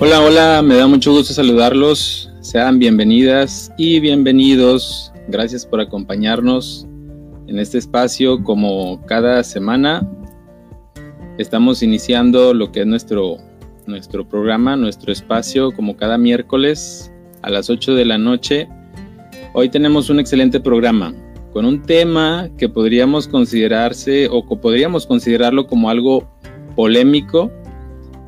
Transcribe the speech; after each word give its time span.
Hola, 0.00 0.20
hola, 0.20 0.62
me 0.62 0.76
da 0.76 0.86
mucho 0.86 1.10
gusto 1.10 1.34
saludarlos. 1.34 2.30
Sean 2.40 2.78
bienvenidas 2.78 3.72
y 3.76 3.98
bienvenidos. 3.98 5.12
Gracias 5.26 5.66
por 5.66 5.80
acompañarnos 5.80 6.86
en 7.48 7.58
este 7.58 7.78
espacio 7.78 8.44
como 8.44 9.04
cada 9.06 9.42
semana. 9.42 10.08
Estamos 11.36 11.82
iniciando 11.82 12.54
lo 12.54 12.70
que 12.70 12.82
es 12.82 12.86
nuestro, 12.86 13.38
nuestro 13.88 14.28
programa, 14.28 14.76
nuestro 14.76 15.10
espacio 15.10 15.72
como 15.72 15.96
cada 15.96 16.16
miércoles 16.16 17.12
a 17.42 17.50
las 17.50 17.68
8 17.68 17.96
de 17.96 18.04
la 18.04 18.18
noche. 18.18 18.68
Hoy 19.52 19.68
tenemos 19.68 20.10
un 20.10 20.20
excelente 20.20 20.60
programa 20.60 21.12
con 21.52 21.64
un 21.64 21.82
tema 21.82 22.48
que 22.56 22.68
podríamos 22.68 23.26
considerarse 23.26 24.28
o 24.30 24.46
podríamos 24.46 25.08
considerarlo 25.08 25.66
como 25.66 25.90
algo 25.90 26.30
polémico 26.76 27.50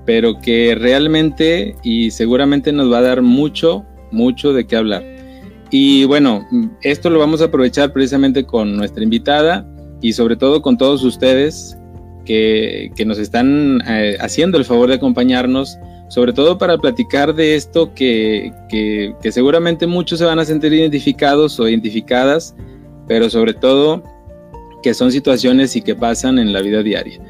pero 0.05 0.39
que 0.39 0.75
realmente 0.75 1.75
y 1.83 2.11
seguramente 2.11 2.73
nos 2.73 2.93
va 2.93 2.99
a 2.99 3.03
dar 3.03 3.23
mucho, 3.23 3.85
mucho 4.11 4.53
de 4.53 4.67
qué 4.67 4.77
hablar. 4.77 5.05
Y 5.71 6.05
bueno, 6.05 6.47
esto 6.83 7.11
lo 7.11 7.19
vamos 7.19 7.41
a 7.41 7.47
aprovechar 7.47 7.93
precisamente 7.93 8.45
con 8.45 8.77
nuestra 8.77 9.05
invitada 9.05 9.67
y 10.01 10.13
sobre 10.13 10.37
todo 10.37 10.63
con 10.63 10.77
todos 10.77 11.05
ustedes 11.05 11.77
que, 12.25 12.91
que 12.97 13.05
nos 13.05 13.19
están 13.19 13.81
eh, 13.87 14.17
haciendo 14.21 14.59
el 14.59 14.65
favor 14.65 14.89
de 14.89 14.97
acompañarnos, 14.97 15.79
sobre 16.09 16.33
todo 16.33 16.59
para 16.59 16.77
platicar 16.79 17.35
de 17.35 17.55
esto 17.55 17.95
que, 17.95 18.53
que, 18.69 19.15
que 19.23 19.33
seguramente 19.33 19.87
muchos 19.87 20.19
se 20.19 20.25
van 20.25 20.41
a 20.41 20.45
sentir 20.45 20.73
identificados 20.73 21.61
o 21.61 21.69
identificadas, 21.69 22.55
pero 23.07 23.31
sobre 23.31 23.55
todo 23.55 24.03
que 24.83 24.95
son 24.95 25.13
situaciones 25.13 25.77
y 25.77 25.83
que 25.83 25.95
pasan 25.95 26.39
en 26.39 26.53
la 26.53 26.63
vida 26.63 26.83
diaria. 26.83 27.21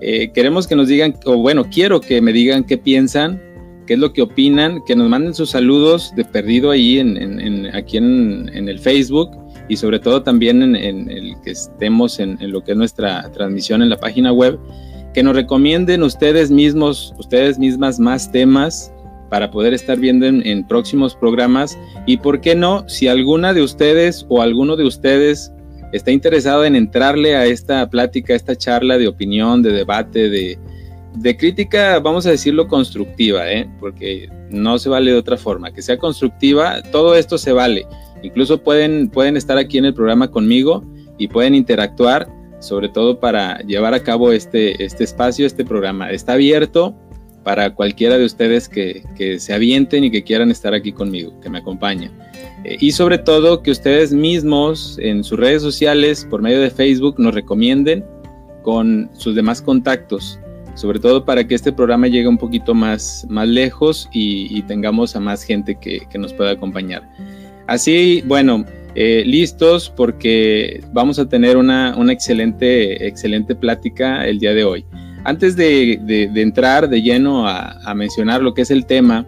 Eh, 0.00 0.30
queremos 0.32 0.66
que 0.66 0.76
nos 0.76 0.88
digan, 0.88 1.14
o 1.24 1.36
bueno, 1.36 1.64
quiero 1.70 2.00
que 2.00 2.20
me 2.20 2.32
digan 2.32 2.64
qué 2.64 2.76
piensan, 2.76 3.40
qué 3.86 3.94
es 3.94 3.98
lo 3.98 4.12
que 4.12 4.22
opinan, 4.22 4.80
que 4.86 4.94
nos 4.94 5.08
manden 5.08 5.34
sus 5.34 5.50
saludos 5.50 6.12
de 6.16 6.24
perdido 6.24 6.70
ahí 6.70 6.98
en, 6.98 7.74
aquí 7.74 7.96
en, 7.96 8.50
el 8.52 8.78
Facebook 8.78 9.30
y 9.68 9.76
sobre 9.76 9.98
todo 9.98 10.22
también 10.22 10.62
en, 10.62 11.10
el 11.10 11.34
que 11.42 11.52
estemos 11.52 12.18
en, 12.18 12.38
lo 12.40 12.62
que 12.62 12.72
es 12.72 12.78
nuestra 12.78 13.30
transmisión 13.32 13.82
en 13.82 13.88
la 13.88 13.96
página 13.96 14.32
web, 14.32 14.58
que 15.14 15.22
nos 15.22 15.34
recomienden 15.34 16.02
ustedes 16.02 16.50
mismos, 16.50 17.14
ustedes 17.18 17.58
mismas 17.58 17.98
más 17.98 18.30
temas 18.30 18.92
para 19.30 19.50
poder 19.50 19.72
estar 19.72 19.98
viendo 19.98 20.26
en 20.26 20.66
próximos 20.66 21.16
programas. 21.16 21.78
Y 22.06 22.18
por 22.18 22.40
qué 22.40 22.54
no, 22.54 22.88
si 22.88 23.08
alguna 23.08 23.54
de 23.54 23.62
ustedes 23.62 24.26
o 24.28 24.42
alguno 24.42 24.76
de 24.76 24.84
ustedes 24.84 25.52
está 25.92 26.10
interesado 26.10 26.64
en 26.64 26.76
entrarle 26.76 27.36
a 27.36 27.46
esta 27.46 27.88
plática, 27.88 28.32
a 28.32 28.36
esta 28.36 28.56
charla 28.56 28.98
de 28.98 29.08
opinión, 29.08 29.62
de 29.62 29.72
debate, 29.72 30.28
de, 30.28 30.58
crítica, 31.38 31.98
vamos 31.98 32.26
a 32.26 32.30
decirlo 32.30 32.68
constructiva, 32.68 33.50
¿eh? 33.50 33.68
porque 33.80 34.28
no 34.50 34.78
se 34.78 34.88
vale 34.88 35.12
de 35.12 35.18
otra 35.18 35.36
forma, 35.36 35.72
que 35.72 35.82
sea 35.82 35.98
constructiva, 35.98 36.82
todo 36.92 37.16
esto 37.16 37.38
se 37.38 37.52
vale. 37.52 37.86
Incluso 38.22 38.62
pueden, 38.62 39.08
pueden 39.08 39.36
estar 39.36 39.58
aquí 39.58 39.78
en 39.78 39.86
el 39.86 39.94
programa 39.94 40.30
conmigo 40.30 40.84
y 41.18 41.28
pueden 41.28 41.54
interactuar, 41.54 42.28
sobre 42.60 42.88
todo 42.88 43.18
para 43.18 43.58
llevar 43.60 43.94
a 43.94 44.02
cabo 44.02 44.30
este, 44.32 44.84
este 44.84 45.04
espacio, 45.04 45.46
este 45.46 45.64
programa. 45.64 46.10
Está 46.10 46.34
abierto 46.34 46.94
para 47.42 47.74
cualquiera 47.74 48.18
de 48.18 48.24
ustedes 48.24 48.68
que, 48.68 49.02
que 49.16 49.38
se 49.38 49.54
avienten 49.54 50.04
y 50.04 50.10
que 50.10 50.22
quieran 50.22 50.50
estar 50.50 50.74
aquí 50.74 50.92
conmigo, 50.92 51.38
que 51.40 51.48
me 51.48 51.58
acompañen. 51.58 52.10
Eh, 52.66 52.76
y 52.80 52.90
sobre 52.90 53.18
todo 53.18 53.62
que 53.62 53.70
ustedes 53.70 54.12
mismos 54.12 54.98
en 55.00 55.22
sus 55.22 55.38
redes 55.38 55.62
sociales, 55.62 56.26
por 56.28 56.42
medio 56.42 56.60
de 56.60 56.70
Facebook, 56.70 57.14
nos 57.18 57.32
recomienden 57.34 58.04
con 58.62 59.08
sus 59.12 59.36
demás 59.36 59.62
contactos, 59.62 60.40
sobre 60.74 60.98
todo 60.98 61.24
para 61.24 61.46
que 61.46 61.54
este 61.54 61.72
programa 61.72 62.08
llegue 62.08 62.26
un 62.26 62.38
poquito 62.38 62.74
más, 62.74 63.24
más 63.28 63.46
lejos 63.46 64.08
y, 64.12 64.60
tengamos 64.62 65.14
a 65.14 65.20
más 65.20 65.44
gente 65.44 65.78
que, 65.80 66.06
nos 66.18 66.32
pueda 66.32 66.50
acompañar. 66.50 67.08
Así, 67.68 68.24
bueno, 68.26 68.64
eh, 68.96 69.22
listos 69.24 69.92
porque 69.94 70.82
vamos 70.92 71.20
a 71.20 71.28
tener 71.28 71.56
una, 71.56 71.94
excelente, 72.10 73.06
excelente 73.06 73.54
plática 73.54 74.26
el 74.26 74.40
día 74.40 74.54
de 74.54 74.64
hoy. 74.64 74.84
Antes 75.22 75.54
de, 75.54 76.00
entrar 76.34 76.88
de 76.88 77.00
lleno 77.00 77.46
a, 77.46 77.78
a 77.88 77.94
mencionar 77.94 78.42
lo 78.42 78.54
que 78.54 78.62
es 78.62 78.72
el 78.72 78.86
tema 78.86 79.24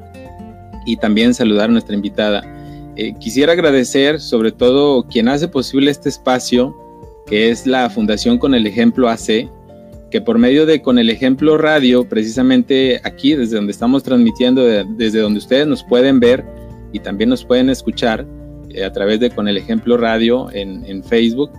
y 0.87 0.97
también 0.97 1.34
saludar 1.34 1.69
a 1.69 1.72
nuestra 1.72 1.94
invitada, 1.94 2.57
eh, 2.98 3.14
quisiera 3.20 3.53
agradecer 3.53 4.20
sobre 4.20 4.50
todo 4.50 5.04
quien 5.04 5.28
hace 5.28 5.47
posible 5.47 5.88
este 5.88 6.09
espacio, 6.09 6.76
que 7.28 7.48
es 7.48 7.64
la 7.64 7.88
Fundación 7.91 8.38
Con 8.38 8.56
el 8.56 8.66
Ejemplo 8.66 9.09
AC, 9.09 9.48
que 10.10 10.20
por 10.20 10.36
medio 10.36 10.66
de 10.66 10.82
Con 10.82 10.98
el 10.98 11.08
Ejemplo 11.08 11.56
Radio, 11.58 12.08
precisamente 12.08 13.00
aquí, 13.04 13.37
desde 13.37 13.54
donde 13.54 13.70
estamos 13.70 14.03
transmitiendo, 14.03 14.64
desde 14.64 15.20
donde 15.20 15.38
ustedes 15.38 15.69
nos 15.69 15.84
pueden 15.84 16.19
ver 16.19 16.44
y 16.92 16.98
también 16.98 17.31
nos 17.31 17.44
pueden 17.44 17.70
escuchar 17.70 18.26
eh, 18.70 18.82
a 18.82 18.92
través 18.92 19.20
de 19.20 19.31
Con 19.31 19.47
el 19.47 19.58
Ejemplo 19.58 19.97
Radio 19.97 20.48
en, 20.53 21.04
Facebook, 21.04 21.53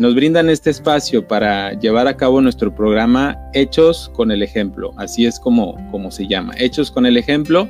nos 0.00 0.16
brindan 0.16 0.50
este 0.50 0.70
espacio 0.70 1.24
para 1.24 1.72
llevar 1.74 2.08
a 2.08 2.16
cabo 2.16 2.40
nuestro 2.40 2.74
programa 2.74 3.38
Hechos 3.54 4.10
con 4.12 4.32
el 4.32 4.42
Ejemplo, 4.42 4.92
así 4.96 5.24
es 5.24 5.38
como, 5.38 5.76
como 5.92 6.10
se 6.10 6.26
llama, 6.26 6.52
Hechos 6.58 6.90
con 6.90 7.06
el 7.06 7.16
Ejemplo, 7.16 7.68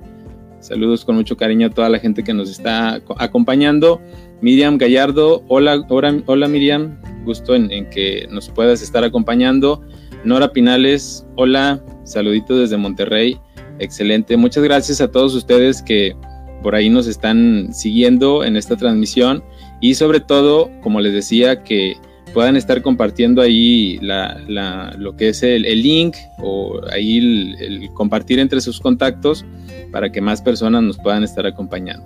Saludos 0.61 1.03
con 1.03 1.15
mucho 1.15 1.35
cariño 1.35 1.67
a 1.67 1.69
toda 1.71 1.89
la 1.89 1.97
gente 1.97 2.23
que 2.23 2.35
nos 2.35 2.49
está 2.49 3.01
acompañando. 3.17 3.99
Miriam 4.41 4.77
Gallardo, 4.77 5.43
hola, 5.47 5.83
hola, 5.89 6.47
Miriam, 6.47 7.01
gusto 7.25 7.55
en, 7.55 7.89
que 7.89 8.27
nos 8.29 8.47
puedas 8.49 8.83
estar 8.83 9.03
acompañando. 9.03 9.81
Nora 10.23 10.53
Pinales, 10.53 11.25
hola, 11.35 11.83
saludito 12.03 12.59
desde 12.59 12.77
Monterrey, 12.77 13.39
excelente. 13.79 14.37
Muchas 14.37 14.63
gracias 14.63 15.01
a 15.01 15.09
todos 15.09 15.33
ustedes 15.33 15.81
que 15.81 16.15
por 16.61 16.75
ahí 16.75 16.91
nos 16.91 17.07
están 17.07 17.73
siguiendo 17.73 18.43
en 18.43 18.55
esta 18.55 18.75
transmisión 18.75 19.43
y 19.79 19.95
sobre 19.95 20.19
todo, 20.19 20.69
como 20.81 21.01
les 21.01 21.13
decía, 21.13 21.63
que 21.63 21.95
puedan 22.33 22.55
estar 22.55 22.81
compartiendo 22.81 23.41
ahí 23.41 23.99
lo 24.01 25.15
que 25.15 25.29
es 25.29 25.43
el, 25.43 25.63
link 25.63 26.15
o 26.39 26.81
ahí 26.91 27.17
el, 27.17 27.89
compartir 27.93 28.39
entre 28.39 28.61
sus 28.61 28.79
contactos 28.79 29.45
para 29.91 30.11
que 30.11 30.21
más 30.21 30.41
personas 30.41 30.83
nos 30.83 30.97
puedan 30.97 31.23
estar 31.23 31.45
acompañando. 31.45 32.05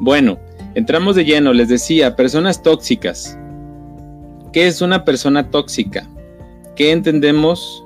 Bueno, 0.00 0.38
entramos 0.74 1.16
de 1.16 1.24
lleno, 1.24 1.52
les 1.52 1.68
decía, 1.68 2.16
personas 2.16 2.62
tóxicas. 2.62 3.38
¿Qué 4.52 4.66
es 4.66 4.80
una 4.80 5.04
persona 5.04 5.50
tóxica? 5.50 6.08
¿Qué 6.76 6.92
entendemos 6.92 7.82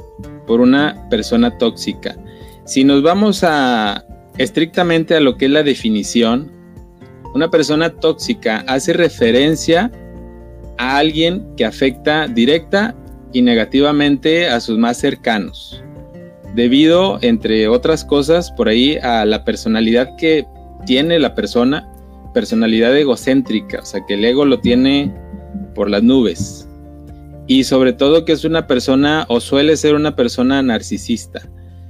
por 0.47 0.61
una 0.61 1.07
persona 1.11 1.57
tóxica? 1.59 2.17
Si 2.65 2.85
nos 2.85 3.03
vamos 3.03 3.43
a 3.43 4.05
estrictamente 4.37 5.15
a 5.15 5.21
lo 5.21 5.37
que 5.37 5.47
es 5.47 5.51
la 5.51 5.63
definición, 5.63 6.53
una 7.35 7.51
persona 7.51 7.91
tóxica 7.91 8.65
hace 8.67 8.93
referencia 8.93 9.91
a 9.91 10.08
alguien 10.79 11.47
que 11.57 11.65
afecta 11.65 12.27
directa 12.27 12.95
y 13.33 13.43
negativamente 13.43 14.49
a 14.49 14.61
sus 14.61 14.79
más 14.79 14.97
cercanos, 14.97 15.83
debido, 16.55 17.19
entre 17.21 17.69
otras 17.69 18.05
cosas, 18.05 18.51
por 18.53 18.69
ahí 18.69 18.97
a 18.97 19.25
la 19.25 19.45
personalidad 19.45 20.17
que 20.17 20.47
tiene 20.87 21.19
la 21.19 21.35
persona, 21.35 21.89
personalidad 22.33 22.97
egocéntrica, 22.97 23.81
o 23.81 23.85
sea, 23.85 24.05
que 24.07 24.15
el 24.15 24.25
ego 24.25 24.45
lo 24.45 24.61
tiene 24.61 25.15
por 25.75 25.91
las 25.91 26.03
nubes. 26.03 26.69
Y 27.47 27.65
sobre 27.65 27.93
todo 27.93 28.25
que 28.25 28.33
es 28.33 28.45
una 28.45 28.67
persona 28.67 29.25
o 29.29 29.41
suele 29.41 29.77
ser 29.77 29.95
una 29.95 30.15
persona 30.15 30.63
narcisista. 30.63 31.41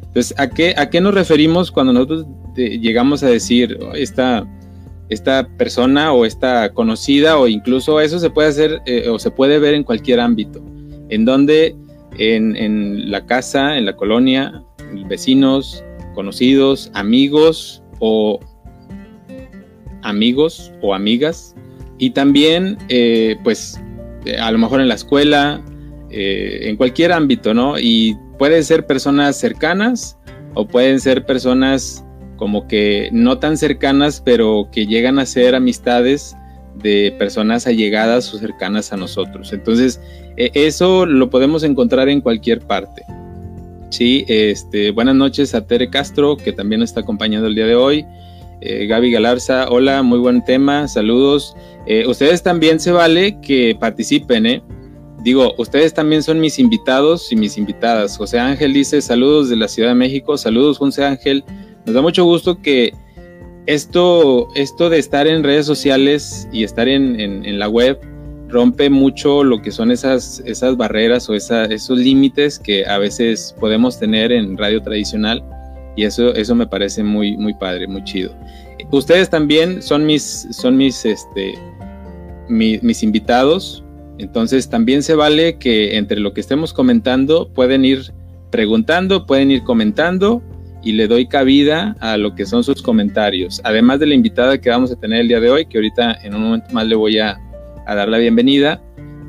Entonces, 0.03 0.35
¿a 0.39 0.49
qué, 0.49 0.75
a 0.77 0.89
qué 0.89 1.01
nos 1.01 1.15
referimos 1.15 1.71
cuando 1.71 1.93
nosotros 1.93 2.27
llegamos 2.55 3.23
a 3.23 3.29
decir, 3.29 3.79
oh, 3.81 3.93
esta 3.95 4.47
esta 5.09 5.49
persona 5.57 6.13
o 6.13 6.25
esta 6.25 6.71
conocida 6.73 7.39
o 7.39 7.49
incluso 7.49 8.01
eso 8.01 8.19
se 8.19 8.31
puede 8.31 8.49
hacer 8.49 8.83
eh, 8.87 9.09
o 9.09 9.19
se 9.19 9.31
puede 9.31 9.59
ver 9.59 9.75
en 9.75 9.85
cualquier 9.85 10.21
ámbito, 10.21 10.63
en 11.09 11.25
donde 11.25 11.75
en, 12.19 13.11
la 13.11 13.25
casa, 13.27 13.79
en 13.79 13.87
la 13.87 13.97
colonia, 13.97 14.63
vecinos, 15.09 15.85
conocidos, 16.15 16.91
amigos 16.95 17.83
o 18.01 18.41
amigos 20.03 20.73
o 20.83 20.95
amigas 20.95 21.55
y 21.99 22.11
también 22.11 22.77
eh, 22.89 23.37
pues 23.45 23.81
eh, 24.25 24.37
a 24.37 24.51
lo 24.51 24.59
mejor 24.59 24.81
en 24.81 24.89
la 24.89 24.95
escuela, 24.95 25.63
en 26.11 26.75
cualquier 26.77 27.13
ámbito, 27.13 27.53
¿no? 27.53 27.79
Y 27.79 28.17
pueden 28.39 28.65
ser 28.65 28.87
personas 28.87 29.39
cercanas 29.39 30.19
o 30.55 30.67
pueden 30.67 31.01
ser 31.01 31.27
personas 31.27 32.03
como 32.39 32.67
que 32.67 33.11
no 33.13 33.39
tan 33.39 33.59
cercanas, 33.59 34.23
pero 34.25 34.71
que 34.73 34.87
llegan 34.87 35.19
a 35.19 35.27
ser 35.27 35.55
amistades 35.55 36.35
de 36.77 37.15
personas 37.19 37.67
allegadas 37.67 38.33
o 38.33 38.39
cercanas 38.39 38.93
a 38.93 38.97
nosotros. 38.97 39.53
Entonces, 39.53 40.01
e, 40.39 40.51
eso 40.55 41.05
lo 41.05 41.29
podemos 41.29 41.63
encontrar 41.65 42.09
en 42.09 42.23
cualquier 42.23 42.61
parte. 42.61 43.03
Sí, 43.91 44.25
este, 44.29 44.91
buenas 44.93 45.17
noches 45.17 45.55
a 45.55 45.67
Tere 45.67 45.91
Castro, 45.91 46.37
que 46.37 46.53
también 46.53 46.81
nos 46.81 46.91
está 46.91 47.01
acompañando 47.01 47.49
el 47.49 47.55
día 47.55 47.67
de 47.67 47.75
hoy. 47.75 48.07
Eh, 48.61 48.87
Gaby 48.87 49.13
Galarza, 49.13 49.69
hola, 49.71 50.03
muy 50.03 50.19
buen 50.19 50.45
tema, 50.45 50.89
saludos. 50.89 51.55
Eh, 51.87 52.07
ustedes 52.07 52.43
también 52.43 52.81
se 52.81 52.93
vale 52.93 53.41
que 53.41 53.77
participen, 53.79 54.47
¿eh? 54.47 54.63
Digo, 55.23 55.55
ustedes 55.59 55.95
también 55.95 56.23
son 56.23 56.39
mis 56.39 56.59
invitados 56.59 57.33
y 57.33 57.37
mis 57.37 57.59
invitadas. 57.59 58.17
José 58.17 58.39
Ángel 58.39 58.73
dice 58.73 59.01
saludos 59.01 59.49
de 59.49 59.57
la 59.57 59.69
Ciudad 59.69 59.91
de 59.91 59.95
México, 59.97 60.37
saludos 60.37 60.79
José 60.79 61.05
Ángel. 61.05 61.45
Nos 61.89 61.95
da 61.95 62.03
mucho 62.03 62.23
gusto 62.27 62.61
que 62.61 62.93
esto, 63.65 64.49
esto 64.55 64.91
de 64.91 64.99
estar 64.99 65.27
en 65.27 65.43
redes 65.43 65.65
sociales 65.65 66.47
y 66.53 66.63
estar 66.63 66.87
en, 66.87 67.59
la 67.59 67.67
web 67.67 67.99
rompe 68.51 68.91
mucho 68.91 69.43
lo 69.43 69.63
que 69.63 69.71
son 69.71 69.91
esas, 69.91 70.43
barreras 70.77 71.31
o 71.31 71.35
esos 71.35 71.99
límites 71.99 72.59
que 72.59 72.85
a 72.85 72.99
veces 72.99 73.57
podemos 73.59 73.99
tener 73.99 74.33
en 74.33 74.59
radio 74.59 74.83
tradicional 74.83 75.43
y 75.97 76.05
eso, 76.05 76.35
eso 76.35 76.55
me 76.55 76.67
parece 76.67 77.03
muy, 77.03 77.39
muy 77.39 77.55
padre, 77.55 77.87
muy 77.87 78.05
chido. 78.05 78.35
Ustedes 78.91 79.31
también 79.31 79.81
son 79.81 80.05
mis, 80.05 80.47
son 80.51 80.77
mis, 80.77 81.07
este, 81.07 81.55
mis 82.51 83.03
invitados, 83.03 83.83
entonces 84.19 84.69
también 84.69 85.03
se 85.03 85.15
vale 85.15 85.57
que 85.57 85.97
entre 85.97 86.21
lo 86.21 86.35
que 86.35 86.43
estemos 86.43 86.75
comentando 86.75 87.49
pueden 87.49 87.87
ir 87.87 88.13
preguntando, 88.51 89.25
pueden 89.25 89.51
ir 89.51 89.63
comentando 89.63 90.43
y 90.83 90.93
le 90.93 91.09
doy 91.09 91.27
cabida 91.27 91.97
a 92.01 92.17
lo 92.17 92.35
que 92.35 92.47
son 92.47 92.63
sus 92.63 92.83
comentarios. 92.83 93.61
Además 93.65 94.01
de 94.01 94.07
la 94.07 94.15
invitada 94.15 94.59
que 94.59 94.71
vamos 94.71 94.93
a 94.93 94.97
tener 94.97 95.21
el 95.21 95.29
día 95.29 95.41
de 95.41 95.51
hoy, 95.51 95.67
que 95.67 95.79
ahorita 95.79 96.19
en 96.23 96.35
un 96.35 96.43
momento 96.43 96.73
más 96.73 96.87
le 96.87 96.95
voy 96.95 97.19
a, 97.19 97.39
dar 97.87 98.09
la 98.09 98.19
bienvenida. 98.19 98.83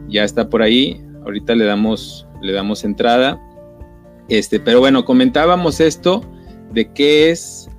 Ya 0.10 0.24
está 0.24 0.50
por 0.50 0.62
ahí, 0.62 1.02
ahorita 1.24 1.56
le 1.56 1.66
damos, 1.66 2.28
le 2.42 2.52
damos 2.52 2.84
entrada. 2.84 3.40
Este, 4.28 4.60
pero 4.60 4.80
bueno, 4.80 5.06
comentábamos 5.06 5.80
esto 5.80 6.22
de 6.72 6.92
qué 6.94 7.32
es, 7.32 7.70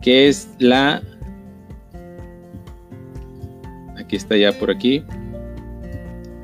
qué 0.00 0.28
es 0.28 0.48
la. 0.58 1.02
Aquí 3.96 4.16
está 4.16 4.36
ya 4.36 4.52
por 4.52 4.70
aquí. 4.70 5.04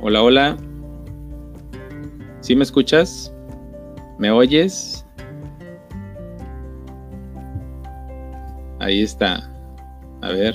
Hola, 0.01 0.23
hola. 0.23 0.57
¿Sí 2.41 2.57
me 2.57 2.65
escuchas? 2.65 3.33
¿Me 4.19 4.31
oyes? 4.31 5.06
Ahí 8.87 9.03
está. 9.03 9.43
A 10.23 10.29
ver. 10.29 10.55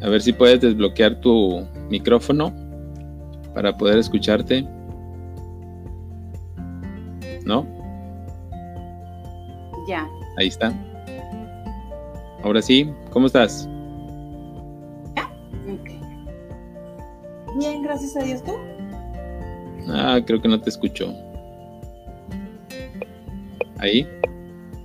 A 0.00 0.08
ver 0.08 0.22
si 0.22 0.32
puedes 0.32 0.60
desbloquear 0.60 1.20
tu 1.20 1.66
micrófono 1.90 2.54
para 3.54 3.76
poder 3.76 3.98
escucharte. 3.98 4.62
¿No? 7.44 7.66
Ya. 9.88 10.08
Ahí 10.36 10.46
está. 10.46 10.72
Ahora 12.44 12.62
sí, 12.62 12.88
¿cómo 13.10 13.26
estás? 13.26 13.68
Ya. 15.16 15.28
Bien, 17.58 17.82
gracias 17.82 18.16
a 18.16 18.20
Dios, 18.22 18.44
¿tú? 18.44 18.52
Ah, 19.88 20.20
creo 20.24 20.40
que 20.40 20.46
no 20.46 20.60
te 20.60 20.70
escucho. 20.70 21.12
Ahí. 23.78 24.06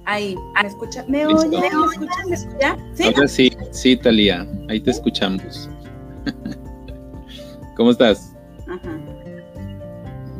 Ahí, 0.05 0.35
¿me 0.61 0.67
escucha? 0.67 1.05
¿Me 1.07 1.25
oye? 1.25 1.47
¿Me 1.49 1.67
escucha? 1.67 2.25
¿Me 2.27 2.35
escucha? 2.35 2.77
¿Sí? 2.93 3.03
Ahora 3.03 3.27
sí, 3.27 3.51
sí, 3.71 3.95
Talía, 3.95 4.45
ahí 4.69 4.79
te 4.79 4.91
escuchamos. 4.91 5.69
¿Cómo 7.77 7.91
estás? 7.91 8.35
Ajá. 8.67 8.99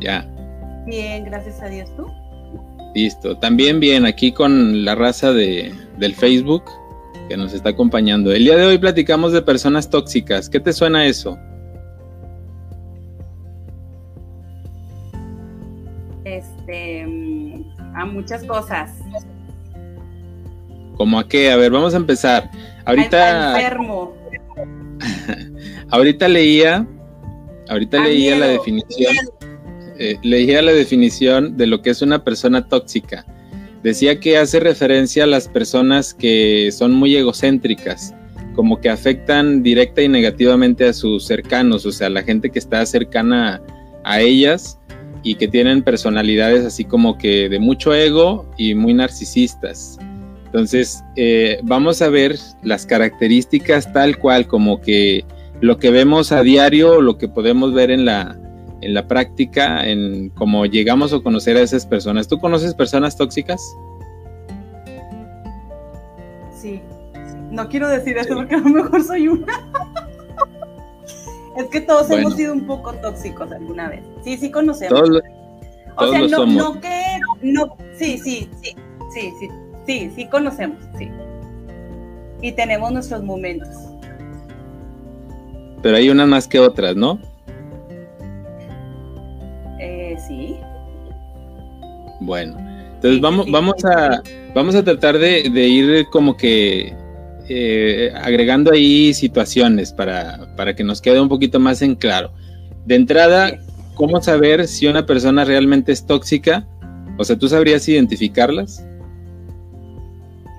Ya. 0.00 0.30
Bien, 0.86 1.24
gracias 1.24 1.62
a 1.62 1.66
Dios, 1.66 1.88
¿tú? 1.96 2.06
Listo. 2.94 3.36
También 3.38 3.80
bien, 3.80 4.04
aquí 4.04 4.32
con 4.32 4.84
la 4.84 4.94
raza 4.94 5.32
de, 5.32 5.72
del 5.98 6.14
Facebook 6.14 6.64
que 7.28 7.36
nos 7.36 7.54
está 7.54 7.70
acompañando. 7.70 8.32
El 8.32 8.44
día 8.44 8.56
de 8.56 8.66
hoy 8.66 8.78
platicamos 8.78 9.32
de 9.32 9.42
personas 9.42 9.88
tóxicas. 9.88 10.50
¿Qué 10.50 10.60
te 10.60 10.72
suena 10.72 11.06
eso? 11.06 11.38
Este, 16.24 17.06
mm, 17.06 17.96
a 17.96 18.04
muchas 18.04 18.44
cosas. 18.44 18.90
¿Cómo 20.96 21.18
a 21.18 21.28
qué? 21.28 21.50
A 21.50 21.56
ver, 21.56 21.70
vamos 21.70 21.94
a 21.94 21.96
empezar. 21.96 22.50
Ahorita. 22.84 23.60
enfermo. 23.60 24.14
ahorita 25.90 26.28
leía. 26.28 26.86
Ahorita 27.68 28.02
leía 28.02 28.36
la 28.38 28.46
definición. 28.46 29.14
Eh, 29.98 30.16
leía 30.22 30.60
la 30.60 30.72
definición 30.72 31.56
de 31.56 31.66
lo 31.66 31.82
que 31.82 31.90
es 31.90 32.02
una 32.02 32.24
persona 32.24 32.68
tóxica. 32.68 33.24
Decía 33.82 34.18
que 34.18 34.38
hace 34.38 34.60
referencia 34.60 35.24
a 35.24 35.26
las 35.26 35.48
personas 35.48 36.14
que 36.14 36.70
son 36.72 36.92
muy 36.92 37.14
egocéntricas, 37.16 38.14
como 38.54 38.80
que 38.80 38.88
afectan 38.88 39.62
directa 39.62 40.02
y 40.02 40.08
negativamente 40.08 40.86
a 40.88 40.92
sus 40.92 41.26
cercanos, 41.26 41.84
o 41.86 41.92
sea, 41.92 42.08
la 42.08 42.22
gente 42.22 42.50
que 42.50 42.58
está 42.58 42.84
cercana 42.86 43.60
a 44.04 44.20
ellas 44.20 44.78
y 45.22 45.34
que 45.34 45.48
tienen 45.48 45.82
personalidades 45.82 46.64
así 46.64 46.84
como 46.84 47.18
que 47.18 47.48
de 47.48 47.58
mucho 47.58 47.94
ego 47.94 48.50
y 48.56 48.74
muy 48.74 48.94
narcisistas. 48.94 49.98
Entonces, 50.54 51.02
eh, 51.16 51.58
vamos 51.64 52.00
a 52.00 52.08
ver 52.08 52.38
las 52.62 52.86
características 52.86 53.92
tal 53.92 54.18
cual 54.18 54.46
como 54.46 54.80
que 54.80 55.24
lo 55.60 55.78
que 55.78 55.90
vemos 55.90 56.30
a 56.30 56.42
diario, 56.42 57.00
lo 57.00 57.18
que 57.18 57.26
podemos 57.26 57.74
ver 57.74 57.90
en 57.90 58.04
la, 58.04 58.38
en 58.80 58.94
la 58.94 59.08
práctica, 59.08 59.84
en 59.84 60.30
cómo 60.30 60.64
llegamos 60.64 61.12
a 61.12 61.18
conocer 61.18 61.56
a 61.56 61.62
esas 61.62 61.84
personas. 61.84 62.28
¿Tú 62.28 62.38
conoces 62.38 62.72
personas 62.72 63.16
tóxicas? 63.16 63.60
Sí. 66.56 66.80
No 67.50 67.68
quiero 67.68 67.88
decir 67.88 68.16
eso 68.16 68.36
porque 68.36 68.54
a 68.54 68.58
lo 68.58 68.68
mejor 68.68 69.02
soy 69.02 69.26
una. 69.26 69.52
es 71.56 71.64
que 71.64 71.80
todos 71.80 72.08
hemos 72.12 72.36
sido 72.36 72.52
un 72.52 72.64
poco 72.64 72.94
tóxicos 72.94 73.50
alguna 73.50 73.88
vez. 73.88 74.04
Sí, 74.22 74.36
sí 74.36 74.52
conocemos. 74.52 75.00
Todos, 75.00 75.20
o 75.96 76.10
sea, 76.12 76.28
no, 76.28 76.46
no 76.46 76.80
que. 76.80 77.02
No, 77.42 77.76
sí, 77.98 78.18
sí, 78.18 78.48
sí. 78.62 78.76
Sí, 79.12 79.32
sí, 79.38 79.48
Sí, 79.86 80.10
sí 80.14 80.26
conocemos, 80.26 80.78
sí. 80.98 81.10
Y 82.40 82.52
tenemos 82.52 82.92
nuestros 82.92 83.22
momentos. 83.22 83.68
pero 85.82 85.96
hay 85.96 86.08
unas 86.08 86.26
más 86.26 86.48
que 86.48 86.58
otras, 86.58 86.96
¿no? 86.96 87.18
Eh, 89.78 90.16
sí. 90.26 90.56
Bueno, 92.20 92.56
entonces 92.94 93.20
vamos, 93.20 93.50
vamos 93.50 93.84
a 93.84 94.22
vamos 94.54 94.74
a 94.74 94.82
tratar 94.82 95.18
de, 95.18 95.40
ir 95.46 96.06
como 96.10 96.36
que 96.36 96.94
eh, 97.48 98.12
agregando 98.14 98.72
ahí 98.72 99.12
situaciones 99.12 99.92
para, 99.92 100.54
para, 100.56 100.74
que 100.74 100.84
nos 100.84 101.02
quede 101.02 101.20
un 101.20 101.28
poquito 101.28 101.60
más 101.60 101.82
en 101.82 101.96
claro. 101.96 102.32
De 102.86 102.94
entrada, 102.94 103.58
¿cómo 103.94 104.22
saber 104.22 104.66
si 104.68 104.86
una 104.86 105.04
persona 105.04 105.44
realmente 105.44 105.92
es 105.92 106.06
tóxica? 106.06 106.66
O 107.18 107.24
sea, 107.24 107.36
¿tú 107.36 107.48
sabrías 107.48 107.86
identificarlas? 107.88 108.86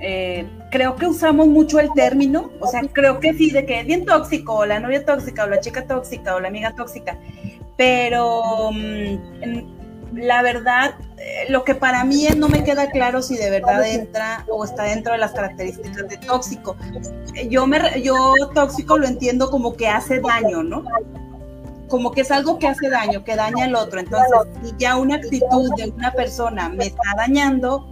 Eh, 0.07 0.47
creo 0.69 0.95
que 0.95 1.07
usamos 1.07 1.47
mucho 1.47 1.79
el 1.79 1.91
término, 1.93 2.51
o 2.59 2.67
sea, 2.67 2.81
creo 2.93 3.19
que 3.19 3.33
sí, 3.33 3.49
de 3.49 3.65
que 3.65 3.79
es 3.79 3.87
bien 3.87 4.05
tóxico, 4.05 4.53
o 4.53 4.65
la 4.67 4.79
novia 4.79 5.03
tóxica, 5.03 5.45
o 5.45 5.47
la 5.47 5.59
chica 5.59 5.87
tóxica, 5.87 6.35
o 6.35 6.39
la 6.39 6.49
amiga 6.49 6.75
tóxica, 6.75 7.17
pero 7.75 8.69
mm, 8.71 10.13
la 10.13 10.43
verdad, 10.43 10.93
eh, 11.17 11.49
lo 11.49 11.63
que 11.63 11.73
para 11.73 12.03
mí 12.05 12.27
no 12.37 12.49
me 12.49 12.63
queda 12.63 12.91
claro 12.91 13.23
si 13.23 13.35
de 13.35 13.49
verdad 13.49 13.83
entra 13.83 14.45
o 14.47 14.63
está 14.63 14.83
dentro 14.83 15.13
de 15.13 15.17
las 15.17 15.31
características 15.31 16.07
de 16.07 16.17
tóxico. 16.17 16.77
Yo, 17.49 17.65
me, 17.65 17.79
yo 18.03 18.35
tóxico 18.53 18.99
lo 18.99 19.07
entiendo 19.07 19.49
como 19.49 19.75
que 19.75 19.87
hace 19.87 20.19
daño, 20.19 20.61
¿no? 20.61 20.83
Como 21.95 22.11
que 22.11 22.21
es 22.21 22.31
algo 22.31 22.59
que 22.59 22.67
hace 22.67 22.89
daño, 22.89 23.23
que 23.23 23.37
daña 23.37 23.63
al 23.63 23.75
otro. 23.75 24.01
Entonces, 24.01 24.29
si 24.61 24.73
ya 24.77 24.97
una 24.97 25.15
actitud 25.15 25.69
de 25.77 25.93
una 25.95 26.11
persona 26.11 26.67
me 26.67 26.87
está 26.87 27.03
dañando 27.15 27.89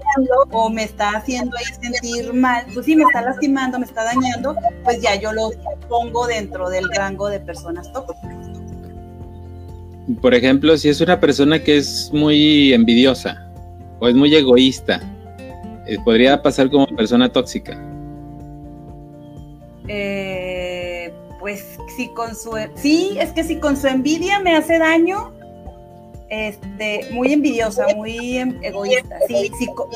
o 0.52 0.70
me 0.70 0.84
está 0.84 1.12
haciendo 1.12 1.56
ahí 1.56 1.64
sentir 1.82 2.34
mal, 2.34 2.66
pues 2.74 2.86
sí, 2.86 2.98
me 2.98 3.04
está 3.04 3.22
lastimando, 3.22 3.80
me 3.80 3.86
está 3.86 4.04
dañando, 4.04 4.58
pues 4.84 5.02
ya 5.02 5.16
yo 5.16 5.32
lo 5.32 5.52
pongo 5.88 6.28
dentro 6.28 6.70
del 6.70 6.84
rango 6.98 7.30
de 7.30 7.40
personas 7.40 7.94
tóxicas. 7.94 8.36
Por 10.22 10.34
ejemplo, 10.34 10.76
si 10.76 10.90
es 10.90 11.00
una 11.00 11.22
persona 11.22 11.64
que 11.64 11.78
es 11.78 12.12
muy 12.12 12.74
envidiosa 12.74 13.50
o 14.02 14.10
es 14.10 14.16
muy 14.16 14.36
egoísta, 14.36 15.00
eh, 15.88 15.98
podría 16.04 16.42
pasar 16.42 16.70
como 16.70 16.88
persona 16.88 17.32
tóxica. 17.32 17.82
Eh, 19.88 21.14
pues 21.40 21.73
si 21.96 22.10
con 22.10 22.36
su 22.36 22.52
sí, 22.76 23.18
es 23.20 23.32
que 23.32 23.44
si 23.44 23.60
con 23.60 23.78
su 23.78 23.88
envidia 23.88 24.40
me 24.40 24.56
hace 24.56 24.80
daño, 24.80 25.34
este, 26.30 27.08
muy 27.12 27.32
envidiosa, 27.32 27.86
muy 27.96 28.38
em, 28.38 28.58
egoísta. 28.64 29.18
Si, 29.28 29.52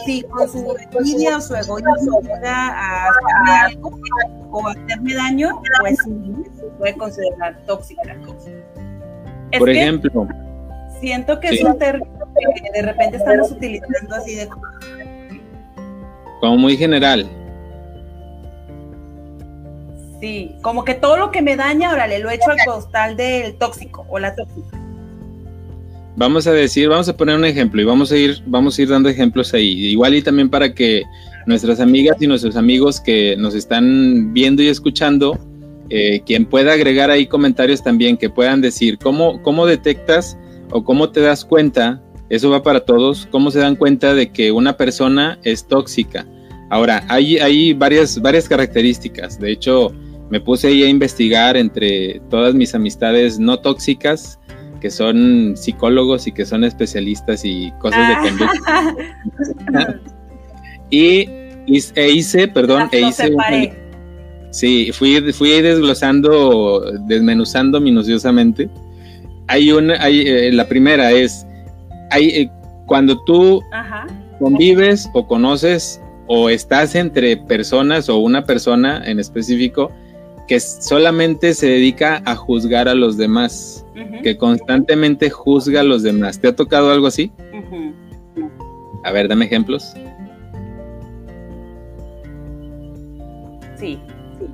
si, 0.06 0.22
con 0.24 0.48
su 0.48 0.76
envidia 0.92 1.38
o 1.38 1.42
su 1.42 1.56
egoísmo 1.56 2.22
llega 2.22 2.68
a 2.68 3.10
hacerme 3.10 3.52
algo 3.66 4.00
o 4.52 4.68
hacerme 4.68 5.16
daño, 5.16 5.62
pues 5.80 5.98
se 5.98 6.66
puede 6.78 6.94
considerar 6.96 7.58
tóxica. 7.66 8.16
Por 9.58 9.70
ejemplo. 9.70 10.28
Siento 11.00 11.40
que 11.40 11.50
es 11.50 11.64
un 11.64 11.78
término 11.78 12.28
que 12.34 12.72
de 12.72 12.82
repente 12.82 13.18
estamos 13.18 13.52
utilizando 13.52 14.16
así 14.16 14.36
de... 14.36 14.48
Como 16.40 16.58
muy 16.58 16.78
general. 16.78 17.28
Sí, 20.20 20.56
como 20.62 20.84
que 20.84 20.96
todo 20.96 21.18
lo 21.18 21.32
que 21.32 21.42
me 21.42 21.56
daña, 21.56 21.92
ahora 21.92 22.08
le 22.08 22.20
lo 22.20 22.30
echo 22.30 22.50
al 22.50 22.58
costal 22.66 23.16
del 23.16 23.56
tóxico 23.56 24.06
o 24.10 24.18
la 24.18 24.36
tóxica. 24.36 24.78
Vamos 26.16 26.48
a 26.48 26.52
decir, 26.52 26.90
vamos 26.90 27.08
a 27.08 27.16
poner 27.16 27.36
un 27.36 27.46
ejemplo 27.46 27.80
y 27.80 27.86
vamos 27.86 28.12
a 28.12 28.18
ir, 28.18 28.42
vamos 28.48 28.78
a 28.78 28.82
ir 28.82 28.90
dando 28.90 29.08
ejemplos 29.08 29.54
ahí. 29.54 29.86
Igual 29.88 30.16
y 30.16 30.24
también 30.24 30.50
para 30.50 30.74
que 30.74 31.04
nuestras 31.46 31.80
amigas 31.80 32.18
y 32.20 32.26
nuestros 32.26 32.56
amigos 32.56 33.00
que 33.00 33.36
nos 33.38 33.54
están 33.54 34.34
viendo 34.34 34.64
y 34.64 34.68
escuchando, 34.70 35.38
eh, 35.92 36.22
quien 36.26 36.46
pueda 36.46 36.74
agregar 36.74 37.12
ahí 37.12 37.28
comentarios 37.28 37.84
también 37.84 38.18
que 38.18 38.32
puedan 38.32 38.62
decir 38.62 38.98
cómo, 38.98 39.42
cómo 39.44 39.68
detectas 39.68 40.38
o 40.72 40.84
cómo 40.84 41.12
te 41.12 41.22
das 41.22 41.46
cuenta, 41.46 42.02
eso 42.30 42.50
va 42.50 42.64
para 42.64 42.80
todos, 42.80 43.28
cómo 43.30 43.52
se 43.52 43.60
dan 43.60 43.76
cuenta 43.76 44.16
de 44.16 44.32
que 44.32 44.52
una 44.52 44.76
persona 44.76 45.38
es 45.44 45.68
tóxica. 45.68 46.26
Ahora, 46.72 47.06
hay, 47.08 47.38
hay 47.38 47.74
varias, 47.74 48.20
varias 48.20 48.50
características. 48.50 49.40
De 49.40 49.52
hecho, 49.52 49.94
me 50.30 50.42
puse 50.42 50.68
ahí 50.68 50.84
a 50.84 50.90
investigar 50.90 51.56
entre 51.58 52.22
todas 52.30 52.54
mis 52.54 52.76
amistades 52.76 53.40
no 53.40 53.60
tóxicas, 53.60 54.40
que 54.80 54.92
son 54.92 55.56
psicólogos 55.56 56.28
y 56.28 56.32
que 56.32 56.46
son 56.46 56.64
especialistas 56.64 57.44
y 57.44 57.72
cosas 57.80 58.08
de 58.08 58.14
ah. 58.14 58.22
conducta. 58.22 60.00
y, 60.90 61.30
e 61.96 62.10
hice, 62.10 62.48
perdón, 62.48 62.90
e 62.92 63.02
hice 63.02 63.36
Sí, 64.52 64.92
fui, 64.94 65.22
fui 65.34 65.62
desglosando, 65.62 66.82
desmenuzando 67.06 67.82
minuciosamente. 67.82 68.70
Hay 69.48 69.72
una, 69.72 70.02
hay, 70.02 70.22
eh, 70.22 70.52
la 70.52 70.68
primera 70.68 71.12
es, 71.12 71.46
hay, 72.12 72.30
eh, 72.30 72.52
cuando 72.86 73.22
tú 73.26 73.62
convives 74.40 75.10
o 75.14 75.28
conoces 75.28 76.02
o 76.28 76.50
estás 76.50 76.96
entre 76.96 77.38
personas 77.38 78.10
o 78.10 78.18
una 78.18 78.46
persona 78.46 79.04
en 79.06 79.20
específico 79.20 79.92
que 80.48 80.60
solamente 80.60 81.54
se 81.54 81.68
dedica 81.68 82.22
a 82.26 82.36
juzgar 82.36 82.88
a 82.88 82.96
los 82.96 83.18
demás, 83.18 83.86
que 84.24 84.38
constantemente 84.38 85.30
juzga 85.30 85.82
a 85.82 85.84
los 85.84 86.04
demás. 86.04 86.40
¿Te 86.40 86.48
ha 86.48 86.56
tocado 86.56 86.92
algo 86.92 87.08
así? 87.08 87.32
A 89.04 89.12
ver, 89.12 89.28
dame 89.28 89.46
ejemplos. 89.46 89.94
Sí, 93.78 94.00
sí. 94.40 94.48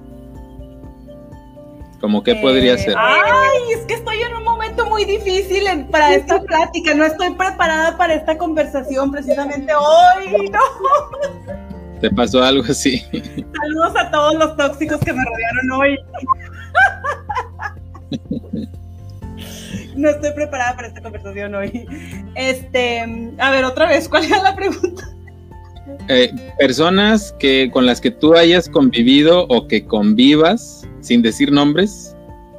¿Cómo 2.01 2.21
qué 2.23 2.35
podría 2.35 2.73
eh, 2.73 2.77
ser? 2.77 2.95
Ay, 2.97 3.73
es 3.77 3.85
que 3.85 3.93
estoy 3.93 4.21
en 4.21 4.35
un 4.35 4.43
momento 4.43 4.85
muy 4.87 5.05
difícil 5.05 5.63
para 5.89 6.15
esta 6.15 6.41
plática. 6.47 6.93
No 6.93 7.05
estoy 7.05 7.33
preparada 7.33 7.97
para 7.97 8.15
esta 8.15 8.37
conversación 8.37 9.11
precisamente 9.11 9.73
hoy. 9.73 10.49
No. 10.49 10.59
¿Te 12.03 12.11
pasó 12.11 12.43
algo 12.43 12.65
así? 12.67 13.01
Saludos 13.61 13.93
a 13.97 14.11
todos 14.11 14.35
los 14.35 14.57
tóxicos 14.57 14.99
que 14.99 15.13
me 15.13 15.23
rodearon 15.23 15.71
hoy. 15.71 15.97
No 19.95 20.09
estoy 20.09 20.31
preparada 20.31 20.75
para 20.75 20.87
esta 20.89 21.01
conversación 21.01 21.55
hoy. 21.55 21.85
Este, 22.35 23.33
a 23.37 23.51
ver, 23.51 23.63
otra 23.63 23.87
vez, 23.87 24.09
¿cuál 24.09 24.25
era 24.25 24.41
la 24.41 24.53
pregunta? 24.53 25.07
Eh, 26.09 26.33
personas 26.57 27.33
que 27.39 27.69
con 27.71 27.85
las 27.85 28.01
que 28.01 28.11
tú 28.11 28.35
hayas 28.35 28.67
convivido 28.67 29.45
o 29.47 29.67
que 29.67 29.85
convivas 29.85 30.85
sin 30.99 31.21
decir 31.21 31.53
nombres, 31.53 32.17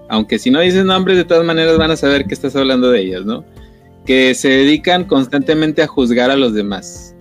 aunque 0.08 0.38
si 0.38 0.50
no 0.50 0.60
dices 0.60 0.86
nombres 0.86 1.18
de 1.18 1.24
todas 1.24 1.44
maneras 1.44 1.76
van 1.76 1.90
a 1.90 1.96
saber 1.96 2.24
que 2.24 2.32
estás 2.32 2.56
hablando 2.56 2.90
de 2.90 3.00
ellas, 3.00 3.26
¿no? 3.26 3.44
Que 4.06 4.34
se 4.34 4.48
dedican 4.48 5.04
constantemente 5.04 5.82
a 5.82 5.86
juzgar 5.86 6.30
a 6.30 6.36
los 6.36 6.54
demás. 6.54 7.13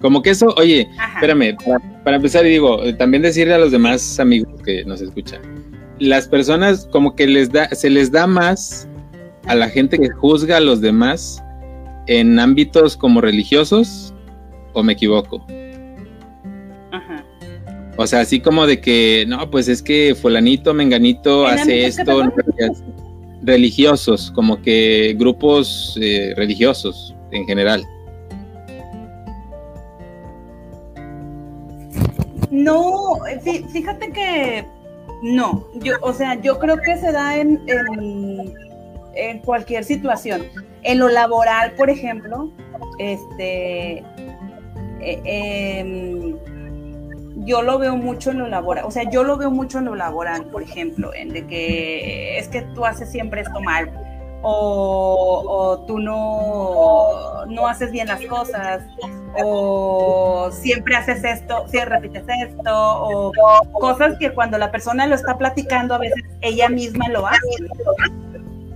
Como 0.00 0.22
que 0.22 0.30
eso, 0.30 0.54
oye, 0.56 0.88
espérame, 1.14 1.56
para, 2.04 2.16
empezar, 2.16 2.44
y 2.46 2.50
digo, 2.50 2.82
eh, 2.82 2.92
también 2.92 3.22
decirle 3.22 3.54
a 3.54 3.58
los 3.58 3.72
demás 3.72 4.20
amigos 4.20 4.60
que 4.62 4.84
nos 4.84 5.00
escuchan, 5.00 5.40
las 5.98 6.28
personas 6.28 6.86
como 6.92 7.16
que 7.16 7.26
les 7.26 7.50
da, 7.50 7.68
se 7.70 7.88
les 7.88 8.12
da 8.12 8.26
más 8.26 8.86
a 9.46 9.54
la 9.54 9.68
gente 9.68 9.98
que 9.98 10.10
juzga 10.10 10.58
a 10.58 10.60
los 10.60 10.80
demás 10.80 11.42
en 12.08 12.38
ámbitos 12.38 12.96
como 12.96 13.20
religiosos, 13.20 14.12
o 14.74 14.82
me 14.82 14.92
equivoco. 14.92 15.44
Ajá. 16.92 17.24
O 17.96 18.06
sea, 18.06 18.20
así 18.20 18.40
como 18.40 18.66
de 18.66 18.80
que, 18.80 19.24
no, 19.26 19.50
pues 19.50 19.68
es 19.68 19.82
que 19.82 20.14
fulanito, 20.14 20.74
menganito 20.74 21.46
hace 21.46 21.86
esto, 21.86 22.30
religiosos, 23.42 24.30
como 24.32 24.60
que 24.60 25.14
grupos 25.18 25.98
eh, 26.00 26.34
religiosos 26.36 27.14
en 27.32 27.46
general. 27.46 27.86
No, 32.56 33.18
fíjate 33.42 34.10
que 34.12 34.64
no, 35.22 35.66
yo, 35.74 35.94
o 36.00 36.12
sea, 36.12 36.34
yo 36.36 36.58
creo 36.58 36.78
que 36.78 36.96
se 36.96 37.12
da 37.12 37.36
en, 37.36 37.62
en, 39.14 39.38
cualquier 39.40 39.84
situación. 39.84 40.44
En 40.82 40.98
lo 40.98 41.08
laboral, 41.08 41.72
por 41.72 41.90
ejemplo, 41.90 42.50
este, 42.98 44.02
eh, 45.00 46.34
yo 47.36 47.62
lo 47.62 47.78
veo 47.78 47.96
mucho 47.96 48.30
en 48.30 48.38
lo 48.38 48.48
laboral, 48.48 48.86
o 48.86 48.90
sea, 48.90 49.08
yo 49.10 49.22
lo 49.22 49.36
veo 49.36 49.50
mucho 49.50 49.78
en 49.78 49.84
lo 49.86 49.94
laboral, 49.94 50.46
por 50.46 50.62
ejemplo, 50.62 51.12
en 51.14 51.28
de 51.28 51.46
que 51.46 52.38
es 52.38 52.48
que 52.48 52.62
tú 52.62 52.86
haces 52.86 53.10
siempre 53.10 53.42
esto 53.42 53.60
mal, 53.60 53.90
o, 54.42 55.84
tú 55.86 55.98
no, 55.98 57.46
no 57.46 57.66
haces 57.66 57.90
bien 57.90 58.08
las 58.08 58.24
cosas, 58.26 58.82
o 59.42 60.50
siempre 60.52 60.96
haces 60.96 61.24
esto, 61.24 61.66
siempre 61.68 61.96
repites 61.96 62.24
esto, 62.46 62.72
o 62.72 63.32
cosas 63.72 64.16
que 64.18 64.32
cuando 64.32 64.58
la 64.58 64.70
persona 64.70 65.06
lo 65.06 65.14
está 65.14 65.36
platicando 65.36 65.94
a 65.94 65.98
veces 65.98 66.22
ella 66.40 66.68
misma 66.68 67.08
lo 67.08 67.26
hace. 67.26 67.38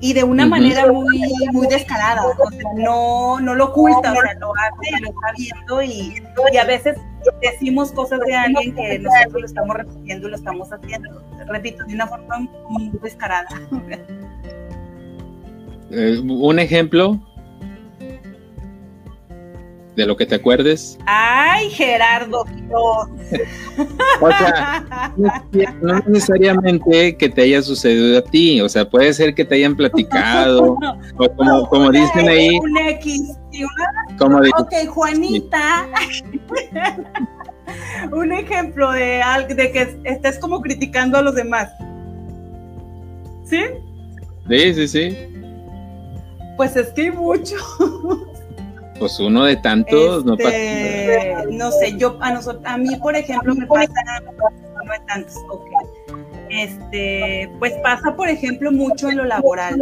Y 0.02 0.14
de 0.14 0.24
una 0.24 0.46
manera 0.46 0.90
muy, 0.90 1.20
muy 1.52 1.66
descarada, 1.66 2.22
o 2.26 2.34
sea, 2.34 2.70
no, 2.74 3.38
no 3.38 3.54
lo 3.54 3.66
oculta, 3.66 4.12
o 4.12 4.14
sea, 4.14 4.34
lo 4.38 4.52
hace, 4.56 5.00
lo 5.02 5.08
está 5.08 5.32
viendo 5.36 5.82
y, 5.82 6.22
y 6.52 6.56
a 6.56 6.64
veces 6.64 6.96
decimos 7.42 7.92
cosas 7.92 8.20
de 8.20 8.34
alguien 8.34 8.74
que 8.74 8.98
nosotros 8.98 9.40
lo 9.42 9.46
estamos 9.46 9.76
repitiendo 9.76 10.26
y 10.26 10.30
lo 10.30 10.36
estamos 10.36 10.72
haciendo. 10.72 11.22
Repito, 11.46 11.84
de 11.84 11.94
una 11.94 12.06
forma 12.06 12.38
muy 12.70 12.90
descarada. 13.02 13.48
Eh, 15.90 16.20
un 16.20 16.58
ejemplo 16.58 17.20
de 19.96 20.06
lo 20.06 20.16
que 20.16 20.26
te 20.26 20.36
acuerdes. 20.36 20.98
Ay, 21.06 21.70
Gerardo. 21.70 22.44
o 24.20 24.30
sea, 24.30 25.12
no 25.82 25.98
necesariamente 26.06 27.16
que 27.16 27.28
te 27.28 27.42
haya 27.42 27.62
sucedido 27.62 28.18
a 28.18 28.22
ti, 28.22 28.60
o 28.60 28.68
sea, 28.68 28.88
puede 28.88 29.12
ser 29.12 29.34
que 29.34 29.44
te 29.44 29.56
hayan 29.56 29.76
platicado, 29.76 30.76
o 31.16 31.36
como, 31.36 31.66
como 31.68 31.90
dicen 31.90 32.28
ahí. 32.28 32.58
Un 32.58 32.78
X, 32.78 33.22
como 34.18 34.38
ok, 34.38 34.72
Juanita. 34.88 35.88
un 38.12 38.32
ejemplo 38.32 38.90
de, 38.92 39.22
de 39.48 39.72
que 39.72 40.00
estés 40.04 40.38
como 40.38 40.60
criticando 40.60 41.18
a 41.18 41.22
los 41.22 41.34
demás. 41.34 41.70
¿Sí? 43.44 43.62
Sí, 44.48 44.74
sí, 44.74 44.88
sí. 44.88 45.29
Pues 46.60 46.76
es 46.76 46.88
que 46.88 47.04
hay 47.04 47.10
mucho. 47.10 47.56
Pues 48.98 49.18
uno 49.18 49.44
de 49.44 49.56
tantos 49.56 50.26
no 50.26 50.36
pasa. 50.36 50.54
Este, 50.54 51.46
no 51.52 51.72
sé, 51.72 51.96
yo 51.96 52.18
a 52.20 52.34
nosotros, 52.34 52.62
a 52.66 52.76
mí 52.76 52.94
por 52.96 53.16
ejemplo 53.16 53.54
me 53.54 53.66
pasa 53.66 53.94
uno 54.82 54.92
de 54.92 55.00
tantos, 55.06 55.36
Este, 56.50 57.50
pues 57.58 57.72
pasa 57.82 58.14
por 58.14 58.28
ejemplo 58.28 58.70
mucho 58.72 59.08
en 59.08 59.16
lo 59.16 59.24
laboral. 59.24 59.80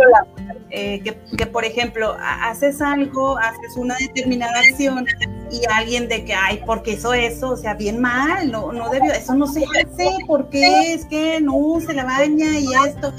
Eh, 0.71 1.01
que, 1.03 1.19
que, 1.37 1.47
por 1.47 1.65
ejemplo 1.65 2.17
haces 2.21 2.81
algo, 2.81 3.37
haces 3.39 3.77
una 3.77 3.97
determinada 3.97 4.61
acción 4.61 5.05
y 5.51 5.61
alguien 5.73 6.09
de 6.09 6.25
que, 6.25 6.35
ay, 6.35 6.61
porque 6.67 6.93
hizo 6.93 7.13
eso, 7.15 7.51
o 7.51 7.57
sea, 7.57 7.75
bien 7.75 8.01
mal, 8.01 8.51
no, 8.51 8.73
no 8.73 8.91
debió, 8.91 9.13
eso 9.13 9.35
no 9.35 9.47
se 9.47 9.65
hace, 9.65 10.11
porque 10.27 10.93
es 10.93 11.05
que 11.07 11.41
no 11.41 11.81
se 11.81 11.95
la 11.95 12.05
baña 12.05 12.59
y 12.59 12.67
esto. 12.87 13.13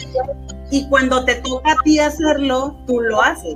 Y 0.72 0.88
cuando 0.90 1.26
te 1.26 1.36
toca 1.36 1.72
a 1.72 1.76
ti 1.84 2.00
hacerlo, 2.00 2.76
tú 2.86 3.00
lo 3.02 3.22
haces 3.22 3.56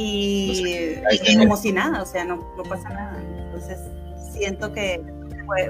y, 0.00 0.94
pues, 1.02 1.36
como 1.36 1.56
si 1.56 1.72
nada, 1.72 2.02
o 2.02 2.06
sea, 2.06 2.24
no, 2.24 2.36
no, 2.56 2.62
pasa 2.62 2.88
nada. 2.88 3.20
Entonces, 3.46 3.80
siento 4.32 4.72
que 4.72 5.02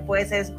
puede, 0.05 0.26
ser 0.26 0.43
eso. 0.43 0.55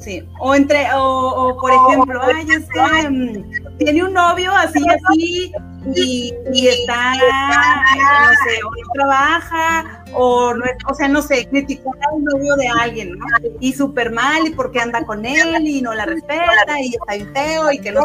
Sí. 0.00 0.22
O 0.40 0.54
entre, 0.54 0.86
o, 0.94 1.56
por 1.60 1.70
ejemplo, 1.70 2.20
ay, 2.22 2.46
es 2.50 2.68
que 2.68 3.10
mm, 3.10 3.76
tiene 3.78 4.04
un 4.04 4.12
novio 4.12 4.52
así, 4.52 4.80
así, 4.88 5.52
y, 5.94 6.34
y 6.52 6.68
está, 6.68 7.14
no 7.14 8.30
sé, 8.44 8.62
o 8.64 8.70
no 8.70 8.92
trabaja, 8.94 10.04
o 10.14 10.54
no, 10.54 10.64
o 10.88 10.94
sea, 10.94 11.08
no 11.08 11.22
sé, 11.22 11.46
criticó 11.48 11.94
al 12.12 12.24
novio 12.24 12.56
de 12.56 12.68
alguien, 12.68 13.18
¿no? 13.18 13.26
Y 13.60 13.72
súper 13.72 14.10
mal, 14.10 14.46
y 14.46 14.50
porque 14.50 14.80
anda 14.80 15.04
con 15.04 15.24
él, 15.24 15.66
y 15.66 15.82
no 15.82 15.94
la 15.94 16.06
respeta, 16.06 16.80
y 16.80 16.94
está 16.94 17.14
bien 17.14 17.32
feo, 17.34 17.72
y 17.72 17.78
que 17.78 17.92
no 17.92 18.04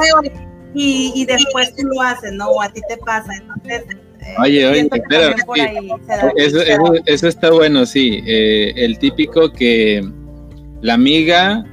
y, 0.73 1.11
y 1.15 1.25
después 1.25 1.75
tú 1.75 1.85
lo 1.85 2.01
haces, 2.01 2.31
¿no? 2.33 2.47
O 2.47 2.61
a 2.61 2.69
ti 2.69 2.81
te 2.87 2.95
pasa, 2.97 3.33
entonces 3.35 3.83
Oye, 4.39 4.65
oye, 4.67 4.89
espera, 4.91 5.35
eso, 7.05 7.27
está 7.27 7.51
bueno, 7.51 7.85
sí. 7.85 8.21
Eh, 8.25 8.71
el 8.75 8.97
típico 8.99 9.51
que 9.51 10.07
la 10.81 10.95
amiga 10.95 11.63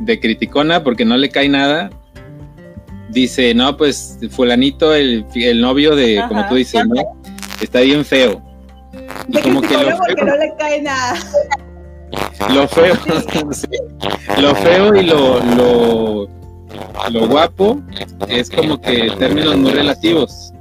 de 0.00 0.20
criticona, 0.20 0.82
porque 0.82 1.04
no 1.04 1.16
le 1.16 1.28
cae 1.28 1.48
nada, 1.48 1.90
dice, 3.10 3.54
no, 3.54 3.76
pues 3.76 4.18
fulanito, 4.30 4.94
el, 4.94 5.24
el 5.34 5.60
novio 5.60 5.94
de, 5.94 6.22
como 6.28 6.46
tú 6.48 6.56
dices, 6.56 6.86
¿no? 6.86 7.02
Está 7.60 7.80
bien 7.80 8.04
feo. 8.04 8.42
Y 9.28 9.38
como 9.40 9.60
que 9.60 9.74
lo 9.76 9.96
porque 9.96 10.24
no 10.24 10.36
le 10.36 10.54
cae 10.58 10.82
nada. 10.82 11.14
Lo 12.52 12.68
feo, 12.68 12.94
lo 14.38 14.54
feo 14.54 14.94
y 14.94 15.02
lo, 15.04 15.40
lo, 15.56 16.28
lo 17.10 17.28
guapo 17.28 17.80
es 18.28 18.50
como 18.50 18.80
que 18.80 19.10
términos 19.18 19.56
muy 19.56 19.72
relativos. 19.72 20.52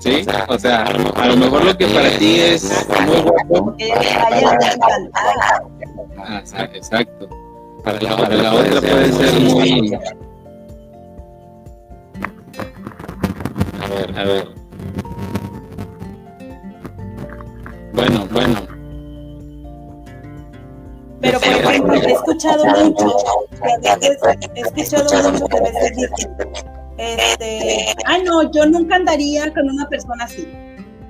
Sí, 0.00 0.26
o 0.48 0.58
sea, 0.58 0.82
a 0.82 1.28
lo 1.28 1.36
mejor 1.36 1.64
lo 1.64 1.76
que 1.76 1.86
para 1.86 2.10
ti 2.18 2.40
es 2.40 2.86
muy 3.06 3.20
guapo. 3.20 3.76
Ah, 6.24 6.40
exacto. 6.72 7.28
Para 7.82 8.00
la, 8.00 8.16
para 8.16 8.36
la 8.36 8.54
otra 8.54 8.80
puede 8.80 9.12
ser 9.12 9.40
muy. 9.40 9.94
A 13.80 13.88
ver, 13.88 14.18
a 14.18 14.24
ver. 14.24 14.48
Bueno, 17.92 18.26
bueno. 18.30 18.60
Pero 21.20 21.38
por 21.38 21.48
ejemplo, 21.48 21.94
he 21.94 22.12
escuchado 22.12 22.64
mucho, 22.66 23.16
he 24.54 24.60
escuchado 24.60 25.32
mucho 25.32 25.46
que 25.46 25.56
a 25.56 25.60
veces 25.60 25.96
dicen, 25.96 26.36
este, 26.98 27.94
ah, 28.06 28.18
no, 28.24 28.50
yo 28.52 28.66
nunca 28.66 28.96
andaría 28.96 29.52
con 29.52 29.68
una 29.68 29.88
persona 29.88 30.24
así. 30.24 30.48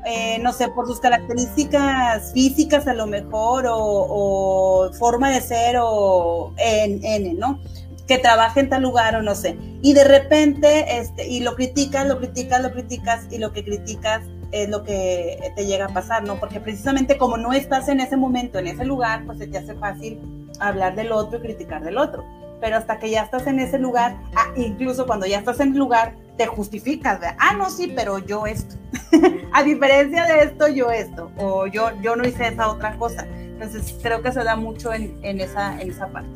Eh, 0.04 0.38
no 0.40 0.52
sé, 0.52 0.68
por 0.68 0.86
sus 0.86 0.98
características 0.98 2.32
físicas 2.32 2.88
a 2.88 2.94
lo 2.94 3.06
mejor, 3.06 3.66
o, 3.68 4.90
forma 4.98 5.30
de 5.30 5.40
ser, 5.40 5.76
o 5.80 6.52
en, 6.56 7.04
N, 7.04 7.34
¿no? 7.34 7.60
Que 8.08 8.18
trabaje 8.18 8.60
en 8.60 8.68
tal 8.68 8.82
lugar 8.82 9.14
o 9.14 9.22
no 9.22 9.34
sé. 9.34 9.56
Y 9.80 9.94
de 9.94 10.04
repente, 10.04 10.98
este, 10.98 11.28
y 11.28 11.40
lo 11.40 11.54
criticas, 11.54 12.06
lo 12.08 12.18
criticas, 12.18 12.62
lo 12.62 12.72
criticas, 12.72 13.26
y 13.30 13.38
lo 13.38 13.52
que 13.52 13.64
criticas 13.64 14.22
es 14.50 14.68
lo 14.68 14.82
que 14.82 15.52
te 15.54 15.66
llega 15.66 15.86
a 15.86 15.94
pasar, 15.94 16.24
¿no? 16.24 16.38
Porque 16.40 16.58
precisamente 16.58 17.16
como 17.16 17.36
no 17.36 17.52
estás 17.52 17.88
en 17.88 18.00
ese 18.00 18.16
momento, 18.16 18.58
en 18.58 18.66
ese 18.66 18.84
lugar, 18.84 19.24
pues 19.24 19.38
se 19.38 19.46
te 19.46 19.58
hace 19.58 19.74
fácil 19.74 20.18
hablar 20.58 20.96
del 20.96 21.12
otro 21.12 21.38
y 21.38 21.42
criticar 21.42 21.82
del 21.82 21.96
otro 21.96 22.24
pero 22.62 22.76
hasta 22.76 23.00
que 23.00 23.10
ya 23.10 23.24
estás 23.24 23.48
en 23.48 23.58
ese 23.58 23.76
lugar, 23.76 24.16
ah, 24.36 24.52
incluso 24.56 25.04
cuando 25.04 25.26
ya 25.26 25.40
estás 25.40 25.58
en 25.58 25.72
el 25.72 25.78
lugar, 25.78 26.14
te 26.38 26.46
justificas, 26.46 27.20
de, 27.20 27.26
ah, 27.26 27.54
no, 27.58 27.68
sí, 27.68 27.92
pero 27.94 28.20
yo 28.20 28.46
esto, 28.46 28.76
a 29.52 29.64
diferencia 29.64 30.24
de 30.26 30.44
esto, 30.44 30.68
yo 30.68 30.88
esto, 30.92 31.32
o 31.38 31.66
yo, 31.66 31.90
yo 32.00 32.14
no 32.14 32.24
hice 32.24 32.46
esa 32.46 32.70
otra 32.70 32.96
cosa. 32.96 33.26
Entonces, 33.36 33.96
creo 34.00 34.22
que 34.22 34.30
se 34.30 34.44
da 34.44 34.54
mucho 34.54 34.92
en, 34.92 35.12
en 35.22 35.40
esa, 35.40 35.80
en 35.80 35.90
esa 35.90 36.06
parte. 36.08 36.30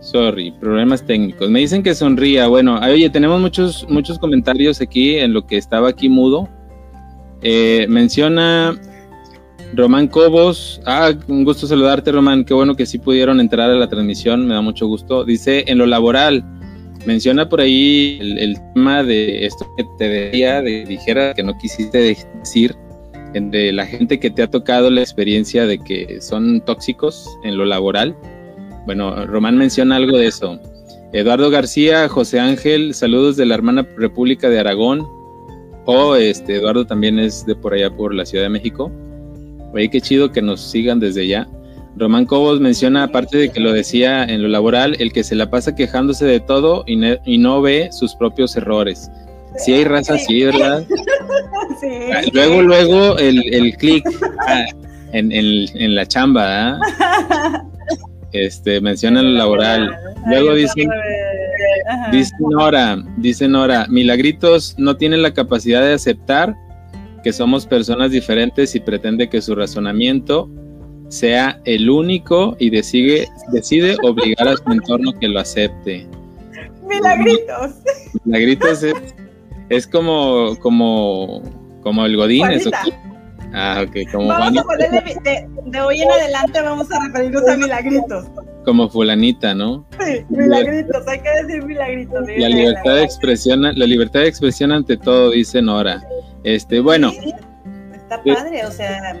Sorry, 0.00 0.50
problemas 0.52 1.04
técnicos. 1.04 1.50
Me 1.50 1.60
dicen 1.60 1.82
que 1.82 1.94
sonría. 1.94 2.48
Bueno, 2.48 2.80
oye, 2.80 3.08
tenemos 3.10 3.40
muchos, 3.40 3.86
muchos 3.88 4.18
comentarios 4.18 4.80
aquí 4.80 5.18
en 5.18 5.34
lo 5.34 5.46
que 5.46 5.58
estaba 5.58 5.90
aquí 5.90 6.08
mudo. 6.08 6.48
Eh, 7.42 7.86
menciona 7.88 8.78
Román 9.76 10.08
Cobos, 10.08 10.80
ah, 10.86 11.12
un 11.28 11.44
gusto 11.44 11.66
saludarte, 11.66 12.12
Román. 12.12 12.44
Qué 12.44 12.54
bueno 12.54 12.76
que 12.76 12.86
sí 12.86 12.98
pudieron 12.98 13.40
entrar 13.40 13.70
a 13.70 13.74
la 13.74 13.88
transmisión, 13.88 14.46
me 14.46 14.54
da 14.54 14.60
mucho 14.60 14.86
gusto. 14.86 15.24
Dice, 15.24 15.64
en 15.66 15.78
lo 15.78 15.86
laboral, 15.86 16.44
menciona 17.06 17.48
por 17.48 17.60
ahí 17.60 18.18
el, 18.20 18.56
tema 18.74 19.02
de 19.02 19.46
esto 19.46 19.66
que 19.76 19.84
te 19.98 20.08
decía, 20.08 20.62
de 20.62 20.84
dijera 20.84 21.34
que 21.34 21.42
no 21.42 21.56
quisiste 21.58 21.98
decir, 21.98 22.76
de 23.32 23.72
la 23.72 23.84
gente 23.84 24.20
que 24.20 24.30
te 24.30 24.42
ha 24.42 24.50
tocado 24.50 24.90
la 24.90 25.00
experiencia 25.00 25.66
de 25.66 25.78
que 25.78 26.20
son 26.20 26.60
tóxicos 26.60 27.28
en 27.42 27.56
lo 27.56 27.64
laboral. 27.64 28.16
Bueno, 28.86 29.26
Román 29.26 29.56
menciona 29.56 29.96
algo 29.96 30.16
de 30.16 30.26
eso. 30.26 30.60
Eduardo 31.12 31.50
García, 31.50 32.08
José 32.08 32.38
Ángel, 32.38 32.94
saludos 32.94 33.36
de 33.36 33.46
la 33.46 33.54
hermana 33.54 33.86
República 33.96 34.48
de 34.48 34.60
Aragón. 34.60 35.06
O 35.86 36.14
este 36.16 36.56
Eduardo 36.56 36.86
también 36.86 37.18
es 37.18 37.44
de 37.44 37.56
por 37.56 37.74
allá 37.74 37.90
por 37.90 38.14
la 38.14 38.24
Ciudad 38.24 38.44
de 38.44 38.50
México. 38.50 38.90
Oye, 39.74 39.90
qué 39.90 40.00
chido 40.00 40.30
que 40.30 40.40
nos 40.40 40.60
sigan 40.60 41.00
desde 41.00 41.26
ya. 41.26 41.48
Román 41.96 42.26
Cobos 42.26 42.60
menciona, 42.60 43.04
aparte 43.04 43.38
de 43.38 43.50
que 43.50 43.60
lo 43.60 43.72
decía 43.72 44.24
en 44.24 44.42
lo 44.42 44.48
laboral, 44.48 44.96
el 45.00 45.12
que 45.12 45.24
se 45.24 45.34
la 45.34 45.50
pasa 45.50 45.74
quejándose 45.74 46.24
de 46.24 46.40
todo 46.40 46.84
y, 46.86 47.38
no 47.38 47.60
ve 47.60 47.88
sus 47.92 48.14
propios 48.14 48.56
errores. 48.56 49.10
Si 49.58 49.72
hay 49.72 49.84
raza, 49.84 50.18
sí, 50.18 50.44
¿verdad? 50.44 50.84
Sí. 51.80 51.88
Ah, 52.12 52.22
luego, 52.32 52.62
luego 52.62 53.18
el, 53.18 53.52
el 53.52 53.76
clic 53.76 54.04
ah, 54.46 54.64
en, 55.12 55.32
en, 55.32 55.94
la 55.94 56.06
chamba, 56.06 56.78
¿ah? 56.78 57.64
Este, 58.32 58.80
menciona 58.80 59.22
lo 59.22 59.30
laboral. 59.30 59.90
Luego 60.26 60.54
dicen, 60.54 60.88
dice 62.12 62.32
Nora, 62.38 63.02
dice 63.16 63.48
Nora, 63.48 63.86
Milagritos 63.88 64.74
no 64.78 64.96
tienen 64.96 65.22
la 65.22 65.34
capacidad 65.34 65.82
de 65.82 65.94
aceptar 65.94 66.54
que 67.24 67.32
somos 67.32 67.66
personas 67.66 68.10
diferentes 68.10 68.74
y 68.74 68.80
pretende 68.80 69.30
que 69.30 69.40
su 69.40 69.54
razonamiento 69.54 70.50
sea 71.08 71.58
el 71.64 71.88
único 71.88 72.54
y 72.60 72.68
decide, 72.68 73.26
decide 73.50 73.96
obligar 74.02 74.46
a 74.46 74.56
su 74.56 74.70
entorno 74.70 75.12
que 75.18 75.28
lo 75.28 75.40
acepte. 75.40 76.06
Milagritos. 76.86 77.76
Milagritos 78.24 78.82
es, 78.82 78.94
es 79.70 79.86
como, 79.86 80.54
como, 80.60 81.42
como 81.82 82.04
el 82.04 82.14
Godín. 82.16 82.50
Eso, 82.50 82.70
ah, 83.54 83.84
ok, 83.86 84.10
como 84.12 84.28
vamos 84.28 84.58
a 84.58 84.64
ponerle, 84.64 85.02
de, 85.22 85.48
de, 85.66 85.80
hoy 85.80 86.02
en 86.02 86.10
adelante 86.10 86.60
vamos 86.60 86.90
a 86.90 87.06
referirnos 87.06 87.48
a 87.48 87.56
Milagritos. 87.56 88.26
Como 88.64 88.88
fulanita, 88.88 89.54
¿no? 89.54 89.86
Sí, 90.00 90.24
milagritos, 90.30 91.06
hay 91.06 91.20
que 91.20 91.30
decir 91.42 91.64
milagritos. 91.64 92.26
La 92.38 92.48
libertad 92.48 92.94
de 92.94 93.02
expresión, 93.04 93.62
la 93.62 93.86
libertad 93.86 94.20
de 94.20 94.28
expresión 94.28 94.72
ante 94.72 94.96
todo, 94.96 95.30
dice 95.30 95.60
Nora. 95.60 96.02
Este, 96.44 96.80
bueno. 96.80 97.10
está 97.94 98.22
padre, 98.22 98.66
o 98.66 98.70
sea, 98.70 99.16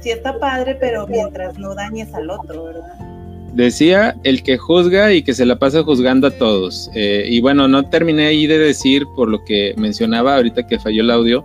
sí 0.00 0.10
está 0.10 0.38
padre, 0.38 0.76
pero 0.80 1.06
mientras 1.06 1.58
no 1.58 1.74
dañes 1.74 2.12
al 2.14 2.30
otro, 2.30 2.64
¿verdad? 2.64 3.10
Decía 3.52 4.16
el 4.22 4.42
que 4.42 4.58
juzga 4.58 5.12
y 5.12 5.22
que 5.22 5.34
se 5.34 5.44
la 5.44 5.58
pasa 5.58 5.82
juzgando 5.82 6.28
a 6.28 6.30
todos. 6.30 6.90
Eh, 6.94 7.24
y 7.28 7.40
bueno, 7.40 7.66
no 7.66 7.88
terminé 7.88 8.26
ahí 8.26 8.46
de 8.46 8.58
decir, 8.58 9.04
por 9.16 9.28
lo 9.28 9.44
que 9.44 9.74
mencionaba 9.76 10.36
ahorita 10.36 10.66
que 10.66 10.78
falló 10.78 11.02
el 11.02 11.10
audio, 11.10 11.44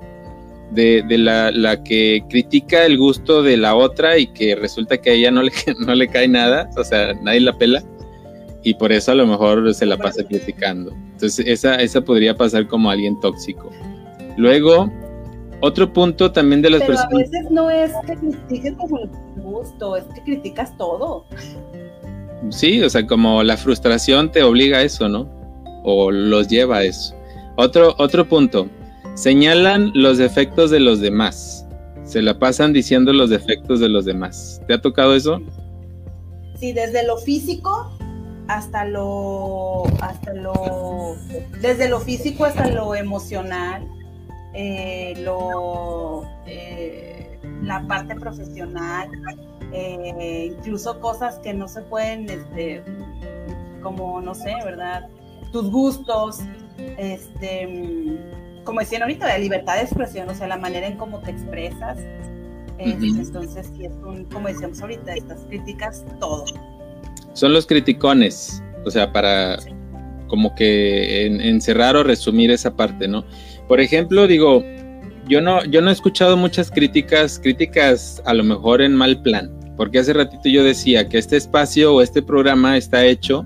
de, 0.76 1.18
la, 1.18 1.52
la, 1.52 1.84
que 1.84 2.24
critica 2.30 2.86
el 2.86 2.98
gusto 2.98 3.42
de 3.42 3.58
la 3.58 3.76
otra 3.76 4.18
y 4.18 4.28
que 4.28 4.56
resulta 4.56 4.98
que 4.98 5.10
a 5.10 5.14
ella 5.14 5.32
no 5.32 5.42
le, 5.42 5.52
no 5.80 5.96
le 5.96 6.08
cae 6.08 6.28
nada, 6.28 6.70
o 6.78 6.84
sea, 6.84 7.14
nadie 7.24 7.42
la 7.42 7.58
pela. 7.58 7.84
Y 8.64 8.74
por 8.74 8.92
eso 8.92 9.12
a 9.12 9.16
lo 9.16 9.28
mejor 9.28 9.74
se 9.74 9.86
la 9.86 9.96
pasa 9.98 10.24
criticando. 10.24 10.92
Entonces, 11.14 11.46
esa, 11.48 11.76
esa 11.76 12.02
podría 12.02 12.36
pasar 12.36 12.68
como 12.68 12.90
alguien 12.90 13.20
tóxico. 13.20 13.70
Luego, 14.38 14.92
otro 15.62 15.92
punto 15.94 16.32
también 16.32 16.62
de 16.62 16.72
las 16.72 16.82
Pero 16.82 17.00
A 17.00 17.08
veces 17.10 17.50
no 17.52 17.70
es 17.70 17.92
que 18.06 18.16
critiques 18.16 18.74
como 18.74 19.00
el 19.00 19.10
gusto, 19.38 19.96
es 19.96 20.04
que 20.16 20.22
criticas 20.24 20.76
todo. 20.78 21.26
Sí, 22.50 22.82
o 22.82 22.90
sea, 22.90 23.06
como 23.06 23.44
la 23.44 23.56
frustración 23.56 24.32
te 24.32 24.44
obliga 24.44 24.80
a 24.80 24.82
eso, 24.84 25.08
¿no? 25.08 25.30
O 25.84 26.12
los 26.12 26.48
lleva 26.48 26.78
a 26.78 26.84
eso. 26.84 27.16
Otro, 27.58 27.96
otro 27.98 28.28
punto, 28.28 28.68
señalan 29.16 29.92
los 29.96 30.18
defectos 30.18 30.70
de 30.70 30.80
los 30.80 31.00
demás. 31.00 31.66
Se 32.04 32.22
la 32.22 32.38
pasan 32.38 32.74
diciendo 32.74 33.12
los 33.14 33.30
defectos 33.30 33.80
de 33.80 33.90
los 33.90 34.06
demás. 34.06 34.62
¿Te 34.68 34.76
ha 34.76 34.82
tocado 34.82 35.16
eso? 35.16 35.42
Sí, 36.60 36.72
desde 36.72 37.06
lo 37.06 37.18
físico 37.18 37.92
hasta 38.48 38.86
lo, 38.86 39.86
hasta 40.02 40.34
lo, 40.34 41.16
desde 41.62 41.90
lo 41.90 42.00
físico 42.00 42.46
hasta 42.46 42.70
lo 42.70 42.94
emocional, 42.94 43.88
eh, 44.54 45.16
lo, 45.24 46.24
eh, 46.46 47.40
la 47.64 47.86
parte 47.88 48.16
profesional, 48.16 49.10
eh, 49.74 50.54
incluso 50.56 51.00
cosas 51.00 51.40
que 51.40 51.54
no 51.54 51.68
se 51.68 51.82
pueden, 51.82 52.30
este, 52.30 52.84
como, 53.82 54.22
no 54.22 54.36
sé, 54.36 54.54
¿verdad? 54.64 55.10
Tus 55.52 55.72
gustos, 55.72 56.40
este, 56.78 58.20
como 58.66 58.82
decían 58.82 59.04
ahorita, 59.04 59.28
la 59.28 59.38
libertad 59.38 59.76
de 59.76 59.84
expresión, 59.84 60.28
o 60.30 60.36
sea, 60.36 60.48
la 60.48 60.58
manera 60.58 60.88
en 60.88 60.98
cómo 60.98 61.20
te 61.20 61.32
expresas. 61.32 61.98
Entonces, 62.78 63.72
sí 63.76 63.86
es 63.86 63.94
un, 64.04 64.26
como 64.26 64.50
decíamos 64.50 64.82
ahorita, 64.82 65.14
estas 65.14 65.40
críticas, 65.46 66.04
todo. 66.20 66.44
Son 67.34 67.54
los 67.54 67.66
criticones, 67.66 68.62
o 68.86 68.92
sea, 68.92 69.14
para 69.14 69.58
como 70.28 70.54
que 70.56 71.26
encerrar 71.26 71.96
o 71.96 72.04
resumir 72.04 72.52
esa 72.52 72.76
parte, 72.76 73.08
¿no? 73.08 73.24
Por 73.68 73.80
ejemplo, 73.80 74.28
digo, 74.28 74.64
yo 75.30 75.40
no, 75.40 75.64
yo 75.66 75.82
no 75.82 75.90
he 75.90 75.94
escuchado 75.94 76.36
muchas 76.36 76.70
críticas, 76.70 77.40
críticas 77.40 78.22
a 78.26 78.34
lo 78.34 78.44
mejor 78.44 78.82
en 78.82 78.96
mal 78.96 79.22
plan, 79.22 79.52
porque 79.78 80.00
hace 80.00 80.14
ratito 80.14 80.50
yo 80.50 80.64
decía 80.64 81.08
que 81.08 81.18
este 81.18 81.38
espacio 81.38 81.94
o 81.94 82.02
este 82.02 82.22
programa 82.22 82.76
está 82.76 83.06
hecho 83.06 83.46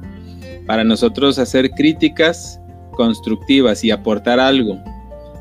para 0.66 0.84
nosotros 0.84 1.38
hacer 1.38 1.70
críticas 1.72 2.60
constructivas 2.92 3.84
y 3.84 3.92
aportar 3.92 4.40
algo. 4.40 4.82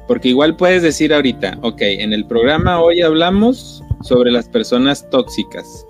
Porque 0.09 0.31
igual 0.31 0.57
puedes 0.57 0.83
decir 0.83 1.15
ahorita, 1.15 1.59
ok, 1.63 1.81
en 1.83 2.13
el 2.13 2.27
programa 2.27 2.81
hoy 2.81 3.03
hablamos 3.03 3.85
sobre 4.03 4.33
las 4.33 4.49
personas 4.49 5.09
tóxicas, 5.11 5.87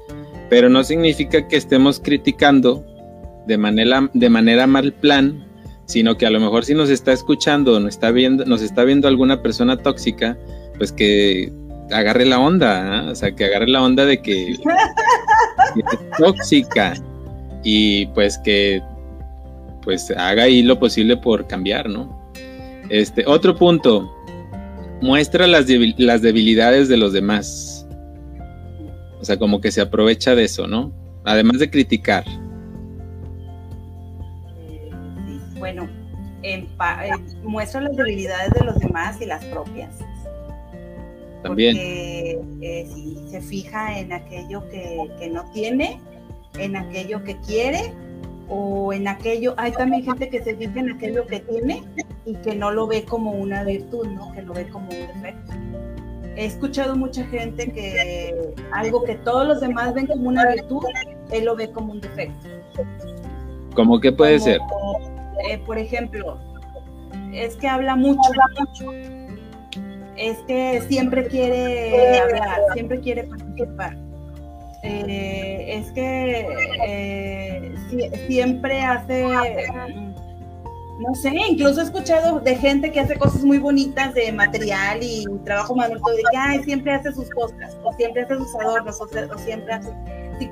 pero 0.51 0.69
no 0.69 0.85
significa 0.85 1.49
que 1.49 1.57
estemos 1.57 1.99
criticando 2.01 2.85
de 3.47 3.57
manera, 3.57 4.11
de 4.13 4.29
manera 4.29 4.67
mal 4.67 4.93
plan 4.93 5.49
sino 5.89 6.19
que 6.19 6.27
a 6.27 6.31
lo 6.31 6.39
mejor 6.39 6.67
si 6.67 6.75
nos 6.75 6.91
está 6.91 7.13
escuchando, 7.13 7.81
nos 7.81 7.95
está 7.95 8.11
viendo, 8.11 8.45
nos 8.45 8.61
está 8.61 8.85
viendo 8.85 9.09
alguna 9.09 9.43
persona 9.43 9.79
tóxica, 9.79 10.37
pues 10.77 10.93
que 10.93 11.51
agarre 11.91 12.27
la 12.27 12.39
onda, 12.39 13.01
¿ah? 13.01 13.11
o 13.11 13.15
sea, 13.15 13.35
que 13.35 13.47
agarre 13.47 13.69
la 13.69 13.83
onda 13.83 14.05
de 14.05 14.21
que, 14.21 14.51
es 14.53 14.61
tóxica 16.19 16.93
y 17.65 18.05
pues 18.09 18.39
que 18.45 18.83
pues 19.83 20.11
haga 20.11 20.43
ahí 20.43 20.63
lo 20.63 20.79
posible 20.79 21.17
por 21.17 21.47
cambiar, 21.47 21.89
¿no? 21.89 22.18
Este, 22.91 23.25
otro 23.27 23.57
punto, 23.57 24.15
muestra 25.01 25.47
las, 25.47 25.67
las 25.99 26.23
debilidades 26.23 26.89
de 26.89 26.97
los 26.97 27.13
demás. 27.13 27.87
O 29.21 29.25
sea, 29.25 29.39
como 29.39 29.61
que 29.61 29.71
se 29.71 29.81
aprovecha 29.81 30.35
de 30.35 30.45
eso, 30.45 30.67
¿no? 30.67 30.93
Además 31.25 31.59
de 31.59 31.71
criticar. 31.71 32.25
bueno, 35.59 35.89
muestra 37.43 37.81
las 37.81 37.97
debilidades 37.97 38.53
de 38.53 38.65
los 38.65 38.79
demás 38.79 39.21
y 39.21 39.27
las 39.27 39.45
propias. 39.47 39.99
También. 41.43 41.77
Porque 41.77 42.41
eh, 42.63 42.89
si 42.93 43.29
se 43.31 43.41
fija 43.41 43.99
en 43.99 44.13
aquello 44.13 44.69
que, 44.71 45.29
no 45.31 45.45
tiene, 45.53 46.01
en 46.59 46.77
aquello 46.77 47.23
que 47.23 47.37
quiere 47.41 47.93
o 48.49 48.93
en 48.93 49.07
aquello, 49.09 49.55
hay 49.57 49.73
también 49.73 50.05
gente 50.05 50.29
que 50.29 50.43
se 50.43 50.57
fija 50.57 50.81
en 50.81 50.93
aquello 50.93 51.27
que 51.27 51.41
tiene 51.41 51.83
y 52.25 52.35
que 52.37 52.55
no 52.55 52.71
lo 52.71 52.87
ve 52.87 53.05
como 53.05 53.33
una 53.33 53.65
virtud, 53.65 54.07
¿no? 54.09 54.33
Que 54.33 54.43
lo 54.43 54.55
ve 54.55 54.69
como 54.69 54.89
un 54.89 55.07
defecto. 55.07 55.53
He 56.37 56.47
escuchado 56.47 56.97
mucha 56.97 57.25
gente 57.27 57.71
que 57.73 58.55
algo 58.73 59.03
que 59.03 59.17
todos 59.17 59.47
los 59.47 59.61
demás 59.61 59.93
ven 59.93 60.07
como 60.07 60.29
una 60.29 60.47
virtud, 60.53 60.85
él 61.33 61.45
lo 61.45 61.57
ve 61.57 61.71
como 61.71 61.93
un 61.93 62.01
defecto. 62.01 62.49
¿Cómo 63.75 64.01
que 64.01 64.13
puede 64.13 64.39
ser? 64.39 64.61
Eh, 65.49 65.59
por 65.67 65.79
ejemplo, 65.79 66.39
es 67.33 67.57
que 67.57 67.69
habla 67.69 67.97
mucho, 67.97 68.21
mucho. 68.59 68.93
Es 70.17 70.39
que 70.47 70.81
siempre 70.89 71.27
quiere 71.27 72.19
hablar, 72.19 72.61
siempre 72.73 73.01
quiere 73.01 73.25
participar. 73.25 74.08
Eh, 74.83 75.79
es 75.79 75.91
que 75.93 76.47
eh, 76.87 77.75
siempre 78.29 78.81
hace, 78.83 79.27
no 81.01 81.15
sé, 81.15 81.33
incluso 81.49 81.81
he 81.81 81.85
escuchado 81.85 82.41
de 82.41 82.57
gente 82.57 82.93
que 82.93 83.01
hace 83.01 83.19
cosas 83.19 83.43
muy 83.43 83.59
bonitas 83.59 84.15
de 84.15 84.31
material 84.33 85.01
y 85.03 85.27
trabajo 85.45 85.75
manual, 85.75 86.01
de 86.17 86.59
que 86.59 86.65
siempre 86.65 86.93
hace 86.93 87.13
sus 87.13 87.29
cosas, 87.31 87.77
o 87.83 87.93
siempre 87.95 88.23
hace 88.23 88.37
sus 88.37 88.55
adornos, 88.55 89.01
o 89.01 89.39
siempre 89.39 89.75
hace 89.75 89.93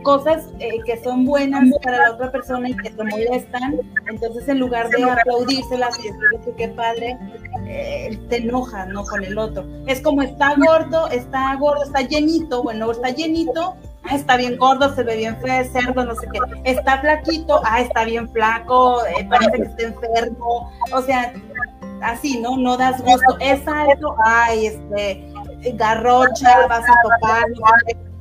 cosas 0.02 0.48
eh, 0.58 0.80
que 0.84 1.02
son 1.02 1.24
buenas 1.24 1.70
para 1.82 1.98
la 1.98 2.12
otra 2.12 2.32
persona 2.32 2.68
y 2.68 2.76
que 2.76 2.90
te 2.90 3.04
molestan, 3.04 3.80
entonces 4.08 4.48
en 4.48 4.58
lugar 4.58 4.88
de 4.90 5.04
aplaudírselas 5.04 5.98
y 6.00 6.08
decirle 6.08 6.40
que 6.44 6.52
qué 6.56 6.68
padre, 6.68 7.18
eh, 7.66 8.18
te 8.28 8.38
enojas, 8.38 8.88
¿no? 8.88 9.04
Con 9.04 9.22
el 9.22 9.38
otro. 9.38 9.64
Es 9.86 10.00
como 10.00 10.22
está 10.22 10.54
gordo, 10.56 11.08
está 11.10 11.54
gordo, 11.56 11.84
está 11.84 12.02
llenito, 12.02 12.62
bueno, 12.62 12.90
está 12.90 13.10
llenito, 13.10 13.76
ah, 14.08 14.14
está 14.14 14.36
bien 14.36 14.56
gordo, 14.56 14.94
se 14.94 15.02
ve 15.02 15.16
bien 15.16 15.36
feo, 15.40 15.64
cerdo, 15.72 16.04
no 16.04 16.14
sé 16.14 16.26
qué. 16.32 16.70
Está 16.70 17.00
flaquito, 17.00 17.60
ah, 17.64 17.80
está 17.80 18.04
bien 18.04 18.28
flaco, 18.30 19.04
eh, 19.06 19.26
parece 19.28 19.52
que 19.52 19.62
está 19.62 19.82
enfermo. 19.82 20.72
O 20.92 21.02
sea, 21.02 21.32
así, 22.02 22.38
¿no? 22.40 22.56
No 22.56 22.76
das 22.76 23.02
gusto. 23.02 23.36
Es 23.40 23.66
alto, 23.66 24.16
ay, 24.24 24.66
este, 24.66 25.24
garrocha, 25.74 26.66
vas 26.68 26.84
a 26.84 26.94
topar, 27.02 27.44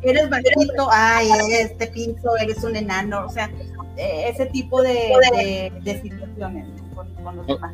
eres 0.02 0.30
bajito, 0.30 0.88
ay, 0.92 1.30
este 1.60 1.88
piso, 1.88 2.38
eres 2.40 2.64
un 2.64 2.76
enano, 2.76 3.26
o 3.26 3.30
sea, 3.30 3.50
eh, 3.98 4.30
ese 4.30 4.46
tipo 4.48 4.82
de, 4.82 5.72
situaciones 5.84 6.68
con, 6.94 7.36
los 7.38 7.48
demás. 7.48 7.74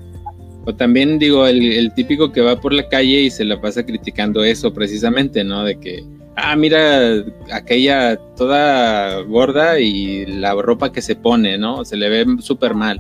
O 0.66 0.76
también 0.76 1.18
digo, 1.18 1.48
el, 1.48 1.92
típico 1.96 2.32
que 2.32 2.42
va 2.42 2.60
por 2.60 2.72
la 2.72 2.88
calle 2.88 3.22
y 3.22 3.32
se 3.32 3.44
la 3.44 3.60
pasa 3.60 3.84
criticando 3.84 4.44
eso 4.44 4.72
precisamente, 4.74 5.44
¿no? 5.44 5.64
De 5.64 5.80
que, 5.80 6.04
ah, 6.36 6.56
mira, 6.56 7.24
aquella 7.52 8.18
toda 8.36 9.22
gorda 9.22 9.80
y 9.80 10.26
la 10.26 10.54
ropa 10.54 10.92
que 10.92 11.02
se 11.02 11.16
pone, 11.16 11.58
¿no? 11.58 11.86
Se 11.86 11.98
le 11.98 12.10
ve 12.10 12.26
súper 12.40 12.74
mal. 12.74 13.00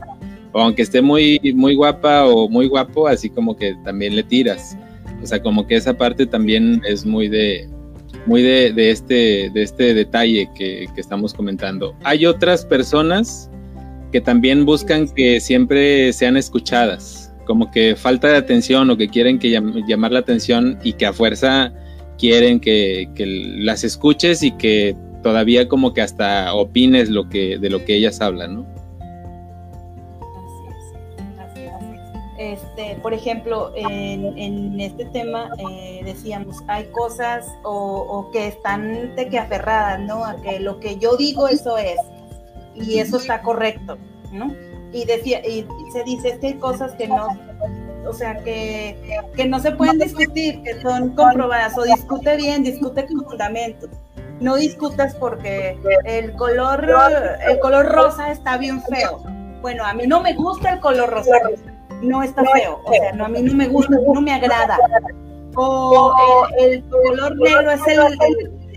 O 0.53 0.61
aunque 0.61 0.81
esté 0.81 1.01
muy, 1.01 1.39
muy 1.55 1.75
guapa 1.75 2.25
o 2.25 2.49
muy 2.49 2.67
guapo, 2.67 3.07
así 3.07 3.29
como 3.29 3.55
que 3.55 3.75
también 3.85 4.15
le 4.15 4.23
tiras. 4.23 4.77
O 5.23 5.25
sea, 5.25 5.41
como 5.41 5.67
que 5.67 5.75
esa 5.75 5.95
parte 5.95 6.25
también 6.25 6.81
es 6.85 7.05
muy 7.05 7.29
de, 7.29 7.69
muy 8.25 8.41
de, 8.41 8.89
este, 8.89 9.49
de 9.53 9.63
este 9.63 9.93
detalle 9.93 10.49
que, 10.55 10.87
estamos 10.97 11.33
comentando. 11.33 11.95
Hay 12.03 12.25
otras 12.25 12.65
personas 12.65 13.49
que 14.11 14.21
también 14.21 14.65
buscan 14.65 15.07
que 15.07 15.39
siempre 15.39 16.11
sean 16.13 16.37
escuchadas, 16.37 17.33
como 17.45 17.71
que 17.71 17.95
falta 17.95 18.27
de 18.27 18.37
atención 18.37 18.89
o 18.89 18.97
que 18.97 19.07
quieren 19.07 19.39
que 19.39 19.49
llamar 19.87 20.11
la 20.11 20.19
atención 20.19 20.77
y 20.83 20.93
que 20.93 21.05
a 21.05 21.13
fuerza 21.13 21.73
quieren 22.21 22.59
que, 22.59 23.09
las 23.17 23.83
escuches 23.83 24.43
y 24.43 24.51
que 24.51 24.95
todavía 25.23 25.67
como 25.67 25.91
que 25.91 26.01
hasta 26.01 26.53
opines 26.53 27.09
lo 27.09 27.27
que, 27.27 27.57
de 27.57 27.69
lo 27.71 27.83
que 27.83 27.95
ellas 27.95 28.21
hablan, 28.21 28.57
¿no? 28.57 28.65
Este, 32.37 32.95
por 33.01 33.13
ejemplo, 33.15 33.71
en, 33.75 34.79
este 34.79 35.05
tema 35.05 35.49
eh, 35.57 36.01
decíamos, 36.05 36.57
hay 36.67 36.85
cosas 36.85 37.47
o, 37.63 38.29
que 38.31 38.49
están 38.49 39.15
de 39.15 39.27
que 39.27 39.39
aferradas, 39.39 39.99
¿no? 40.01 40.23
A 40.23 40.35
que 40.41 40.59
lo 40.59 40.79
que 40.79 40.97
yo 40.97 41.17
digo, 41.17 41.47
eso 41.47 41.77
es, 41.79 41.97
y 42.75 42.99
eso 42.99 43.17
está 43.17 43.41
correcto, 43.41 43.97
¿no? 44.31 44.53
Y, 44.93 45.05
decía, 45.05 45.41
y 45.47 45.65
se 45.91 46.03
dice 46.03 46.37
que 46.39 46.47
hay 46.47 46.53
cosas 46.55 46.93
que 46.93 47.07
no, 47.07 47.27
o 48.07 48.13
sea, 48.13 48.37
que, 48.37 49.21
que 49.35 49.45
no 49.45 49.59
se 49.59 49.71
pueden 49.71 49.99
discutir, 49.99 50.61
que 50.63 50.81
son 50.81 51.15
comprobadas, 51.15 51.77
o 51.77 51.83
discute 51.83 52.35
bien, 52.37 52.63
discute 52.63 53.05
con 53.05 53.23
fundamentos. 53.25 53.89
no 54.39 54.55
discutas 54.55 55.15
porque 55.15 55.77
el 56.05 56.33
color, 56.33 56.87
el 57.47 57.59
color 57.59 57.85
rosa 57.87 58.31
está 58.31 58.57
bien 58.57 58.81
feo. 58.83 59.21
Bueno, 59.61 59.85
a 59.85 59.93
mí 59.93 60.07
no 60.07 60.21
me 60.21 60.33
gusta 60.33 60.73
el 60.73 60.79
color 60.79 61.09
rosa, 61.09 61.37
no 62.01 62.23
está 62.23 62.43
feo, 62.45 62.81
o 62.83 62.93
sea, 62.93 63.11
no, 63.13 63.25
a 63.25 63.29
mí 63.29 63.41
no 63.41 63.53
me 63.53 63.67
gusta, 63.67 63.95
no 64.13 64.21
me 64.21 64.33
agrada. 64.33 64.77
O 65.55 66.47
el, 66.57 66.83
color 66.85 67.35
negro 67.37 67.71
es 67.71 67.87
el, 67.87 67.99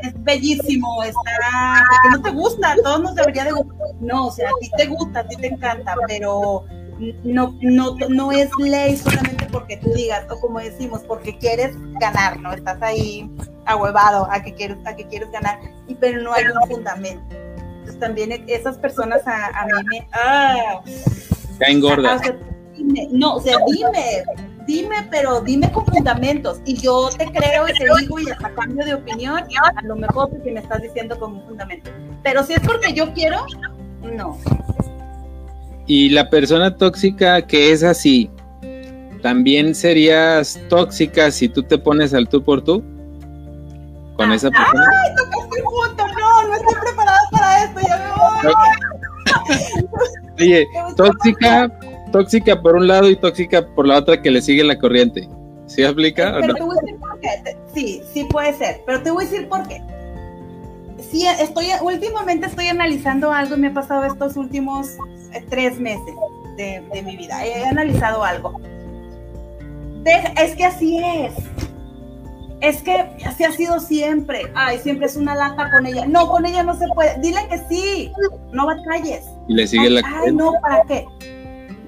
es 0.03 0.25
bellísimo, 0.25 1.03
está, 1.03 1.85
no 2.11 2.21
te 2.21 2.31
gusta, 2.31 2.73
a 2.73 2.77
todos 2.77 3.01
nos 3.01 3.15
debería 3.15 3.45
de 3.45 3.53
gustar. 3.53 3.89
No, 4.01 4.27
o 4.27 4.31
sea, 4.31 4.49
a 4.49 4.53
ti 4.61 4.71
te 4.77 4.87
gusta, 4.87 5.21
a 5.21 5.29
ti 5.29 5.37
te 5.37 5.47
encanta, 5.47 5.95
pero 6.07 6.65
no, 7.25 7.55
no, 7.61 7.97
no 8.09 8.33
es 8.33 8.51
ley 8.59 8.97
solamente 8.97 9.47
porque 9.51 9.77
tú 9.79 9.93
digas, 9.93 10.27
o 10.31 10.41
como 10.41 10.61
decimos, 10.61 11.03
porque 11.07 11.37
quieres 11.39 11.75
ganar, 12.01 12.41
¿no? 12.41 12.53
Estás 12.53 12.81
ahí 12.83 13.31
ahuevado 13.67 14.29
a 14.31 14.43
que 14.43 14.55
quieres, 14.55 14.79
a 14.85 14.95
que 14.95 15.07
quieres 15.07 15.31
ganar, 15.31 15.59
y, 15.89 15.95
pero 15.95 16.23
no 16.23 16.33
hay 16.33 16.45
un 16.45 16.71
fundamento. 16.71 17.37
Entonces 17.79 17.99
también 17.99 18.45
esas 18.49 18.79
personas 18.79 19.27
a, 19.27 19.47
a 19.47 19.67
mí 19.67 19.73
me... 19.91 20.09
Ah, 20.13 20.81
Caen 21.59 21.81
gordas. 21.81 22.21
no, 23.11 23.37
o 23.37 23.41
sea, 23.41 23.57
dime, 23.67 24.25
dime, 24.67 25.09
pero 25.11 25.41
dime 25.41 25.71
con 25.71 25.87
fundamentos. 25.87 26.61
Y 26.65 26.77
yo 26.77 27.11
te 27.17 27.27
creo 27.27 27.69
y 27.69 27.73
te 27.73 27.85
digo 28.01 28.19
y 28.19 28.31
hasta 28.31 28.53
cambio 28.55 28.85
de 28.85 28.95
opinión, 28.95 29.45
a 29.77 29.83
lo 29.83 29.97
mejor 29.97 30.31
porque 30.31 30.51
me 30.51 30.61
estás 30.61 30.83
diciendo 30.83 31.19
con 31.19 31.35
un 31.35 31.45
fundamento. 31.47 31.91
Pero 32.23 32.43
si 32.43 32.55
es 32.55 32.61
porque 32.61 32.93
yo 32.93 33.13
quiero, 33.13 33.45
no. 34.03 34.39
Y 35.87 36.09
la 36.11 36.31
persona 36.31 36.77
tóxica 36.77 37.43
que 37.43 37.73
es 37.73 37.83
así, 37.83 38.31
¿también 39.23 39.75
serías 39.75 40.59
tóxica 40.69 41.31
si 41.31 41.49
tú 41.49 41.63
te 41.63 41.77
pones 41.77 42.15
al 42.15 42.29
tú 42.29 42.43
por 42.43 42.63
tú? 42.63 42.83
Con 44.17 44.33
esa 44.33 44.51
persona. 44.51 44.85
¡Ay, 45.03 45.11
tocaste 45.17 45.63
punto! 45.63 46.07
No, 46.07 46.49
no 46.49 46.55
estoy 46.55 46.75
preparada 46.81 47.19
para 47.33 47.65
esto, 47.65 47.81
ya 47.87 47.97
me 47.99 48.11
voy. 48.13 48.55
Oye, 50.41 50.67
tóxica, 50.97 51.71
tóxica 52.13 52.63
por 52.63 52.77
un 52.77 52.87
lado 52.87 53.11
y 53.11 53.17
tóxica 53.17 53.67
por 53.75 53.87
la 53.87 53.99
otra 53.99 54.23
que 54.23 54.31
le 54.31 54.41
sigue 54.41 54.65
la 54.65 54.79
corriente. 54.79 55.29
¿Sí 55.67 55.83
explica? 55.83 56.37
Pero 56.41 56.55
te 56.55 56.63
voy 56.63 56.77
a 56.77 56.81
decir 56.81 57.01
por 57.01 57.21
qué. 57.21 57.57
Sí, 57.75 58.03
sí 58.13 58.25
puede 58.25 58.53
ser, 58.55 58.83
pero 58.87 59.03
te 59.03 59.11
voy 59.11 59.25
a 59.25 59.29
decir 59.29 59.49
por 59.49 59.67
qué. 59.67 59.83
Sí, 61.11 61.27
estoy, 61.27 61.67
últimamente 61.83 62.47
estoy 62.47 62.69
analizando 62.69 63.33
algo 63.33 63.57
y 63.57 63.61
me 63.61 63.69
ha 63.69 63.75
pasado 63.75 64.05
estos 64.05 64.37
últimos 64.37 64.97
tres 65.43 65.79
meses 65.79 66.15
de, 66.57 66.83
de 66.93 67.03
mi 67.03 67.17
vida. 67.17 67.45
He 67.45 67.65
analizado 67.65 68.25
algo. 68.25 68.61
es 70.05 70.55
que 70.57 70.65
así 70.65 70.99
es. 70.99 71.35
Es 72.61 72.83
que 72.83 72.95
así 73.27 73.45
ha 73.45 73.53
sido 73.53 73.79
siempre. 73.79 74.51
Ay, 74.55 74.79
siempre 74.79 75.07
es 75.07 75.17
una 75.17 75.35
lata 75.35 75.71
con 75.71 75.87
ella. 75.87 76.07
No, 76.07 76.29
con 76.29 76.47
ella 76.47 76.63
no 76.63 76.75
se 76.75 76.87
puede. 76.95 77.19
Dile 77.21 77.47
que 77.49 77.59
sí. 77.69 78.13
No 78.53 78.67
batalles. 78.67 79.25
Y 79.49 79.55
le 79.55 79.67
sigue 79.67 79.91
la 79.91 80.03
Ay, 80.05 80.33
no, 80.33 80.53
¿para 80.63 80.83
qué? 80.85 81.07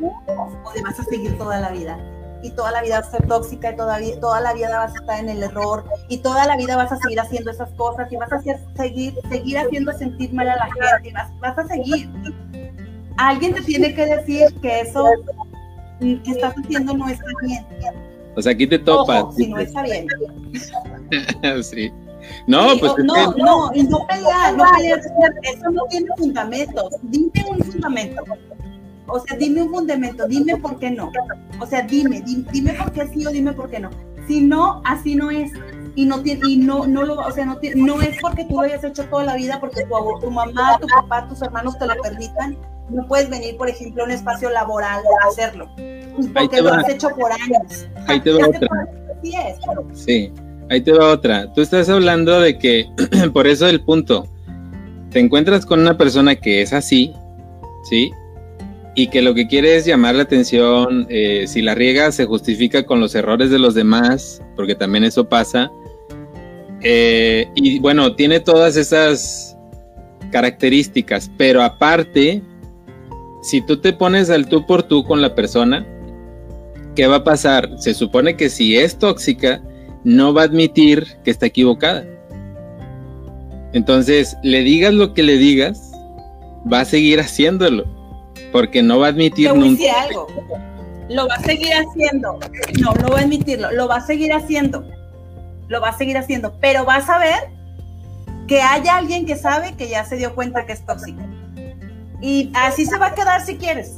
o 0.02 0.82
vas 0.82 1.00
a 1.00 1.04
seguir 1.04 1.36
toda 1.38 1.60
la 1.60 1.70
vida. 1.70 1.98
Y 2.42 2.50
toda 2.50 2.70
la 2.70 2.82
vida 2.82 3.00
vas 3.00 3.08
a 3.08 3.12
ser 3.12 3.26
tóxica 3.26 3.72
y 3.72 3.76
todavía, 3.76 4.20
toda 4.20 4.40
la 4.40 4.52
vida 4.52 4.78
vas 4.78 4.92
a 4.94 4.98
estar 4.98 5.18
en 5.18 5.30
el 5.30 5.42
error 5.42 5.84
y 6.08 6.18
toda 6.18 6.46
la 6.46 6.56
vida 6.56 6.76
vas 6.76 6.92
a 6.92 6.96
seguir 6.98 7.18
haciendo 7.18 7.50
esas 7.50 7.70
cosas 7.72 8.12
y 8.12 8.16
vas 8.16 8.30
a 8.32 8.40
seguir, 8.76 9.14
seguir 9.28 9.58
haciendo 9.58 9.92
sentir 9.94 10.32
mal 10.32 10.48
a 10.50 10.56
la 10.56 10.66
gente 10.66 11.12
vas 11.40 11.58
a 11.58 11.66
seguir. 11.66 12.10
Alguien 13.16 13.54
te 13.54 13.62
tiene 13.62 13.94
que 13.94 14.06
decir 14.06 14.46
que 14.60 14.80
eso 14.80 15.06
que 16.00 16.30
estás 16.30 16.54
haciendo 16.56 16.94
no 16.94 17.08
está 17.08 17.24
bien. 17.42 17.64
O 18.36 18.42
sea, 18.42 18.52
aquí 18.52 18.66
te 18.66 18.78
topas. 18.78 19.34
si 19.34 19.48
no 19.48 19.58
está 19.58 19.82
bien. 19.82 20.06
sí. 21.62 21.90
No, 22.46 22.76
pues. 22.78 22.92
no, 23.04 23.32
no, 23.32 23.70
y 23.74 23.84
no 23.84 24.06
pelear, 24.06 24.56
no 24.56 24.64
pelear. 24.76 25.00
Eso 25.42 25.70
no 25.70 25.84
tiene 25.88 26.08
fundamentos. 26.16 26.94
Dime 27.02 27.44
un 27.48 27.58
fundamento. 27.60 28.22
O 29.08 29.20
sea, 29.20 29.36
dime 29.36 29.62
un 29.62 29.70
fundamento, 29.70 30.26
dime 30.26 30.56
por 30.56 30.78
qué 30.78 30.90
no. 30.90 31.10
O 31.60 31.66
sea, 31.66 31.82
dime, 31.82 32.22
dime, 32.22 32.74
por 32.74 32.92
qué 32.92 33.06
sí 33.06 33.24
o 33.24 33.30
dime 33.30 33.52
por 33.52 33.70
qué 33.70 33.78
no. 33.78 33.90
Si 34.26 34.40
no, 34.40 34.82
así 34.84 35.14
no 35.14 35.30
es. 35.30 35.52
Y 35.94 36.04
no 36.04 36.20
tiene, 36.20 36.40
y 36.48 36.56
no, 36.56 36.86
no 36.86 37.04
lo, 37.04 37.14
o 37.14 37.30
sea, 37.30 37.46
no, 37.46 37.58
no 37.74 38.02
es 38.02 38.18
porque 38.20 38.44
tú 38.44 38.56
lo 38.56 38.62
hayas 38.62 38.84
hecho 38.84 39.04
toda 39.04 39.24
la 39.24 39.36
vida, 39.36 39.58
porque 39.60 39.84
tu, 39.84 40.20
tu 40.20 40.30
mamá, 40.30 40.78
tu 40.78 40.86
papá, 40.88 41.26
tus 41.26 41.40
hermanos 41.40 41.78
te 41.78 41.86
lo 41.86 41.94
permitan. 42.02 42.58
No 42.90 43.06
puedes 43.06 43.28
venir, 43.28 43.56
por 43.56 43.68
ejemplo, 43.68 44.02
a 44.02 44.06
un 44.06 44.12
espacio 44.12 44.50
laboral 44.50 45.02
a 45.22 45.28
hacerlo. 45.28 45.68
Porque 46.34 46.62
lo 46.62 46.72
has 46.72 46.88
hecho 46.88 47.08
por 47.10 47.32
años. 47.32 47.86
Ahí 48.06 48.20
te 48.20 48.32
va 48.32 48.48
otra. 48.48 48.68
Sí, 49.22 49.34
es, 49.34 49.98
sí, 50.04 50.32
ahí 50.70 50.80
te 50.80 50.92
va 50.92 51.12
otra. 51.12 51.52
Tú 51.52 51.62
estás 51.62 51.88
hablando 51.88 52.40
de 52.40 52.58
que, 52.58 52.86
por 53.32 53.46
eso 53.46 53.66
el 53.66 53.82
punto, 53.82 54.28
te 55.10 55.20
encuentras 55.20 55.66
con 55.66 55.80
una 55.80 55.96
persona 55.96 56.36
que 56.36 56.62
es 56.62 56.72
así, 56.72 57.12
¿sí? 57.88 58.12
y 58.98 59.08
que 59.08 59.20
lo 59.20 59.34
que 59.34 59.46
quiere 59.46 59.76
es 59.76 59.84
llamar 59.84 60.14
la 60.14 60.22
atención, 60.22 61.06
eh, 61.10 61.44
si 61.46 61.60
la 61.60 61.74
riega 61.74 62.10
se 62.10 62.24
justifica 62.24 62.86
con 62.86 62.98
los 62.98 63.14
errores 63.14 63.50
de 63.50 63.58
los 63.58 63.74
demás, 63.74 64.42
porque 64.56 64.74
también 64.74 65.04
eso 65.04 65.28
pasa. 65.28 65.70
Eh, 66.80 67.46
y 67.54 67.78
bueno, 67.78 68.16
tiene 68.16 68.40
todas 68.40 68.74
esas 68.76 69.54
características, 70.32 71.30
pero 71.36 71.62
aparte, 71.62 72.42
si 73.46 73.60
tú 73.60 73.76
te 73.76 73.92
pones 73.92 74.28
al 74.28 74.48
tú 74.48 74.66
por 74.66 74.82
tú 74.82 75.04
con 75.04 75.22
la 75.22 75.36
persona, 75.36 75.86
¿qué 76.96 77.06
va 77.06 77.16
a 77.16 77.24
pasar? 77.24 77.70
Se 77.78 77.94
supone 77.94 78.36
que 78.36 78.50
si 78.50 78.76
es 78.76 78.98
tóxica, 78.98 79.62
no 80.02 80.34
va 80.34 80.42
a 80.42 80.44
admitir 80.46 81.06
que 81.22 81.30
está 81.30 81.46
equivocada. 81.46 82.04
Entonces, 83.72 84.36
le 84.42 84.62
digas 84.62 84.94
lo 84.94 85.14
que 85.14 85.22
le 85.22 85.36
digas, 85.36 85.92
va 86.70 86.80
a 86.80 86.84
seguir 86.84 87.20
haciéndolo 87.20 87.84
porque 88.50 88.82
no 88.82 88.98
va 88.98 89.06
a 89.06 89.10
admitir 89.10 89.54
nunca. 89.54 89.84
algo. 90.02 90.26
Lo 91.08 91.28
va 91.28 91.36
a 91.36 91.42
seguir 91.42 91.72
haciendo. 91.72 92.40
No, 92.80 92.94
no 92.94 93.08
va 93.10 93.20
a 93.20 93.22
admitirlo. 93.22 93.70
Lo 93.70 93.86
va 93.86 93.98
a 93.98 94.06
seguir 94.06 94.32
haciendo. 94.32 94.84
Lo 95.68 95.80
va 95.80 95.90
a 95.90 95.96
seguir 95.96 96.18
haciendo. 96.18 96.52
Pero 96.60 96.84
vas 96.84 97.08
a 97.08 97.18
ver 97.18 97.38
que 98.48 98.60
hay 98.60 98.88
alguien 98.88 99.24
que 99.24 99.36
sabe 99.36 99.76
que 99.76 99.88
ya 99.88 100.04
se 100.04 100.16
dio 100.16 100.34
cuenta 100.34 100.66
que 100.66 100.72
es 100.72 100.84
tóxico. 100.84 101.22
Y 102.20 102.50
así 102.54 102.86
se 102.86 102.98
va 102.98 103.06
a 103.06 103.14
quedar 103.14 103.44
si 103.44 103.56
quieres. 103.56 103.96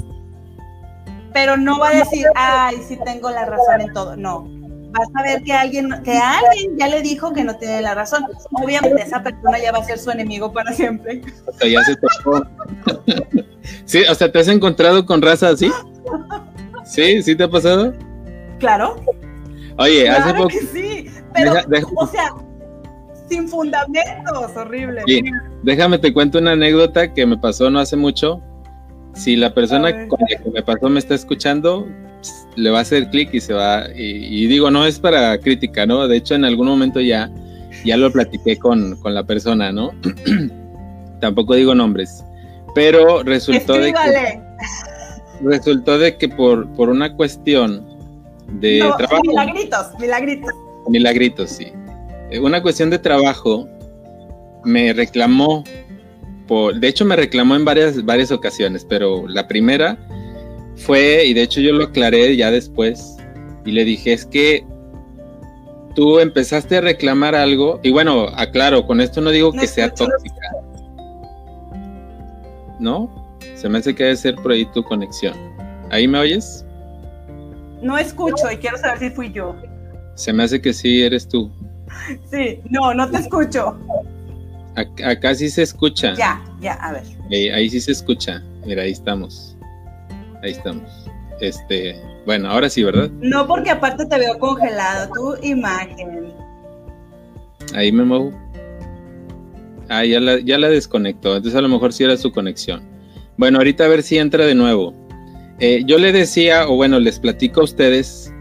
Pero 1.32 1.56
no 1.56 1.78
va 1.78 1.90
a 1.90 1.94
decir, 1.94 2.26
ay, 2.34 2.76
sí 2.86 2.98
tengo 3.04 3.30
la 3.30 3.44
razón 3.44 3.80
en 3.80 3.92
todo. 3.92 4.16
No, 4.16 4.48
vas 4.90 5.08
a 5.14 5.22
ver 5.22 5.42
que 5.42 5.52
alguien, 5.52 5.90
que 6.02 6.16
alguien 6.16 6.76
ya 6.76 6.88
le 6.88 7.02
dijo 7.02 7.32
que 7.32 7.44
no 7.44 7.56
tiene 7.56 7.82
la 7.82 7.94
razón. 7.94 8.24
Obviamente 8.52 9.02
esa 9.02 9.22
persona 9.22 9.58
ya 9.58 9.72
va 9.72 9.78
a 9.78 9.84
ser 9.84 9.98
su 9.98 10.10
enemigo 10.10 10.52
para 10.52 10.72
siempre. 10.72 11.22
O 11.46 11.52
sea, 11.52 11.68
ya 11.68 11.82
se 11.84 11.96
tocó. 11.96 12.46
sí, 13.84 14.02
o 14.10 14.14
sea, 14.14 14.30
¿te 14.32 14.38
has 14.38 14.48
encontrado 14.48 15.04
con 15.04 15.22
raza 15.22 15.50
así? 15.50 15.70
¿Sí? 16.84 17.22
¿Sí 17.22 17.36
te 17.36 17.44
ha 17.44 17.50
pasado? 17.50 17.92
Claro. 18.58 18.96
Oye, 19.78 20.08
hace 20.08 20.34
poco. 20.34 20.48
Que 20.48 20.60
sí, 20.60 21.10
pero, 21.34 21.52
o 21.94 22.06
sea, 22.06 22.34
sin 23.28 23.48
fundamentos, 23.48 24.56
horrible. 24.56 25.02
Sí, 25.06 25.22
déjame 25.62 25.98
te 25.98 26.12
cuento 26.12 26.38
una 26.38 26.52
anécdota 26.52 27.12
que 27.12 27.26
me 27.26 27.36
pasó 27.36 27.70
no 27.70 27.78
hace 27.80 27.96
mucho. 27.96 28.40
Si 29.14 29.36
la 29.36 29.52
persona 29.52 30.06
con 30.06 30.20
la 30.28 30.42
que 30.42 30.50
me 30.50 30.62
pasó 30.62 30.88
me 30.88 30.98
está 31.00 31.14
escuchando, 31.14 31.86
le 32.56 32.70
va 32.70 32.78
a 32.78 32.82
hacer 32.82 33.10
clic 33.10 33.30
y 33.32 33.40
se 33.40 33.52
va. 33.52 33.86
Y, 33.94 34.46
digo, 34.46 34.70
no 34.70 34.86
es 34.86 34.98
para 34.98 35.38
crítica, 35.38 35.86
¿no? 35.86 36.06
De 36.06 36.16
hecho, 36.16 36.34
en 36.34 36.44
algún 36.44 36.68
momento 36.68 37.00
ya, 37.00 37.30
ya 37.84 37.96
lo 37.96 38.12
platiqué 38.12 38.58
con, 38.58 38.96
con 38.96 39.14
la 39.14 39.24
persona, 39.24 39.72
¿no? 39.72 39.92
Tampoco 41.20 41.54
digo 41.54 41.74
nombres. 41.74 42.24
Pero 42.74 43.22
resultó 43.22 43.74
de 43.74 43.92
que. 43.92 44.40
Resultó 45.42 45.98
de 45.98 46.16
que 46.16 46.28
por, 46.28 46.68
por 46.74 46.88
una 46.88 47.14
cuestión 47.14 47.84
de 48.60 48.78
trabajo. 48.96 49.22
Milagritos, 49.24 49.86
milagritos. 49.98 50.54
Milagritos, 50.88 51.50
sí. 51.50 51.72
Eh, 52.30 52.40
una 52.40 52.62
cuestión 52.62 52.90
de 52.90 52.98
trabajo 52.98 53.68
me 54.64 54.92
reclamó. 54.92 55.64
Por, 56.46 56.80
de 56.80 56.88
hecho, 56.88 57.04
me 57.04 57.16
reclamó 57.16 57.56
en 57.56 57.64
varias, 57.64 58.04
varias 58.04 58.32
ocasiones, 58.32 58.84
pero 58.88 59.28
la 59.28 59.46
primera 59.46 59.98
fue, 60.76 61.26
y 61.26 61.34
de 61.34 61.42
hecho 61.42 61.60
yo 61.60 61.72
lo 61.72 61.84
aclaré 61.84 62.36
ya 62.36 62.50
después, 62.50 63.16
y 63.64 63.72
le 63.72 63.84
dije, 63.84 64.12
es 64.12 64.24
que 64.24 64.64
tú 65.94 66.20
empezaste 66.20 66.78
a 66.78 66.80
reclamar 66.80 67.34
algo, 67.34 67.80
y 67.82 67.90
bueno, 67.90 68.28
aclaro, 68.34 68.86
con 68.86 69.00
esto 69.00 69.20
no 69.20 69.30
digo 69.30 69.52
que 69.52 69.66
sea 69.66 69.92
tóxica, 69.92 70.40
¿no? 72.80 73.36
Se 73.54 73.68
me 73.68 73.78
hace 73.78 73.94
que 73.94 74.04
debe 74.04 74.16
ser 74.16 74.36
por 74.36 74.52
ahí 74.52 74.64
tu 74.66 74.82
conexión. 74.84 75.34
¿Ahí 75.90 76.06
me 76.06 76.18
oyes? 76.18 76.64
No 77.82 77.98
escucho 77.98 78.50
y 78.52 78.56
quiero 78.56 78.78
saber 78.78 78.98
si 78.98 79.10
fui 79.10 79.32
yo. 79.32 79.56
Se 80.14 80.32
me 80.32 80.44
hace 80.44 80.60
que 80.60 80.72
sí, 80.72 81.02
eres 81.02 81.28
tú. 81.28 81.50
Sí, 82.30 82.60
no, 82.70 82.94
no 82.94 83.10
te 83.10 83.18
escucho. 83.18 83.76
Acá, 84.76 85.34
sí 85.34 85.50
se 85.50 85.62
escucha. 85.62 86.14
Ya, 86.14 86.42
ya, 86.60 86.74
a 86.74 86.92
ver. 86.92 87.04
ahí 87.52 87.68
sí 87.68 87.80
se 87.80 87.92
escucha. 87.92 88.42
Mira, 88.64 88.82
ahí 88.82 88.92
estamos. 88.92 89.56
Ahí 90.42 90.52
estamos. 90.52 90.88
Este, 91.40 92.00
bueno, 92.26 92.50
ahora 92.50 92.68
sí, 92.68 92.82
¿verdad? 92.84 93.10
No, 93.20 93.46
porque 93.46 93.70
aparte 93.70 94.06
te 94.06 94.18
veo 94.18 94.38
congelado, 94.38 95.10
tu 95.12 95.46
imagen. 95.46 96.32
Ahí 97.74 97.90
me 97.90 98.04
muevo. 98.04 98.32
Ah, 99.88 100.04
ya 100.04 100.20
la, 100.20 100.38
ya 100.38 100.58
la 100.58 100.68
desconectó. 100.68 101.36
Entonces 101.36 101.58
a 101.58 101.62
lo 101.62 101.68
mejor 101.68 101.92
sí 101.92 102.04
era 102.04 102.16
su 102.16 102.30
conexión. 102.30 102.82
Bueno, 103.36 103.58
ahorita 103.58 103.84
a 103.84 103.88
ver 103.88 104.02
si 104.02 104.18
entra 104.18 104.44
de 104.44 104.54
nuevo. 104.54 104.94
Eh, 105.60 105.82
yo 105.86 105.98
le 105.98 106.12
decía, 106.12 106.68
o 106.68 106.76
bueno, 106.76 107.00
les 107.00 107.18
platico 107.18 107.60
a 107.60 107.64
ustedes 107.64 108.32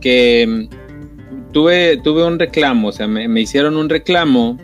que 0.00 0.46
mm, 0.48 1.52
tuve, 1.52 1.96
tuve 1.98 2.24
un 2.24 2.38
reclamo, 2.38 2.88
o 2.88 2.92
sea, 2.92 3.06
me, 3.06 3.40
hicieron 3.40 3.76
un 3.76 3.88
reclamo 3.88 4.58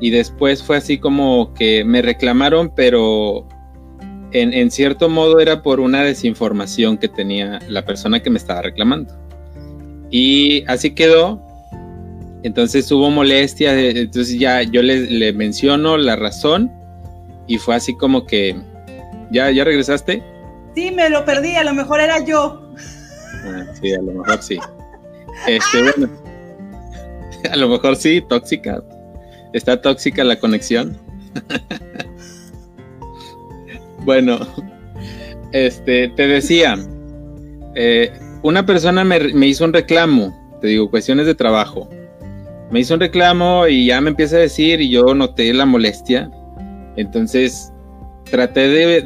y 0.00 0.10
después 0.10 0.62
fue 0.62 0.76
así 0.76 0.98
como 0.98 1.52
que 1.54 1.84
me 1.84 2.02
reclamaron, 2.02 2.72
pero 2.74 3.46
en, 4.32 4.52
en, 4.54 4.70
cierto 4.70 5.08
modo 5.08 5.40
era 5.40 5.62
por 5.62 5.80
una 5.80 6.02
desinformación 6.02 6.96
que 6.96 7.08
tenía 7.08 7.58
la 7.68 7.84
persona 7.84 8.20
que 8.20 8.30
me 8.30 8.38
estaba 8.38 8.62
reclamando. 8.62 9.14
Y 10.10 10.64
así 10.66 10.92
quedó. 10.92 11.40
Entonces 12.42 12.90
hubo 12.90 13.10
molestia, 13.10 13.78
entonces 13.78 14.38
ya 14.38 14.62
yo 14.62 14.82
le, 14.82 15.02
le 15.10 15.32
menciono 15.34 15.98
la 15.98 16.16
razón 16.16 16.72
y 17.46 17.58
fue 17.58 17.74
así 17.74 17.94
como 17.94 18.24
que, 18.24 18.56
¿ya, 19.30 19.50
ya 19.50 19.64
regresaste? 19.64 20.22
Sí, 20.74 20.90
me 20.90 21.10
lo 21.10 21.24
perdí, 21.24 21.54
a 21.56 21.64
lo 21.64 21.74
mejor 21.74 22.00
era 22.00 22.24
yo. 22.24 22.72
Ah, 23.44 23.64
sí, 23.80 23.92
a 23.92 24.00
lo 24.00 24.12
mejor 24.12 24.42
sí. 24.42 24.58
Este, 25.46 25.82
bueno, 25.82 26.08
a 27.50 27.56
lo 27.56 27.68
mejor 27.68 27.96
sí, 27.96 28.24
tóxica. 28.26 28.82
Está 29.52 29.80
tóxica 29.80 30.24
la 30.24 30.38
conexión. 30.38 30.96
bueno, 34.04 34.38
este, 35.52 36.08
te 36.08 36.26
decía, 36.26 36.76
eh, 37.74 38.12
una 38.42 38.66
persona 38.66 39.04
me, 39.04 39.32
me, 39.34 39.46
hizo 39.46 39.64
un 39.64 39.72
reclamo, 39.72 40.58
te 40.60 40.68
digo, 40.68 40.90
cuestiones 40.90 41.26
de 41.26 41.34
trabajo. 41.34 41.88
Me 42.70 42.80
hizo 42.80 42.94
un 42.94 43.00
reclamo 43.00 43.66
y 43.66 43.86
ya 43.86 44.00
me 44.00 44.10
empieza 44.10 44.36
a 44.36 44.40
decir 44.40 44.80
y 44.80 44.90
yo 44.90 45.14
noté 45.14 45.52
la 45.52 45.66
molestia. 45.66 46.30
Entonces, 46.96 47.72
traté 48.30 48.68
de 48.68 49.02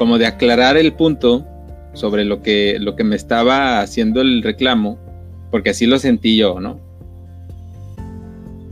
como 0.00 0.16
de 0.16 0.24
aclarar 0.24 0.78
el 0.78 0.94
punto 0.94 1.46
sobre 1.92 2.24
lo 2.24 2.40
que, 2.40 2.78
lo 2.80 2.96
que 2.96 3.04
me 3.04 3.16
estaba 3.16 3.80
haciendo 3.80 4.22
el 4.22 4.42
reclamo, 4.42 4.98
porque 5.50 5.68
así 5.68 5.84
lo 5.84 5.98
sentí 5.98 6.38
yo, 6.38 6.58
¿no? 6.58 6.80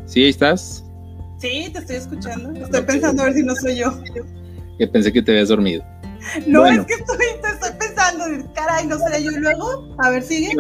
¿Sí 0.09 0.25
ahí 0.25 0.31
estás? 0.31 0.85
Sí, 1.38 1.68
te 1.73 1.79
estoy 1.81 1.97
escuchando. 1.97 2.59
Estoy 2.59 2.83
pensando 2.83 3.23
a 3.23 3.27
ver 3.27 3.35
si 3.35 3.42
no 3.42 3.55
soy 3.55 3.77
yo. 3.77 3.92
Que 4.79 4.87
pensé 4.87 5.12
que 5.12 5.23
te 5.23 5.33
habías 5.33 5.49
dormido. 5.49 5.85
No, 6.47 6.66
es 6.66 6.81
que 6.87 6.94
estoy, 6.94 7.16
estoy 7.16 7.71
pensando, 7.79 8.25
caray, 8.55 8.87
no 8.87 8.99
seré 8.99 9.23
yo 9.23 9.31
y 9.31 9.37
luego. 9.37 9.94
A 9.99 10.11
ver, 10.11 10.23
sigue. 10.23 10.51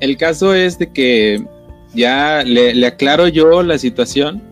el 0.00 0.16
caso 0.16 0.54
es 0.54 0.78
de 0.78 0.90
que 0.90 1.46
ya 1.94 2.42
le, 2.42 2.74
le 2.74 2.86
aclaro 2.86 3.28
yo 3.28 3.62
la 3.62 3.78
situación 3.78 4.42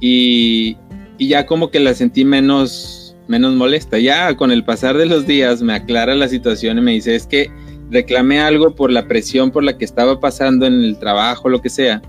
y, 0.00 0.76
y 1.18 1.28
ya 1.28 1.44
como 1.44 1.70
que 1.70 1.80
la 1.80 1.94
sentí 1.94 2.24
menos 2.24 3.16
menos 3.26 3.54
molesta. 3.54 3.98
Ya 3.98 4.34
con 4.36 4.52
el 4.52 4.64
pasar 4.64 4.96
de 4.96 5.06
los 5.06 5.26
días 5.26 5.60
me 5.60 5.74
aclara 5.74 6.14
la 6.14 6.28
situación 6.28 6.78
y 6.78 6.82
me 6.82 6.92
dice, 6.92 7.14
es 7.14 7.26
que 7.26 7.50
reclamé 7.90 8.40
algo 8.40 8.74
por 8.74 8.90
la 8.90 9.08
presión 9.08 9.50
por 9.50 9.64
la 9.64 9.76
que 9.76 9.84
estaba 9.84 10.20
pasando 10.20 10.66
en 10.66 10.74
el 10.74 10.98
trabajo, 10.98 11.48
lo 11.48 11.60
que 11.60 11.70
sea, 11.70 12.00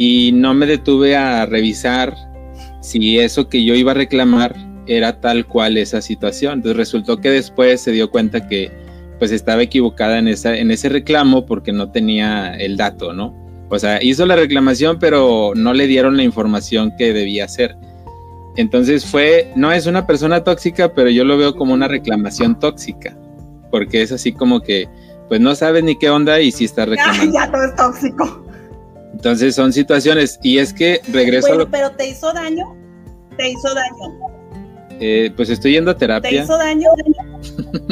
y 0.00 0.32
no 0.32 0.54
me 0.54 0.64
detuve 0.64 1.14
a 1.14 1.44
revisar 1.44 2.16
si 2.80 3.18
eso 3.18 3.50
que 3.50 3.62
yo 3.62 3.74
iba 3.74 3.90
a 3.90 3.94
reclamar 3.94 4.56
era 4.86 5.20
tal 5.20 5.44
cual 5.44 5.76
esa 5.76 6.00
situación. 6.00 6.54
Entonces 6.54 6.78
resultó 6.78 7.18
que 7.18 7.28
después 7.28 7.82
se 7.82 7.92
dio 7.92 8.10
cuenta 8.10 8.48
que 8.48 8.72
pues 9.18 9.30
estaba 9.30 9.60
equivocada 9.60 10.16
en, 10.16 10.28
esa, 10.28 10.56
en 10.56 10.70
ese 10.70 10.88
reclamo 10.88 11.44
porque 11.44 11.70
no 11.72 11.92
tenía 11.92 12.54
el 12.54 12.78
dato, 12.78 13.12
¿no? 13.12 13.36
O 13.68 13.78
sea, 13.78 14.02
hizo 14.02 14.24
la 14.24 14.36
reclamación 14.36 14.98
pero 14.98 15.52
no 15.54 15.74
le 15.74 15.86
dieron 15.86 16.16
la 16.16 16.22
información 16.22 16.94
que 16.96 17.12
debía 17.12 17.44
hacer. 17.44 17.76
Entonces 18.56 19.04
fue, 19.04 19.52
no 19.54 19.70
es 19.70 19.84
una 19.84 20.06
persona 20.06 20.42
tóxica, 20.42 20.94
pero 20.94 21.10
yo 21.10 21.24
lo 21.24 21.36
veo 21.36 21.54
como 21.54 21.74
una 21.74 21.88
reclamación 21.88 22.58
tóxica, 22.58 23.14
porque 23.70 24.00
es 24.00 24.12
así 24.12 24.32
como 24.32 24.62
que, 24.62 24.88
pues 25.28 25.42
no 25.42 25.54
sabes 25.54 25.84
ni 25.84 25.94
qué 25.98 26.08
onda 26.08 26.40
y 26.40 26.52
si 26.52 26.64
está 26.64 26.86
reclamando. 26.86 27.34
Ya, 27.34 27.52
todo 27.52 27.64
es 27.64 27.76
tóxico. 27.76 28.49
Entonces 29.20 29.54
son 29.54 29.70
situaciones, 29.70 30.40
y 30.42 30.56
es 30.56 30.72
que 30.72 31.02
regreso 31.12 31.48
bueno, 31.48 31.70
pero 31.70 31.90
¿te 31.90 32.08
hizo 32.08 32.32
daño? 32.32 32.74
¿Te 33.36 33.50
hizo 33.50 33.74
daño? 33.74 34.18
Eh, 34.98 35.30
pues 35.36 35.50
estoy 35.50 35.72
yendo 35.72 35.90
a 35.90 35.94
terapia. 35.94 36.30
¿Te 36.30 36.36
hizo 36.36 36.56
daño? 36.56 36.88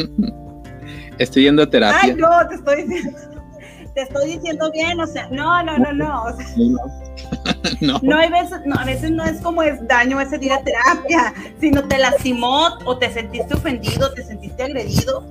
estoy 1.19 1.43
yendo 1.43 1.64
a 1.64 1.69
terapia. 1.69 2.01
Ay, 2.03 2.14
no, 2.14 2.49
te 2.49 2.55
estoy 2.55 2.83
diciendo, 2.85 3.21
te 3.95 4.01
estoy 4.01 4.37
diciendo 4.37 4.71
bien, 4.73 4.99
o 4.99 5.07
sea, 5.07 5.29
no, 5.31 5.62
no, 5.64 5.77
no, 5.77 5.93
no. 5.93 6.23
O 6.23 6.35
sea, 6.35 6.47
no. 7.83 7.99
no. 8.01 8.17
hay 8.17 8.31
veces, 8.31 8.61
no, 8.64 8.77
a 8.77 8.87
veces 8.87 9.11
no 9.11 9.23
es 9.23 9.38
como 9.43 9.62
es 9.62 9.87
daño 9.87 10.19
ese 10.23 10.38
día 10.38 10.57
de 10.57 10.73
terapia, 10.73 11.35
sino 11.61 11.87
te 11.87 11.99
lastimó 11.99 12.79
o 12.87 12.97
te 12.97 13.12
sentiste 13.12 13.53
ofendido, 13.53 14.14
te 14.14 14.25
sentiste 14.25 14.62
agredido. 14.62 15.27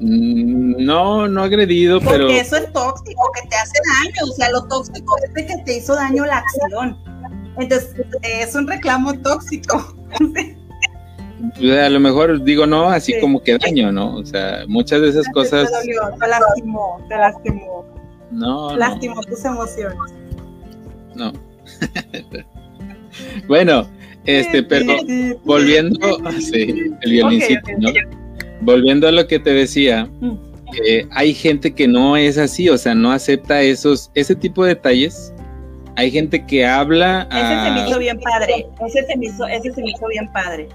Mm, 0.00 0.82
no, 0.82 1.28
no 1.28 1.42
agredido, 1.42 2.00
Porque 2.00 2.12
pero. 2.12 2.28
eso 2.30 2.56
es 2.56 2.72
tóxico, 2.72 3.30
que 3.34 3.48
te 3.48 3.56
hace 3.56 3.78
daño. 4.02 4.30
O 4.30 4.34
sea, 4.34 4.50
lo 4.50 4.62
tóxico 4.64 5.16
es 5.24 5.34
de 5.34 5.46
que 5.46 5.56
te 5.64 5.76
hizo 5.76 5.94
daño 5.94 6.24
la 6.24 6.38
acción. 6.38 6.98
Entonces, 7.58 7.94
es 8.22 8.54
un 8.54 8.66
reclamo 8.66 9.12
tóxico. 9.20 9.94
a 11.62 11.88
lo 11.88 12.00
mejor 12.00 12.42
digo 12.42 12.66
no, 12.66 12.88
así 12.88 13.18
como 13.20 13.42
que 13.42 13.58
daño, 13.58 13.92
¿no? 13.92 14.16
O 14.16 14.24
sea, 14.24 14.64
muchas 14.66 15.02
de 15.02 15.10
esas 15.10 15.26
cosas. 15.34 15.70
Te 15.70 15.76
dolió, 15.76 16.00
te 16.18 16.28
lastimó, 16.28 17.06
te 17.08 17.16
lastimó. 17.16 17.84
No. 18.30 18.76
Lastimó 18.76 19.20
tus 19.22 19.44
emociones. 19.44 19.98
No. 21.14 21.32
bueno, 23.48 23.86
este, 24.24 24.62
pero 24.62 24.94
volviendo, 25.44 26.18
sí, 26.40 26.94
el 27.02 27.10
violincito, 27.10 27.70
¿no? 27.78 27.90
Volviendo 28.60 29.08
a 29.08 29.12
lo 29.12 29.26
que 29.26 29.38
te 29.38 29.52
decía, 29.52 30.04
mm. 30.20 30.38
hay 31.12 31.34
gente 31.34 31.74
que 31.74 31.88
no 31.88 32.16
es 32.16 32.38
así, 32.38 32.68
o 32.68 32.78
sea, 32.78 32.94
no 32.94 33.12
acepta 33.12 33.62
esos, 33.62 34.10
ese 34.14 34.34
tipo 34.34 34.64
de 34.64 34.74
detalles. 34.74 35.32
Hay 35.96 36.10
gente 36.10 36.46
que 36.46 36.64
habla. 36.64 37.28
Ese 37.30 37.64
se 37.64 37.70
me 37.72 37.88
hizo 37.88 37.98
bien 37.98 38.20
padre. 38.20 38.66
Ese 38.86 39.06
se 39.06 39.16
me 39.16 39.26
hizo, 39.26 39.46
ese 39.46 39.72
se 39.72 39.82
me 39.82 39.90
hizo 39.90 40.06
bien 40.08 40.32
padre. 40.32 40.68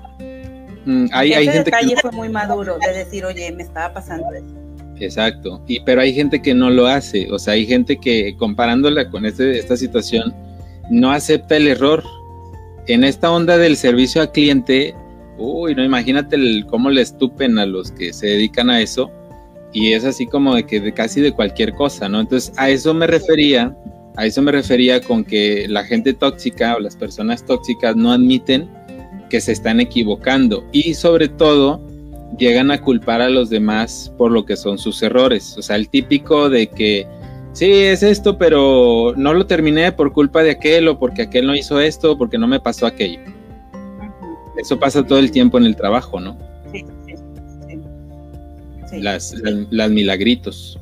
Mm, 0.86 1.08
hay, 1.12 1.34
hay 1.34 1.46
gente 1.46 1.72
detalle 1.72 1.96
fue 2.00 2.12
muy 2.12 2.30
maduro 2.30 2.78
de 2.80 2.94
decir, 2.94 3.26
oye, 3.26 3.52
me 3.52 3.64
estaba 3.64 3.94
pasando 3.94 4.32
eso. 4.34 4.66
Exacto, 5.00 5.62
y, 5.68 5.82
pero 5.82 6.02
hay 6.02 6.14
gente 6.14 6.42
que 6.42 6.54
no 6.54 6.70
lo 6.70 6.88
hace, 6.88 7.30
o 7.32 7.38
sea, 7.38 7.54
hay 7.54 7.66
gente 7.66 7.98
que 7.98 8.36
comparándola 8.38 9.10
con 9.10 9.26
este, 9.26 9.58
esta 9.58 9.76
situación, 9.76 10.34
no 10.90 11.12
acepta 11.12 11.58
el 11.58 11.68
error. 11.68 12.04
En 12.88 13.04
esta 13.04 13.32
onda 13.32 13.58
del 13.58 13.78
servicio 13.78 14.22
al 14.22 14.32
cliente, 14.32 14.94
uy, 15.38 15.76
no 15.76 15.84
imagínate 15.84 16.38
cómo 16.68 16.90
le 16.90 17.02
estupen 17.02 17.58
a 17.60 17.66
los 17.66 17.92
que 17.92 18.14
se 18.14 18.28
dedican 18.28 18.70
a 18.70 18.82
eso, 18.82 19.12
y 19.76 19.92
es 19.92 20.06
así 20.06 20.26
como 20.26 20.56
de 20.56 20.66
que 20.66 20.80
de 20.80 20.94
casi 20.94 21.20
de 21.20 21.34
cualquier 21.34 21.74
cosa, 21.74 22.08
¿no? 22.08 22.22
Entonces, 22.22 22.54
a 22.56 22.70
eso 22.70 22.94
me 22.94 23.08
refería, 23.08 23.76
a 24.16 24.26
eso 24.26 24.42
me 24.42 24.54
refería 24.54 25.02
con 25.02 25.26
que 25.26 25.68
la 25.68 25.84
gente 25.84 26.14
tóxica 26.14 26.76
o 26.76 26.80
las 26.80 26.96
personas 26.96 27.46
tóxicas 27.46 27.96
no 27.96 28.14
admiten 28.14 28.70
que 29.30 29.42
se 29.42 29.52
están 29.52 29.82
equivocando 29.82 30.64
y 30.72 30.94
sobre 30.94 31.28
todo 31.28 31.82
llegan 32.38 32.72
a 32.72 32.80
culpar 32.80 33.22
a 33.22 33.30
los 33.30 33.50
demás 33.50 34.14
por 34.18 34.32
lo 34.32 34.46
que 34.46 34.56
son 34.56 34.78
sus 34.78 35.04
errores. 35.04 35.58
O 35.58 35.62
sea, 35.62 35.76
el 35.76 35.90
típico 35.90 36.50
de 36.50 36.68
que 36.68 37.06
sí, 37.52 37.70
es 37.70 38.02
esto, 38.02 38.38
pero 38.38 39.14
no 39.18 39.34
lo 39.34 39.46
terminé 39.46 39.92
por 39.92 40.14
culpa 40.14 40.42
de 40.42 40.52
aquel 40.52 40.88
o 40.88 40.98
porque 40.98 41.24
aquel 41.24 41.48
no 41.48 41.54
hizo 41.54 41.82
esto 41.82 42.14
o 42.14 42.18
porque 42.18 42.38
no 42.38 42.48
me 42.48 42.62
pasó 42.62 42.86
aquello. 42.86 43.20
Eso 44.58 44.80
pasa 44.80 45.06
todo 45.06 45.20
el 45.20 45.32
tiempo 45.32 45.58
en 45.58 45.66
el 45.66 45.76
trabajo, 45.76 46.20
¿no? 46.20 46.38
Sí, 46.72 46.86
sí, 47.06 47.16
sí. 48.90 49.02
Las, 49.02 49.34
las, 49.72 49.90
milagritos. 49.90 50.80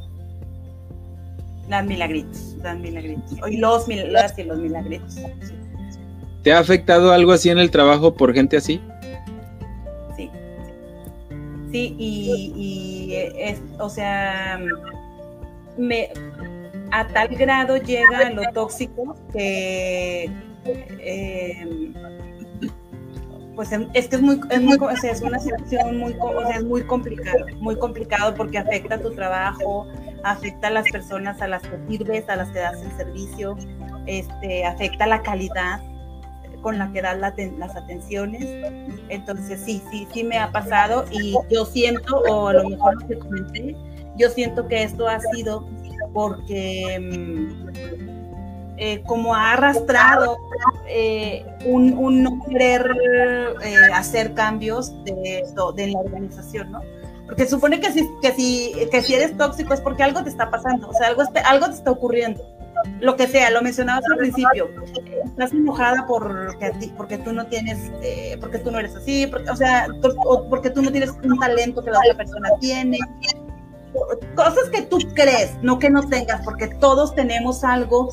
Las 1.69 1.85
milagritos, 1.85 2.55
las 2.61 2.77
milagritos. 2.77 3.39
Y 3.49 3.57
los, 3.57 3.87
los 3.87 4.57
milagritos. 4.57 5.17
¿Te 6.43 6.51
ha 6.51 6.59
afectado 6.59 7.11
algo 7.13 7.31
así 7.31 7.49
en 7.49 7.57
el 7.57 7.71
trabajo 7.71 8.13
por 8.13 8.33
gente 8.33 8.57
así? 8.57 8.81
Sí. 10.17 10.29
Sí, 11.71 11.95
y, 11.97 13.13
es, 13.15 13.61
o 13.79 13.89
sea, 13.89 14.59
me, 15.77 16.09
a 16.91 17.07
tal 17.07 17.29
grado 17.29 17.77
llega 17.77 18.29
lo 18.31 18.43
tóxico 18.53 19.15
que 19.31 20.29
em, 20.99 21.93
pues 23.55 23.71
em, 23.71 23.87
es 23.93 24.07
que 24.07 24.15
es 24.15 24.21
muy, 24.21 24.39
es 24.49 24.61
muy 24.61 24.77
o 24.77 24.97
sea, 24.97 25.11
es 25.11 25.21
una 25.21 25.39
situación 25.39 25.97
muy, 25.97 26.15
o 26.19 26.41
sea, 26.41 26.57
es 26.57 26.63
muy 26.63 26.83
complicado, 26.83 27.45
muy 27.59 27.77
complicado 27.77 28.33
porque 28.35 28.57
afecta 28.57 28.99
tu 28.99 29.11
trabajo, 29.11 29.87
afecta 30.23 30.67
a 30.67 30.71
las 30.71 30.89
personas 30.89 31.41
a 31.41 31.47
las 31.47 31.61
que 31.63 31.77
sirves, 31.87 32.27
a 32.29 32.35
las 32.35 32.49
que 32.49 32.59
das 32.59 32.81
el 32.81 32.91
servicio, 32.97 33.57
este, 34.05 34.65
afecta 34.65 35.07
la 35.07 35.21
calidad 35.21 35.81
con 36.61 36.79
la 36.79 36.91
que 36.91 37.01
das 37.01 37.17
las 37.19 37.75
atenciones. 37.75 38.45
Entonces 39.09 39.61
sí, 39.63 39.81
sí, 39.91 40.07
sí 40.13 40.23
me 40.23 40.39
ha 40.39 40.51
pasado 40.51 41.05
y 41.11 41.35
yo 41.51 41.65
siento, 41.65 42.17
o 42.29 42.47
a 42.47 42.53
lo 42.53 42.69
mejor 42.69 43.01
lo 43.01 43.07
que 43.07 43.19
comenté, 43.19 43.75
yo 44.17 44.29
siento 44.29 44.67
que 44.67 44.83
esto 44.83 45.07
ha 45.07 45.19
sido 45.19 45.67
porque 46.13 46.99
mm, 46.99 48.02
eh, 48.85 49.01
como 49.05 49.33
ha 49.33 49.53
arrastrado 49.53 50.37
eh, 50.89 51.45
un, 51.63 52.21
no 52.21 52.37
querer 52.45 52.85
eh, 53.63 53.77
hacer 53.93 54.33
cambios 54.33 54.91
de, 55.05 55.41
de 55.75 55.87
la 55.87 55.99
organización, 55.99 56.69
¿no? 56.69 56.81
Porque 57.25 57.47
supone 57.47 57.79
que 57.79 57.93
si, 57.93 58.05
que, 58.21 58.33
si, 58.33 58.73
que 58.91 59.01
si 59.01 59.13
eres 59.13 59.37
tóxico 59.37 59.73
es 59.73 59.79
porque 59.79 60.03
algo 60.03 60.21
te 60.21 60.29
está 60.29 60.51
pasando, 60.51 60.89
o 60.89 60.93
sea, 60.93 61.07
algo, 61.07 61.23
algo 61.45 61.67
te 61.67 61.75
está 61.75 61.91
ocurriendo. 61.91 62.43
Lo 62.99 63.15
que 63.15 63.25
sea, 63.27 63.51
lo 63.51 63.61
mencionabas 63.61 64.03
al 64.11 64.17
principio. 64.17 64.67
Estás 65.27 65.53
enojada 65.53 66.05
porque, 66.05 66.73
porque 66.97 67.17
tú 67.19 67.31
no 67.31 67.45
tienes, 67.45 67.89
porque 68.41 68.59
tú 68.59 68.69
no 68.69 68.79
eres 68.79 68.97
así, 68.97 69.31
o 69.49 69.55
sea, 69.55 69.87
porque 70.49 70.71
tú 70.71 70.81
no 70.81 70.91
tienes 70.91 71.11
un 71.23 71.39
talento 71.39 71.81
que 71.81 71.89
la 71.89 71.99
otra 71.99 72.17
persona 72.17 72.49
tiene. 72.59 72.97
Cosas 74.35 74.67
que 74.73 74.81
tú 74.81 74.97
crees, 75.15 75.55
no 75.61 75.79
que 75.79 75.89
no 75.89 76.05
tengas, 76.09 76.43
porque 76.43 76.67
todos 76.67 77.15
tenemos 77.15 77.63
algo 77.63 78.09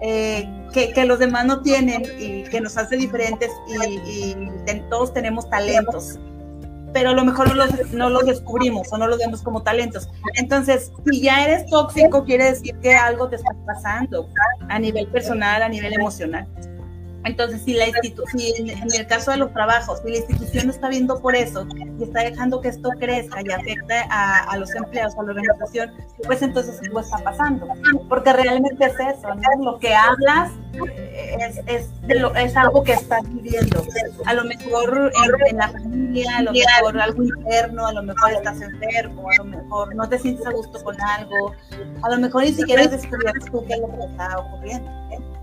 eh, 0.00 0.48
que, 0.72 1.04
los 1.04 1.18
demás 1.18 1.44
no 1.46 1.60
tienen 1.62 2.02
y 2.18 2.44
que 2.44 2.60
nos 2.60 2.76
hace 2.76 2.96
diferentes 2.96 3.50
y, 4.06 4.34
todos 4.90 5.12
tenemos 5.12 5.48
talentos, 5.50 6.18
pero 6.92 7.10
a 7.10 7.12
lo 7.12 7.24
mejor 7.24 7.48
no 7.48 7.54
los, 7.54 7.92
no 7.92 8.10
los 8.10 8.26
descubrimos 8.26 8.92
o 8.92 8.98
no 8.98 9.06
los 9.06 9.18
vemos 9.18 9.42
como 9.42 9.62
talentos. 9.62 10.08
Entonces, 10.34 10.92
si 11.10 11.22
ya 11.22 11.44
eres 11.44 11.66
tóxico, 11.66 12.24
quiere 12.24 12.44
decir 12.44 12.76
que 12.80 12.94
algo 12.94 13.28
te 13.28 13.36
está 13.36 13.50
pasando 13.66 14.28
a 14.68 14.78
nivel 14.78 15.08
personal, 15.08 15.62
a 15.62 15.68
nivel 15.68 15.94
emocional. 15.94 16.46
Entonces, 17.28 17.60
si, 17.62 17.74
la 17.74 17.84
si 18.32 18.54
en, 18.56 18.70
el 18.94 19.06
caso 19.06 19.30
de 19.32 19.36
los 19.36 19.52
trabajos, 19.52 20.00
si 20.02 20.10
la 20.10 20.16
institución 20.16 20.70
está 20.70 20.88
viendo 20.88 21.20
por 21.20 21.36
eso 21.36 21.66
y 21.98 22.04
está 22.04 22.20
dejando 22.20 22.62
que 22.62 22.68
esto 22.68 22.88
crezca 22.98 23.42
y 23.44 23.52
afecte 23.52 24.02
a, 24.08 24.56
los 24.56 24.74
empleados, 24.74 25.14
a 25.14 25.22
la 25.24 25.32
organización, 25.32 25.92
pues 26.24 26.40
entonces 26.40 26.80
algo 26.82 27.00
está 27.00 27.18
pasando. 27.18 27.68
Porque 28.08 28.32
realmente 28.32 28.82
es 28.82 28.94
eso, 28.94 29.34
¿no? 29.34 29.72
Lo 29.72 29.78
que 29.78 29.94
hablas 29.94 30.52
eh, 30.86 31.62
es, 31.66 32.56
algo 32.56 32.82
que 32.82 32.92
estás 32.92 33.22
viviendo. 33.28 33.84
A 34.24 34.32
lo 34.32 34.44
mejor 34.44 35.12
en, 35.50 35.56
la 35.58 35.68
familia, 35.68 36.38
a 36.38 36.42
lo 36.44 36.52
mejor 36.52 36.98
algo 36.98 37.22
interno, 37.24 37.86
a 37.86 37.92
lo 37.92 38.02
mejor 38.04 38.32
estás 38.32 38.58
enfermo, 38.62 39.28
a 39.28 39.36
lo 39.36 39.44
mejor 39.44 39.94
no 39.94 40.08
te 40.08 40.18
sientes 40.18 40.46
a 40.46 40.50
gusto 40.50 40.82
con 40.82 40.98
algo, 40.98 41.52
a 42.02 42.08
lo 42.08 42.18
mejor 42.18 42.44
ni 42.44 42.52
siquiera 42.54 42.84
has 42.84 42.90
descubierto 42.90 43.44
tú 43.52 43.66
qué 43.66 43.74
es 43.74 43.80
lo 43.80 43.88
que 43.88 44.04
está 44.06 44.38
ocurriendo 44.38 44.98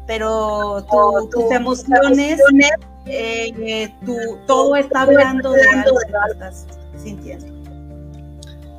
pero 0.08 0.86
tus 1.32 1.52
emociones, 1.52 2.40
eh, 3.06 3.94
todo 4.48 4.76
está 4.76 5.02
hablando 5.02 5.52
de 5.52 5.62
algo 5.68 5.98
que 6.00 6.32
estás 6.34 6.66
sintiendo. 7.02 7.46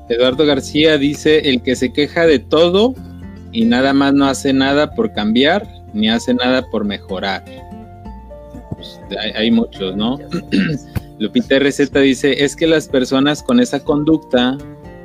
Eduardo 0.08 0.46
García 0.46 0.98
dice, 0.98 1.50
el 1.50 1.62
que 1.62 1.74
se 1.74 1.92
queja 1.92 2.26
de 2.26 2.38
todo 2.38 2.94
y 3.52 3.64
nada 3.64 3.92
más 3.92 4.12
no 4.12 4.26
hace 4.26 4.52
nada 4.52 4.94
por 4.94 5.12
cambiar, 5.12 5.66
ni 5.92 6.08
hace 6.08 6.34
nada 6.34 6.64
por 6.70 6.84
mejorar. 6.84 7.44
Pues, 8.76 9.00
hay, 9.34 9.50
muchos, 9.50 9.96
¿no? 9.96 10.18
Lupita 11.18 11.58
RZ 11.58 11.92
dice, 11.94 12.44
es 12.44 12.54
que 12.54 12.66
las 12.66 12.86
personas 12.88 13.42
con 13.42 13.58
esa 13.58 13.80
conducta 13.80 14.58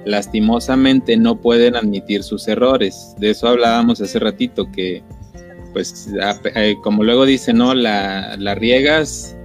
lastimosamente 0.05 1.15
no 1.15 1.39
pueden 1.39 1.75
admitir 1.75 2.23
sus 2.23 2.47
errores. 2.47 3.15
De 3.17 3.31
eso 3.31 3.47
hablábamos 3.47 4.01
hace 4.01 4.19
ratito, 4.19 4.69
que 4.71 5.03
pues 5.73 6.09
eh, 6.55 6.75
como 6.83 7.03
luego 7.03 7.25
dice, 7.25 7.53
¿no? 7.53 7.73
La, 7.73 8.35
la, 8.37 8.55
riegas, 8.55 9.35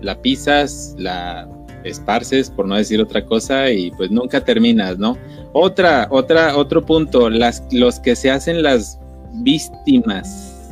la 0.00 0.20
pisas, 0.20 0.94
la 0.98 1.48
esparces, 1.84 2.50
por 2.50 2.66
no 2.66 2.76
decir 2.76 3.00
otra 3.00 3.24
cosa, 3.24 3.70
y 3.70 3.90
pues 3.92 4.10
nunca 4.10 4.44
terminas, 4.44 4.98
¿no? 4.98 5.16
Otra, 5.52 6.06
otra, 6.10 6.56
otro 6.56 6.84
punto, 6.84 7.28
las, 7.28 7.62
los 7.72 7.98
que 8.00 8.16
se 8.16 8.30
hacen 8.30 8.62
las 8.62 8.98
víctimas. 9.34 10.70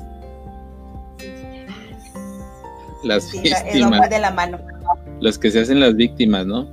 Las 3.05 3.31
víctimas. 3.33 4.11
de 4.11 4.19
la 4.19 4.31
mano. 4.31 4.59
Los 5.21 5.39
que 5.39 5.51
se 5.51 5.61
hacen 5.61 5.81
las 5.81 5.95
víctimas, 5.97 6.47
¿no? 6.47 6.69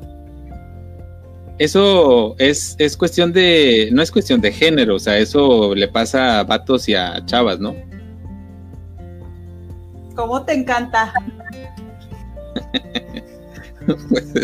Eso 1.58 2.36
es, 2.38 2.76
es 2.78 2.96
cuestión 2.96 3.34
de, 3.34 3.90
no 3.92 4.04
es 4.04 4.12
cuestión 4.12 4.42
de 4.42 4.52
género, 4.52 4.96
o 4.96 5.00
sea, 5.00 5.18
eso 5.18 5.74
le 5.74 5.88
pasa 5.88 6.40
a 6.40 6.44
vatos 6.44 6.88
y 6.88 6.94
a 6.94 7.26
chavas, 7.26 7.60
¿no? 7.60 7.76
¿Cómo 10.18 10.44
te 10.44 10.54
encanta? 10.56 11.14
pues 13.86 14.36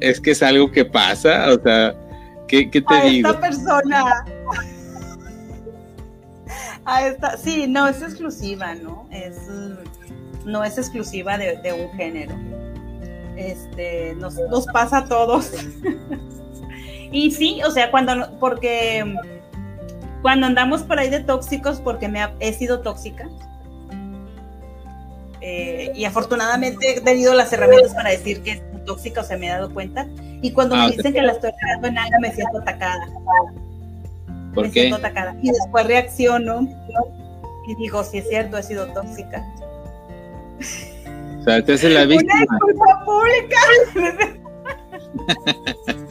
es 0.00 0.20
que, 0.20 0.30
es 0.30 0.42
algo 0.42 0.70
que 0.70 0.84
pasa, 0.84 1.50
o 1.54 1.58
sea, 1.62 1.94
¿qué, 2.46 2.66
te 2.66 2.84
a 2.86 3.00
digo? 3.04 3.30
Esta 3.30 3.40
persona. 3.40 4.24
A 6.84 7.06
esta, 7.06 7.38
sí, 7.38 7.66
no 7.66 7.88
es 7.88 8.02
exclusiva, 8.02 8.74
¿no? 8.74 9.08
Es, 9.10 9.48
no 10.44 10.62
es 10.62 10.76
exclusiva 10.76 11.38
de, 11.38 11.72
un 11.72 11.96
género. 11.96 12.34
Este, 13.36 14.14
nos, 14.16 14.34
nos 14.34 14.66
pasa 14.66 14.98
a 14.98 15.06
todos. 15.06 15.50
y 17.10 17.30
sí, 17.30 17.62
o 17.66 17.70
sea, 17.70 17.90
cuando, 17.90 18.38
porque 18.38 19.16
cuando 20.20 20.46
andamos 20.46 20.82
por 20.82 20.98
ahí 20.98 21.08
de 21.08 21.20
tóxicos, 21.20 21.80
porque 21.80 22.06
me 22.06 22.28
he 22.40 22.52
sido 22.52 22.80
tóxica, 22.80 23.30
eh, 25.46 25.92
y 25.94 26.06
afortunadamente 26.06 26.96
he 26.96 27.00
tenido 27.02 27.34
las 27.34 27.52
herramientas 27.52 27.92
para 27.92 28.08
decir 28.08 28.42
que 28.42 28.52
es 28.52 28.62
tóxica 28.86 29.20
o 29.20 29.24
se 29.24 29.36
me 29.36 29.46
he 29.46 29.50
dado 29.50 29.70
cuenta. 29.74 30.06
Y 30.40 30.52
cuando 30.52 30.74
me 30.74 30.84
ah, 30.84 30.88
dicen 30.88 31.12
que 31.12 31.20
la 31.20 31.32
estoy 31.32 31.50
creando 31.60 31.88
en 31.88 31.98
algo, 31.98 32.18
me 32.22 32.32
siento 32.32 32.60
atacada. 32.60 33.06
¿Por 34.54 34.64
me 34.64 34.70
qué? 34.72 34.80
Siento 34.80 34.96
atacada. 34.96 35.36
Y 35.42 35.50
después 35.50 35.86
reacciono 35.86 36.66
y 37.68 37.74
digo, 37.74 38.02
si 38.04 38.18
es 38.18 38.28
cierto, 38.30 38.56
he 38.56 38.62
sido 38.62 38.86
tóxica. 38.94 39.44
O 41.40 41.44
sea, 41.44 41.62
te 41.62 41.74
hace 41.74 41.90
la 41.90 42.06
víctima. 42.06 42.58
Una 42.74 43.04
pública. 43.04 43.58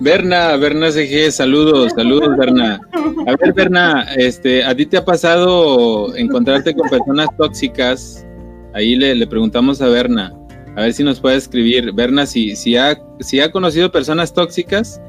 Berna, 0.00 0.56
Berna 0.56 0.90
CG, 0.90 1.30
saludos, 1.30 1.92
saludos 1.94 2.36
Berna. 2.36 2.80
A 3.26 3.36
ver, 3.36 3.52
Berna, 3.52 4.06
este, 4.16 4.64
¿a 4.64 4.74
ti 4.74 4.86
te 4.86 4.96
ha 4.96 5.04
pasado 5.04 6.14
encontrarte 6.16 6.74
con 6.74 6.88
personas 6.88 7.28
tóxicas? 7.36 8.26
Ahí 8.74 8.96
le, 8.96 9.26
preguntamos 9.26 9.82
a 9.82 9.88
Berna, 9.88 10.32
a 10.76 10.82
ver 10.82 10.92
si 10.92 11.02
nos 11.02 11.20
puede 11.20 11.36
escribir. 11.36 11.92
Berna, 11.92 12.26
si, 12.26 12.56
si, 12.56 12.76
ha, 12.76 12.98
si 13.20 13.40
ha 13.40 13.50
conocido 13.50 13.90
personas 13.90 14.32
tóxicas, 14.32 15.00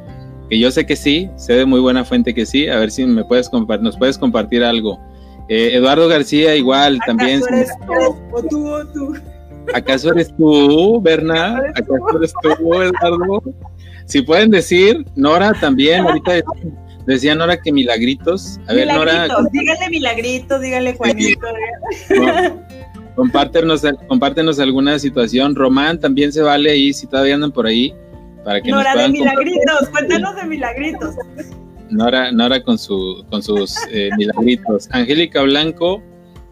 que 0.49 0.59
yo 0.59 0.71
sé 0.71 0.85
que 0.85 0.95
sí, 0.95 1.29
sé 1.37 1.53
de 1.53 1.65
muy 1.65 1.79
buena 1.79 2.03
fuente 2.03 2.33
que 2.33 2.45
sí, 2.45 2.67
a 2.67 2.77
ver 2.77 2.91
si 2.91 3.05
me 3.05 3.23
puedes 3.23 3.49
nos 3.53 3.97
puedes 3.97 4.17
compartir 4.17 4.63
algo. 4.63 4.99
Eh, 5.47 5.75
Eduardo 5.75 6.07
García, 6.07 6.55
igual, 6.55 6.99
también. 7.05 7.41
Eres 7.51 7.71
o 7.87 8.43
tú, 8.43 8.67
o 8.67 8.85
tú. 8.87 9.15
¿Acaso 9.73 10.11
eres 10.11 10.35
tú, 10.35 11.01
Berna? 11.01 11.61
¿Acaso 11.75 12.17
eres 12.17 12.33
tú, 12.41 12.73
Eduardo? 12.73 13.43
Si 14.05 14.21
pueden 14.21 14.51
decir, 14.51 15.05
Nora 15.15 15.53
también, 15.53 16.01
ahorita 16.01 16.41
decía 17.05 17.35
Nora 17.35 17.61
que 17.61 17.71
milagritos. 17.71 18.59
A 18.67 18.73
ver, 18.73 18.87
Nora. 18.87 19.27
Dígale 19.51 19.89
milagritos, 19.89 20.61
dígale 20.61 20.93
Juanito. 20.95 21.47
compártenos, 23.15 23.83
compártenos 24.07 24.59
alguna 24.59 24.99
situación. 24.99 25.55
Román 25.55 25.99
también 25.99 26.31
se 26.33 26.41
vale 26.41 26.71
ahí, 26.71 26.93
si 26.93 27.07
todavía 27.07 27.35
andan 27.35 27.51
por 27.51 27.67
ahí. 27.67 27.93
Para 28.43 28.61
que 28.61 28.71
Nora 28.71 28.95
de 28.95 29.09
milagritos, 29.09 29.89
cuéntanos 29.91 30.35
de 30.35 30.45
milagritos. 30.45 31.15
Nora, 31.89 32.31
Nora 32.31 32.61
con, 32.63 32.77
su, 32.77 33.23
con 33.29 33.43
sus 33.43 33.75
eh, 33.91 34.09
milagritos. 34.17 34.87
Angélica 34.91 35.41
Blanco, 35.43 36.01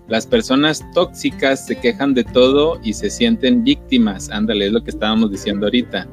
las 0.10 0.26
personas 0.26 0.84
tóxicas 0.94 1.66
se 1.66 1.76
quejan 1.76 2.16
de 2.16 2.24
todo 2.24 2.80
y 2.84 2.94
se 2.94 3.10
sienten 3.12 3.64
víctimas. 3.64 4.30
Ándale, 4.32 4.68
es 4.68 4.72
lo 4.74 4.84
que 4.84 4.90
estábamos 4.90 5.32
diciendo 5.32 5.68
ahorita. 5.68 6.08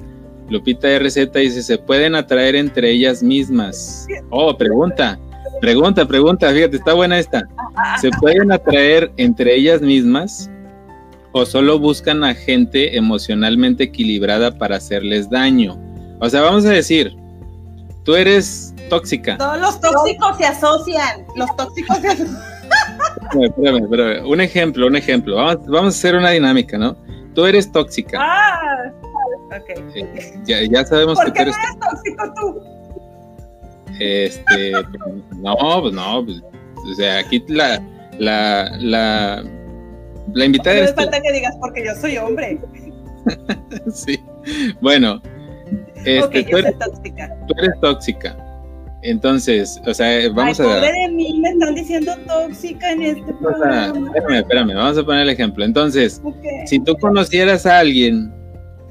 Lupita 0.51 0.99
RZ 0.99 1.32
dice, 1.32 1.62
¿se 1.62 1.78
pueden 1.78 2.14
atraer 2.14 2.55
entre 2.55 2.90
ellas 2.90 3.22
mismas? 3.22 4.07
Oh, 4.30 4.57
pregunta, 4.57 5.18
pregunta, 5.61 6.07
pregunta, 6.07 6.51
fíjate, 6.53 6.76
está 6.76 6.92
buena 6.92 7.18
esta. 7.18 7.49
¿Se 8.01 8.11
pueden 8.20 8.53
atraer 8.53 9.11
entre 9.16 9.57
ellas 9.57 9.80
mismas 9.80 10.51
o 11.32 11.44
solo 11.44 11.78
buscan 11.78 12.22
a 12.22 12.34
gente 12.34 12.97
emocionalmente 12.97 13.84
equilibrada 13.84 14.57
para 14.57 14.76
hacerles 14.76 15.30
daño? 15.30 15.80
O 16.20 16.28
sea, 16.28 16.42
vamos 16.42 16.64
a 16.66 16.70
decir, 16.70 17.16
tú 18.05 18.14
eres 18.14 18.74
tóxica. 18.88 19.38
Todos 19.38 19.59
los 19.59 19.80
tóxicos 19.80 20.36
se 20.36 20.44
asocian, 20.44 21.26
los 21.34 21.57
tóxicos 21.57 21.97
se 21.99 22.09
asocian. 22.09 22.36
Espérame, 23.40 23.82
espérame, 23.84 24.26
Un 24.26 24.40
ejemplo, 24.40 24.86
un 24.86 24.96
ejemplo. 24.96 25.36
Vamos, 25.36 25.66
vamos 25.66 25.94
a 25.94 25.98
hacer 25.98 26.16
una 26.16 26.30
dinámica, 26.30 26.78
¿no? 26.78 26.96
Tú 27.34 27.46
eres 27.46 27.70
tóxica. 27.70 28.18
Ah 28.20 28.92
Ok. 29.46 29.70
Ya, 30.44 30.58
ya 30.68 30.84
sabemos 30.84 31.16
¿Por 31.16 31.26
que 31.26 31.32
qué 31.32 31.44
tú 31.44 31.50
eres 31.50 31.56
no 31.56 31.62
eres 31.62 31.78
tóxico 31.80 32.34
tú? 32.34 32.76
Este, 33.98 34.72
no, 35.36 35.56
pues 35.80 35.94
no, 35.94 36.24
pues, 36.24 36.42
o 36.84 36.94
sea, 36.96 37.18
aquí 37.20 37.42
la, 37.48 37.82
la, 38.18 38.76
la, 38.78 39.44
la 40.34 40.44
invitada. 40.44 40.76
No 40.76 40.82
es 40.84 40.94
falta 40.94 41.20
que 41.20 41.32
digas 41.32 41.56
porque 41.60 41.84
yo 41.84 41.94
soy 41.94 42.18
hombre. 42.18 42.58
sí, 43.92 44.22
bueno. 44.80 45.22
Este, 46.04 46.22
okay, 46.22 46.44
tú, 46.44 46.58
eres, 46.58 46.78
tóxica. 46.78 47.36
tú 47.48 47.54
eres 47.58 47.80
tóxica. 47.80 48.36
Entonces, 49.03 49.80
o 49.86 49.94
sea, 49.94 50.28
vamos 50.32 50.59
Ay, 50.59 50.66
a... 50.66 50.68
pobre 50.68 50.92
de 50.92 51.09
mí, 51.12 51.38
me 51.40 51.51
están 51.51 51.74
diciendo 51.74 52.12
tóxica 52.26 52.92
en 52.92 53.03
este 53.03 53.32
programa. 53.34 54.11
espérame, 54.14 54.38
espérame, 54.40 54.74
vamos 54.74 54.99
a 54.99 55.05
poner 55.05 55.22
el 55.22 55.30
ejemplo. 55.30 55.64
Entonces, 55.64 56.20
si 56.66 56.78
tú 56.80 56.97
conocieras 56.97 57.66
a 57.66 57.78
alguien 57.78 58.32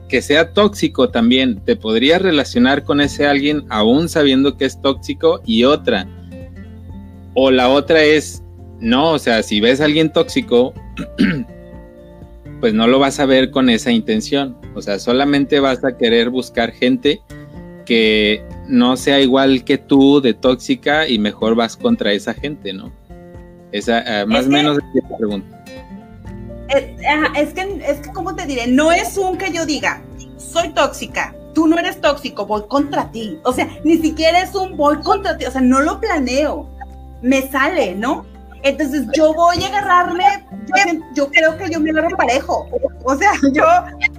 que 0.08 0.22
sea 0.22 0.54
tóxico 0.54 1.10
también, 1.10 1.60
te 1.66 1.76
podrías 1.76 2.22
relacionar 2.22 2.84
con 2.84 3.02
ese 3.02 3.26
alguien 3.26 3.66
aún 3.70 4.08
sabiendo 4.08 4.56
que 4.58 4.66
es 4.66 4.80
tóxico 4.82 5.42
y 5.46 5.64
otra. 5.64 6.08
O 7.34 7.52
la 7.52 7.70
otra 7.70 8.04
es, 8.04 8.44
no, 8.80 9.12
o 9.12 9.20
sea, 9.20 9.44
si 9.44 9.60
ves 9.60 9.82
a 9.82 9.86
alguien 9.86 10.12
tóxico, 10.12 10.74
pues 12.62 12.74
no 12.74 12.88
lo 12.88 13.00
vas 13.00 13.20
a 13.20 13.26
ver 13.26 13.52
con 13.52 13.70
esa 13.70 13.92
intención. 13.92 14.56
O 14.76 14.82
sea, 14.82 15.00
solamente 15.00 15.60
vas 15.60 15.84
a 15.84 15.98
querer 15.98 16.30
buscar 16.30 16.72
gente 16.72 17.20
que 17.86 18.44
no 18.68 18.98
sea 18.98 19.20
igual 19.20 19.64
que 19.64 19.78
tú 19.78 20.22
de 20.22 20.34
tóxica 20.34 21.08
y 21.08 21.20
mejor 21.20 21.56
vas 21.56 21.76
contra 21.76 22.12
esa 22.12 22.34
gente, 22.34 22.74
¿no? 22.74 22.92
Esa, 23.72 24.22
eh, 24.22 24.26
más 24.26 24.42
Es 24.42 24.48
o 24.48 24.50
menos 24.50 24.78
es 24.78 25.04
la 25.10 25.18
pregunta. 25.18 25.64
Ajá, 27.08 27.40
es 27.40 27.54
que, 27.54 27.62
es 27.86 28.00
que, 28.00 28.12
¿cómo 28.12 28.36
te 28.36 28.46
diré? 28.46 28.68
No 28.68 28.92
es 28.92 29.18
un 29.18 29.38
que 29.38 29.52
yo 29.52 29.66
diga, 29.66 30.02
soy 30.38 30.70
tóxica, 30.70 31.36
tú 31.54 31.68
no 31.68 31.78
eres 31.78 32.02
tóxico, 32.02 32.46
voy 32.46 32.64
contra 32.68 33.12
ti. 33.12 33.40
O 33.44 33.54
sea, 33.54 33.70
ni 33.84 33.98
siquiera 33.98 34.42
es 34.42 34.56
un 34.56 34.76
voy 34.76 34.98
contra 34.98 35.38
ti, 35.38 35.46
o 35.46 35.52
sea, 35.52 35.62
no 35.62 35.82
lo 35.82 36.00
planeo, 36.00 36.68
me 37.22 37.44
sale, 37.44 37.96
¿no? 37.96 38.26
Entonces 38.66 39.06
yo 39.16 39.32
voy 39.32 39.64
a 39.64 39.68
agarrarme, 39.68 40.44
yo, 41.14 41.30
creo 41.30 41.56
que 41.56 41.70
yo 41.70 41.80
me 41.80 41.92
agarro 41.92 42.18
parejo. 42.18 42.68
O 43.04 43.16
sea, 43.16 43.32
yo, 43.54 43.64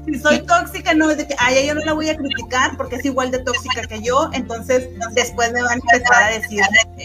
si 0.04 0.20
soy 0.20 0.38
tóxica, 0.46 0.94
no 0.94 1.10
es 1.10 1.16
de 1.16 1.26
que, 1.26 1.34
ay, 1.38 1.66
yo 1.66 1.74
no 1.74 1.84
la 1.84 1.92
voy 1.94 2.08
a 2.08 2.16
criticar 2.16 2.76
porque 2.76 2.94
es 2.94 3.04
igual 3.04 3.32
de 3.32 3.40
tóxica 3.40 3.82
que 3.82 4.00
yo, 4.00 4.30
entonces 4.34 4.88
después 5.14 5.52
me 5.52 5.62
van 5.62 5.72
a 5.72 5.74
empezar 5.74 6.22
a 6.22 6.30
decir, 6.38 6.62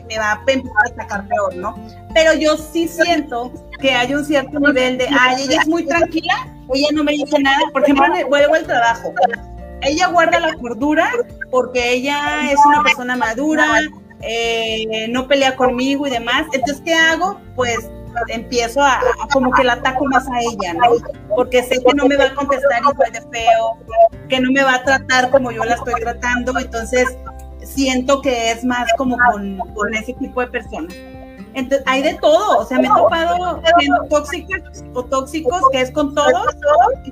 me 0.07 0.19
va 0.19 0.33
a 0.33 0.41
empezar 0.47 0.85
a 0.85 0.95
sacar 0.95 1.27
peor, 1.27 1.55
¿no? 1.55 1.75
Pero 2.13 2.35
yo 2.35 2.55
sí 2.57 2.87
siento 2.87 3.51
que 3.79 3.91
hay 3.91 4.13
un 4.13 4.23
cierto 4.23 4.59
nivel 4.59 4.99
de, 4.99 5.07
ay, 5.07 5.41
ella 5.41 5.61
es 5.61 5.67
muy 5.67 5.83
tranquila, 5.87 6.47
ella 6.71 6.89
no 6.93 7.03
me 7.03 7.13
dice 7.13 7.39
nada, 7.39 7.57
por 7.73 7.83
ejemplo, 7.83 8.05
vuelvo 8.29 8.53
al 8.53 8.67
trabajo. 8.67 9.15
Ella 9.81 10.09
guarda 10.09 10.39
la 10.39 10.53
cordura 10.53 11.11
porque 11.49 11.93
ella 11.93 12.51
es 12.51 12.59
una 12.67 12.83
persona 12.83 13.15
madura, 13.15 13.65
eh, 14.23 15.07
no 15.09 15.27
pelea 15.27 15.55
conmigo 15.55 16.07
y 16.07 16.09
demás. 16.09 16.45
Entonces, 16.53 16.81
¿qué 16.83 16.93
hago? 16.93 17.39
Pues 17.55 17.89
empiezo 18.27 18.81
a, 18.81 18.99
como 19.31 19.51
que 19.51 19.63
la 19.63 19.73
ataco 19.73 20.05
más 20.05 20.27
a 20.27 20.39
ella, 20.39 20.73
¿no? 20.73 20.97
Porque 21.35 21.63
sé 21.63 21.81
que 21.83 21.93
no 21.93 22.05
me 22.07 22.17
va 22.17 22.25
a 22.25 22.35
contestar 22.35 22.81
igual 22.81 23.11
de 23.11 23.21
feo, 23.21 23.77
que 24.27 24.39
no 24.39 24.51
me 24.51 24.63
va 24.63 24.75
a 24.75 24.83
tratar 24.83 25.29
como 25.29 25.51
yo 25.51 25.63
la 25.63 25.75
estoy 25.75 25.93
tratando, 26.01 26.57
entonces 26.59 27.07
siento 27.63 28.21
que 28.21 28.51
es 28.51 28.63
más 28.63 28.87
como 28.97 29.17
con, 29.31 29.57
con 29.73 29.93
ese 29.93 30.13
tipo 30.13 30.41
de 30.41 30.47
personas. 30.47 30.93
Entonces, 31.53 31.83
hay 31.85 32.01
de 32.01 32.13
todo, 32.15 32.59
o 32.59 32.65
sea, 32.65 32.79
me 32.79 32.85
he 32.85 32.89
topado 32.89 33.61
gente 33.61 33.87
tóxicos 34.09 34.83
o 34.93 35.03
tóxicos 35.03 35.61
que 35.71 35.81
es 35.81 35.91
con 35.91 36.15
todos, 36.15 36.55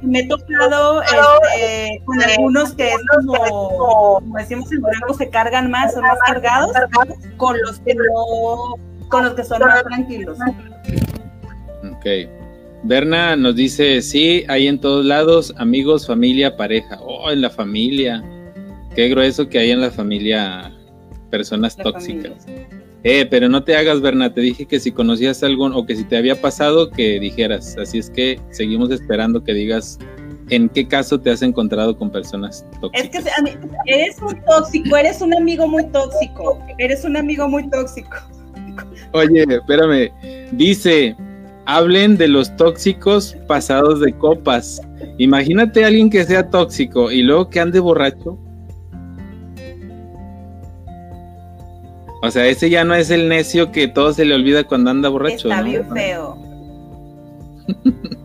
y 0.02 0.06
me 0.06 0.20
he 0.20 0.28
topado 0.28 1.02
este, 1.02 2.02
con 2.06 2.22
algunos 2.22 2.74
que 2.74 2.88
es 2.90 2.98
como, 3.16 4.20
como 4.20 4.38
decimos 4.38 4.72
en 4.72 4.82
Durango, 4.82 5.14
se 5.14 5.30
cargan 5.30 5.70
más, 5.70 5.94
son 5.94 6.04
más 6.04 6.18
cargados, 6.26 6.72
con 7.38 7.58
los 7.62 7.80
que 7.82 7.96
no, 7.96 8.76
con 9.10 9.26
los 9.26 9.34
que 9.34 9.44
son 9.44 9.60
más 9.60 9.84
tranquilos. 9.84 10.38
Ok. 11.84 12.06
Berna 12.84 13.36
nos 13.36 13.56
dice, 13.56 14.02
sí, 14.02 14.46
hay 14.48 14.68
en 14.68 14.80
todos 14.80 15.06
lados, 15.06 15.54
amigos, 15.58 16.08
familia, 16.08 16.56
pareja. 16.56 16.98
Oh, 17.02 17.30
en 17.30 17.42
la 17.42 17.50
familia. 17.50 18.24
Qué 18.96 19.10
grueso 19.10 19.50
que 19.50 19.60
hay 19.60 19.72
en 19.72 19.82
la 19.82 19.92
familia 19.92 20.72
personas 21.30 21.78
La 21.78 21.84
tóxicas. 21.84 22.46
familia. 22.46 22.79
Eh, 23.04 23.26
pero 23.30 23.48
no 23.48 23.64
te 23.64 23.76
hagas, 23.78 24.02
Berna, 24.02 24.34
te 24.34 24.42
dije 24.42 24.66
que 24.66 24.80
si 24.80 24.92
conocías 24.92 25.42
algún 25.44 25.74
o 25.74 25.86
que 25.86 25.96
si 25.96 26.04
te 26.04 26.18
había 26.18 26.40
pasado, 26.40 26.92
que 26.92 27.20
dijeras. 27.20 27.78
Así 27.78 27.98
es 27.98 28.10
que 28.10 28.40
seguimos 28.52 28.92
esperando 28.92 29.44
que 29.44 29.54
digas 29.54 29.98
en 30.50 30.68
qué 30.70 30.88
caso 30.88 31.20
te 31.20 31.30
has 31.30 31.42
encontrado 31.42 31.98
con 31.98 32.12
personas 32.12 32.66
tóxicas. 32.82 33.26
Es 33.26 33.54
que 33.54 33.62
eres 33.86 34.22
un 34.22 34.42
tóxico, 34.44 34.98
eres 34.98 35.22
un 35.22 35.34
amigo 35.34 35.68
muy 35.68 35.86
tóxico, 35.88 36.62
eres 36.78 37.06
un 37.06 37.16
amigo 37.16 37.48
muy 37.48 37.70
tóxico. 37.70 38.18
Oye, 39.14 39.46
espérame. 39.48 40.12
Dice, 40.52 41.16
hablen 41.66 42.18
de 42.18 42.28
los 42.28 42.56
tóxicos 42.58 43.38
pasados 43.48 44.02
de 44.02 44.12
copas. 44.14 44.82
Imagínate 45.18 45.84
a 45.84 45.88
alguien 45.88 46.10
que 46.10 46.26
sea 46.26 46.50
tóxico 46.50 47.12
y 47.12 47.22
luego 47.22 47.50
que 47.50 47.60
ande 47.60 47.80
borracho. 47.80 48.38
O 52.22 52.30
sea, 52.32 52.46
ese 52.48 52.70
ya 52.70 52.84
no 52.84 52.96
es 52.96 53.10
el 53.12 53.30
necio 53.30 53.72
que 53.72 53.88
todo 53.88 54.14
se 54.14 54.26
le 54.26 54.36
olvida 54.36 54.66
cuando 54.66 54.90
anda 54.92 55.08
borracho. 55.10 55.50
Está 55.50 55.62
¿no? 55.62 55.70
bien 55.70 55.90
feo. 55.90 56.38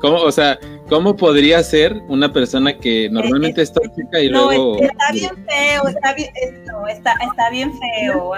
¿Cómo, 0.00 0.16
o 0.18 0.30
sea, 0.32 0.58
¿cómo 0.88 1.16
podría 1.16 1.62
ser 1.62 1.94
una 2.08 2.30
persona 2.32 2.76
que 2.78 3.08
normalmente 3.10 3.62
es 3.62 3.72
tóxica 3.72 4.20
y 4.20 4.28
No, 4.28 4.46
luego... 4.48 4.76
es- 4.76 4.90
está 4.90 5.12
bien 5.12 5.30
feo, 5.48 5.88
está 5.88 6.14
bien, 6.14 6.30
no, 6.66 6.86
está, 6.86 7.14
está 7.30 7.50
bien 7.50 7.72
feo. 7.78 8.32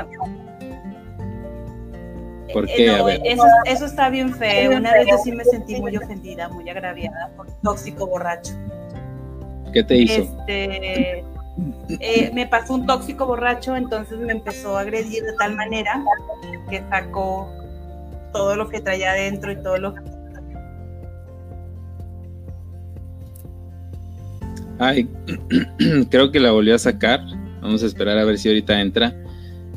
¿Por 2.52 2.64
Eh, 2.70 2.72
qué? 2.76 2.90
A 2.90 2.98
no, 2.98 3.04
ver. 3.06 3.20
eso, 3.24 3.42
eso 3.66 3.84
está 3.86 4.08
bien 4.08 4.32
feo. 4.34 4.76
Una 4.76 4.92
vez 4.92 5.06
yo 5.10 5.18
sí 5.22 5.32
me 5.32 5.44
sentí 5.44 5.76
muy 5.80 5.96
ofendida, 5.96 6.48
muy 6.48 6.68
agraviada 6.70 7.30
por 7.36 7.46
tóxico 7.62 8.06
borracho. 8.06 8.52
¿Qué 9.72 9.82
te 9.82 9.96
hizo? 9.96 10.22
Este, 10.22 11.24
eh, 12.00 12.30
me 12.34 12.46
pasó 12.46 12.74
un 12.74 12.86
tóxico 12.86 13.26
borracho, 13.26 13.76
entonces 13.76 14.18
me 14.18 14.32
empezó 14.32 14.76
a 14.76 14.80
agredir 14.80 15.22
de 15.24 15.32
tal 15.38 15.56
manera 15.56 16.04
que 16.70 16.82
sacó 16.88 17.50
todo 18.32 18.56
lo 18.56 18.68
que 18.68 18.80
traía 18.80 19.12
adentro 19.12 19.52
y 19.52 19.56
todo 19.62 19.78
lo 19.78 19.94
que 19.94 20.00
Ay, 24.78 25.08
creo 26.10 26.30
que 26.30 26.38
la 26.38 26.52
volvió 26.52 26.74
a 26.76 26.78
sacar. 26.78 27.20
Vamos 27.60 27.82
a 27.82 27.86
esperar 27.86 28.16
a 28.16 28.24
ver 28.24 28.38
si 28.38 28.48
ahorita 28.48 28.80
entra. 28.80 29.12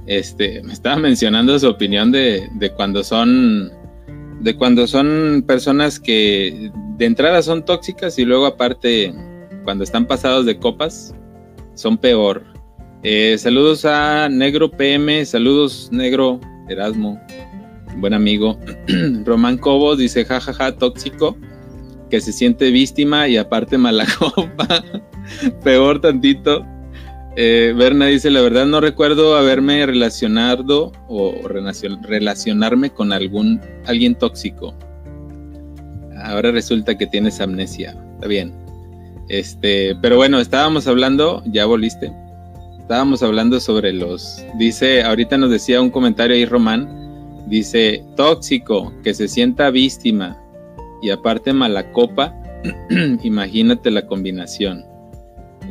Este, 0.05 0.61
me 0.63 0.73
estaba 0.73 0.97
mencionando 0.97 1.57
su 1.57 1.67
opinión 1.67 2.11
de, 2.11 2.47
de 2.55 2.69
cuando 2.71 3.03
son 3.03 3.71
de 4.41 4.55
cuando 4.55 4.87
son 4.87 5.43
personas 5.47 5.99
que 5.99 6.71
de 6.97 7.05
entrada 7.05 7.41
son 7.43 7.63
tóxicas 7.63 8.17
y 8.17 8.25
luego 8.25 8.47
aparte 8.47 9.13
cuando 9.63 9.83
están 9.83 10.07
pasados 10.07 10.47
de 10.47 10.57
copas 10.57 11.13
son 11.73 11.97
peor. 11.97 12.43
Eh, 13.03 13.35
saludos 13.37 13.85
a 13.85 14.29
Negro 14.29 14.69
PM, 14.69 15.25
saludos 15.25 15.89
Negro 15.91 16.39
Erasmo, 16.69 17.19
buen 17.97 18.13
amigo. 18.13 18.59
Román 19.25 19.57
Cobos 19.57 19.97
dice 19.97 20.23
jajaja 20.25 20.75
tóxico 20.75 21.35
que 22.09 22.21
se 22.21 22.31
siente 22.33 22.69
víctima 22.71 23.27
y 23.27 23.37
aparte 23.37 23.77
mala 23.77 24.05
copa. 24.19 24.83
Peor 25.63 25.99
tantito. 26.01 26.65
Eh, 27.37 27.73
Berna 27.77 28.07
dice, 28.07 28.29
la 28.29 28.41
verdad 28.41 28.65
no 28.65 28.81
recuerdo 28.81 29.37
haberme 29.37 29.85
relacionado 29.85 30.91
o 31.07 31.31
relacion- 31.47 32.01
relacionarme 32.03 32.89
con 32.89 33.13
algún 33.13 33.61
alguien 33.85 34.15
tóxico. 34.15 34.75
Ahora 36.23 36.51
resulta 36.51 36.97
que 36.97 37.07
tienes 37.07 37.39
amnesia. 37.39 37.95
Está 38.15 38.27
bien. 38.27 38.53
Este, 39.31 39.95
pero 40.01 40.17
bueno, 40.17 40.41
estábamos 40.41 40.87
hablando, 40.87 41.41
ya 41.45 41.65
volviste. 41.65 42.11
Estábamos 42.77 43.23
hablando 43.23 43.61
sobre 43.61 43.93
los. 43.93 44.43
Dice, 44.59 45.03
ahorita 45.03 45.37
nos 45.37 45.51
decía 45.51 45.81
un 45.81 45.89
comentario 45.89 46.35
ahí, 46.35 46.43
Román. 46.43 47.45
Dice, 47.47 48.03
tóxico, 48.17 48.91
que 49.05 49.13
se 49.13 49.29
sienta 49.29 49.69
víctima 49.69 50.37
y 51.01 51.11
aparte 51.11 51.53
mala 51.53 51.93
copa. 51.93 52.35
Imagínate 53.23 53.89
la 53.89 54.05
combinación. 54.05 54.83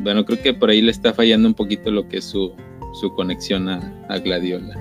Bueno, 0.01 0.25
creo 0.25 0.41
que 0.41 0.55
por 0.55 0.71
ahí 0.71 0.81
le 0.81 0.89
está 0.89 1.13
fallando 1.13 1.47
un 1.47 1.53
poquito 1.53 1.91
lo 1.91 2.09
que 2.09 2.17
es 2.17 2.25
su, 2.25 2.53
su 2.99 3.13
conexión 3.13 3.69
a, 3.69 3.93
a 4.09 4.17
Gladiola. 4.17 4.75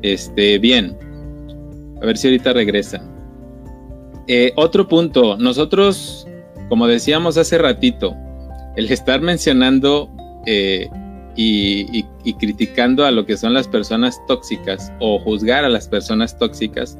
Este, 0.00 0.58
bien. 0.58 0.96
A 2.00 2.06
ver 2.06 2.16
si 2.16 2.28
ahorita 2.28 2.54
regresa. 2.54 3.06
Eh, 4.26 4.54
otro 4.56 4.88
punto. 4.88 5.36
Nosotros, 5.36 6.26
como 6.68 6.86
decíamos 6.86 7.36
hace 7.38 7.58
ratito, 7.58 8.16
el 8.76 8.90
estar 8.90 9.20
mencionando 9.20 10.10
eh, 10.46 10.88
y, 11.36 12.04
criticando 12.38 13.04
a 13.04 13.10
lo 13.10 13.26
que 13.26 13.36
son 13.36 13.54
las 13.54 13.68
personas 13.68 14.20
tóxicas 14.26 14.92
o 15.00 15.18
juzgar 15.18 15.64
a 15.64 15.68
las 15.68 15.88
personas 15.88 16.38
tóxicas, 16.38 16.98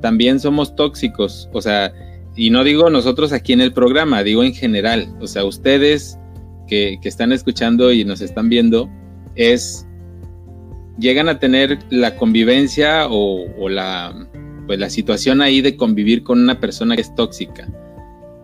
también 0.00 0.40
somos 0.40 0.74
tóxicos. 0.76 1.48
O 1.52 1.60
sea, 1.60 1.92
y 2.36 2.50
no 2.50 2.64
digo 2.64 2.90
nosotros 2.90 3.32
aquí 3.32 3.52
en 3.52 3.60
el 3.60 3.72
programa, 3.72 4.22
digo 4.22 4.42
en 4.42 4.54
general. 4.54 5.14
O 5.20 5.26
sea, 5.26 5.44
ustedes 5.44 6.18
que, 6.66 6.98
que 7.02 7.08
están 7.08 7.32
escuchando 7.32 7.92
y 7.92 8.04
nos 8.04 8.20
están 8.20 8.48
viendo, 8.48 8.88
es 9.34 9.86
llegan 10.98 11.28
a 11.28 11.38
tener 11.38 11.78
la 11.90 12.16
convivencia 12.16 13.08
o, 13.08 13.46
o 13.58 13.68
la, 13.68 14.14
pues 14.66 14.78
la 14.78 14.90
situación 14.90 15.42
ahí 15.42 15.60
de 15.60 15.76
convivir 15.76 16.22
con 16.22 16.40
una 16.40 16.60
persona 16.60 16.94
que 16.94 17.02
es 17.02 17.14
tóxica. 17.14 17.68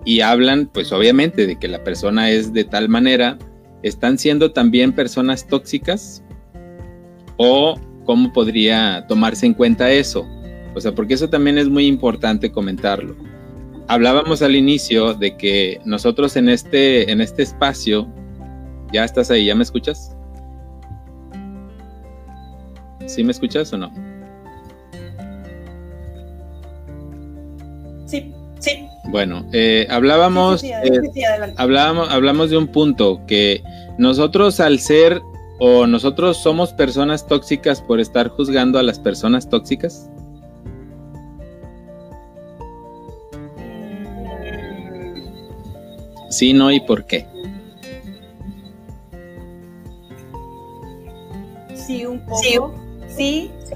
Y 0.04 0.20
hablan, 0.20 0.70
pues 0.72 0.92
obviamente, 0.92 1.46
de 1.46 1.58
que 1.58 1.68
la 1.68 1.84
persona 1.84 2.30
es 2.30 2.52
de 2.52 2.64
tal 2.64 2.88
manera. 2.88 3.38
¿Están 3.82 4.18
siendo 4.18 4.52
también 4.52 4.92
personas 4.92 5.46
tóxicas? 5.46 6.22
o 7.42 7.80
cómo 8.04 8.30
podría 8.34 9.06
tomarse 9.08 9.46
en 9.46 9.54
cuenta 9.54 9.90
eso. 9.90 10.28
O 10.74 10.80
sea, 10.80 10.94
porque 10.94 11.14
eso 11.14 11.30
también 11.30 11.56
es 11.56 11.70
muy 11.70 11.86
importante 11.86 12.52
comentarlo. 12.52 13.16
Hablábamos 13.88 14.42
al 14.42 14.54
inicio 14.54 15.14
de 15.14 15.38
que 15.38 15.80
nosotros 15.86 16.36
en 16.36 16.50
este, 16.50 17.10
en 17.10 17.22
este 17.22 17.42
espacio, 17.42 18.06
ya 18.92 19.04
estás 19.04 19.30
ahí, 19.30 19.46
¿ya 19.46 19.54
me 19.54 19.62
escuchas? 19.62 20.14
¿Sí 23.06 23.24
me 23.24 23.32
escuchas 23.32 23.72
o 23.72 23.78
no? 23.78 23.90
Bueno, 29.04 29.44
eh, 29.52 29.86
hablábamos, 29.90 30.62
eh, 30.62 30.72
hablábamos, 31.56 32.10
hablamos 32.10 32.50
de 32.50 32.58
un 32.58 32.68
punto 32.68 33.20
que 33.26 33.62
nosotros 33.98 34.60
al 34.60 34.78
ser 34.78 35.22
o 35.58 35.86
nosotros 35.86 36.36
somos 36.38 36.72
personas 36.72 37.26
tóxicas 37.26 37.82
por 37.82 38.00
estar 38.00 38.28
juzgando 38.28 38.78
a 38.78 38.82
las 38.82 38.98
personas 38.98 39.48
tóxicas. 39.48 40.08
Sí, 46.30 46.52
no 46.52 46.70
y 46.70 46.80
por 46.80 47.04
qué. 47.06 47.26
Sí, 51.74 52.06
un 52.06 52.24
poco. 52.24 52.72
Sí, 53.08 53.50
sí, 53.64 53.74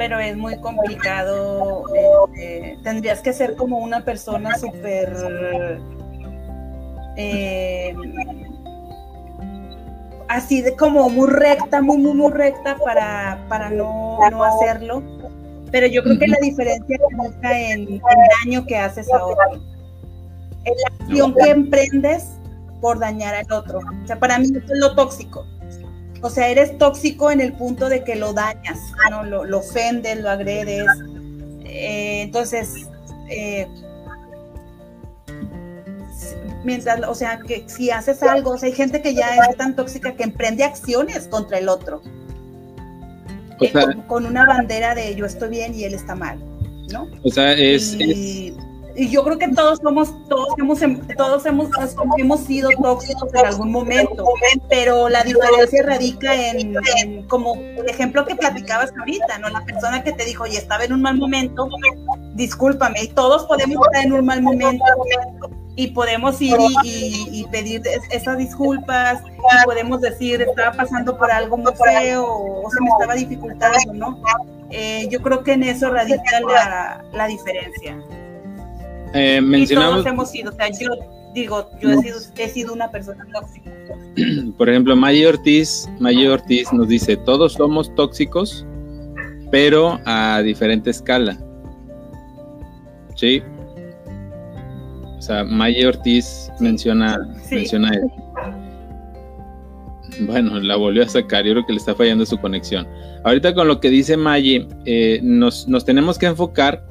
pero 0.00 0.18
es 0.18 0.34
muy 0.34 0.56
complicado. 0.56 1.84
Este, 1.94 2.78
tendrías 2.82 3.20
que 3.20 3.34
ser 3.34 3.54
como 3.54 3.76
una 3.80 4.02
persona 4.02 4.56
súper... 4.56 5.14
Eh, 7.18 7.94
así 10.26 10.62
de 10.62 10.74
como 10.74 11.10
muy 11.10 11.28
recta, 11.28 11.82
muy, 11.82 11.98
muy, 11.98 12.14
muy 12.14 12.32
recta 12.32 12.78
para, 12.78 13.44
para 13.50 13.68
no, 13.68 14.18
no 14.30 14.42
hacerlo. 14.42 15.02
Pero 15.70 15.86
yo 15.86 16.02
creo 16.02 16.18
que 16.18 16.28
la 16.28 16.38
diferencia 16.40 16.96
está 17.28 17.60
en 17.60 17.80
el 17.82 18.00
daño 18.42 18.64
que 18.64 18.78
haces 18.78 19.12
a 19.12 19.22
otro. 19.22 19.60
En 20.64 20.74
la 20.82 21.04
acción 21.04 21.34
que 21.34 21.50
emprendes 21.50 22.24
por 22.80 22.98
dañar 22.98 23.34
al 23.34 23.52
otro. 23.52 23.80
O 23.80 24.06
sea, 24.06 24.18
para 24.18 24.38
mí 24.38 24.46
eso 24.46 24.60
es 24.60 24.80
lo 24.80 24.94
tóxico. 24.94 25.44
O 26.22 26.30
sea, 26.30 26.48
eres 26.48 26.76
tóxico 26.78 27.30
en 27.30 27.40
el 27.40 27.52
punto 27.54 27.88
de 27.88 28.04
que 28.04 28.14
lo 28.14 28.32
dañas, 28.32 28.78
¿no? 29.10 29.24
lo, 29.24 29.44
lo 29.44 29.58
ofendes, 29.58 30.18
lo 30.20 30.30
agredes. 30.30 30.86
Eh, 31.64 32.22
entonces, 32.22 32.74
eh, 33.30 33.66
mientras, 36.64 37.00
o 37.08 37.14
sea, 37.14 37.40
que 37.40 37.64
si 37.68 37.90
haces 37.90 38.22
algo, 38.22 38.52
o 38.52 38.58
sea, 38.58 38.68
hay 38.68 38.74
gente 38.74 39.00
que 39.00 39.14
ya 39.14 39.36
es 39.48 39.56
tan 39.56 39.76
tóxica 39.76 40.14
que 40.14 40.24
emprende 40.24 40.64
acciones 40.64 41.26
contra 41.28 41.58
el 41.58 41.68
otro. 41.68 42.02
Eh, 43.60 43.72
con, 44.06 44.24
una 44.24 44.46
bandera 44.46 44.94
de 44.94 45.14
yo 45.14 45.26
estoy 45.26 45.50
bien 45.50 45.74
y 45.74 45.84
él 45.84 45.94
está 45.94 46.14
mal, 46.14 46.38
¿no? 46.90 47.08
O 47.22 47.30
sea, 47.30 47.52
es 47.52 47.94
y 47.94 48.54
yo 48.96 49.24
creo 49.24 49.38
que 49.38 49.48
todos 49.48 49.78
somos, 49.78 50.12
todos 50.28 50.48
hemos, 50.58 50.82
em, 50.82 51.00
todos 51.16 51.46
hemos, 51.46 51.68
hemos 52.18 52.40
sido 52.40 52.70
tóxicos 52.82 53.32
en 53.34 53.46
algún 53.46 53.70
momento, 53.70 54.24
pero 54.68 55.08
la 55.08 55.22
diferencia 55.22 55.82
radica 55.84 56.34
en, 56.34 56.74
como 57.28 57.54
el 57.54 57.88
ejemplo 57.88 58.24
que 58.24 58.34
platicabas 58.34 58.92
ahorita, 58.98 59.38
¿no? 59.38 59.48
La 59.48 59.64
persona 59.64 60.02
que 60.02 60.12
te 60.12 60.24
dijo, 60.24 60.46
y 60.46 60.56
estaba 60.56 60.84
en 60.84 60.92
un 60.92 61.02
mal 61.02 61.16
momento, 61.16 61.68
discúlpame, 62.34 63.04
y 63.04 63.08
todos 63.08 63.44
podemos 63.46 63.86
estar 63.86 64.04
en 64.04 64.12
un 64.12 64.24
mal 64.24 64.42
momento 64.42 64.84
y 65.76 65.88
podemos 65.88 66.40
ir 66.42 66.56
y, 66.84 67.46
pedir 67.50 67.82
esas 68.10 68.36
disculpas, 68.38 69.22
y 69.22 69.64
podemos 69.64 70.00
decir, 70.00 70.42
estaba 70.42 70.72
pasando 70.72 71.16
por 71.16 71.30
algo 71.30 71.56
muy 71.56 71.72
feo 71.74 72.26
o, 72.26 72.70
se 72.70 72.80
me 72.80 72.88
estaba 72.90 73.14
dificultando, 73.14 73.92
¿no? 73.94 74.22
Eh, 74.70 75.08
yo 75.10 75.20
creo 75.22 75.42
que 75.42 75.52
en 75.52 75.64
eso 75.64 75.90
radica 75.90 76.40
la, 76.40 77.04
la 77.12 77.26
diferencia. 77.26 77.96
Eh, 79.14 79.40
mencionamos... 79.40 80.00
Y 80.00 80.02
todos 80.02 80.06
hemos 80.06 80.30
sido, 80.30 80.50
o 80.50 80.54
sea, 80.54 80.68
yo 80.70 80.90
digo, 81.34 81.70
yo 81.80 81.90
he, 81.90 81.98
sido, 81.98 82.18
he 82.36 82.48
sido 82.48 82.72
una 82.72 82.90
persona 82.90 83.26
tóxica. 83.32 83.70
Por 84.56 84.68
ejemplo, 84.68 84.96
May 84.96 85.24
Ortiz, 85.24 85.88
May 85.98 86.26
Ortiz 86.26 86.72
nos 86.72 86.88
dice, 86.88 87.16
todos 87.16 87.54
somos 87.54 87.94
tóxicos, 87.94 88.66
pero 89.50 89.98
a 90.06 90.42
diferente 90.42 90.90
escala. 90.90 91.38
¿Sí? 93.14 93.42
O 95.18 95.22
sea, 95.22 95.44
May 95.44 95.84
Ortiz 95.84 96.50
menciona, 96.60 97.18
menciona 97.50 97.90
eso. 97.90 98.20
Bueno, 100.22 100.58
la 100.60 100.76
volvió 100.76 101.02
a 101.02 101.08
sacar, 101.08 101.44
yo 101.44 101.52
creo 101.52 101.66
que 101.66 101.72
le 101.72 101.78
está 101.78 101.94
fallando 101.94 102.26
su 102.26 102.38
conexión. 102.38 102.86
Ahorita 103.24 103.54
con 103.54 103.68
lo 103.68 103.80
que 103.80 103.90
dice 103.90 104.16
Maye, 104.16 104.66
eh, 104.84 105.20
nos, 105.22 105.68
nos 105.68 105.84
tenemos 105.84 106.18
que 106.18 106.26
enfocar 106.26 106.84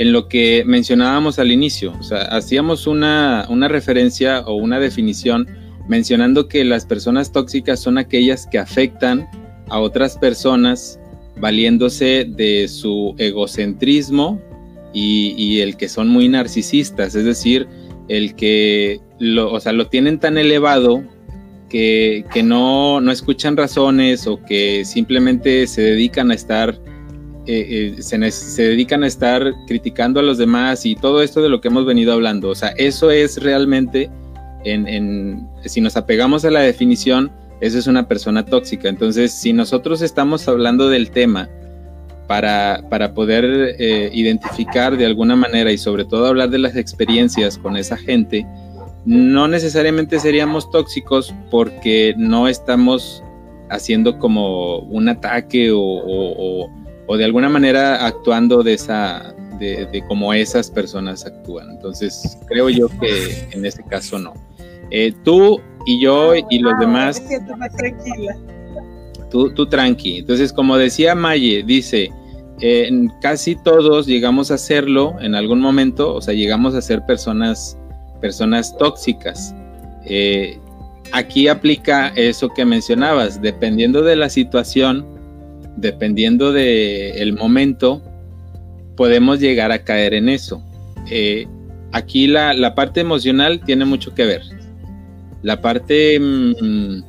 en 0.00 0.12
lo 0.12 0.28
que 0.28 0.64
mencionábamos 0.64 1.38
al 1.38 1.52
inicio. 1.52 1.92
O 2.00 2.02
sea, 2.02 2.22
hacíamos 2.22 2.86
una, 2.86 3.46
referencia 3.68 4.40
o 4.46 4.54
una 4.54 4.80
definición 4.80 5.46
mencionando 5.88 6.48
que 6.48 6.64
las 6.64 6.86
personas 6.86 7.32
tóxicas 7.32 7.80
son 7.80 7.98
aquellas 7.98 8.46
que 8.46 8.58
afectan 8.58 9.28
a 9.68 9.78
otras 9.78 10.16
personas 10.16 10.98
valiéndose 11.36 12.26
de 12.26 12.66
su 12.68 13.14
egocentrismo 13.18 14.40
y, 14.94 15.60
el 15.60 15.76
que 15.76 15.90
son 15.90 16.08
muy 16.08 16.30
narcisistas, 16.30 17.14
es 17.14 17.26
decir, 17.26 17.68
el 18.08 18.34
que 18.34 19.00
lo, 19.18 19.52
o 19.52 19.60
sea, 19.60 19.72
lo 19.72 19.88
tienen 19.88 20.18
tan 20.18 20.38
elevado 20.38 21.04
que, 21.68 22.24
no, 22.42 23.02
no, 23.02 23.12
escuchan 23.12 23.54
razones 23.54 24.26
o 24.26 24.42
que 24.42 24.86
simplemente 24.86 25.66
se 25.66 25.82
dedican 25.82 26.30
a 26.30 26.34
estar 26.34 26.80
eh, 27.52 27.96
eh, 27.98 28.02
se, 28.30 28.62
dedican 28.62 29.02
a 29.02 29.08
estar 29.08 29.52
criticando 29.66 30.20
a 30.20 30.22
los 30.22 30.38
demás 30.38 30.86
y 30.86 30.94
todo 30.94 31.20
esto 31.20 31.42
de 31.42 31.48
lo 31.48 31.60
que 31.60 31.66
hemos 31.66 31.84
venido 31.84 32.12
hablando. 32.12 32.48
O 32.48 32.54
sea, 32.54 32.68
eso 32.76 33.10
es 33.10 33.42
realmente, 33.42 34.08
en, 34.64 35.48
si 35.64 35.80
nos 35.80 35.96
apegamos 35.96 36.44
a 36.44 36.50
la 36.52 36.60
definición, 36.60 37.32
eso 37.60 37.76
es 37.76 37.88
una 37.88 38.06
persona 38.06 38.44
tóxica. 38.44 38.88
Entonces, 38.88 39.32
si 39.32 39.52
nosotros 39.52 40.00
estamos 40.00 40.46
hablando 40.46 40.88
del 40.88 41.10
tema 41.10 41.48
para, 42.28 42.84
para 42.88 43.14
poder 43.14 43.74
eh, 43.80 44.10
identificar 44.12 44.96
de 44.96 45.06
alguna 45.06 45.34
manera 45.34 45.72
y 45.72 45.78
sobre 45.78 46.04
todo 46.04 46.26
hablar 46.26 46.50
de 46.50 46.58
las 46.58 46.76
experiencias 46.76 47.58
con 47.58 47.76
esa 47.76 47.96
gente, 47.96 48.46
no 49.04 49.48
necesariamente 49.48 50.20
seríamos 50.20 50.70
tóxicos 50.70 51.34
porque 51.50 52.14
no 52.16 52.46
estamos 52.46 53.24
haciendo 53.70 54.20
como 54.20 54.78
un 54.78 55.08
ataque 55.08 55.72
o 55.72 56.70
de 57.16 57.24
alguna 57.24 57.48
manera 57.48 58.06
actuando 58.06 58.62
de 58.62 58.74
esa, 58.74 59.34
de, 59.58 59.86
de 59.86 60.04
cómo 60.06 60.32
esas 60.32 60.70
personas 60.70 61.26
actúan. 61.26 61.70
Entonces, 61.70 62.38
creo 62.46 62.68
yo 62.70 62.88
que 63.00 63.48
en 63.52 63.64
este 63.64 63.82
caso 63.84 64.18
no. 64.18 64.34
Eh, 64.90 65.12
tú 65.24 65.60
y 65.86 66.00
yo 66.00 66.34
y 66.34 66.58
los 66.58 66.78
demás. 66.78 67.22
tranquila. 67.76 68.36
Tú, 69.30 69.50
tú 69.50 69.66
tranqui. 69.66 70.18
Entonces, 70.18 70.52
como 70.52 70.76
decía 70.76 71.14
Maye, 71.14 71.62
dice, 71.64 72.10
eh, 72.60 72.90
casi 73.20 73.54
todos 73.56 74.06
llegamos 74.06 74.50
a 74.50 74.54
hacerlo 74.54 75.16
en 75.20 75.34
algún 75.34 75.60
momento, 75.60 76.14
o 76.14 76.20
sea, 76.20 76.34
llegamos 76.34 76.74
a 76.74 76.82
ser 76.82 77.06
personas, 77.06 77.78
personas 78.20 78.76
tóxicas. 78.76 79.54
Eh, 80.04 80.58
aquí 81.12 81.46
aplica 81.46 82.08
eso 82.16 82.48
que 82.48 82.64
mencionabas, 82.64 83.40
dependiendo 83.40 84.02
de 84.02 84.16
la 84.16 84.28
situación, 84.28 85.06
dependiendo 85.80 86.52
del 86.52 87.32
momento, 87.32 88.02
podemos 88.96 89.40
llegar 89.40 89.72
a 89.72 89.82
caer 89.82 90.14
en 90.14 90.28
eso. 90.28 90.62
Eh, 91.10 91.46
aquí 91.92 92.26
la, 92.26 92.74
parte 92.74 93.00
emocional 93.00 93.60
tiene 93.64 93.84
mucho 93.84 94.14
que 94.14 94.26
ver. 94.26 94.42
La 95.42 95.60
parte, 95.60 96.20
mm, 96.20 97.02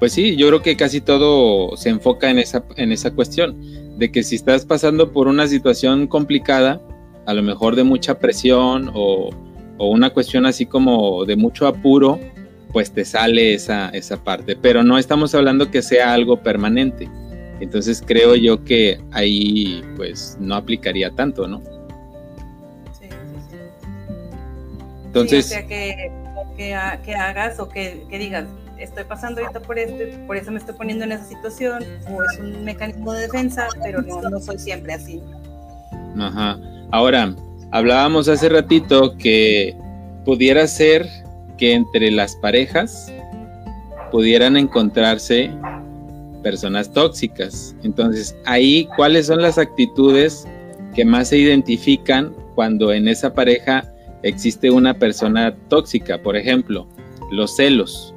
pues 0.00 0.12
sí, 0.12 0.36
yo 0.36 0.48
creo 0.48 0.62
que 0.62 0.76
casi 0.76 1.00
todo 1.00 1.76
se 1.76 1.90
enfoca 1.90 2.28
en 2.30 2.38
esa, 2.38 2.64
en 2.76 2.92
esa 2.92 3.12
cuestión, 3.12 3.56
de 3.98 4.10
que 4.10 4.22
si 4.22 4.36
estás 4.36 4.64
pasando 4.64 5.12
por 5.12 5.28
una 5.28 5.46
situación 5.46 6.06
complicada, 6.06 6.80
a 7.26 7.34
lo 7.34 7.42
mejor 7.42 7.76
de 7.76 7.84
mucha 7.84 8.18
presión 8.18 8.90
o, 8.94 9.30
o 9.76 9.90
una 9.90 10.10
cuestión 10.10 10.46
así 10.46 10.66
como 10.66 11.24
de 11.24 11.36
mucho 11.36 11.66
apuro, 11.66 12.18
pues 12.72 12.92
te 12.92 13.04
sale 13.04 13.54
esa, 13.54 13.90
esa 13.90 14.22
parte. 14.22 14.56
Pero 14.56 14.82
no 14.82 14.98
estamos 14.98 15.34
hablando 15.34 15.70
que 15.70 15.82
sea 15.82 16.12
algo 16.12 16.42
permanente. 16.42 17.08
Entonces 17.60 18.02
creo 18.04 18.34
yo 18.36 18.64
que 18.64 19.00
ahí 19.12 19.82
pues 19.96 20.36
no 20.40 20.54
aplicaría 20.54 21.10
tanto, 21.10 21.46
¿no? 21.48 21.60
Sí, 22.92 23.08
sí, 23.08 23.08
sí. 23.50 23.56
Entonces... 25.06 25.46
o 25.46 25.48
sea, 25.48 25.66
que, 25.66 26.12
que, 26.56 26.74
hagas 26.74 27.58
o 27.58 27.68
que, 27.68 28.06
digas, 28.10 28.46
estoy 28.78 29.04
pasando 29.04 29.40
ahorita 29.40 29.60
por 29.60 29.78
esto 29.78 30.02
y 30.02 30.26
por 30.26 30.36
eso 30.36 30.50
me 30.50 30.58
estoy 30.58 30.74
poniendo 30.74 31.04
en 31.04 31.12
esa 31.12 31.24
situación, 31.24 31.82
o 32.10 32.22
es 32.22 32.38
un 32.38 32.64
mecanismo 32.64 33.12
de 33.12 33.22
defensa, 33.22 33.68
pero 33.82 34.02
no, 34.02 34.20
no 34.22 34.40
soy 34.40 34.58
siempre 34.58 34.94
así. 34.94 35.22
Ajá. 36.18 36.58
Ahora, 36.90 37.34
hablábamos 37.70 38.28
hace 38.28 38.48
ratito 38.48 39.16
que 39.16 39.76
pudiera 40.24 40.66
ser 40.66 41.08
que 41.56 41.74
entre 41.74 42.10
las 42.10 42.36
parejas 42.36 43.12
pudieran 44.10 44.56
encontrarse 44.56 45.50
personas 46.38 46.92
tóxicas. 46.92 47.74
Entonces, 47.82 48.36
ahí, 48.44 48.88
¿cuáles 48.96 49.26
son 49.26 49.42
las 49.42 49.58
actitudes 49.58 50.46
que 50.94 51.04
más 51.04 51.28
se 51.28 51.38
identifican 51.38 52.34
cuando 52.54 52.92
en 52.92 53.08
esa 53.08 53.34
pareja 53.34 53.84
existe 54.22 54.70
una 54.70 54.94
persona 54.94 55.56
tóxica? 55.68 56.18
Por 56.22 56.36
ejemplo, 56.36 56.86
los 57.30 57.56
celos. 57.56 58.14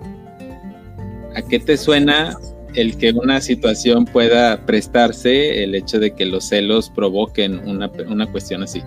¿A 1.35 1.41
qué 1.41 1.59
te 1.59 1.77
suena 1.77 2.37
el 2.75 2.97
que 2.97 3.11
una 3.11 3.41
situación 3.41 4.05
pueda 4.05 4.65
prestarse 4.65 5.63
el 5.63 5.75
hecho 5.75 5.99
de 5.99 6.11
que 6.11 6.25
los 6.25 6.45
celos 6.45 6.89
provoquen 6.89 7.59
una, 7.67 7.89
una 8.07 8.29
cuestión 8.31 8.63
así? 8.63 8.81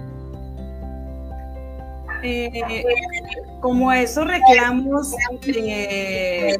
Eh, 2.22 2.50
como 3.60 3.92
esos 3.92 4.26
reclamos 4.26 5.12
eh, 5.46 6.56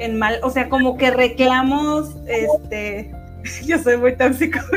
en 0.00 0.18
mal, 0.18 0.40
o 0.42 0.50
sea, 0.50 0.68
como 0.68 0.96
que 0.96 1.10
reclamos, 1.10 2.16
este, 2.26 3.12
yo 3.66 3.78
soy 3.78 3.96
muy 3.98 4.16
tóxico. 4.16 4.58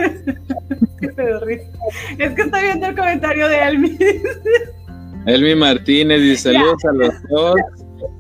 es 1.02 2.34
que 2.34 2.42
estoy 2.42 2.62
viendo 2.62 2.88
el 2.88 2.96
comentario 2.96 3.48
de 3.48 3.60
Elmi. 3.60 3.98
Elmi 5.26 5.56
Martínez 5.56 6.22
dice 6.22 6.54
saludos 6.54 6.86
a 6.86 6.92
los 6.92 7.24
dos. 7.30 7.56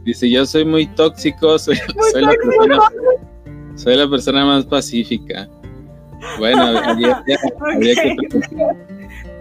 Dice, 0.06 0.30
yo 0.30 0.46
soy 0.46 0.64
muy 0.64 0.88
tóxico, 0.88 1.60
soy, 1.60 1.76
soy, 2.12 2.22
La, 2.22 2.30
persona, 2.30 2.80
soy 3.76 3.98
la 3.98 4.10
persona 4.10 4.46
más 4.46 4.66
pacífica. 4.66 5.50
Bueno, 6.40 6.62
había 6.62 7.22
que 7.26 7.36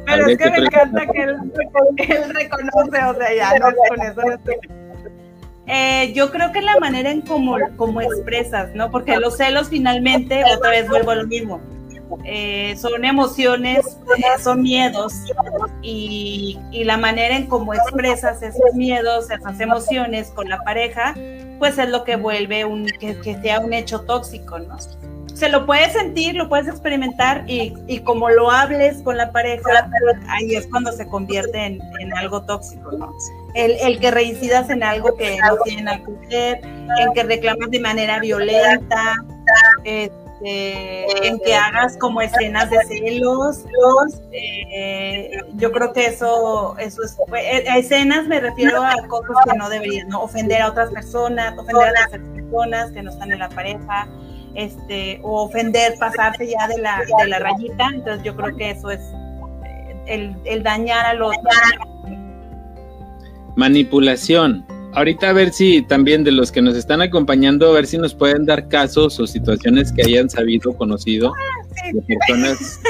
Pero 0.06 0.26
es 0.26 0.38
que, 0.38 0.50
me 0.50 0.58
encanta 0.58 1.06
que 1.06 1.22
él, 1.22 2.34
reconoce, 2.34 3.04
o 3.04 3.14
sea, 3.14 3.34
ya 3.36 3.58
no, 3.60 3.66
con 3.88 4.02
eso 4.02 4.20
no 4.20 4.32
estoy 4.34 4.56
eh, 5.66 6.12
yo 6.14 6.30
creo 6.30 6.52
que 6.52 6.60
la 6.60 6.78
manera 6.78 7.10
en 7.10 7.20
cómo, 7.20 7.56
como 7.76 8.00
expresas, 8.00 8.74
¿no? 8.74 8.90
Porque 8.90 9.16
los 9.18 9.36
celos 9.36 9.68
finalmente, 9.68 10.42
otra 10.56 10.70
vez 10.70 10.88
vuelvo 10.88 11.12
a 11.12 11.14
lo 11.16 11.26
mismo, 11.26 11.60
eh, 12.24 12.76
son 12.76 13.04
emociones, 13.04 13.98
eh, 14.18 14.22
son 14.42 14.62
miedos 14.62 15.14
y, 15.80 16.58
y, 16.70 16.84
la 16.84 16.98
manera 16.98 17.36
en 17.36 17.46
cómo 17.46 17.72
expresas 17.72 18.42
esos 18.42 18.74
miedos, 18.74 19.30
esas 19.30 19.58
emociones 19.60 20.28
con 20.30 20.48
la 20.48 20.58
pareja, 20.62 21.14
pues 21.58 21.78
es 21.78 21.88
lo 21.88 22.04
que 22.04 22.16
vuelve 22.16 22.64
un, 22.64 22.86
que, 22.86 23.18
que 23.20 23.40
sea 23.40 23.60
un 23.60 23.72
hecho 23.72 24.00
tóxico, 24.02 24.58
¿no? 24.58 24.76
se 25.34 25.48
lo 25.48 25.66
puedes 25.66 25.92
sentir, 25.92 26.36
lo 26.36 26.48
puedes 26.48 26.68
experimentar 26.68 27.44
y, 27.48 27.74
y, 27.88 27.98
como 28.00 28.30
lo 28.30 28.50
hables 28.50 29.02
con 29.02 29.16
la 29.16 29.32
pareja, 29.32 29.90
ahí 30.28 30.54
es 30.54 30.68
cuando 30.68 30.92
se 30.92 31.08
convierte 31.08 31.58
en, 31.66 31.80
en 32.00 32.16
algo 32.16 32.42
tóxico, 32.42 32.92
¿no? 32.92 33.12
El, 33.54 33.72
el, 33.80 34.00
que 34.00 34.10
reincidas 34.10 34.70
en 34.70 34.82
algo 34.82 35.14
que 35.16 35.38
no 35.38 35.56
tiene 35.64 35.82
nada 35.82 35.98
que 35.98 36.12
ver, 36.28 36.60
en 36.64 37.12
que 37.14 37.22
reclamas 37.22 37.70
de 37.70 37.80
manera 37.80 38.18
violenta, 38.18 39.14
este, 39.84 41.28
en 41.28 41.38
que 41.40 41.54
hagas 41.54 41.96
como 41.98 42.20
escenas 42.20 42.70
de 42.70 42.78
celos. 42.86 43.64
Eh, 44.32 45.38
yo 45.56 45.70
creo 45.70 45.92
que 45.92 46.06
eso, 46.06 46.76
eso 46.78 47.02
es. 47.02 47.16
Eh, 47.36 47.64
escenas 47.76 48.26
me 48.26 48.40
refiero 48.40 48.82
a 48.82 48.94
cosas 49.08 49.36
que 49.44 49.56
no 49.56 49.68
deberían, 49.68 50.08
¿no? 50.08 50.22
Ofender 50.22 50.62
a 50.62 50.68
otras 50.68 50.90
personas, 50.90 51.56
ofender 51.58 51.88
a 51.88 51.92
las 51.92 52.08
personas 52.08 52.90
que 52.92 53.02
no 53.02 53.10
están 53.10 53.32
en 53.32 53.38
la 53.38 53.48
pareja 53.50 54.08
este, 54.54 55.20
o 55.22 55.44
ofender, 55.44 55.94
pasarse 55.98 56.46
ya 56.46 56.68
de 56.68 56.78
la, 56.78 57.02
de 57.18 57.28
la 57.28 57.38
rayita. 57.38 57.88
Entonces 57.94 58.22
yo 58.24 58.36
creo 58.36 58.56
que 58.56 58.70
eso 58.70 58.90
es 58.90 59.00
eh, 60.06 60.34
el, 60.44 60.62
dañar 60.62 61.06
a 61.06 61.14
los... 61.14 61.34
Manipulación. 63.56 64.64
Ahorita 64.94 65.30
a 65.30 65.32
ver 65.32 65.52
si 65.52 65.82
también 65.82 66.22
de 66.24 66.32
los 66.32 66.52
que 66.52 66.60
nos 66.60 66.76
están 66.76 67.00
acompañando, 67.00 67.68
a 67.68 67.72
ver 67.72 67.86
si 67.86 67.96
nos 67.96 68.14
pueden 68.14 68.44
dar 68.44 68.68
casos 68.68 69.18
o 69.18 69.26
situaciones 69.26 69.92
que 69.92 70.02
hayan 70.02 70.28
sabido, 70.28 70.74
conocido, 70.76 71.32
de 71.92 72.02
personas, 72.02 72.80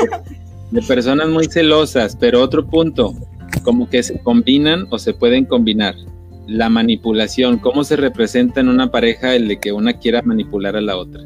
de 0.70 0.82
personas 0.82 1.28
muy 1.28 1.46
celosas, 1.46 2.16
pero 2.18 2.42
otro 2.42 2.66
punto, 2.66 3.14
como 3.62 3.88
que 3.88 4.02
se 4.02 4.18
combinan 4.20 4.86
o 4.90 4.98
se 4.98 5.14
pueden 5.14 5.44
combinar. 5.44 5.94
La 6.48 6.68
manipulación, 6.68 7.58
¿cómo 7.58 7.84
se 7.84 7.96
representa 7.96 8.60
en 8.60 8.68
una 8.68 8.90
pareja 8.90 9.36
el 9.36 9.46
de 9.46 9.60
que 9.60 9.70
una 9.70 9.92
quiera 9.92 10.22
manipular 10.22 10.74
a 10.74 10.80
la 10.80 10.96
otra? 10.96 11.22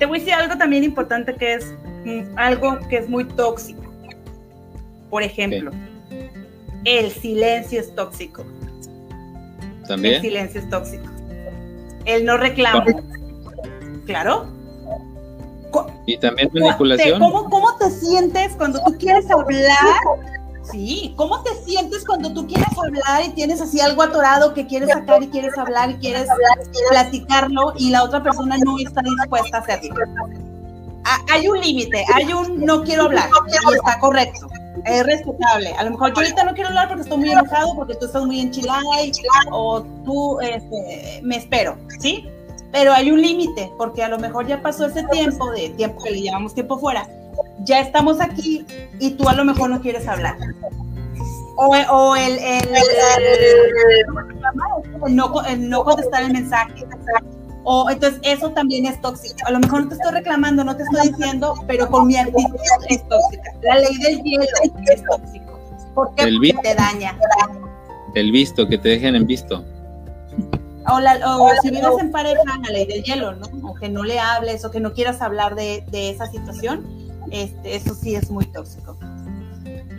te 0.00 0.06
voy 0.06 0.16
a 0.16 0.20
decir 0.20 0.34
algo 0.34 0.56
también 0.56 0.82
importante 0.82 1.34
que 1.34 1.54
es 1.54 1.76
mm, 2.04 2.36
algo 2.36 2.78
que 2.88 2.96
es 2.96 3.08
muy 3.08 3.24
tóxico. 3.24 3.82
Por 5.10 5.22
ejemplo, 5.22 5.70
el 6.84 7.10
silencio 7.10 7.80
es 7.80 7.94
tóxico. 7.94 8.44
¿También? 9.86 10.14
El 10.16 10.20
silencio 10.20 10.60
es 10.60 10.70
tóxico. 10.70 11.04
El 12.04 12.24
no 12.24 12.36
reclamo. 12.36 12.84
Claro. 14.06 14.46
Y 16.06 16.18
también 16.18 16.50
manipulación. 16.52 17.20
¿Cómo, 17.20 17.48
¿Cómo 17.48 17.76
te 17.76 17.90
sientes 17.90 18.54
cuando 18.56 18.82
tú 18.84 18.96
quieres 18.98 19.30
hablar 19.30 20.00
Sí, 20.70 21.14
¿cómo 21.16 21.42
te 21.42 21.54
sientes 21.64 22.04
cuando 22.04 22.32
tú 22.32 22.46
quieres 22.46 22.68
hablar 22.78 23.24
y 23.24 23.30
tienes 23.30 23.60
así 23.60 23.80
algo 23.80 24.02
atorado 24.02 24.54
que 24.54 24.66
quieres 24.66 24.90
sacar 24.90 25.22
y 25.22 25.28
quieres 25.28 25.56
hablar 25.58 25.90
y 25.90 25.94
quieres 25.94 26.28
platicarlo 26.90 27.72
y 27.76 27.90
la 27.90 28.04
otra 28.04 28.22
persona 28.22 28.56
no 28.58 28.78
está 28.78 29.00
dispuesta 29.02 29.56
a 29.56 29.60
hacerlo? 29.60 29.94
Ah, 31.04 31.18
hay 31.32 31.48
un 31.48 31.60
límite, 31.60 32.04
hay 32.14 32.32
un 32.32 32.64
no 32.64 32.84
quiero 32.84 33.04
hablar 33.04 33.28
y 33.48 33.74
está 33.74 33.98
correcto, 33.98 34.48
es 34.84 35.06
respetable. 35.06 35.72
A 35.78 35.84
lo 35.84 35.90
mejor 35.90 36.12
yo 36.14 36.20
ahorita 36.20 36.44
no 36.44 36.54
quiero 36.54 36.68
hablar 36.68 36.88
porque 36.88 37.02
estoy 37.02 37.18
muy 37.18 37.30
enojado, 37.30 37.74
porque 37.74 37.94
tú 37.94 38.06
estás 38.06 38.24
muy 38.24 38.40
enchilada 38.40 38.80
o 39.50 39.82
tú 40.04 40.40
este, 40.40 41.20
me 41.22 41.36
espero, 41.36 41.76
¿sí? 42.00 42.28
Pero 42.72 42.92
hay 42.92 43.10
un 43.10 43.20
límite, 43.20 43.72
porque 43.76 44.02
a 44.02 44.08
lo 44.08 44.18
mejor 44.18 44.46
ya 44.46 44.62
pasó 44.62 44.86
ese 44.86 45.02
tiempo 45.04 45.50
de 45.50 45.70
tiempo 45.70 46.02
que 46.02 46.10
le 46.10 46.20
llevamos 46.20 46.54
tiempo 46.54 46.78
fuera 46.78 47.08
ya 47.64 47.80
estamos 47.80 48.20
aquí 48.20 48.66
y 48.98 49.10
tú 49.12 49.28
a 49.28 49.34
lo 49.34 49.44
mejor 49.44 49.70
no 49.70 49.80
quieres 49.80 50.06
hablar. 50.08 50.36
O, 51.56 52.16
el, 52.16 52.38
no, 55.10 55.84
contestar 55.84 56.22
el 56.22 56.32
mensaje. 56.32 56.86
O 57.64 57.90
entonces 57.90 58.20
eso 58.22 58.50
también 58.50 58.86
es 58.86 59.00
tóxico. 59.00 59.36
A 59.46 59.50
lo 59.50 59.60
mejor 59.60 59.82
no 59.82 59.88
te 59.88 59.94
estoy 59.94 60.12
reclamando, 60.12 60.64
no 60.64 60.76
te 60.76 60.82
estoy 60.82 61.08
diciendo, 61.08 61.54
pero 61.66 61.88
con 61.88 62.06
mi 62.06 62.16
actitud 62.16 62.56
es 62.88 63.06
tóxica. 63.08 63.52
La 63.62 63.76
ley 63.76 63.96
del 63.98 64.22
hielo 64.22 64.44
es 64.92 65.04
tóxico. 65.04 65.58
Porque 65.94 66.24
te 66.62 66.74
daña. 66.74 67.18
El 68.14 68.32
visto, 68.32 68.66
que 68.66 68.78
te 68.78 68.90
dejen 68.90 69.14
en 69.14 69.26
visto. 69.26 69.64
O, 70.86 71.50
si 71.62 71.70
vives 71.70 71.98
en 72.00 72.10
pareja, 72.10 72.42
la 72.62 72.72
ley 72.72 72.86
del 72.86 73.02
hielo, 73.02 73.34
¿no? 73.34 73.46
O 73.68 73.74
que 73.74 73.88
no 73.88 74.02
le 74.02 74.18
hables 74.18 74.64
o 74.64 74.70
que 74.70 74.80
no 74.80 74.92
quieras 74.92 75.20
hablar 75.20 75.54
de, 75.54 75.84
de 75.90 76.10
esa 76.10 76.26
situación 76.26 77.00
este, 77.30 77.76
eso 77.76 77.94
sí 77.94 78.14
es 78.14 78.30
muy 78.30 78.44
tóxico. 78.46 78.98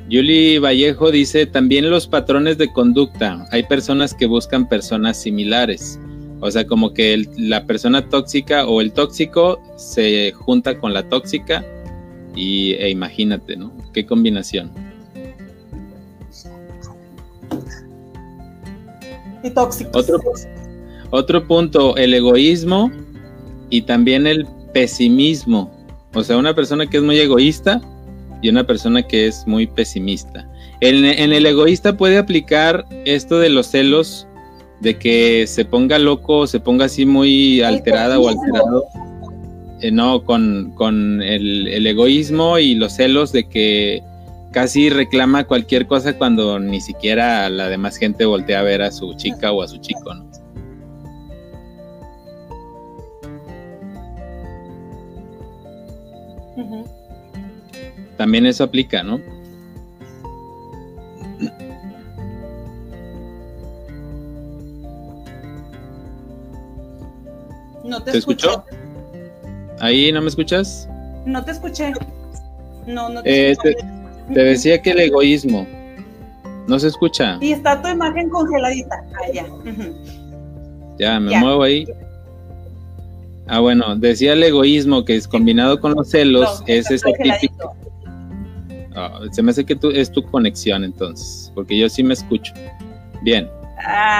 Yuli 0.10 0.58
Vallejo 0.60 1.10
dice, 1.10 1.46
también 1.46 1.90
los 1.90 2.08
patrones 2.08 2.58
de 2.58 2.72
conducta. 2.74 3.48
Hay 3.52 3.64
personas 3.64 4.14
que 4.14 4.26
buscan 4.26 4.68
personas 4.68 5.18
similares. 5.18 6.00
O 6.42 6.52
sea, 6.52 6.66
como 6.66 6.94
que 6.94 7.26
la 7.38 7.66
persona 7.66 8.10
tóxica 8.10 8.68
o 8.68 8.82
el 8.82 8.92
tóxico 8.92 9.62
se 9.78 10.32
junta 10.32 10.78
con 10.80 10.94
la 10.94 11.08
tóxica 11.08 11.64
y, 12.36 12.74
e 12.74 12.90
imagínate, 12.90 13.56
¿no? 13.56 13.72
Qué 13.94 14.06
combinación. 14.06 14.72
Y 19.44 19.50
tóxico. 19.52 19.92
Otro, 19.94 20.20
otro 21.12 21.48
punto, 21.48 21.96
el 21.96 22.14
egoísmo 22.14 22.92
y 23.70 23.84
también 23.84 24.28
el 24.28 24.48
pesimismo. 24.74 25.72
O 26.14 26.24
sea, 26.24 26.38
una 26.38 26.54
persona 26.54 26.88
que 26.88 26.98
es 26.98 27.04
muy 27.04 27.20
egoísta 27.20 27.82
y 28.42 28.50
una 28.50 28.66
persona 28.66 29.04
que 29.04 29.28
es 29.28 29.46
muy 29.48 29.68
pesimista. 29.68 30.48
En, 30.82 31.06
el 31.06 31.46
egoísta 31.46 31.96
puede 31.96 32.18
aplicar 32.18 32.86
esto 33.06 33.40
de 33.40 33.50
los 33.50 33.68
celos, 33.68 34.28
de 34.82 34.98
que 34.98 35.46
se 35.48 35.64
ponga 35.64 36.00
loco, 36.00 36.48
se 36.48 36.60
ponga 36.60 36.86
así 36.86 37.06
muy 37.06 37.62
alterada 37.62 38.20
o 38.20 38.28
alterado. 38.28 38.86
Eh, 39.80 39.92
no, 39.92 40.24
con, 40.24 41.22
el, 41.24 41.68
el, 41.68 41.88
egoísmo 41.88 42.60
y 42.60 42.76
los 42.76 42.94
celos 42.94 43.32
de 43.32 43.46
que 43.46 44.04
casi 44.52 44.90
reclama 44.90 45.46
cualquier 45.46 45.88
cosa 45.88 46.18
cuando 46.18 46.60
ni 46.60 46.82
siquiera 46.82 47.50
la 47.50 47.68
demás 47.70 47.98
gente 47.98 48.26
voltea 48.26 48.60
a 48.60 48.64
ver 48.64 48.82
a 48.82 48.92
su 48.92 49.14
chica 49.16 49.52
o 49.52 49.64
a 49.64 49.68
su 49.68 49.78
chico, 49.78 50.14
¿no? 50.14 50.30
También 58.18 58.46
eso 58.46 58.64
aplica, 58.64 59.02
¿no? 59.02 59.20
No 67.92 68.02
te, 68.02 68.18
escuchó? 68.18 68.64
¿Ahí 69.82 70.14
no 70.14 70.22
me 70.22 70.30
escuchas? 70.30 70.88
No 71.26 71.44
te 71.44 71.52
escuché. 71.52 71.92
No, 72.88 73.10
no 73.10 73.22
te, 73.22 73.52
eh, 73.52 73.58
te, 74.34 74.40
decía 74.40 74.82
que 74.82 74.92
el 74.92 75.00
egoísmo 75.02 75.68
no 76.70 76.80
se 76.80 76.88
escucha. 76.88 77.38
Y 77.42 77.52
está 77.52 77.82
tu 77.82 77.90
imagen 77.90 78.30
congeladita. 78.30 79.04
Ah, 79.14 79.32
ya. 79.34 79.46
Ya, 81.00 81.20
me 81.20 81.38
muevo 81.38 81.64
ahí. 81.64 81.86
Ah, 83.48 83.60
bueno, 83.60 83.94
decía 83.98 84.32
el 84.32 84.44
egoísmo 84.44 85.04
que 85.04 85.18
es 85.18 85.28
combinado 85.28 85.78
con 85.82 85.94
los 85.94 86.12
celos, 86.12 86.64
es 86.68 86.90
ese 86.90 87.12
típico. 87.22 87.76
Ah, 88.96 89.20
se 89.32 89.44
me 89.44 89.52
hace 89.52 89.66
que 89.66 89.76
tú, 89.76 89.90
es 89.90 90.10
tu 90.10 90.24
conexión 90.24 90.86
entonces, 90.86 91.52
porque 91.54 91.78
yo 91.78 91.90
sí 91.90 92.04
me 92.04 92.14
escucho. 92.14 92.54
Bien. 93.22 93.50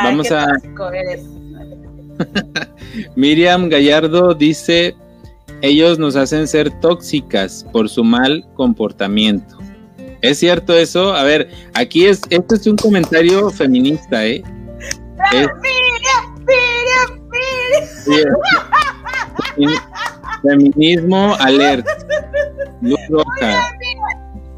Vamos 0.04 0.30
a. 0.30 0.58
Miriam 3.16 3.70
Gallardo 3.70 4.34
dice: 4.34 4.96
Ellos 5.62 6.00
nos 6.00 6.16
hacen 6.16 6.48
ser 6.48 6.70
tóxicas 6.80 7.66
por 7.72 7.90
su 7.90 8.04
mal 8.04 8.46
comportamiento. 8.56 9.58
¿Es 10.22 10.40
cierto 10.40 10.74
eso? 10.74 11.14
A 11.14 11.24
ver, 11.24 11.50
aquí 11.74 12.06
es, 12.06 12.22
esto 12.30 12.56
es 12.56 12.68
un 12.68 12.76
comentario 12.78 13.50
feminista, 13.50 14.26
¿eh? 14.26 14.44
Miriam, 15.32 15.52
Miriam, 16.46 17.30
Miriam. 18.06 18.32
Feminismo 20.44 21.36
alert. 21.40 21.86
Luz 22.82 23.00
roja. 23.10 23.72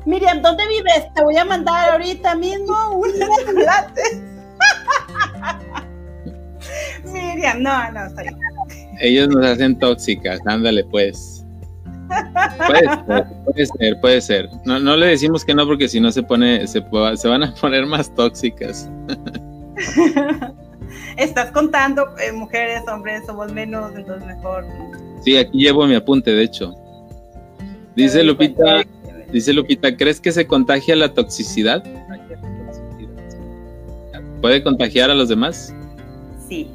Miriam, 0.06 0.42
¿dónde 0.42 0.68
vives? 0.68 1.14
Te 1.16 1.24
voy 1.24 1.38
a 1.38 1.46
mandar 1.46 1.92
ahorita 1.92 2.36
mismo 2.36 2.76
un 2.98 3.10
chocolate. 3.14 4.02
Miriam, 7.34 7.62
no, 7.62 7.92
no, 7.92 8.06
está 8.06 8.22
bien. 8.22 8.36
Ellos 9.00 9.30
nos 9.30 9.46
hacen 9.46 9.78
tóxicas, 9.80 10.40
ándale 10.46 10.84
pues. 10.86 11.46
Puede 12.68 12.82
ser, 12.82 13.26
puede 13.46 13.66
ser, 13.66 14.00
puede 14.02 14.22
ser. 14.22 14.50
No, 14.66 14.80
no 14.80 14.96
le 14.96 15.08
decimos 15.08 15.44
que 15.44 15.56
no 15.56 15.66
porque 15.66 15.88
si 15.88 16.00
no 16.00 16.12
se 16.12 16.22
pone, 16.22 16.68
se, 16.68 16.84
se 17.16 17.28
van 17.28 17.44
a 17.44 17.54
poner 17.56 17.86
más 17.86 18.14
tóxicas. 18.14 18.90
Estás 21.18 21.52
contando 21.52 22.06
eh, 22.20 22.32
mujeres, 22.32 22.84
hombres, 22.88 23.24
somos 23.26 23.52
menos, 23.52 23.96
entonces 23.96 24.28
mejor. 24.28 24.66
Sí, 25.24 25.38
aquí 25.38 25.60
llevo 25.60 25.86
mi 25.88 25.96
apunte, 25.96 26.32
de 26.32 26.44
hecho. 26.44 26.74
Dice 27.96 28.24
Lupita, 28.24 28.84
dice 29.32 29.54
Lupita, 29.54 29.96
¿crees 29.96 30.20
que 30.20 30.32
se 30.32 30.48
contagia 30.48 30.96
la 30.96 31.14
toxicidad? 31.14 31.84
¿Puede 34.42 34.64
contagiar 34.64 35.10
a 35.10 35.16
los 35.16 35.30
demás? 35.30 35.74
Sí. 36.50 36.70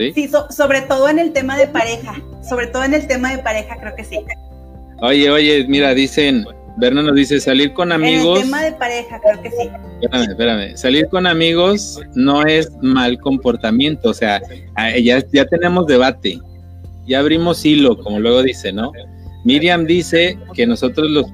¿Sí? 0.00 0.12
Sí, 0.14 0.30
sobre 0.48 0.80
todo 0.82 1.10
en 1.10 1.18
el 1.18 1.32
tema 1.32 1.58
de 1.58 1.66
pareja. 1.66 2.14
Sobre 2.48 2.68
todo 2.68 2.84
en 2.84 2.94
el 2.94 3.06
tema 3.06 3.36
de 3.36 3.42
pareja, 3.42 3.76
creo 3.78 3.94
que 3.94 4.04
sí. 4.04 4.18
Oye, 5.02 5.30
oye, 5.30 5.66
mira, 5.68 5.92
dicen, 5.92 6.46
Berna 6.78 7.02
nos 7.02 7.14
dice, 7.14 7.38
salir 7.38 7.74
con 7.74 7.92
amigos... 7.92 8.38
En 8.38 8.44
el 8.44 8.50
tema 8.50 8.62
de 8.62 8.72
pareja, 8.72 9.20
creo 9.20 9.42
que 9.42 9.50
sí. 9.50 9.70
Espérame, 10.00 10.30
espérame. 10.30 10.76
Salir 10.76 11.08
con 11.08 11.26
amigos 11.26 12.00
no 12.14 12.46
es 12.46 12.70
mal 12.80 13.18
comportamiento, 13.18 14.10
o 14.10 14.14
sea, 14.14 14.40
ya, 15.02 15.22
ya 15.32 15.44
tenemos 15.44 15.86
debate, 15.86 16.38
ya 17.06 17.18
abrimos 17.18 17.66
hilo, 17.66 17.98
como 17.98 18.20
luego 18.20 18.42
dice, 18.42 18.72
¿no? 18.72 18.92
Miriam 19.44 19.86
dice 19.86 20.38
que 20.54 20.66
nosotros 20.66 21.10
los 21.10 21.26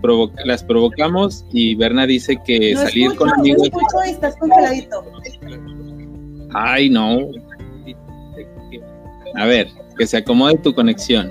las 0.44 0.62
provocamos 0.62 1.44
y 1.52 1.74
Berna 1.74 2.06
dice 2.06 2.38
que 2.44 2.76
salir 2.76 3.14
con 3.16 3.30
amigos. 3.30 3.68
No 3.72 3.78
escucho 3.78 4.04
y 4.06 4.10
estás 4.10 4.36
congeladito. 4.36 5.04
Ay, 6.54 6.88
no. 6.88 7.18
A 9.36 9.46
ver, 9.46 9.68
que 9.96 10.06
se 10.06 10.16
acomode 10.16 10.58
tu 10.58 10.74
conexión. 10.74 11.30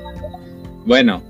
Bueno, 0.85 1.21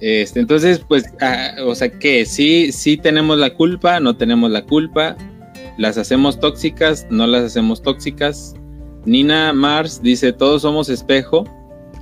este, 0.00 0.40
entonces, 0.40 0.80
pues, 0.86 1.04
ah, 1.20 1.54
o 1.64 1.74
sea 1.74 1.90
que 1.90 2.24
sí, 2.24 2.70
sí 2.72 2.96
tenemos 2.96 3.38
la 3.38 3.54
culpa, 3.54 3.98
no 4.00 4.16
tenemos 4.16 4.50
la 4.50 4.62
culpa, 4.62 5.16
las 5.76 5.98
hacemos 5.98 6.38
tóxicas, 6.38 7.06
no 7.10 7.26
las 7.26 7.44
hacemos 7.44 7.82
tóxicas. 7.82 8.54
Nina 9.04 9.52
Mars 9.52 10.00
dice, 10.02 10.32
todos 10.32 10.62
somos 10.62 10.88
espejo 10.88 11.44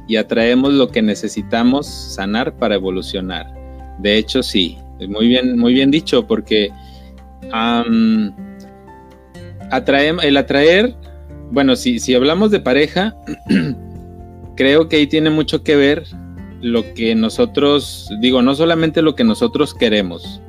y 0.09 0.17
atraemos 0.17 0.73
lo 0.73 0.89
que 0.89 1.03
necesitamos 1.03 1.87
sanar 1.87 2.57
para 2.57 2.75
evolucionar. 2.75 3.47
De 4.01 4.19
hecho, 4.19 4.43
sí, 4.43 4.77
muy 5.09 5.29
bien, 5.29 5.59
muy 5.59 5.73
bien 5.73 5.91
dicho, 5.91 6.27
porque 6.27 6.71
el 7.53 8.35
atraer, 9.71 10.95
bueno, 11.51 11.77
si, 11.77 11.99
si 11.99 12.15
hablamos 12.15 12.51
de 12.51 12.61
pareja, 12.61 13.15
creo 14.57 14.89
que 14.89 14.97
ahí 14.97 15.07
tiene 15.07 15.31
mucho 15.31 15.63
que 15.63 15.77
ver 15.77 16.05
lo 16.61 16.95
que 16.95 17.15
nosotros, 17.15 18.09
digo, 18.21 18.43
no 18.43 18.55
solamente 18.55 19.03
lo 19.03 19.15
que 19.15 19.25
nosotros 19.25 19.75
queremos, 19.75 20.41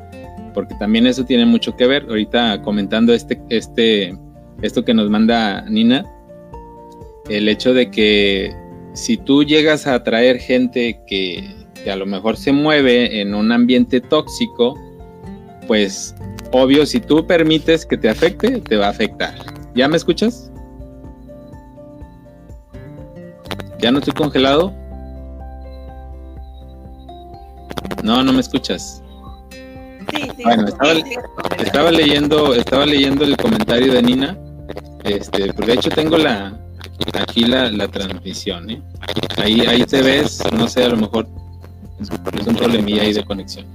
porque 0.53 0.73
también 0.79 1.05
eso 1.05 1.25
tiene 1.25 1.45
mucho 1.45 1.75
que 1.75 1.85
ver. 1.85 2.05
Ahorita 2.09 2.61
comentando 2.63 3.13
este, 3.13 3.39
este, 3.49 4.17
esto 4.61 4.83
que 4.83 4.93
nos 4.93 5.09
manda 5.09 5.61
Nina, 5.69 6.05
el 7.29 7.47
hecho 7.49 7.73
de 7.73 7.91
que 7.91 8.55
si 8.93 9.17
tú 9.17 9.43
llegas 9.43 9.85
a 9.85 9.95
atraer 9.95 10.39
gente 10.39 10.99
que, 11.05 11.47
que 11.83 11.91
a 11.91 11.95
lo 11.95 12.05
mejor 12.05 12.37
se 12.37 12.51
mueve 12.51 13.21
en 13.21 13.35
un 13.35 13.51
ambiente 13.51 14.01
tóxico, 14.01 14.79
pues 15.67 16.15
obvio, 16.51 16.85
si 16.85 16.99
tú 16.99 17.27
permites 17.27 17.85
que 17.85 17.97
te 17.97 18.09
afecte, 18.09 18.61
te 18.61 18.77
va 18.77 18.87
a 18.87 18.89
afectar. 18.89 19.35
¿Ya 19.75 19.87
me 19.87 19.97
escuchas? 19.97 20.51
¿Ya 23.79 23.91
no 23.91 23.99
estoy 23.99 24.13
congelado? 24.13 24.73
No, 28.03 28.23
no 28.23 28.33
me 28.33 28.39
escuchas. 28.39 29.03
Sí, 30.11 30.21
sí, 30.37 30.43
bueno, 30.43 30.67
estaba, 30.67 30.93
leyendo, 31.91 32.53
estaba 32.53 32.85
leyendo 32.85 33.25
el 33.25 33.35
comentario 33.37 33.93
de 33.93 34.01
Nina. 34.01 34.37
Este, 35.03 35.51
de 35.51 35.73
hecho 35.73 35.89
tengo 35.89 36.17
la 36.17 36.57
aquí 37.13 37.45
la, 37.45 37.69
la 37.71 37.87
transmisión, 37.87 38.69
¿eh? 38.69 38.81
Ahí, 39.37 39.61
ahí 39.61 39.83
te 39.83 40.01
ves, 40.01 40.41
no 40.53 40.67
sé, 40.67 40.85
a 40.85 40.89
lo 40.89 40.97
mejor 40.97 41.27
es 41.99 42.47
un 42.47 42.55
problemilla 42.55 43.03
ahí 43.03 43.13
de 43.13 43.23
conexión. 43.23 43.65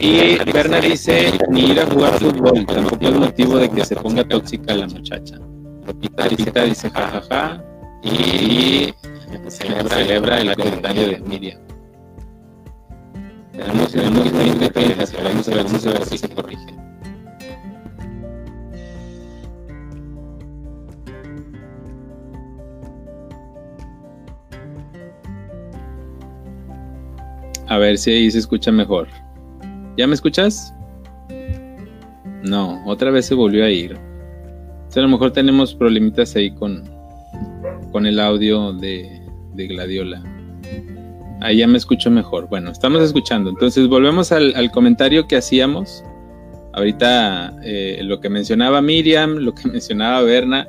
Y 0.00 0.36
Berna 0.52 0.80
dice, 0.80 1.32
ni 1.50 1.70
ir 1.70 1.80
a 1.80 1.86
jugar 1.86 2.18
fútbol, 2.18 2.66
tampoco 2.66 3.06
es 3.06 3.14
motivo 3.14 3.56
de 3.58 3.70
que 3.70 3.84
se 3.84 3.96
ponga 3.96 4.24
tóxica 4.24 4.74
la 4.74 4.86
muchacha. 4.86 5.36
Lupita 5.86 6.64
dice 6.64 6.90
jajaja 6.90 7.64
y 8.02 8.94
celebra, 9.48 9.96
celebra 9.96 10.40
el 10.40 10.56
comentario 10.56 11.08
de 11.08 11.20
Miriam. 11.20 11.60
Tenemos, 13.52 13.92
tenemos 13.92 14.32
que 14.32 14.36
a 14.36 15.22
ver, 15.22 15.64
vamos 15.64 15.86
a 15.86 15.90
ver 15.90 16.04
si 16.06 16.18
se 16.18 16.28
corrige. 16.28 16.74
A 27.66 27.78
ver 27.78 27.98
si 27.98 28.10
ahí 28.10 28.30
se 28.30 28.38
escucha 28.38 28.72
mejor. 28.72 29.08
¿Ya 29.96 30.06
me 30.06 30.14
escuchas? 30.14 30.74
No, 32.42 32.82
otra 32.86 33.10
vez 33.10 33.26
se 33.26 33.34
volvió 33.34 33.64
a 33.64 33.70
ir. 33.70 33.94
O 33.94 34.90
sea, 34.90 35.02
a 35.02 35.06
lo 35.06 35.12
mejor 35.12 35.32
tenemos 35.32 35.74
problemitas 35.74 36.34
ahí 36.34 36.50
con, 36.52 36.82
con 37.92 38.06
el 38.06 38.20
audio 38.20 38.72
de, 38.72 39.20
Gladiola. 39.54 40.22
Ahí 41.40 41.58
ya 41.58 41.66
me 41.66 41.78
escucho 41.78 42.10
mejor. 42.10 42.48
Bueno, 42.48 42.70
estamos 42.70 43.02
escuchando. 43.02 43.50
Entonces 43.50 43.88
volvemos 43.88 44.32
al, 44.32 44.70
comentario 44.70 45.26
que 45.26 45.36
hacíamos. 45.36 46.04
Ahorita 46.72 47.56
eh, 47.64 48.00
lo 48.02 48.20
que 48.20 48.28
mencionaba 48.28 48.80
Miriam, 48.80 49.36
lo 49.36 49.54
que 49.54 49.68
mencionaba 49.72 50.22
Berna. 50.22 50.66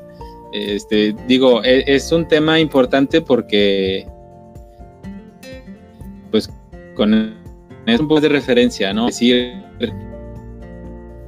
Este, 0.54 1.16
digo, 1.28 1.64
e, 1.64 1.84
es, 1.88 2.12
un 2.12 2.28
tema 2.28 2.60
importante 2.60 3.22
porque, 3.22 4.06
pues, 6.30 6.50
con 6.96 7.40
es 7.86 8.00
un 8.00 8.08
poco 8.08 8.22
de 8.22 8.30
referencia, 8.30 8.94
¿no? 8.94 9.08
Es 9.08 9.16
decir, 9.16 9.54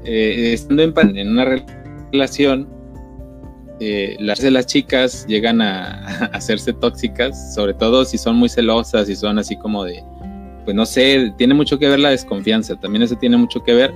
eh, 0.04 0.54
estando 0.54 0.84
en, 0.84 1.18
en 1.18 1.30
una 1.30 1.64
relación, 2.12 2.68
eh, 3.80 4.16
las 4.20 4.40
de 4.40 4.52
las 4.52 4.66
chicas 4.66 5.26
llegan 5.28 5.62
a, 5.62 6.30
hacerse 6.34 6.74
tóxicas, 6.74 7.54
sobre 7.54 7.74
todo 7.74 8.06
si 8.06 8.18
son 8.18 8.36
muy 8.36 8.50
celosas 8.50 9.10
y 9.10 9.16
son 9.16 9.40
así 9.40 9.58
como 9.58 9.84
de, 9.84 10.04
pues 10.66 10.76
no 10.76 10.86
sé, 10.86 11.34
tiene 11.38 11.54
mucho 11.54 11.80
que 11.80 11.90
ver 11.90 12.00
la 12.00 12.10
desconfianza, 12.10 12.80
también 12.80 13.04
eso 13.04 13.16
tiene 13.16 13.38
mucho 13.38 13.64
que 13.64 13.74
ver. 13.74 13.92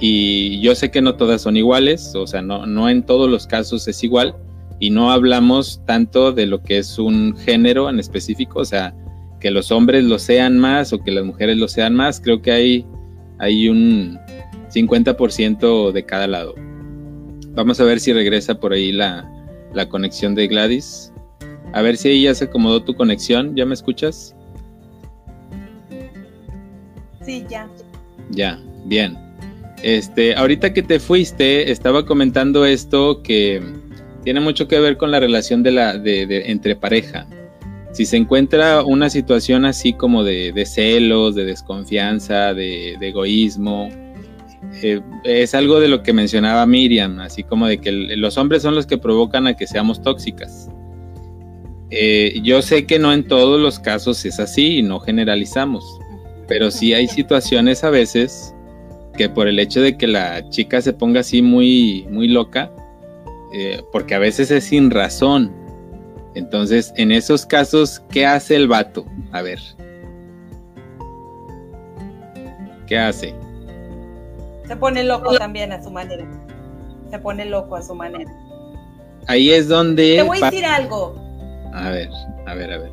Y 0.00 0.60
yo 0.60 0.74
sé 0.74 0.90
que 0.90 1.00
no 1.00 1.14
todas 1.14 1.42
son 1.42 1.56
iguales, 1.56 2.14
o 2.16 2.26
sea, 2.26 2.42
no, 2.42 2.66
no 2.66 2.88
en 2.88 3.04
todos 3.04 3.30
los 3.30 3.46
casos 3.46 3.86
es 3.86 4.02
igual, 4.02 4.34
y 4.80 4.90
no 4.90 5.12
hablamos 5.12 5.80
tanto 5.86 6.32
de 6.32 6.46
lo 6.46 6.62
que 6.62 6.78
es 6.78 6.98
un 6.98 7.36
género 7.36 7.88
en 7.88 8.00
específico, 8.00 8.60
o 8.60 8.64
sea, 8.64 8.94
que 9.40 9.50
los 9.50 9.70
hombres 9.70 10.04
lo 10.04 10.18
sean 10.18 10.58
más 10.58 10.92
o 10.92 11.02
que 11.02 11.12
las 11.12 11.24
mujeres 11.24 11.58
lo 11.58 11.68
sean 11.68 11.94
más, 11.94 12.20
creo 12.20 12.42
que 12.42 12.50
hay, 12.50 12.86
hay 13.38 13.68
un 13.68 14.18
50% 14.74 15.92
de 15.92 16.04
cada 16.04 16.26
lado. 16.26 16.54
Vamos 17.54 17.80
a 17.80 17.84
ver 17.84 18.00
si 18.00 18.12
regresa 18.12 18.54
por 18.54 18.72
ahí 18.72 18.90
la, 18.90 19.30
conexión 19.88 20.34
de 20.34 20.48
Gladys. 20.48 21.12
A 21.72 21.82
ver 21.82 21.96
si 21.96 22.08
ahí 22.08 22.22
ya 22.22 22.34
se 22.34 22.44
acomodó 22.44 22.82
tu 22.82 22.94
conexión. 22.94 23.54
¿Ya 23.54 23.64
me 23.64 23.74
escuchas? 23.74 24.34
Sí, 27.24 27.44
ya. 27.48 27.68
Ya, 28.30 28.60
bien. 28.86 29.16
Este, 29.82 30.34
ahorita 30.34 30.72
que 30.72 30.82
te 30.82 30.98
fuiste, 30.98 31.70
estaba 31.70 32.06
comentando 32.06 32.64
esto 32.64 33.22
que 33.22 33.62
tiene 34.24 34.40
mucho 34.40 34.66
que 34.66 34.80
ver 34.80 34.96
con 34.96 35.10
la 35.10 35.20
relación 35.20 35.62
de 35.62 35.70
la, 35.70 35.98
de, 35.98 36.44
entre 36.46 36.74
pareja. 36.74 37.26
si 37.92 38.06
se 38.06 38.16
encuentra 38.16 38.82
una 38.82 39.10
situación 39.10 39.64
así 39.64 39.92
como 39.92 40.24
de, 40.24 40.64
celos, 40.66 41.34
de 41.34 41.44
desconfianza, 41.44 42.54
de, 42.54 42.94
egoísmo, 43.00 43.90
eh, 44.82 45.00
es 45.24 45.54
algo 45.54 45.80
de 45.80 45.88
lo 45.88 46.02
que 46.02 46.12
mencionaba 46.12 46.66
Miriam, 46.66 47.20
así 47.20 47.42
como 47.42 47.66
de 47.66 47.78
que 47.78 47.92
los 47.92 48.36
hombres 48.38 48.62
son 48.62 48.74
los 48.74 48.86
que 48.86 48.98
provocan 48.98 49.46
a 49.46 49.56
que 49.56 49.66
seamos 49.66 50.02
tóxicas. 50.02 50.68
Eh, 51.90 52.40
yo 52.42 52.60
sé 52.62 52.86
que 52.86 52.98
no 52.98 53.12
en 53.12 53.26
todos 53.26 53.60
los 53.60 53.78
casos 53.78 54.24
es 54.24 54.40
así 54.40 54.78
y 54.78 54.82
no 54.82 55.00
generalizamos, 55.00 55.84
pero 56.48 56.70
sí 56.70 56.92
hay 56.92 57.06
situaciones 57.06 57.84
a 57.84 57.90
veces 57.90 58.54
que 59.16 59.28
por 59.28 59.46
el 59.46 59.58
hecho 59.60 59.80
de 59.80 59.96
que 59.96 60.08
la 60.08 60.48
chica 60.50 60.80
se 60.82 60.92
ponga 60.92 61.20
así 61.20 61.40
muy, 61.40 62.06
muy 62.10 62.28
loca, 62.28 62.72
eh, 63.52 63.82
porque 63.92 64.14
a 64.14 64.18
veces 64.18 64.50
es 64.50 64.64
sin 64.64 64.90
razón, 64.90 65.52
entonces, 66.34 66.92
en 66.96 67.12
esos 67.12 67.46
casos, 67.46 68.02
¿qué 68.10 68.26
hace 68.26 68.56
el 68.56 68.66
vato? 68.66 69.06
A 69.30 69.42
ver. 69.42 69.60
¿Qué 72.86 72.98
hace? 72.98 73.34
Se 74.66 74.76
pone 74.76 75.04
loco 75.04 75.36
también 75.36 75.72
a 75.72 75.82
su 75.82 75.90
manera. 75.90 76.24
Se 77.10 77.18
pone 77.18 77.44
loco 77.44 77.76
a 77.76 77.82
su 77.82 77.94
manera. 77.94 78.30
Ahí 79.26 79.50
es 79.50 79.68
donde... 79.68 80.16
Te 80.16 80.22
voy 80.22 80.38
a 80.42 80.50
decir 80.50 80.64
algo. 80.64 81.14
A 81.72 81.90
ver, 81.90 82.08
a 82.46 82.54
ver, 82.54 82.72
a 82.72 82.78
ver. 82.78 82.92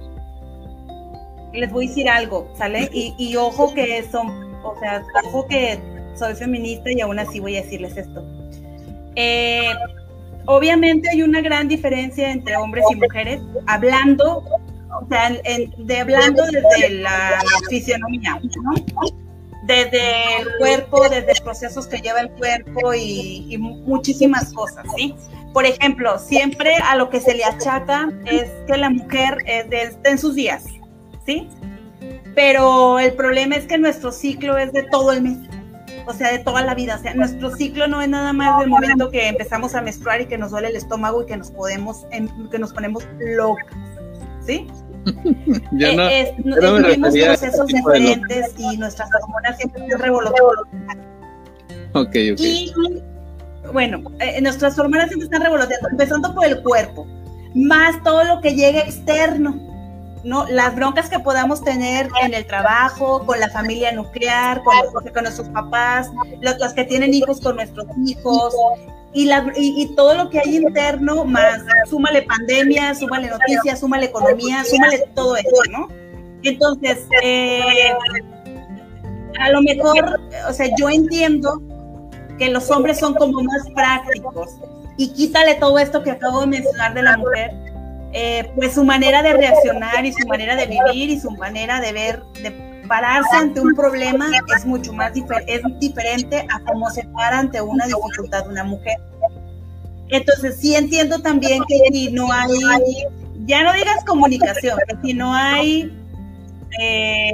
Les 1.54 1.72
voy 1.72 1.86
a 1.86 1.90
decir 1.90 2.10
algo, 2.10 2.52
¿sale? 2.58 2.90
Y, 2.94 3.14
y 3.18 3.36
ojo 3.36 3.74
que 3.74 4.04
son, 4.12 4.56
o 4.64 4.76
sea, 4.80 5.04
ojo 5.26 5.48
que 5.48 5.80
soy 6.16 6.36
feminista 6.36 6.92
y 6.92 7.02
aún 7.02 7.20
así 7.20 7.40
voy 7.40 7.58
a 7.58 7.62
decirles 7.62 7.98
esto. 7.98 8.24
Eh, 9.16 9.74
obviamente 10.46 11.10
hay 11.10 11.24
una 11.24 11.42
gran 11.42 11.68
diferencia 11.68 12.32
entre 12.32 12.56
hombres 12.58 12.84
y 12.92 12.96
mujeres, 12.96 13.42
hablando, 13.68 14.44
o 15.02 15.08
sea, 15.10 15.32
de 15.32 16.00
hablando 16.00 16.44
desde 16.46 16.90
la 17.02 17.42
fisionomía, 17.70 18.40
¿no? 18.64 19.22
Desde 19.64 20.40
el 20.40 20.48
cuerpo, 20.58 21.08
desde 21.08 21.40
procesos 21.42 21.88
que 21.88 21.98
lleva 21.98 22.22
el 22.22 22.32
cuerpo 22.32 22.94
y, 22.94 23.56
muchísimas 23.60 24.52
cosas, 24.54 24.86
¿sí? 24.96 25.14
Por 25.54 25.66
ejemplo, 25.66 26.18
siempre 26.18 26.76
a 26.78 26.96
lo 26.96 27.10
que 27.10 27.20
se 27.20 27.36
le 27.36 27.44
achaca 27.44 28.10
es 28.26 28.50
que 28.68 28.78
la 28.78 28.90
mujer 28.90 29.38
es 29.46 29.70
de, 29.70 29.96
en 30.04 30.18
sus 30.18 30.36
días, 30.36 30.66
¿sí? 31.26 31.48
Pero 32.34 33.00
el 33.00 33.14
problema 33.14 33.56
es 33.56 33.66
que 33.66 33.78
nuestro 33.78 34.12
ciclo 34.12 34.58
es 34.58 34.72
de 34.72 34.84
todo 34.84 35.12
el 35.12 35.22
mes 35.22 35.38
o 36.06 36.14
sea, 36.14 36.32
de 36.32 36.40
toda 36.40 36.64
la 36.64 36.76
vida. 36.76 36.96
O 36.96 37.00
sea, 37.00 37.14
nuestro 37.14 37.56
ciclo 37.56 37.88
no 37.88 38.02
es 38.02 38.10
nada 38.10 38.34
más 38.34 38.60
del 38.60 38.70
momento 38.70 39.10
que 39.10 39.28
empezamos 39.28 39.76
a 39.76 39.82
menstruar 39.82 40.22
y 40.22 40.26
que 40.26 40.38
nos 40.38 40.52
duele 40.52 40.70
el 40.70 40.76
estómago 40.76 41.24
y 41.24 41.26
que 41.26 41.38
nos 41.38 41.52
podemos, 41.52 42.06
que 42.52 42.60
nos 42.60 42.74
ponemos 42.74 43.08
locas, 43.20 43.66
¿sí? 44.46 44.68
Yo 45.72 45.88
eh, 45.88 46.36
no, 46.44 46.56
tenemos 46.82 47.16
procesos 47.16 47.68
diferentes 47.68 48.54
y 48.58 48.78
nuestras 48.78 49.10
hormonas 49.22 49.58
siempre 49.58 49.84
están 49.84 50.00
revoloteando. 50.00 50.62
Ok, 51.94 52.16
ok. 52.34 52.40
Y 52.40 52.74
bueno, 53.72 54.04
eh, 54.20 54.42
nuestras 54.42 54.78
hormonas 54.78 55.08
siempre 55.08 55.26
están 55.26 55.42
revoloteando, 55.42 55.90
empezando 55.90 56.34
por 56.34 56.46
el 56.46 56.62
cuerpo, 56.62 57.08
más 57.56 58.02
todo 58.04 58.24
lo 58.24 58.42
que 58.42 58.56
llega 58.56 58.82
externo 58.82 59.72
¿no? 60.24 60.46
Las 60.48 60.76
broncas 60.76 61.10
que 61.10 61.20
podamos 61.20 61.64
tener 61.64 62.10
en 62.24 62.34
el 62.34 62.46
trabajo, 62.46 63.26
con 63.26 63.40
la 63.40 63.50
familia 63.50 63.92
nuclear, 63.92 64.62
con, 64.64 65.04
con 65.14 65.24
nuestros 65.24 65.50
papás, 65.50 66.10
los, 66.42 66.74
que 66.74 66.84
tienen 66.84 67.14
hijos 67.14 67.42
con 67.42 67.56
nuestros 67.56 67.88
hijos, 68.06 68.54
y, 69.14 69.26
la, 69.26 69.52
y, 69.56 69.94
todo 69.96 70.16
lo 70.16 70.30
que 70.30 70.40
hay 70.40 70.58
interno, 70.58 71.26
más 71.26 71.62
súmale 71.90 72.22
pandemia, 72.22 72.96
súmale 72.96 73.30
noticias, 73.30 73.80
súmale 73.80 74.06
economía, 74.06 74.64
súmale 74.64 75.00
todo 75.14 75.36
eso, 75.36 75.64
¿no? 75.70 75.90
Entonces, 76.44 77.08
eh, 77.22 77.92
a 79.40 79.50
lo 79.50 79.62
mejor, 79.62 80.20
o 80.48 80.54
sea, 80.54 80.68
yo 80.78 80.90
entiendo 80.90 81.62
que 82.38 82.50
los 82.50 82.72
hombres 82.72 83.00
son 83.00 83.14
como 83.14 83.42
más 83.44 83.70
prácticos 83.76 84.52
y 84.98 85.10
quítale 85.10 85.56
todo 85.56 85.78
esto 85.78 86.04
que 86.04 86.12
acabo 86.12 86.42
de 86.42 86.48
mencionar 86.48 86.94
de 86.94 87.04
la 87.04 87.18
mujer 87.18 87.52
eh, 88.14 88.52
pues 88.56 88.74
su 88.74 88.84
manera 88.84 89.24
de 89.24 89.34
reaccionar 89.34 90.06
y 90.06 90.12
su 90.12 90.28
manera 90.28 90.56
de 90.56 90.66
vivir 90.66 91.10
y 91.10 91.20
su 91.20 91.32
manera 91.32 91.80
de 91.80 91.94
ver, 91.94 92.24
de 92.44 92.52
pararse 92.92 93.38
ante 93.38 93.62
un 93.62 93.74
problema 93.74 94.30
es 94.54 94.66
mucho 94.66 94.92
más 94.92 95.14
es 95.48 95.62
diferente 95.80 96.46
a 96.50 96.60
cómo 96.66 96.90
se 96.90 97.06
para 97.06 97.40
ante 97.40 97.62
una 97.62 97.86
dificultad 97.86 98.44
de 98.44 98.50
una 98.50 98.66
mujer. 98.66 98.98
Entonces 100.10 100.58
sí 100.60 100.76
entiendo 100.76 101.20
también 101.20 101.64
que 101.70 101.80
si 101.90 102.12
no 102.12 102.30
hay, 102.34 102.50
ya 103.46 103.64
no 103.64 103.72
digas 103.72 104.04
comunicación, 104.06 104.78
que 104.90 104.98
si 105.08 105.14
no 105.14 105.34
hay 105.34 105.90
eh, 106.82 107.32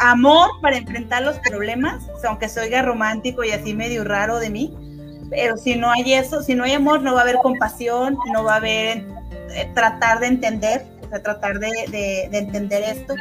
amor 0.00 0.50
para 0.60 0.76
enfrentar 0.76 1.22
los 1.22 1.38
problemas, 1.38 2.02
aunque 2.26 2.48
soy 2.48 2.68
romántico 2.70 3.44
y 3.44 3.52
así 3.52 3.74
medio 3.74 4.02
raro 4.02 4.40
de 4.40 4.50
mí, 4.50 4.76
pero 5.30 5.56
si 5.56 5.76
no 5.76 5.88
hay 5.88 6.14
eso, 6.14 6.42
si 6.42 6.56
no 6.56 6.64
hay 6.64 6.72
amor, 6.72 7.00
no 7.00 7.14
va 7.14 7.20
a 7.20 7.22
haber 7.22 7.36
compasión, 7.36 8.18
no 8.32 8.42
va 8.42 8.54
a 8.54 8.56
haber 8.56 9.06
eh, 9.54 9.70
tratar 9.72 10.18
de 10.18 10.26
entender, 10.26 10.84
o 11.06 11.08
sea, 11.10 11.22
tratar 11.22 11.60
de, 11.60 12.28
entender 12.32 12.82
esto. 12.82 13.14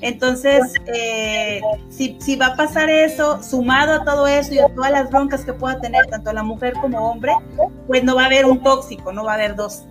Entonces, 0.00 0.60
eh, 0.86 1.60
si, 1.90 2.36
va 2.36 2.46
a 2.46 2.56
pasar 2.56 2.88
eso, 2.88 3.42
sumado 3.42 3.94
a 3.94 4.04
todo 4.04 4.26
eso 4.26 4.54
y 4.54 4.58
a 4.58 4.68
todas 4.68 4.92
las 4.92 5.10
broncas 5.10 5.44
que 5.44 5.52
pueda 5.52 5.80
tener 5.80 6.06
tanto 6.06 6.32
la 6.32 6.42
mujer 6.42 6.74
como 6.74 7.10
hombre, 7.10 7.32
pues 7.86 8.04
no 8.04 8.14
va 8.14 8.22
a 8.22 8.26
haber 8.26 8.46
un 8.46 8.62
tóxico, 8.62 9.12
no 9.12 9.24
va 9.24 9.32
a 9.32 9.34
haber 9.34 9.56
dos. 9.56 9.84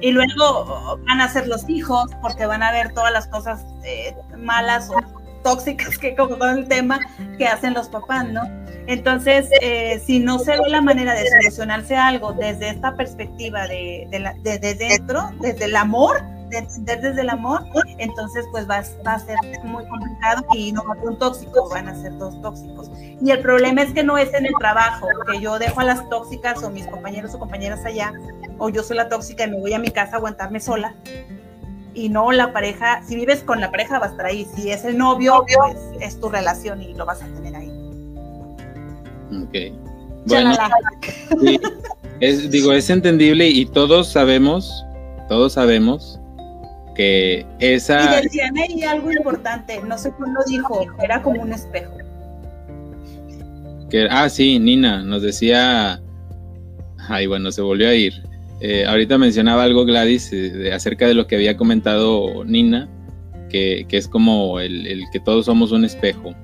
Y 0.00 0.10
luego 0.12 0.98
van 1.06 1.20
a 1.20 1.28
ser 1.28 1.48
los 1.48 1.68
hijos, 1.68 2.10
porque 2.20 2.44
van 2.44 2.62
a 2.62 2.70
ver 2.70 2.92
todas 2.92 3.12
las 3.12 3.26
cosas 3.28 3.64
eh, 3.84 4.14
malas 4.36 4.90
o 4.90 4.96
tóxicas 5.42 5.96
que 5.98 6.14
como 6.16 6.36
todo 6.36 6.50
el 6.50 6.68
tema 6.68 6.98
que 7.38 7.46
hacen 7.46 7.74
los 7.74 7.88
papás, 7.88 8.28
¿no? 8.28 8.42
Entonces, 8.86 9.48
eh, 9.62 10.02
si 10.04 10.18
no 10.18 10.38
se 10.38 10.52
ve 10.52 10.68
la 10.68 10.82
manera 10.82 11.14
de 11.14 11.26
solucionarse 11.30 11.96
algo 11.96 12.32
desde 12.32 12.68
esta 12.70 12.94
perspectiva 12.96 13.66
de, 13.66 14.06
de, 14.42 14.74
dentro, 14.74 15.30
desde 15.40 15.66
el 15.66 15.76
amor, 15.76 16.22
desde 16.50 17.20
el 17.20 17.30
amor, 17.30 17.62
entonces 17.98 18.44
pues 18.50 18.68
va, 18.68 18.78
a 18.78 19.18
ser 19.18 19.36
muy 19.64 19.86
complicado 19.86 20.44
y 20.54 20.72
no 20.72 20.84
va 20.84 20.94
a 20.94 20.96
ser 20.96 21.08
un 21.08 21.18
tóxico, 21.18 21.68
van 21.68 21.88
a 21.88 21.94
ser 22.00 22.16
dos 22.18 22.40
tóxicos. 22.42 22.90
Y 22.98 23.30
el 23.30 23.40
problema 23.40 23.82
es 23.82 23.92
que 23.92 24.04
no 24.04 24.18
es 24.18 24.32
en 24.34 24.46
el 24.46 24.52
trabajo, 24.58 25.08
que 25.30 25.40
yo 25.40 25.58
dejo 25.58 25.80
a 25.80 25.84
las 25.84 26.08
tóxicas 26.08 26.62
o 26.62 26.70
mis 26.70 26.86
compañeros 26.86 27.34
o 27.34 27.38
compañeras 27.38 27.84
allá, 27.84 28.12
o 28.58 28.68
yo 28.68 28.82
soy 28.82 28.96
la 28.96 29.08
tóxica 29.08 29.46
y 29.46 29.50
me 29.50 29.60
voy 29.60 29.72
a 29.72 29.78
mi 29.78 29.90
casa 29.90 30.14
a 30.14 30.18
aguantarme 30.18 30.60
sola. 30.60 30.94
Y 31.94 32.08
no 32.08 32.32
la 32.32 32.52
pareja, 32.52 33.02
si 33.06 33.14
vives 33.14 33.42
con 33.42 33.60
la 33.60 33.70
pareja 33.70 33.98
va 33.98 34.06
a 34.06 34.10
estar 34.10 34.26
ahí, 34.26 34.46
si 34.56 34.70
es 34.70 34.84
el 34.84 34.98
novio, 34.98 35.44
pues 35.46 35.76
es 36.00 36.20
tu 36.20 36.28
relación 36.28 36.82
y 36.82 36.94
lo 36.94 37.06
vas 37.06 37.22
a 37.22 37.26
tener 37.26 37.54
ahí. 37.54 37.70
Ok. 39.42 39.84
Bueno, 40.26 40.52
es, 42.20 42.50
digo, 42.50 42.72
es 42.72 42.90
entendible 42.90 43.48
y 43.48 43.66
todos 43.66 44.10
sabemos, 44.10 44.84
todos 45.28 45.52
sabemos 45.52 46.20
que 46.94 47.46
esa... 47.58 48.18
Y 48.20 48.22
decían 48.22 48.56
ahí 48.56 48.82
algo 48.82 49.12
importante, 49.12 49.80
no 49.86 49.98
sé 49.98 50.12
quién 50.16 50.34
lo 50.34 50.42
dijo, 50.44 50.86
era 51.02 51.22
como 51.22 51.42
un 51.42 51.52
espejo. 51.52 51.92
Que, 53.90 54.06
ah, 54.10 54.28
sí, 54.28 54.58
Nina 54.58 55.02
nos 55.02 55.22
decía, 55.22 56.00
ay, 57.08 57.26
bueno, 57.26 57.50
se 57.52 57.62
volvió 57.62 57.88
a 57.88 57.94
ir. 57.94 58.14
Eh, 58.60 58.84
ahorita 58.86 59.18
mencionaba 59.18 59.64
algo 59.64 59.84
Gladys 59.84 60.32
eh, 60.32 60.72
acerca 60.72 61.06
de 61.06 61.14
lo 61.14 61.26
que 61.26 61.36
había 61.36 61.56
comentado 61.56 62.44
Nina, 62.44 62.88
que, 63.50 63.86
es 63.88 64.08
como 64.08 64.58
el, 64.58 65.04
que 65.12 65.20
todos 65.20 65.46
somos 65.46 65.70
un 65.70 65.84
espejo. 65.84 66.34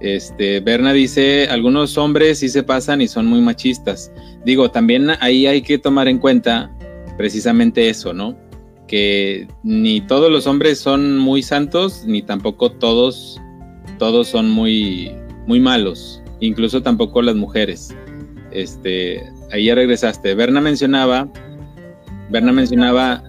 Este, 0.00 0.60
Berna 0.60 0.94
dice, 0.94 1.46
algunos 1.50 1.98
hombres 1.98 2.38
sí 2.38 2.48
se 2.48 2.62
pasan 2.62 3.02
y 3.02 3.08
son 3.08 3.26
muy 3.26 3.40
machistas. 3.40 4.10
Digo, 4.44 4.70
también 4.70 5.10
ahí 5.20 5.46
hay 5.46 5.60
que 5.60 5.76
tomar 5.76 6.08
en 6.08 6.18
cuenta 6.18 6.70
precisamente 7.18 7.90
eso, 7.90 8.14
¿no? 8.14 8.34
Que 8.90 9.46
ni 9.62 10.00
todos 10.00 10.32
los 10.32 10.48
hombres 10.48 10.80
son 10.80 11.16
muy 11.16 11.42
santos, 11.44 12.02
ni 12.06 12.22
tampoco 12.22 12.72
todos, 12.72 13.40
todos 14.00 14.26
son 14.26 14.50
muy, 14.50 15.12
muy 15.46 15.60
malos, 15.60 16.20
incluso 16.40 16.82
tampoco 16.82 17.22
las 17.22 17.36
mujeres. 17.36 17.94
Este, 18.50 19.22
ahí 19.52 19.66
ya 19.66 19.76
regresaste. 19.76 20.34
Berna 20.34 20.60
mencionaba, 20.60 21.28
Berna 22.30 22.50
mencionaba 22.50 23.22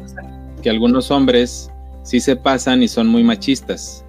que 0.63 0.71
algunos 0.71 1.11
hombres 1.11 1.69
sí 2.01 2.19
se 2.19 2.35
pasan 2.35 2.81
y 2.81 2.87
son 2.87 3.07
muy 3.07 3.23
machistas. 3.23 4.03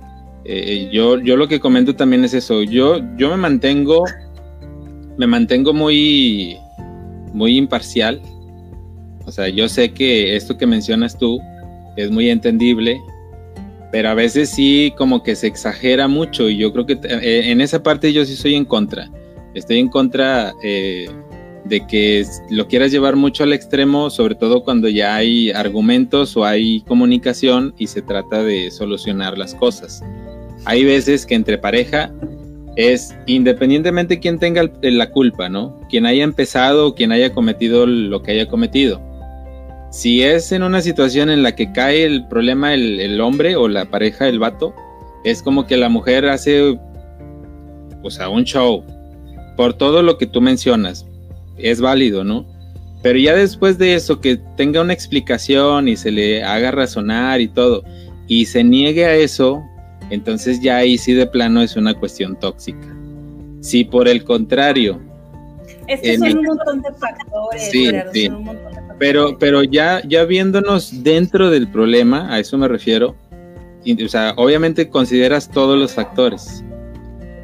Eh, 0.46 0.88
yo, 0.90 1.18
yo 1.18 1.36
lo 1.36 1.48
que 1.48 1.60
comento 1.60 1.94
también 1.94 2.24
es 2.24 2.32
eso. 2.32 2.62
Yo, 2.62 2.96
yo 3.18 3.28
me 3.28 3.36
mantengo, 3.36 4.04
me 5.18 5.26
mantengo 5.26 5.74
muy, 5.74 6.56
muy 7.34 7.58
imparcial. 7.58 8.22
O 9.26 9.32
sea, 9.32 9.48
yo 9.48 9.68
sé 9.68 9.92
que 9.92 10.36
esto 10.36 10.56
que 10.56 10.66
mencionas 10.66 11.18
tú 11.18 11.40
es 11.96 12.10
muy 12.10 12.30
entendible, 12.30 13.00
pero 13.90 14.08
a 14.08 14.14
veces 14.14 14.50
sí 14.50 14.92
como 14.96 15.22
que 15.22 15.36
se 15.36 15.46
exagera 15.46 16.08
mucho 16.08 16.48
y 16.48 16.56
yo 16.56 16.72
creo 16.72 16.86
que 16.86 16.98
eh, 17.04 17.50
en 17.50 17.60
esa 17.60 17.82
parte 17.82 18.12
yo 18.12 18.24
sí 18.24 18.36
soy 18.36 18.54
en 18.54 18.64
contra. 18.64 19.10
Estoy 19.54 19.78
en 19.78 19.88
contra 19.88 20.54
eh, 20.62 21.08
de 21.64 21.86
que 21.86 22.24
lo 22.50 22.66
quieras 22.68 22.90
llevar 22.90 23.16
mucho 23.16 23.44
al 23.44 23.52
extremo, 23.52 24.08
sobre 24.10 24.34
todo 24.34 24.64
cuando 24.64 24.88
ya 24.88 25.14
hay 25.14 25.50
argumentos 25.50 26.36
o 26.36 26.44
hay 26.44 26.80
comunicación 26.82 27.74
y 27.78 27.86
se 27.86 28.02
trata 28.02 28.42
de 28.42 28.70
solucionar 28.70 29.36
las 29.36 29.54
cosas. 29.54 30.02
Hay 30.64 30.84
veces 30.84 31.26
que 31.26 31.34
entre 31.34 31.58
pareja 31.58 32.12
es 32.76 33.14
independientemente 33.26 34.18
quien 34.18 34.38
tenga 34.38 34.70
la 34.80 35.10
culpa, 35.10 35.48
¿no? 35.48 35.78
Quien 35.90 36.06
haya 36.06 36.24
empezado 36.24 36.88
o 36.88 36.94
quien 36.94 37.12
haya 37.12 37.32
cometido 37.34 37.86
lo 37.86 38.22
que 38.22 38.32
haya 38.32 38.48
cometido. 38.48 39.00
Si 39.92 40.22
es 40.22 40.52
en 40.52 40.62
una 40.62 40.80
situación 40.80 41.28
en 41.28 41.42
la 41.42 41.54
que 41.54 41.70
cae 41.70 42.04
el 42.04 42.26
problema 42.26 42.72
el, 42.72 43.20
hombre 43.20 43.56
o 43.56 43.68
la 43.68 43.84
pareja, 43.84 44.26
el 44.26 44.38
vato, 44.38 44.74
es 45.22 45.42
como 45.42 45.66
que 45.66 45.76
la 45.76 45.90
mujer 45.90 46.30
hace, 46.30 46.78
o 48.02 48.10
sea, 48.10 48.30
un 48.30 48.44
show 48.44 48.82
por 49.54 49.74
todo 49.74 50.02
lo 50.02 50.16
que 50.16 50.26
tú 50.26 50.40
mencionas. 50.40 51.06
Es 51.58 51.82
válido, 51.82 52.24
¿no? 52.24 52.46
Pero 53.02 53.18
ya 53.18 53.34
después 53.34 53.76
de 53.76 53.94
eso, 53.94 54.18
que 54.18 54.38
tenga 54.56 54.80
una 54.80 54.94
explicación 54.94 55.88
y 55.88 55.96
se 55.96 56.10
le 56.10 56.42
haga 56.42 56.70
razonar 56.70 57.42
y 57.42 57.48
todo, 57.48 57.84
y 58.28 58.46
se 58.46 58.64
niegue 58.64 59.04
a 59.04 59.14
eso, 59.14 59.62
entonces 60.08 60.62
ya 60.62 60.78
ahí 60.78 60.96
sí 60.96 61.12
de 61.12 61.26
plano 61.26 61.60
es 61.60 61.76
una 61.76 61.92
cuestión 61.92 62.40
tóxica. 62.40 62.96
Si 63.60 63.84
por 63.84 64.08
el 64.08 64.24
contrario... 64.24 65.02
Es 65.86 66.00
que 66.00 66.16
son 66.16 66.38
un 66.38 66.44
montón 66.46 66.80
de 66.80 66.92
factores. 66.94 67.70
Sí. 67.70 68.30
Pero, 69.02 69.36
pero 69.36 69.64
ya, 69.64 70.00
ya 70.06 70.24
viéndonos 70.24 71.02
dentro 71.02 71.50
del 71.50 71.66
problema, 71.66 72.32
a 72.32 72.38
eso 72.38 72.56
me 72.56 72.68
refiero, 72.68 73.16
o 73.84 74.08
sea, 74.08 74.32
obviamente 74.36 74.90
consideras 74.90 75.50
todos 75.50 75.76
los 75.76 75.90
factores. 75.90 76.62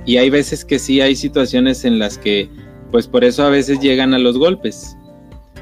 Y 0.07 0.19
hay 0.19 0.31
veces 0.31 0.65
que 0.65 0.79
sí 0.79 1.01
hay 1.01 1.17
situaciones 1.17 1.85
en 1.85 1.99
las 1.99 2.17
que, 2.17 2.49
pues 2.93 3.09
por 3.09 3.25
eso 3.25 3.43
a 3.43 3.51
veces 3.51 3.81
llegan 3.81 4.15
a 4.15 4.21
los 4.21 4.39
golpes. 4.39 4.97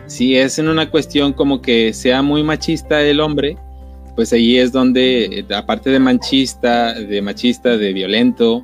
Si 0.05 0.37
es 0.37 0.59
en 0.59 0.69
una 0.69 0.91
cuestión 0.91 1.33
como 1.33 1.63
que 1.63 1.95
sea 1.95 2.21
muy 2.21 2.43
machista 2.43 3.01
el 3.01 3.19
hombre, 3.19 3.57
pues 4.17 4.35
ahí 4.35 4.59
es 4.59 4.73
donde, 4.73 5.47
aparte 5.57 5.89
de 5.89 5.99
machista, 5.99 6.93
de 6.93 7.23
machista, 7.23 7.79
de 7.79 7.95
violento, 7.95 8.61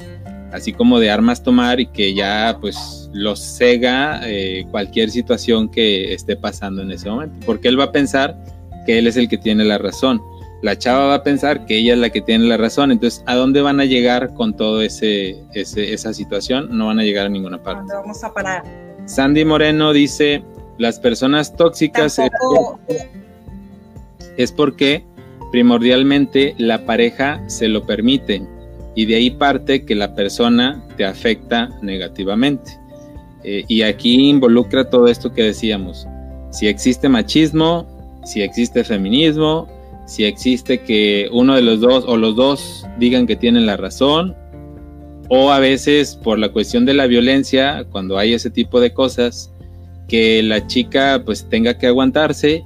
así 0.52 0.72
como 0.72 1.00
de 1.00 1.10
armas 1.10 1.42
tomar 1.42 1.80
y 1.80 1.86
que 1.86 2.14
ya 2.14 2.56
pues 2.60 3.10
los 3.12 3.40
cega 3.40 4.20
eh, 4.24 4.66
cualquier 4.70 5.10
situación 5.10 5.70
que 5.70 6.12
esté 6.12 6.36
pasando 6.36 6.82
en 6.82 6.90
ese 6.90 7.10
momento, 7.10 7.34
porque 7.44 7.68
él 7.68 7.78
va 7.78 7.84
a 7.84 7.92
pensar 7.92 8.36
que 8.86 8.98
él 8.98 9.06
es 9.06 9.16
el 9.16 9.28
que 9.28 9.38
tiene 9.38 9.64
la 9.64 9.78
razón. 9.78 10.22
La 10.62 10.78
chava 10.78 11.06
va 11.06 11.14
a 11.14 11.22
pensar 11.24 11.66
que 11.66 11.78
ella 11.78 11.94
es 11.94 11.98
la 11.98 12.10
que 12.10 12.20
tiene 12.20 12.44
la 12.44 12.56
razón, 12.56 12.92
entonces 12.92 13.24
¿a 13.26 13.34
dónde 13.34 13.62
van 13.62 13.80
a 13.80 13.84
llegar 13.84 14.32
con 14.34 14.54
todo 14.54 14.80
ese, 14.80 15.42
esa 15.54 16.14
situación? 16.14 16.68
No 16.70 16.86
van 16.86 17.00
a 17.00 17.02
llegar 17.02 17.26
a 17.26 17.28
ninguna 17.28 17.60
parte. 17.60 17.80
¿Dónde 17.80 17.94
vamos 17.94 18.22
a 18.22 18.32
parar? 18.32 18.62
Sandy 19.06 19.44
Moreno 19.44 19.92
dice, 19.92 20.44
las 20.78 21.00
personas 21.00 21.56
tóxicas 21.56 22.20
es 24.36 24.52
porque 24.52 25.04
primordialmente 25.50 26.54
la 26.58 26.86
pareja 26.86 27.42
se 27.48 27.68
lo 27.68 27.84
permite 27.84 28.42
y 28.94 29.06
de 29.06 29.16
ahí 29.16 29.30
parte 29.30 29.84
que 29.84 29.94
la 29.94 30.14
persona 30.14 30.84
te 30.96 31.04
afecta 31.04 31.68
negativamente. 31.82 32.78
Eh, 33.44 33.64
y 33.68 33.82
aquí 33.82 34.28
involucra 34.28 34.88
todo 34.88 35.08
esto 35.08 35.32
que 35.32 35.42
decíamos. 35.42 36.06
Si 36.50 36.68
existe 36.68 37.08
machismo, 37.08 37.86
si 38.24 38.42
existe 38.42 38.84
feminismo, 38.84 39.68
si 40.06 40.24
existe 40.24 40.80
que 40.82 41.28
uno 41.32 41.54
de 41.54 41.62
los 41.62 41.80
dos 41.80 42.04
o 42.06 42.16
los 42.16 42.36
dos 42.36 42.86
digan 42.98 43.26
que 43.26 43.36
tienen 43.36 43.66
la 43.66 43.76
razón, 43.76 44.36
o 45.28 45.50
a 45.50 45.58
veces 45.58 46.16
por 46.22 46.38
la 46.38 46.50
cuestión 46.50 46.84
de 46.84 46.94
la 46.94 47.06
violencia, 47.06 47.86
cuando 47.90 48.18
hay 48.18 48.34
ese 48.34 48.50
tipo 48.50 48.80
de 48.80 48.92
cosas, 48.92 49.50
que 50.08 50.42
la 50.42 50.66
chica 50.66 51.22
pues 51.24 51.48
tenga 51.48 51.78
que 51.78 51.86
aguantarse 51.86 52.64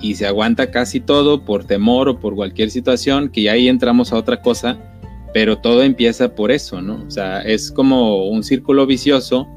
y 0.00 0.16
se 0.16 0.26
aguanta 0.26 0.70
casi 0.70 1.00
todo 1.00 1.44
por 1.44 1.64
temor 1.64 2.08
o 2.08 2.20
por 2.20 2.34
cualquier 2.34 2.70
situación, 2.70 3.30
que 3.30 3.42
ya 3.42 3.52
ahí 3.52 3.68
entramos 3.68 4.12
a 4.12 4.16
otra 4.16 4.42
cosa, 4.42 4.78
pero 5.34 5.58
todo 5.58 5.82
empieza 5.82 6.32
por 6.36 6.52
eso, 6.52 6.80
¿no? 6.80 7.04
O 7.04 7.10
sea, 7.10 7.40
es 7.42 7.72
como 7.72 8.28
un 8.28 8.44
círculo 8.44 8.86
vicioso 8.86 9.48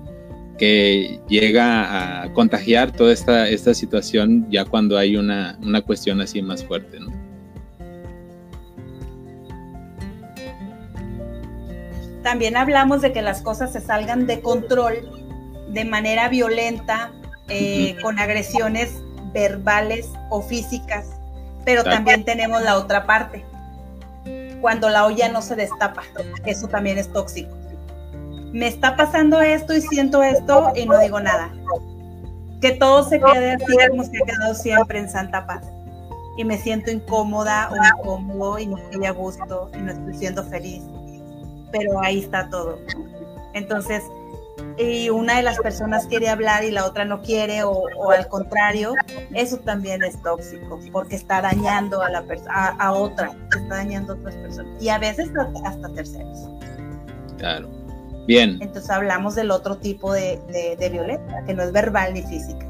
que 0.57 1.21
llega 1.29 2.23
a 2.23 2.33
contagiar 2.33 2.91
toda 2.91 3.13
esta, 3.13 3.47
esta 3.47 3.75
situación 3.75 4.47
ya 4.49 4.65
cuando 4.65 4.97
hay 4.97 5.17
una, 5.17 5.55
una 5.61 5.81
cuestión 5.83 6.19
así 6.19 6.41
más 6.41 6.65
fuerte, 6.65 6.99
¿no? 6.99 7.11
También 12.23 12.57
hablamos 12.57 13.01
de 13.01 13.13
que 13.13 13.21
las 13.21 13.43
cosas 13.43 13.71
se 13.71 13.79
salgan 13.79 14.25
de 14.25 14.41
control 14.41 14.95
de 15.69 15.85
manera 15.85 16.27
violenta, 16.27 17.11
eh, 17.49 17.95
con 18.01 18.17
agresiones 18.17 18.95
verbales 19.31 20.09
o 20.31 20.41
físicas, 20.41 21.07
pero 21.65 21.83
también 21.83 22.25
tenemos 22.25 22.63
la 22.63 22.77
otra 22.77 23.05
parte, 23.05 23.45
cuando 24.61 24.89
la 24.89 25.05
olla 25.05 25.29
no 25.29 25.41
se 25.41 25.55
destapa, 25.55 26.03
eso 26.45 26.67
también 26.67 26.97
es 26.97 27.11
tóxico. 27.11 27.55
Me 28.51 28.67
está 28.67 28.95
pasando 28.95 29.41
esto 29.41 29.73
y 29.73 29.81
siento 29.81 30.23
esto 30.23 30.71
y 30.75 30.85
no 30.85 30.99
digo 30.99 31.19
nada. 31.19 31.51
Que 32.61 32.71
todo 32.71 33.03
se 33.03 33.19
quede 33.19 33.53
así 33.53 33.65
como 33.89 34.03
se 34.03 34.17
ha 34.17 34.25
quedado 34.25 34.55
siempre 34.55 34.99
en 34.99 35.09
Santa 35.09 35.45
Paz. 35.45 35.63
Y 36.37 36.45
me 36.45 36.57
siento 36.57 36.91
incómoda 36.91 37.69
o 37.71 37.75
incómodo 37.75 38.59
y 38.59 38.67
no 38.67 38.77
estoy 38.77 39.05
a 39.05 39.11
gusto 39.11 39.69
y 39.73 39.77
no 39.77 39.91
estoy 39.91 40.13
siendo 40.15 40.43
feliz. 40.43 40.83
Pero 41.71 41.99
ahí 42.01 42.19
está 42.19 42.49
todo. 42.49 42.79
Entonces, 43.53 44.03
y 44.77 45.09
una 45.09 45.37
de 45.37 45.43
las 45.43 45.57
personas 45.57 46.05
quiere 46.07 46.29
hablar 46.29 46.63
y 46.63 46.71
la 46.71 46.85
otra 46.85 47.05
no 47.05 47.21
quiere 47.21 47.63
o, 47.63 48.11
al 48.11 48.27
contrario, 48.27 48.93
eso 49.33 49.57
también 49.57 50.03
es 50.03 50.21
tóxico 50.21 50.79
porque 50.91 51.15
está 51.15 51.41
dañando 51.41 52.01
a 52.01 52.09
la 52.09 52.23
a, 52.49 52.67
a, 52.69 52.91
otra, 52.93 53.31
está 53.55 53.75
dañando 53.75 54.13
a 54.13 54.15
otras 54.17 54.35
personas 54.35 54.81
y 54.81 54.89
a 54.89 54.99
veces 54.99 55.29
hasta 55.63 55.89
terceros. 55.89 56.49
Claro. 57.37 57.69
Bien. 58.27 58.57
Entonces 58.61 58.89
hablamos 58.89 59.35
del 59.35 59.51
otro 59.51 59.77
tipo 59.77 60.13
de, 60.13 60.39
de, 60.77 60.89
violencia, 60.89 61.43
que 61.45 61.53
no 61.53 61.63
es 61.63 61.71
verbal 61.71 62.13
ni 62.13 62.21
física. 62.23 62.65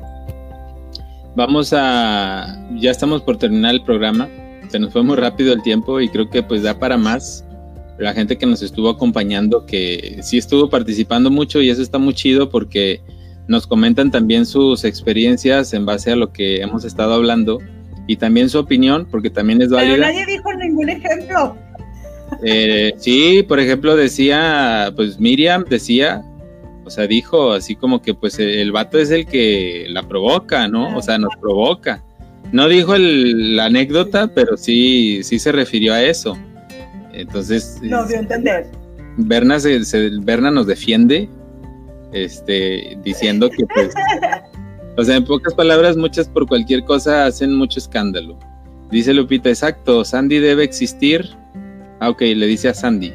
Vamos 1.36 1.74
a, 1.76 2.58
ya 2.76 2.92
estamos 2.92 3.22
por 3.24 3.38
terminar 3.38 3.74
el 3.74 3.84
programa, 3.84 4.30
se 4.70 4.80
nos 4.80 4.94
fue 4.94 5.04
muy 5.04 5.16
rápido 5.16 5.54
el 5.54 5.62
tiempo 5.64 6.00
y 6.00 6.10
creo 6.10 6.30
que 6.30 6.44
pues 6.44 6.64
da 6.64 6.78
para 6.78 6.98
más 6.98 7.47
la 8.00 8.14
gente 8.14 8.38
que 8.38 8.46
nos 8.46 8.62
estuvo 8.62 8.90
acompañando, 8.90 9.66
que 9.66 10.20
sí 10.22 10.38
estuvo 10.38 10.70
participando 10.70 11.32
mucho 11.32 11.62
y 11.62 11.70
eso 11.70 11.82
está 11.82 11.98
muy 11.98 12.14
chido 12.14 12.50
porque 12.50 13.02
nos 13.48 13.66
comentan 13.66 14.12
también 14.12 14.46
sus 14.46 14.84
experiencias 14.84 15.74
en 15.74 15.86
base 15.86 16.12
a 16.12 16.16
lo 16.16 16.32
que 16.32 16.62
hemos 16.62 16.84
estado 16.84 17.14
hablando 17.14 17.60
y 18.08 18.18
también 18.18 18.50
su 18.50 18.60
opinión, 18.60 19.08
porque 19.10 19.30
también 19.30 19.62
es 19.62 19.70
válida. 19.70 19.96
Pero 19.96 20.08
nadie 20.08 20.26
dijo 20.26 20.54
ningún 20.54 20.90
ejemplo. 20.90 21.56
Eh, 22.44 22.94
sí, 22.98 23.44
por 23.48 23.60
ejemplo, 23.60 23.96
decía, 23.96 24.92
pues 24.96 25.20
Miriam 25.20 25.66
decía, 25.70 26.24
o 26.86 26.90
sea, 26.90 27.08
dijo 27.08 27.54
así 27.54 27.76
como 27.76 28.02
que 28.02 28.14
pues 28.14 28.40
el, 28.40 28.72
vato 28.72 28.98
es 28.98 29.12
el 29.12 29.26
que 29.26 29.88
la 29.90 30.04
provoca, 30.04 30.68
¿no? 30.68 30.98
O 30.98 31.02
sea, 31.02 31.18
nos 31.18 31.36
provoca. 31.40 32.04
No 32.52 32.70
dijo 32.70 32.96
la 32.98 33.66
anécdota, 33.66 34.32
pero 34.34 34.56
sí, 34.56 35.22
sí 35.24 35.38
se 35.38 35.52
refirió 35.52 35.94
a 35.94 36.04
eso. 36.04 36.38
Entonces. 37.18 37.80
No 37.82 38.06
dio 38.06 38.18
a 38.18 38.20
entender. 38.20 38.68
Berna, 39.18 39.60
se, 39.60 39.80
Berna 40.22 40.52
nos 40.52 40.68
defiende, 40.68 41.28
este, 42.14 42.98
diciendo 43.04 43.50
que 43.50 43.66
pues. 43.66 43.94
o 44.98 45.04
sea, 45.04 45.18
en 45.18 45.26
pocas 45.26 45.54
palabras, 45.56 45.98
muchas 45.98 46.30
por 46.30 46.48
cualquier 46.48 46.84
cosa 46.86 47.26
hacen 47.26 47.54
mucho 47.56 47.80
escándalo. 47.80 48.38
Dice 48.92 49.14
Lupita, 49.14 49.50
exacto, 49.50 50.06
Sandy 50.06 50.40
debe 50.40 50.64
existir. 50.64 51.28
Ah, 52.00 52.10
ok, 52.10 52.22
le 52.22 52.46
dice 52.46 52.70
a 52.70 52.74
Sandy. 52.74 53.12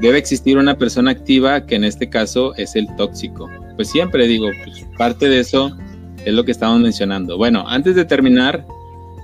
Debe 0.00 0.18
existir 0.18 0.56
una 0.56 0.78
persona 0.78 1.10
activa 1.10 1.66
que 1.66 1.74
en 1.74 1.84
este 1.84 2.08
caso 2.08 2.54
es 2.56 2.76
el 2.76 2.86
tóxico. 2.96 3.50
Pues 3.76 3.88
siempre 3.88 4.26
digo, 4.26 4.48
pues 4.64 4.86
parte 4.96 5.28
de 5.28 5.40
eso 5.40 5.76
es 6.24 6.32
lo 6.32 6.44
que 6.44 6.52
estamos 6.52 6.80
mencionando. 6.80 7.36
Bueno, 7.36 7.64
antes 7.66 7.94
de 7.94 8.04
terminar, 8.04 8.64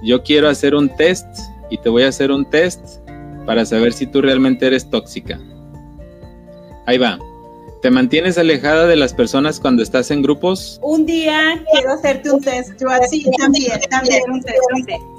yo 0.05 0.23
quiero 0.23 0.49
hacer 0.49 0.75
un 0.75 0.89
test 0.97 1.27
y 1.71 1.79
te 1.79 1.89
voy 1.89 2.03
a 2.03 2.09
hacer 2.09 2.31
un 2.31 2.45
test 2.45 3.01
para 3.49 3.65
saber 3.65 3.95
si 3.95 4.07
tú 4.07 4.21
realmente 4.21 4.67
eres 4.67 4.91
tóxica. 4.91 5.41
Ahí 6.85 6.99
va. 6.99 7.19
¿Te 7.81 7.91
mantienes 7.91 8.37
alejada 8.37 8.87
de 8.87 8.95
las 8.95 9.15
personas 9.15 9.59
cuando 9.59 9.83
estás 9.83 10.11
en 10.11 10.21
grupos? 10.21 10.79
Un 10.83 11.07
día 11.07 11.59
quiero 11.73 11.95
hacerte 11.95 12.31
un 12.31 12.43
test. 12.43 12.79
Yo 12.79 12.91
así 12.91 13.25
también, 13.39 13.81
también 13.89 14.21
un 14.31 14.43
test. 14.43 14.59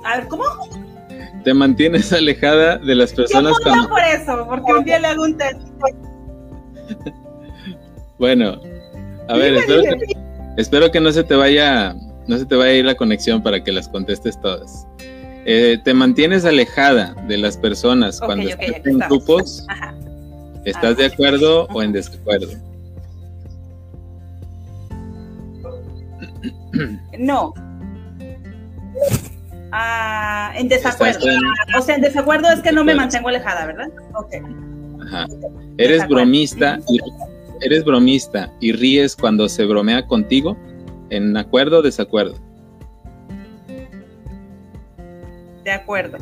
A 0.05 0.17
ver, 0.17 0.27
¿cómo? 0.27 0.43
¿Te 1.43 1.55
mantienes 1.55 2.13
alejada 2.13 2.77
de 2.77 2.93
las 2.93 3.13
personas 3.13 3.53
Yo 3.57 3.63
cuando... 3.63 3.89
por 3.89 4.03
eso, 4.03 4.45
porque 4.47 4.73
un 4.73 4.85
día 4.85 4.99
le 4.99 5.07
hago 5.07 5.23
un 5.23 5.35
test. 5.35 5.61
bueno, 8.19 8.61
a 9.27 9.33
ver, 9.37 9.55
espero 9.55 9.81
que, 9.81 9.97
espero 10.57 10.91
que 10.91 10.99
no 10.99 11.11
se 11.11 11.23
te 11.23 11.33
vaya, 11.33 11.95
no 12.27 12.37
se 12.37 12.45
te 12.45 12.55
vaya 12.55 12.69
a 12.69 12.75
ir 12.75 12.85
la 12.85 12.93
conexión 12.93 13.41
para 13.41 13.63
que 13.63 13.71
las 13.71 13.89
contestes 13.89 14.39
todas. 14.39 14.85
Eh, 15.45 15.77
te 15.83 15.93
mantienes 15.93 16.45
alejada 16.45 17.15
de 17.27 17.37
las 17.37 17.57
personas 17.57 18.19
cuando 18.19 18.49
estás 18.49 18.85
en 18.85 18.99
grupos. 18.99 19.65
¿Estás 20.65 20.97
de 20.97 21.05
acuerdo 21.05 21.67
o 21.73 21.81
en 21.81 21.91
desacuerdo? 21.93 22.49
No. 27.17 27.53
Ah, 29.71 30.53
en 30.55 30.67
desacuerdo. 30.67 31.25
O 31.77 31.81
sea, 31.81 31.95
en 31.95 32.01
desacuerdo 32.01 32.49
es 32.49 32.61
que 32.61 32.71
no 32.71 32.83
me 32.83 32.95
mantengo 32.95 33.29
alejada, 33.29 33.65
¿verdad? 33.65 33.89
Ok. 34.15 34.35
Ajá. 35.05 35.27
Eres 35.77 36.07
bromista 36.07 36.79
y, 36.87 36.99
eres 37.61 37.83
bromista 37.83 38.51
y 38.59 38.71
ríes 38.71 39.15
cuando 39.15 39.47
se 39.49 39.65
bromea 39.65 40.05
contigo. 40.07 40.57
¿En 41.09 41.35
acuerdo 41.37 41.79
o 41.79 41.81
desacuerdo? 41.81 42.35
De 45.63 45.71
acuerdo. 45.71 46.17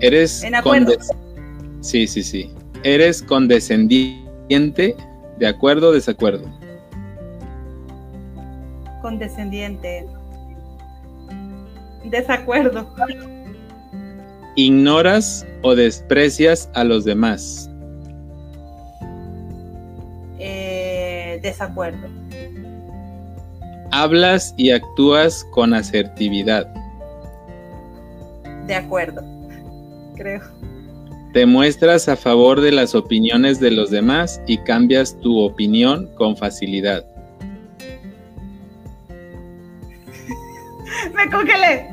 Eres 0.00 0.42
En 0.42 0.54
acuerdo. 0.54 0.92
Sí, 1.80 2.06
sí, 2.06 2.22
sí. 2.22 2.52
Eres 2.82 3.22
condescendiente, 3.22 4.96
¿de 5.38 5.46
acuerdo 5.46 5.90
o 5.90 5.92
desacuerdo? 5.92 6.48
Condescendiente. 9.00 10.06
Desacuerdo. 12.04 12.92
¿Ignoras 14.56 15.46
o 15.62 15.74
desprecias 15.74 16.68
a 16.74 16.84
los 16.84 17.04
demás? 17.04 17.70
Eh, 20.38 21.38
desacuerdo. 21.42 22.08
¿Hablas 23.92 24.54
y 24.56 24.70
actúas 24.70 25.44
con 25.52 25.74
asertividad? 25.74 26.81
De 28.66 28.74
acuerdo. 28.74 29.22
Creo. 30.16 30.40
¿Te 31.32 31.46
muestras 31.46 32.08
a 32.08 32.16
favor 32.16 32.60
de 32.60 32.72
las 32.72 32.94
opiniones 32.94 33.58
de 33.58 33.70
los 33.70 33.90
demás 33.90 34.40
y 34.46 34.58
cambias 34.58 35.18
tu 35.20 35.38
opinión 35.40 36.10
con 36.16 36.36
facilidad? 36.36 37.04
Me 41.14 41.30
congelé. 41.30 41.88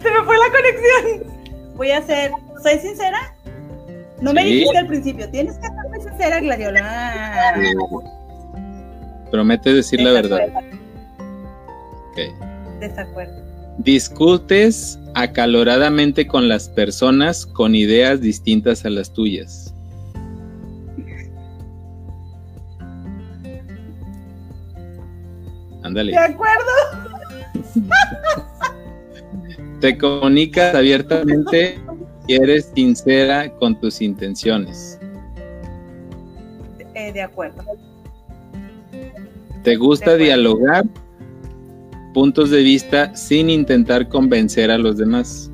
Se 0.00 0.10
me 0.10 0.22
fue 0.24 0.36
la 0.38 0.50
conexión. 0.50 1.74
Voy 1.76 1.90
a 1.90 2.00
ser. 2.02 2.30
¿Soy 2.62 2.78
sincera? 2.78 3.34
No 4.20 4.32
me 4.32 4.42
Sí. 4.42 4.48
dijiste 4.50 4.78
al 4.78 4.86
principio. 4.86 5.28
Tienes 5.30 5.56
que 5.56 5.62
ser 5.62 5.72
muy 5.90 6.00
sincera, 6.00 6.40
Gladiola. 6.40 7.54
Promete 9.30 9.72
decir 9.74 10.00
la 10.00 10.12
verdad. 10.12 10.38
Desacuerdo. 10.38 10.76
Ok. 12.10 12.18
Desacuerdo. 12.80 13.34
Discutes 13.78 14.98
acaloradamente 15.14 16.26
con 16.26 16.48
las 16.48 16.68
personas 16.68 17.46
con 17.46 17.74
ideas 17.74 18.20
distintas 18.20 18.84
a 18.84 18.90
las 18.90 19.12
tuyas. 19.12 19.74
Ándale. 25.82 26.12
De 26.12 26.18
acuerdo. 26.18 26.72
Te 29.80 29.96
comunicas 29.96 30.74
abiertamente 30.74 31.78
y 32.26 32.34
eres 32.34 32.70
sincera 32.74 33.50
con 33.56 33.78
tus 33.80 34.02
intenciones. 34.02 34.98
Eh, 36.94 37.12
de 37.12 37.22
acuerdo. 37.22 37.64
Te 39.64 39.76
gusta 39.76 40.16
De 40.16 40.16
acuerdo. 40.16 40.24
dialogar 40.24 40.84
puntos 42.12 42.50
de 42.50 42.62
vista 42.62 43.14
sin 43.14 43.50
intentar 43.50 44.08
convencer 44.08 44.70
a 44.70 44.78
los 44.78 44.98
demás. 44.98 45.50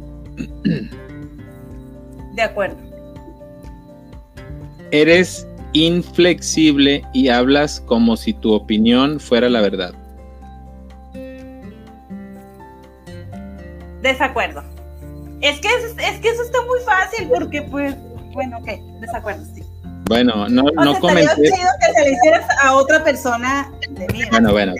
De 2.34 2.42
acuerdo. 2.42 2.76
Eres 4.90 5.46
inflexible 5.72 7.02
y 7.12 7.28
hablas 7.28 7.80
como 7.80 8.16
si 8.16 8.32
tu 8.32 8.52
opinión 8.52 9.20
fuera 9.20 9.48
la 9.48 9.60
verdad. 9.60 9.94
Desacuerdo. 14.02 14.62
Es 15.40 15.60
que, 15.60 15.68
es, 15.68 15.84
es 15.98 16.20
que 16.20 16.28
eso 16.28 16.42
está 16.42 16.58
muy 16.62 16.80
fácil 16.80 17.28
porque, 17.28 17.62
pues, 17.62 17.94
bueno, 18.32 18.58
ok, 18.58 18.68
desacuerdo, 19.00 19.44
sí. 19.54 19.62
Bueno, 20.08 20.48
no, 20.48 20.64
O 20.64 20.84
no 20.84 20.98
comenté. 21.00 21.34
que 21.42 21.48
se 21.48 22.04
le 22.04 22.12
hicieras 22.12 22.46
a 22.62 22.74
otra 22.74 23.02
persona 23.02 23.70
de 23.90 24.06
mí. 24.12 24.22
Bueno, 24.30 24.52
bueno, 24.52 24.74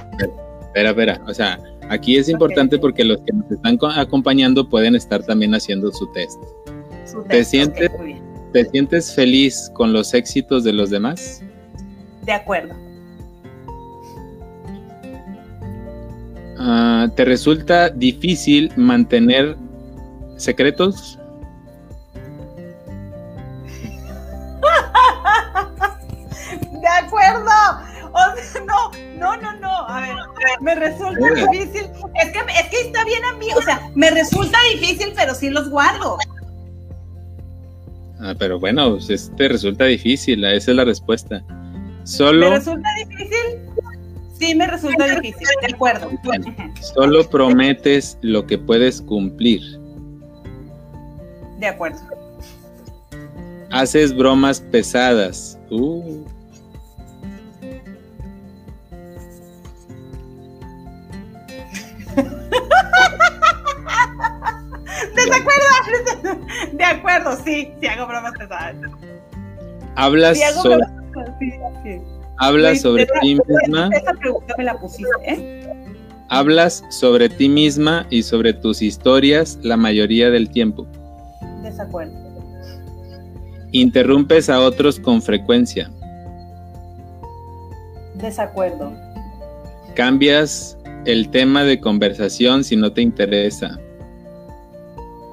espera, 0.77 0.91
espera. 0.91 1.21
O 1.27 1.33
sea, 1.35 1.59
aquí 1.89 2.17
es 2.19 2.29
importante 2.29 2.79
porque 2.79 3.03
los 3.05 3.19
que 3.23 3.33
nos 3.33 3.51
están 3.51 3.77
co- 3.79 3.87
acompañando 3.89 4.69
pueden 4.69 4.95
estar 4.95 5.23
también 5.25 5.55
haciendo 5.55 5.91
su 5.93 6.07
test. 6.13 6.39
¿Te 8.53 8.65
sientes 8.71 9.15
feliz 9.15 9.71
con 9.75 9.93
los 9.93 10.15
éxitos 10.15 10.65
de 10.65 10.73
los 10.73 10.91
demás? 10.91 11.43
De 12.25 12.33
acuerdo. 12.33 12.75
Ah, 16.59 17.09
¿Te 17.15 17.25
resulta 17.25 17.91
difícil 17.91 18.73
mantener 18.77 19.57
secretos? 20.37 21.19
De 26.81 26.89
acuerdo. 26.89 27.51
O 28.17 28.37
sea, 28.37 28.63
no, 28.65 28.91
no, 29.19 29.37
no, 29.43 29.61
no. 29.61 29.89
A 29.89 30.01
ver, 30.01 30.15
me 30.63 30.75
resulta 30.75 31.27
difícil. 31.35 31.83
Es 32.15 32.33
que, 32.33 32.39
es 32.39 32.69
que 32.71 32.81
está 32.81 33.05
bien 33.05 33.23
a 33.25 33.35
mí. 33.37 33.49
O 33.55 33.61
sea, 33.61 33.91
me 33.95 34.11
resulta 34.11 34.59
difícil, 34.73 35.13
pero 35.15 35.35
sí 35.35 35.51
los 35.51 35.69
guardo. 35.69 36.17
Ah, 38.21 38.35
pero 38.39 38.59
bueno, 38.59 38.93
pues, 38.93 39.11
es- 39.11 39.31
te 39.37 39.49
resulta 39.49 39.85
difícil, 39.85 40.43
esa 40.45 40.71
es 40.71 40.77
la 40.77 40.85
respuesta. 40.85 41.43
¿Me 41.49 42.07
Solo, 42.07 42.51
resulta 42.51 42.89
difícil? 43.07 43.61
Sí, 44.39 44.55
me 44.55 44.67
resulta 44.67 45.07
difícil. 45.21 45.47
De 45.67 45.75
acuerdo. 45.75 46.11
Bueno. 46.25 46.55
solo 46.95 47.29
prometes 47.29 48.19
lo 48.23 48.47
que 48.47 48.57
puedes 48.59 49.03
cumplir. 49.03 49.61
De 51.59 51.67
acuerdo. 51.67 51.99
Haces 53.71 54.15
bromas 54.17 54.61
pesadas. 54.61 55.59
Uh, 55.71 56.25
¿Desacuerdo? 65.17 66.47
De 66.73 66.85
acuerdo, 66.85 67.37
sí, 67.45 67.73
sí 67.81 67.87
hago 67.87 68.07
bromas 68.07 68.33
pesadas. 68.39 68.77
hablas 69.95 70.41
hago 70.43 70.63
sobre, 70.63 70.77
bromas 70.77 71.31
pesadas, 71.39 71.73
sí, 71.83 71.91
sí. 71.91 72.01
hablas 72.39 72.81
sobre 72.81 73.07
ti 73.21 73.35
misma. 73.35 73.91
Esa 73.93 74.13
pregunta 74.13 74.55
me 74.59 74.65
la 74.65 74.79
pusiste, 74.79 75.11
¿eh? 75.25 75.67
Hablas 76.29 76.85
sobre 76.91 77.29
ti 77.29 77.49
misma 77.49 78.07
y 78.11 78.23
sobre 78.23 78.53
tus 78.53 78.83
historias 78.83 79.59
la 79.63 79.77
mayoría 79.77 80.31
del 80.31 80.51
tiempo. 80.51 80.87
Desacuerdo. 81.63 82.15
Interrumpes 83.73 84.51
a 84.51 84.61
otros 84.61 84.99
con 84.99 85.23
frecuencia. 85.23 85.91
Desacuerdo. 88.15 88.93
Cambias 89.95 90.77
el 91.05 91.31
tema 91.31 91.63
de 91.65 91.81
conversación 91.81 92.65
si 92.65 92.77
no 92.77 92.93
te 92.93 93.03
interesa. 93.03 93.79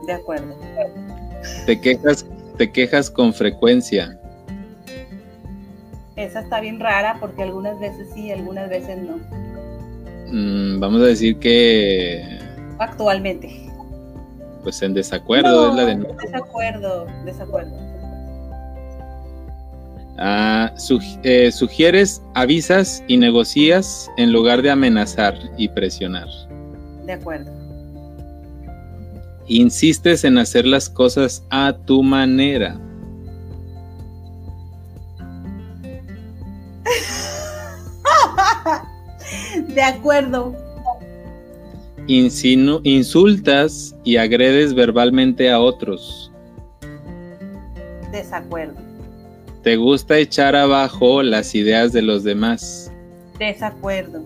De 0.05 0.13
acuerdo. 0.13 0.55
Te 1.65 1.79
quejas, 1.79 2.25
te 2.57 2.71
quejas 2.71 3.09
con 3.09 3.33
frecuencia. 3.33 4.19
Esa 6.15 6.41
está 6.41 6.59
bien 6.61 6.79
rara 6.79 7.17
porque 7.19 7.43
algunas 7.43 7.79
veces 7.79 8.07
sí, 8.13 8.31
algunas 8.31 8.69
veces 8.69 8.99
no. 9.01 9.17
Mm, 10.31 10.79
vamos 10.79 11.01
a 11.01 11.05
decir 11.05 11.37
que 11.39 12.39
Actualmente. 12.79 13.69
pues 14.63 14.81
en 14.81 14.93
desacuerdo 14.93 15.69
es 15.69 15.75
la 15.75 15.85
de 15.85 15.95
no. 15.95 16.07
Desacuerdo, 16.21 17.07
desacuerdo. 17.25 17.93
Ah, 20.17 20.71
eh, 21.23 21.51
sugieres, 21.51 22.21
avisas 22.35 23.03
y 23.07 23.17
negocias 23.17 24.09
en 24.17 24.31
lugar 24.31 24.61
de 24.61 24.69
amenazar 24.69 25.35
y 25.57 25.67
presionar. 25.69 26.27
De 27.05 27.13
acuerdo. 27.13 27.51
Insistes 29.47 30.23
en 30.23 30.37
hacer 30.37 30.65
las 30.65 30.89
cosas 30.89 31.43
a 31.49 31.73
tu 31.85 32.01
manera. 32.03 32.79
De 39.67 39.81
acuerdo. 39.81 40.55
Insinu- 42.07 42.81
insultas 42.83 43.95
y 44.03 44.17
agredes 44.17 44.73
verbalmente 44.73 45.49
a 45.51 45.59
otros. 45.59 46.31
Desacuerdo. 48.11 48.75
Te 49.63 49.77
gusta 49.77 50.17
echar 50.17 50.55
abajo 50.55 51.23
las 51.23 51.55
ideas 51.55 51.93
de 51.93 52.01
los 52.01 52.23
demás. 52.23 52.91
Desacuerdo. 53.39 54.21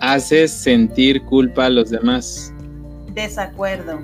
Haces 0.00 0.50
sentir 0.52 1.22
culpa 1.22 1.66
a 1.66 1.70
los 1.70 1.88
demás. 1.90 2.52
Desacuerdo. 3.14 3.98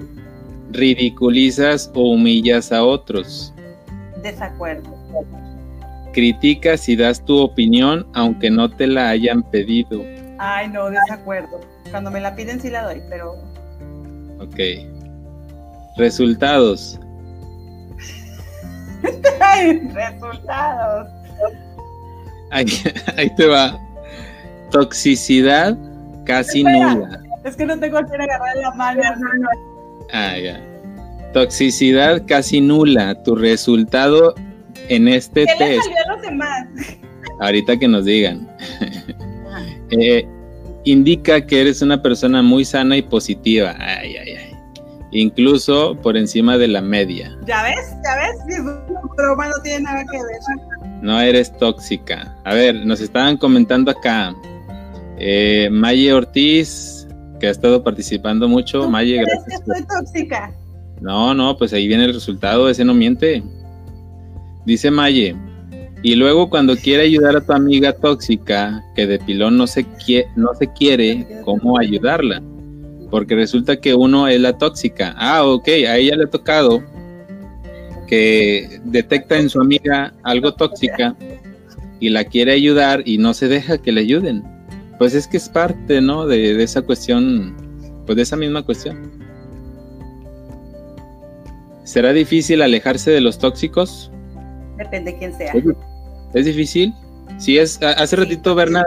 Ridiculizas 0.70 1.90
o 1.94 2.12
humillas 2.12 2.72
a 2.72 2.84
otros. 2.84 3.54
Desacuerdo. 4.22 4.96
criticas 6.12 6.88
y 6.88 6.96
das 6.96 7.24
tu 7.24 7.38
opinión 7.38 8.06
aunque 8.14 8.50
no 8.50 8.68
te 8.68 8.86
la 8.86 9.10
hayan 9.10 9.42
pedido. 9.42 10.02
Ay, 10.38 10.68
no, 10.68 10.90
desacuerdo. 10.90 11.60
Cuando 11.90 12.10
me 12.10 12.20
la 12.20 12.34
piden 12.34 12.60
sí 12.60 12.70
la 12.70 12.82
doy, 12.82 13.02
pero... 13.08 13.34
Ok. 14.40 14.58
Resultados. 15.96 16.98
Resultados. 19.94 21.08
Ahí, 22.50 22.66
te 23.36 23.46
va. 23.46 23.78
Toxicidad 24.70 25.76
casi 26.24 26.62
nula. 26.62 27.20
Es 27.44 27.56
que 27.56 27.66
no 27.66 27.78
tengo 27.78 27.98
a 27.98 28.04
quien 28.04 28.20
agarrar 28.20 28.56
la 28.56 28.70
mano. 28.72 29.02
Ah, 30.12 30.38
ya. 30.38 30.60
Toxicidad 31.32 32.24
casi 32.26 32.60
nula. 32.60 33.22
Tu 33.22 33.34
resultado 33.34 34.34
en 34.88 35.08
este 35.08 35.44
¿Qué 35.46 35.54
test. 35.58 35.60
Le 35.60 35.82
salió 35.82 35.96
a 36.04 36.12
los 36.14 36.22
demás? 36.22 36.68
Ahorita 37.40 37.76
que 37.76 37.88
nos 37.88 38.04
digan. 38.04 38.48
eh, 39.90 40.26
indica 40.84 41.46
que 41.46 41.60
eres 41.60 41.82
una 41.82 42.02
persona 42.02 42.42
muy 42.42 42.64
sana 42.64 42.96
y 42.96 43.02
positiva. 43.02 43.76
Ay, 43.78 44.16
ay, 44.16 44.34
ay. 44.34 44.56
Incluso 45.10 45.96
por 46.02 46.16
encima 46.16 46.58
de 46.58 46.68
la 46.68 46.82
media. 46.82 47.36
¿Ya 47.46 47.62
ves? 47.62 47.94
¿Ya 48.04 48.16
ves? 48.16 48.44
Mi 48.46 48.70
broma 49.16 49.48
no 49.48 49.62
tiene 49.62 49.80
nada 49.80 50.04
que 50.10 50.16
ver. 50.18 51.00
No 51.02 51.20
eres 51.20 51.56
tóxica. 51.56 52.34
A 52.44 52.54
ver, 52.54 52.74
nos 52.86 53.00
estaban 53.00 53.36
comentando 53.36 53.90
acá. 53.90 54.34
Eh, 55.18 55.68
Maye 55.70 56.12
Ortiz, 56.12 56.97
que 57.38 57.46
ha 57.46 57.50
estado 57.50 57.82
participando 57.82 58.48
mucho. 58.48 58.82
¿Tú 58.82 58.90
Maye, 58.90 59.22
crees 59.22 59.44
gracias. 59.46 59.60
que 59.60 59.66
soy 59.66 59.86
tóxica? 59.86 60.52
No, 61.00 61.34
no, 61.34 61.56
pues 61.56 61.72
ahí 61.72 61.86
viene 61.86 62.04
el 62.04 62.14
resultado, 62.14 62.68
ese 62.68 62.84
no 62.84 62.94
miente. 62.94 63.42
Dice 64.64 64.90
Maye, 64.90 65.36
y 66.02 66.14
luego 66.14 66.48
cuando 66.48 66.76
quiere 66.76 67.04
ayudar 67.04 67.36
a 67.36 67.40
tu 67.40 67.52
amiga 67.52 67.92
tóxica, 67.92 68.84
que 68.94 69.06
de 69.06 69.18
pilón 69.18 69.56
no 69.56 69.66
se, 69.66 69.84
no 70.36 70.54
se 70.54 70.72
quiere, 70.72 71.26
¿cómo 71.44 71.78
ayudarla? 71.78 72.42
Porque 73.10 73.34
resulta 73.34 73.80
que 73.80 73.94
uno 73.94 74.28
es 74.28 74.40
la 74.40 74.56
tóxica. 74.58 75.14
Ah, 75.16 75.44
ok, 75.44 75.68
a 75.68 75.96
ella 75.96 76.16
le 76.16 76.24
ha 76.24 76.30
tocado 76.30 76.82
que 78.06 78.80
detecta 78.84 79.38
en 79.38 79.48
su 79.48 79.60
amiga 79.60 80.14
algo 80.22 80.54
tóxica 80.54 81.14
y 82.00 82.10
la 82.10 82.24
quiere 82.24 82.52
ayudar 82.52 83.02
y 83.04 83.18
no 83.18 83.34
se 83.34 83.48
deja 83.48 83.78
que 83.78 83.92
le 83.92 84.02
ayuden. 84.02 84.44
Pues 84.98 85.14
es 85.14 85.26
que 85.28 85.36
es 85.36 85.48
parte, 85.48 86.00
¿no? 86.00 86.26
De, 86.26 86.54
de 86.54 86.62
esa 86.62 86.82
cuestión, 86.82 87.56
pues 88.04 88.16
de 88.16 88.22
esa 88.22 88.36
misma 88.36 88.62
cuestión. 88.62 89.10
¿Será 91.84 92.12
difícil 92.12 92.60
alejarse 92.60 93.10
de 93.10 93.20
los 93.20 93.38
tóxicos? 93.38 94.10
Depende 94.76 95.12
de 95.12 95.18
quién 95.18 95.36
sea. 95.36 95.52
¿Es, 95.52 95.64
es 96.34 96.44
difícil? 96.44 96.92
Sí, 97.38 97.58
es. 97.58 97.80
Hace 97.82 98.16
ratito 98.16 98.54
Berna, 98.54 98.84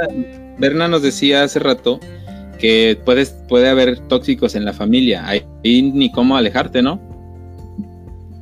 Berna 0.60 0.88
nos 0.88 1.02
decía 1.02 1.44
hace 1.44 1.60
rato 1.60 2.00
que 2.60 3.00
puedes, 3.04 3.32
puede 3.50 3.70
haber 3.70 4.00
tóxicos 4.08 4.56
en 4.56 4.66
la 4.66 4.74
familia. 4.74 5.26
Ahí 5.28 5.44
ni 5.64 6.12
cómo 6.12 6.38
alejarte, 6.38 6.82
¿no? 6.82 7.00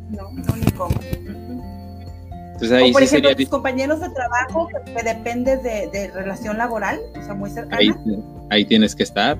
No, 0.09 0.31
no 0.31 0.55
ni. 0.57 0.68
Entonces 2.61 2.77
ahí 2.77 2.89
o 2.89 2.93
por 2.93 3.01
sí 3.01 3.07
ejemplo, 3.07 3.29
sería 3.29 3.45
tus 3.45 3.49
compañeros 3.49 4.01
de 4.01 4.09
trabajo 4.09 4.67
que, 4.67 5.03
dependes 5.03 5.63
de, 5.63 5.89
de 5.93 6.11
relación 6.11 6.57
laboral, 6.57 6.99
o 7.17 7.23
sea, 7.23 7.33
muy 7.33 7.49
cercana. 7.49 7.77
ahí, 7.79 7.91
ahí 8.49 8.65
tienes 8.65 8.95
que 8.95 9.03
estar. 9.03 9.37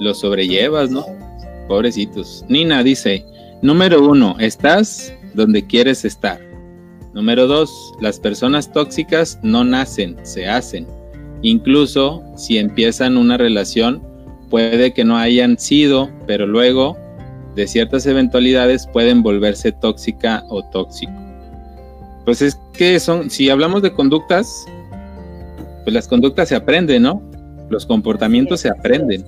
Los 0.00 0.20
sobrellevas, 0.20 0.90
¿no? 0.90 1.06
Pobrecitos. 1.66 2.44
Nina 2.48 2.82
dice, 2.82 3.24
número 3.62 4.06
uno, 4.06 4.36
estás 4.38 5.14
donde 5.32 5.66
quieres 5.66 6.04
estar. 6.04 6.38
Número 7.14 7.46
dos, 7.46 7.94
las 8.00 8.20
personas 8.20 8.70
tóxicas 8.70 9.38
no 9.42 9.64
nacen, 9.64 10.14
se 10.24 10.46
hacen. 10.46 10.86
Incluso 11.40 12.22
si 12.36 12.58
empiezan 12.58 13.16
una 13.16 13.38
relación, 13.38 14.02
puede 14.50 14.92
que 14.92 15.04
no 15.04 15.16
hayan 15.16 15.58
sido, 15.58 16.10
pero 16.26 16.46
luego 16.46 16.98
de 17.58 17.66
ciertas 17.66 18.06
eventualidades 18.06 18.86
pueden 18.86 19.20
volverse 19.20 19.72
tóxica 19.72 20.44
o 20.48 20.62
tóxico. 20.70 21.12
Pues 22.24 22.40
es 22.40 22.56
que 22.72 23.00
son, 23.00 23.30
si 23.30 23.50
hablamos 23.50 23.82
de 23.82 23.92
conductas, 23.92 24.64
pues 25.82 25.92
las 25.92 26.06
conductas 26.06 26.50
se 26.50 26.54
aprenden, 26.54 27.02
¿no? 27.02 27.20
Los 27.68 27.84
comportamientos 27.84 28.60
se 28.60 28.68
aprenden. 28.68 29.24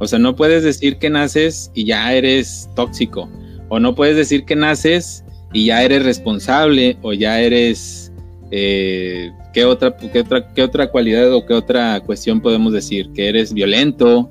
O 0.00 0.08
sea, 0.08 0.18
no 0.18 0.34
puedes 0.34 0.64
decir 0.64 0.98
que 0.98 1.08
naces 1.08 1.70
y 1.72 1.84
ya 1.84 2.12
eres 2.12 2.68
tóxico. 2.74 3.28
O 3.68 3.78
no 3.78 3.94
puedes 3.94 4.16
decir 4.16 4.44
que 4.44 4.56
naces 4.56 5.24
y 5.52 5.66
ya 5.66 5.84
eres 5.84 6.04
responsable 6.04 6.98
o 7.02 7.12
ya 7.12 7.40
eres... 7.40 8.12
eh, 8.50 9.30
¿qué, 9.52 9.64
otra, 9.64 9.96
qué, 9.96 10.18
otra, 10.18 10.52
¿Qué 10.52 10.64
otra 10.64 10.90
cualidad 10.90 11.32
o 11.32 11.46
qué 11.46 11.54
otra 11.54 12.00
cuestión 12.00 12.40
podemos 12.40 12.72
decir? 12.72 13.12
Que 13.12 13.28
eres 13.28 13.52
violento. 13.54 14.28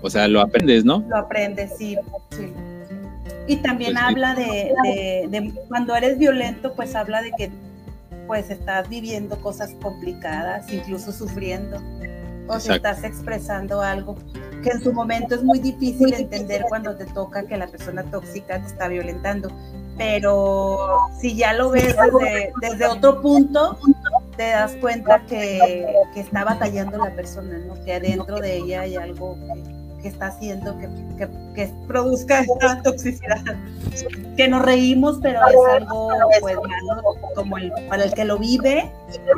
O 0.00 0.08
sea, 0.08 0.28
lo 0.28 0.40
aprendes, 0.40 0.82
¿no? 0.86 1.04
Lo 1.10 1.18
aprendes, 1.18 1.72
sí. 1.76 1.94
sí. 2.30 2.46
Y 3.46 3.56
también 3.56 3.92
Pues 3.94 4.04
habla 4.04 4.34
de, 4.34 4.72
de- 4.82 5.28
de 5.30 5.52
cuando 5.68 5.94
eres 5.94 6.18
violento, 6.18 6.72
pues 6.74 6.94
habla 6.94 7.22
de 7.22 7.30
que 7.32 7.50
pues 8.26 8.50
estás 8.50 8.88
viviendo 8.88 9.36
cosas 9.40 9.70
complicadas, 9.80 10.70
incluso 10.72 11.12
sufriendo. 11.12 11.76
O 12.48 12.58
si 12.60 12.68
estás 12.72 13.02
expresando 13.04 13.80
algo 13.82 14.16
que 14.62 14.70
en 14.70 14.80
su 14.80 14.92
momento 14.92 15.34
es 15.34 15.42
muy 15.44 15.58
difícil 15.60 16.12
entender 16.14 16.64
cuando 16.68 16.96
te 16.96 17.04
toca 17.06 17.44
que 17.44 17.56
la 17.56 17.66
persona 17.66 18.02
tóxica 18.04 18.60
te 18.60 18.66
está 18.66 18.88
violentando. 18.88 19.50
Pero 19.96 21.06
si 21.20 21.34
ya 21.36 21.52
lo 21.54 21.70
ves 21.70 21.96
desde, 21.96 22.52
desde 22.60 22.86
otro 22.86 23.22
punto, 23.22 23.78
te 24.36 24.50
das 24.50 24.72
cuenta 24.80 25.24
que, 25.26 25.86
que 26.14 26.20
está 26.20 26.44
batallando 26.44 26.98
la 26.98 27.10
persona, 27.14 27.58
¿no? 27.58 27.82
Que 27.84 27.94
adentro 27.94 28.38
de 28.40 28.56
ella 28.58 28.82
hay 28.82 28.96
algo 28.96 29.36
que, 29.36 29.75
que 30.02 30.08
está 30.08 30.28
haciendo 30.28 30.78
que, 30.78 30.88
que, 31.16 31.28
que 31.54 31.72
produzca 31.86 32.40
esta 32.40 32.82
toxicidad. 32.82 33.42
Que 34.36 34.48
nos 34.48 34.62
reímos, 34.62 35.18
pero 35.22 35.40
es 35.48 35.82
algo 35.82 36.10
pues 36.40 36.54
malo 36.54 37.02
como 37.34 37.58
el, 37.58 37.72
para 37.88 38.04
el 38.04 38.12
que 38.12 38.24
lo 38.24 38.38
vive 38.38 38.90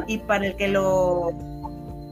y 0.06 0.18
para 0.18 0.46
el 0.46 0.56
que 0.56 0.68
lo 0.68 1.32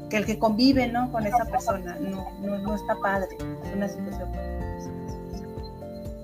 que 0.08 0.18
el 0.18 0.26
que 0.26 0.38
convive 0.38 0.86
¿no? 0.86 1.10
con 1.10 1.26
esa 1.26 1.44
persona. 1.44 1.96
No, 2.00 2.30
no, 2.40 2.58
no 2.58 2.74
está 2.76 2.94
padre. 3.02 3.36
Es 3.64 3.76
una 3.76 3.88
situación. 3.88 4.28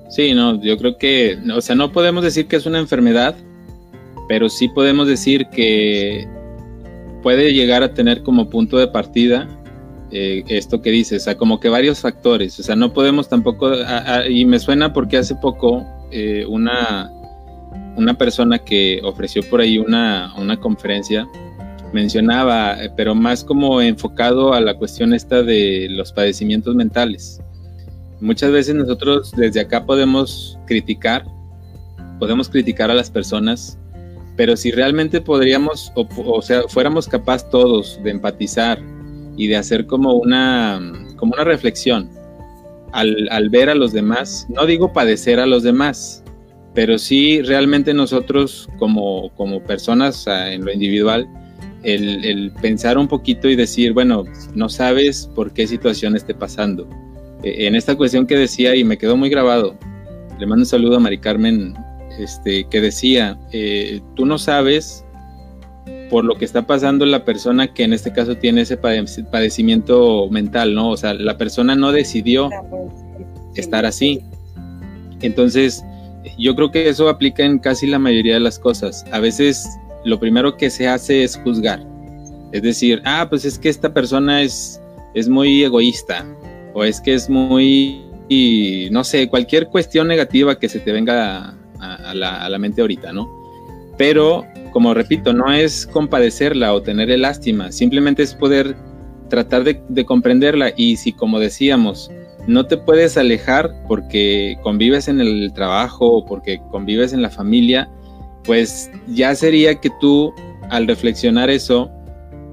Sí, 0.08 0.34
no, 0.34 0.60
yo 0.60 0.76
creo 0.76 0.98
que, 0.98 1.38
o 1.54 1.60
sea, 1.62 1.74
no 1.74 1.90
podemos 1.90 2.22
decir 2.22 2.46
que 2.46 2.56
es 2.56 2.66
una 2.66 2.78
enfermedad, 2.78 3.34
pero 4.28 4.50
sí 4.50 4.68
podemos 4.68 5.08
decir 5.08 5.46
que 5.46 6.28
puede 7.22 7.54
llegar 7.54 7.82
a 7.82 7.94
tener 7.94 8.22
como 8.22 8.50
punto 8.50 8.76
de 8.76 8.88
partida 8.88 9.48
eh, 10.12 10.44
esto 10.48 10.82
que 10.82 10.90
dices, 10.90 11.22
o 11.22 11.24
sea, 11.24 11.36
como 11.36 11.58
que 11.58 11.68
varios 11.68 12.00
factores, 12.00 12.58
o 12.60 12.62
sea, 12.62 12.76
no 12.76 12.92
podemos 12.92 13.28
tampoco, 13.28 13.68
a- 13.68 14.16
a- 14.16 14.28
y 14.28 14.44
me 14.44 14.58
suena 14.58 14.92
porque 14.92 15.16
hace 15.16 15.34
poco 15.34 15.84
eh, 16.10 16.44
una, 16.46 17.10
una 17.96 18.14
persona 18.14 18.58
que 18.58 19.00
ofreció 19.04 19.42
por 19.48 19.60
ahí 19.60 19.78
una, 19.78 20.34
una 20.36 20.58
conferencia 20.58 21.26
mencionaba, 21.92 22.82
eh, 22.82 22.90
pero 22.96 23.14
más 23.14 23.44
como 23.44 23.80
enfocado 23.80 24.52
a 24.54 24.60
la 24.60 24.74
cuestión 24.74 25.12
esta 25.14 25.42
de 25.42 25.88
los 25.90 26.12
padecimientos 26.12 26.74
mentales. 26.74 27.40
Muchas 28.20 28.50
veces 28.52 28.74
nosotros 28.74 29.32
desde 29.36 29.60
acá 29.60 29.84
podemos 29.84 30.58
criticar, 30.66 31.24
podemos 32.18 32.48
criticar 32.48 32.90
a 32.90 32.94
las 32.94 33.10
personas, 33.10 33.78
pero 34.36 34.56
si 34.56 34.70
realmente 34.70 35.20
podríamos, 35.20 35.92
o, 35.94 36.06
o 36.26 36.40
sea, 36.42 36.62
fuéramos 36.68 37.08
capaces 37.08 37.48
todos 37.50 38.00
de 38.02 38.10
empatizar 38.10 38.78
y 39.36 39.48
de 39.48 39.56
hacer 39.56 39.86
como 39.86 40.14
una, 40.14 40.80
como 41.16 41.32
una 41.34 41.44
reflexión 41.44 42.10
al, 42.92 43.28
al 43.30 43.48
ver 43.48 43.70
a 43.70 43.74
los 43.74 43.92
demás, 43.92 44.46
no 44.48 44.66
digo 44.66 44.92
padecer 44.92 45.40
a 45.40 45.46
los 45.46 45.62
demás, 45.62 46.22
pero 46.74 46.98
sí 46.98 47.42
realmente 47.42 47.92
nosotros 47.92 48.68
como, 48.78 49.30
como 49.36 49.62
personas 49.62 50.26
en 50.26 50.64
lo 50.64 50.72
individual, 50.72 51.28
el, 51.82 52.52
pensar 52.62 52.96
un 52.96 53.08
poquito 53.08 53.48
y 53.48 53.56
decir, 53.56 53.92
bueno, 53.92 54.24
no 54.54 54.68
sabes 54.68 55.28
por 55.34 55.52
qué 55.52 55.66
situación 55.66 56.14
esté 56.14 56.32
pasando 56.32 56.88
eh, 57.42 57.66
en 57.66 57.74
esta 57.74 57.96
cuestión 57.96 58.26
que 58.26 58.36
decía 58.36 58.76
y 58.76 58.84
me 58.84 58.98
quedó 58.98 59.16
muy 59.16 59.28
grabado, 59.28 59.76
le 60.38 60.46
mando 60.46 60.62
un 60.62 60.66
saludo 60.66 60.96
a 60.96 61.00
Mari 61.00 61.18
Carmen, 61.18 61.74
este, 62.18 62.64
que 62.68 62.80
decía, 62.80 63.38
eh, 63.52 64.00
tú 64.14 64.26
no 64.26 64.38
sabes 64.38 65.04
por 66.12 66.26
lo 66.26 66.34
que 66.34 66.44
está 66.44 66.66
pasando 66.66 67.06
la 67.06 67.24
persona 67.24 67.72
que 67.72 67.84
en 67.84 67.94
este 67.94 68.12
caso 68.12 68.36
tiene 68.36 68.60
ese 68.60 68.78
padec- 68.78 69.30
padecimiento 69.30 70.28
mental, 70.28 70.74
¿no? 70.74 70.90
O 70.90 70.96
sea, 70.98 71.14
la 71.14 71.38
persona 71.38 71.74
no 71.74 71.90
decidió 71.90 72.50
estar 73.54 73.86
así. 73.86 74.20
Entonces, 75.22 75.82
yo 76.38 76.54
creo 76.54 76.70
que 76.70 76.90
eso 76.90 77.08
aplica 77.08 77.44
en 77.44 77.58
casi 77.58 77.86
la 77.86 77.98
mayoría 77.98 78.34
de 78.34 78.40
las 78.40 78.58
cosas. 78.58 79.06
A 79.10 79.20
veces 79.20 79.66
lo 80.04 80.20
primero 80.20 80.58
que 80.58 80.68
se 80.68 80.86
hace 80.86 81.24
es 81.24 81.34
juzgar. 81.38 81.82
Es 82.52 82.60
decir, 82.60 83.00
ah, 83.06 83.26
pues 83.30 83.46
es 83.46 83.58
que 83.58 83.70
esta 83.70 83.94
persona 83.94 84.42
es, 84.42 84.82
es 85.14 85.30
muy 85.30 85.64
egoísta 85.64 86.26
o 86.74 86.84
es 86.84 87.00
que 87.00 87.14
es 87.14 87.30
muy, 87.30 88.02
y, 88.28 88.88
no 88.90 89.02
sé, 89.02 89.30
cualquier 89.30 89.68
cuestión 89.68 90.08
negativa 90.08 90.58
que 90.58 90.68
se 90.68 90.78
te 90.78 90.92
venga 90.92 91.56
a, 91.80 92.10
a 92.10 92.14
la, 92.14 92.44
a 92.44 92.50
la 92.50 92.58
mente 92.58 92.82
ahorita, 92.82 93.14
¿no? 93.14 93.26
Pero 93.96 94.44
como 94.72 94.94
repito, 94.94 95.32
no 95.32 95.52
es 95.52 95.86
compadecerla 95.86 96.74
o 96.74 96.82
tenerle 96.82 97.18
lástima, 97.18 97.70
simplemente 97.70 98.22
es 98.22 98.34
poder 98.34 98.76
tratar 99.28 99.64
de, 99.64 100.04
comprenderla 100.04 100.72
y 100.76 100.96
si 100.96 101.12
como 101.12 101.38
decíamos, 101.38 102.10
no 102.46 102.66
te 102.66 102.76
puedes 102.76 103.16
alejar 103.16 103.70
porque 103.88 104.58
convives 104.62 105.08
en 105.08 105.20
el 105.20 105.52
trabajo 105.54 106.06
o 106.06 106.26
porque 106.26 106.60
convives 106.70 107.12
en 107.12 107.22
la 107.22 107.30
familia, 107.30 107.88
pues 108.44 108.90
ya 109.08 109.34
sería 109.34 109.76
que 109.76 109.90
tú 110.00 110.34
al 110.70 110.86
reflexionar 110.86 111.50
eso 111.50 111.90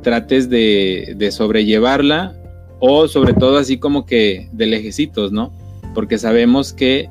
trates 0.04 0.50
de, 0.50 1.16
de 1.18 1.32
sobrellevarla 1.32 2.34
o 2.80 3.08
sobre 3.08 3.34
todo 3.34 3.58
así 3.58 3.78
como 3.78 4.06
que 4.06 4.48
de 4.54 4.68
lejecitos, 4.68 5.32
¿no? 5.32 5.52
Porque 5.94 6.18
sabemos 6.18 6.72
que 6.72 7.10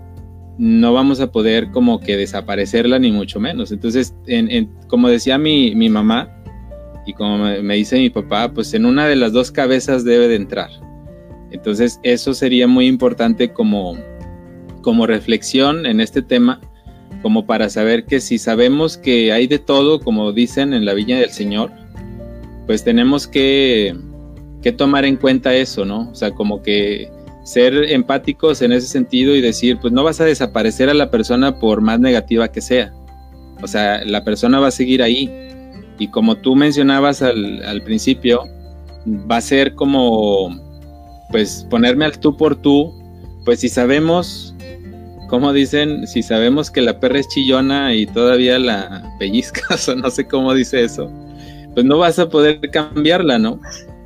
no 0.59 0.93
vamos 0.93 1.21
a 1.21 1.31
poder 1.31 1.71
como 1.71 2.01
que 2.01 2.17
desaparecerla 2.17 2.99
ni 2.99 3.13
mucho 3.13 3.39
menos. 3.39 3.71
Entonces, 3.71 4.15
como 4.89 5.09
decía 5.09 5.39
mi, 5.39 5.73
mamá 5.89 6.29
y 7.07 7.15
como 7.15 7.39
me, 7.39 7.75
dice 7.77 7.99
mi 7.99 8.11
papá, 8.11 8.53
pues 8.53 8.75
en 8.75 8.85
una 8.85 9.07
de 9.07 9.17
las 9.17 9.33
dos 9.33 9.53
cabezas 9.53 10.05
debe 10.05 10.27
de 10.29 10.35
entrar. 10.35 10.71
Entonces, 11.53 12.01
eso 12.03 12.35
sería 12.35 12.67
muy 12.67 12.87
importante 12.87 13.53
como, 13.53 13.97
como 14.83 15.07
reflexión 15.07 15.87
en 15.87 16.01
este 16.01 16.23
tema, 16.23 16.61
como 17.23 17.47
para 17.47 17.71
saber 17.71 18.05
que 18.05 18.21
si 18.21 18.37
sabemos 18.37 18.99
que 18.99 19.33
hay 19.33 19.47
de 19.47 19.59
todo, 19.59 20.01
como 20.01 20.33
dicen 20.33 20.75
en 20.75 20.85
la 20.85 20.93
Viña 20.93 21.19
del 21.19 21.31
Señor, 21.31 21.71
pues 22.67 22.85
tenemos 22.85 23.27
que, 23.27 23.97
que 24.61 24.73
tomar 24.73 25.05
en 25.05 25.17
cuenta 25.17 25.55
eso, 25.55 25.85
¿no? 25.85 26.11
O 26.11 26.15
sea, 26.15 26.33
como 26.33 26.63
que 26.63 27.11
ser 27.49 27.91
empáticos 27.91 28.61
en 28.61 28.73
ese 28.73 28.87
sentido 28.87 29.35
y 29.35 29.41
decir, 29.41 29.79
pues 29.81 29.91
no 29.91 30.05
vas 30.05 30.21
a 30.21 30.27
desaparecer 30.27 30.91
a 30.91 30.95
la 30.95 31.11
persona 31.11 31.59
por 31.59 31.81
más 31.81 31.99
negativa 31.99 32.49
que 32.49 32.61
sea. 32.61 32.93
O 33.63 33.67
sea, 33.67 34.05
la 34.05 34.23
persona 34.23 34.61
va 34.61 34.69
a 34.69 34.71
seguir 34.71 35.03
ahí. 35.03 35.31
Y 35.99 36.09
como 36.09 36.37
tú 36.37 36.55
mencionabas 36.55 37.23
al, 37.23 37.83
principio, 37.87 38.45
va 39.07 39.39
a 39.39 39.41
ser 39.41 39.75
como, 39.75 40.55
pues 41.31 41.67
ponerme 41.71 42.05
al 42.05 42.21
tú 42.21 42.37
por 42.37 42.55
tú, 42.55 42.93
pues 43.47 43.61
si 43.61 43.71
sabemos, 43.71 44.55
como 45.31 45.55
dicen, 45.55 46.07
si 46.07 46.23
sabemos 46.23 46.71
que 46.71 46.83
la 46.83 47.01
perra 47.01 47.19
es 47.19 47.29
chillona 47.29 47.95
y 47.95 48.05
todavía 48.05 48.59
la 48.59 49.11
pellizcas 49.19 49.89
o 49.89 49.97
no 49.97 50.11
sé 50.11 50.27
cómo 50.27 50.53
dice 50.53 50.85
eso, 50.85 51.11
pues 51.73 51.87
no 51.87 51.97
vas 51.97 52.19
a 52.19 52.29
poder 52.29 52.61
cambiarla, 52.71 53.39
¿no? 53.39 53.59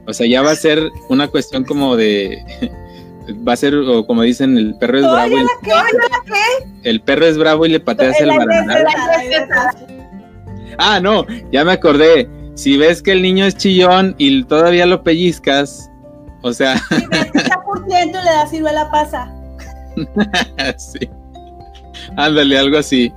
O 0.06 0.12
sea, 0.12 0.28
ya 0.28 0.42
va 0.42 0.52
a 0.52 0.56
ser 0.56 0.90
una 1.08 1.26
cuestión 1.26 1.64
como 1.64 1.96
de 1.96 2.38
va 3.46 3.52
a 3.52 3.56
ser, 3.56 3.74
o 3.74 4.06
como 4.06 4.22
dicen, 4.22 4.56
el 4.56 4.74
perro 4.76 4.98
es 4.98 5.04
bravo. 5.04 5.36
Y, 5.36 6.88
el 6.88 7.00
perro 7.00 7.26
es 7.26 7.38
bravo 7.38 7.66
y 7.66 7.70
le 7.70 7.80
pateas 7.80 8.20
el 8.20 8.28
barandal. 8.28 8.86
Ah, 10.78 11.00
no, 11.00 11.26
ya 11.50 11.64
me 11.64 11.72
acordé. 11.72 12.28
Si 12.54 12.76
ves 12.76 13.02
que 13.02 13.12
el 13.12 13.22
niño 13.22 13.46
es 13.46 13.56
chillón 13.56 14.14
y 14.18 14.44
todavía 14.44 14.86
lo 14.86 15.02
pellizcas, 15.02 15.90
o 16.42 16.52
sea. 16.52 16.78
Si 16.78 17.06
ves 17.06 17.30
que 17.30 17.38
está 17.38 17.62
y 17.88 18.06
le 18.06 18.12
das 18.12 18.50
ciruela 18.50 18.90
pasa. 18.90 19.32
sí. 20.78 21.08
Ándale, 22.16 22.58
algo 22.58 22.78
así. 22.78 23.12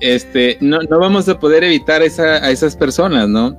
Este, 0.00 0.58
no, 0.60 0.80
no 0.90 0.98
vamos 0.98 1.28
a 1.28 1.38
poder 1.38 1.64
evitar 1.64 2.02
esa, 2.02 2.44
a 2.44 2.50
esas 2.50 2.76
personas, 2.76 3.28
¿no? 3.28 3.56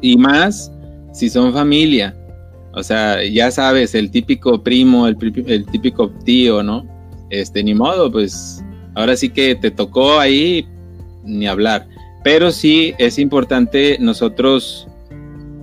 Y 0.00 0.16
más 0.16 0.72
si 1.12 1.28
son 1.28 1.52
familia. 1.52 2.14
O 2.72 2.82
sea, 2.82 3.24
ya 3.24 3.50
sabes, 3.50 3.94
el 3.94 4.10
típico 4.10 4.62
primo, 4.62 5.08
el, 5.08 5.16
típico 5.66 6.10
tío, 6.24 6.62
¿no? 6.62 6.86
Este, 7.30 7.62
ni 7.64 7.74
modo, 7.74 8.10
pues 8.10 8.64
ahora 8.94 9.16
sí 9.16 9.30
que 9.30 9.54
te 9.54 9.70
tocó 9.70 10.18
ahí 10.18 10.66
ni 11.24 11.46
hablar. 11.46 11.88
Pero 12.22 12.52
sí 12.52 12.94
es 12.98 13.18
importante 13.18 13.96
nosotros, 13.98 14.86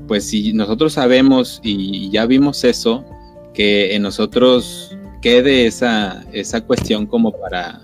pues 0.08 0.28
si 0.30 0.54
nosotros 0.54 0.94
sabemos 0.94 1.62
y 1.64 2.10
ya 2.10 2.26
vimos 2.26 2.64
eso, 2.64 3.06
que 3.54 3.96
en 3.96 4.02
nosotros 4.02 4.98
quede 5.22 5.66
esa, 5.66 6.26
esa 6.34 6.62
cuestión 6.62 7.06
como 7.06 7.32
para, 7.32 7.82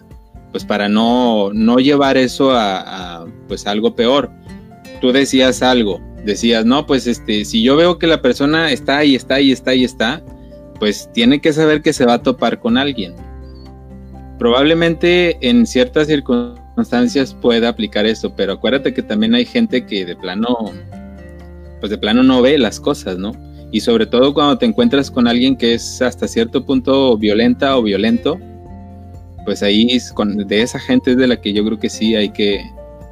pues 0.52 0.66
para 0.66 0.90
no, 0.90 1.52
no 1.54 1.78
llevar 1.78 2.18
eso 2.18 2.52
a, 2.52 3.22
a 3.22 3.26
pues 3.48 3.68
algo 3.68 3.96
peor. 3.96 4.32
Tú 5.00 5.12
decías 5.12 5.62
algo, 5.62 6.02
decías, 6.26 6.66
no, 6.66 6.86
pues 6.86 7.08
este, 7.08 7.46
si 7.46 7.62
yo 7.64 7.76
veo 7.76 7.98
que 7.98 8.08
la 8.08 8.22
persona 8.22 8.72
está 8.72 9.00
ahí, 9.00 9.16
está 9.16 9.36
ahí, 9.36 9.52
está 9.52 9.72
ahí, 9.72 9.84
está, 9.84 10.24
pues 10.80 11.10
tiene 11.14 11.40
que 11.42 11.54
saber 11.54 11.82
que 11.82 11.94
se 11.94 12.06
va 12.06 12.16
a 12.16 12.24
topar 12.24 12.60
con 12.60 12.78
alguien. 12.78 13.14
Probablemente 14.40 15.38
en 15.42 15.66
ciertas 15.66 16.08
circunstancias 16.08 17.34
pueda 17.34 17.70
aplicar 17.70 18.06
eso, 18.06 18.36
pero 18.36 18.54
acuérdate 18.54 18.94
que 18.94 19.02
también 19.02 19.36
hay 19.36 19.46
gente 19.46 19.86
que 19.86 20.06
de 20.06 20.16
plano, 20.16 20.72
pues 21.80 21.90
de 21.90 21.98
plano 21.98 22.24
no 22.24 22.42
ve 22.42 22.58
las 22.58 22.80
cosas, 22.80 23.18
¿no? 23.18 23.32
Y 23.72 23.82
sobre 23.82 24.06
todo 24.06 24.34
cuando 24.34 24.58
te 24.58 24.66
encuentras 24.66 25.10
con 25.10 25.28
alguien 25.28 25.56
que 25.56 25.74
es 25.74 26.02
hasta 26.02 26.28
cierto 26.28 26.66
punto 26.66 27.18
violenta 27.18 27.78
o 27.78 27.84
violento, 27.84 28.40
pues 29.46 29.64
ahí 29.64 29.98
con, 30.14 30.38
de 30.48 30.62
esa 30.62 30.80
gente 30.80 31.12
es 31.12 31.18
de 31.18 31.28
la 31.28 31.42
que 31.42 31.54
yo 31.54 31.66
creo 31.66 31.80
que 31.80 31.90
sí 31.90 32.16
hay 32.16 32.30
que, 32.30 32.64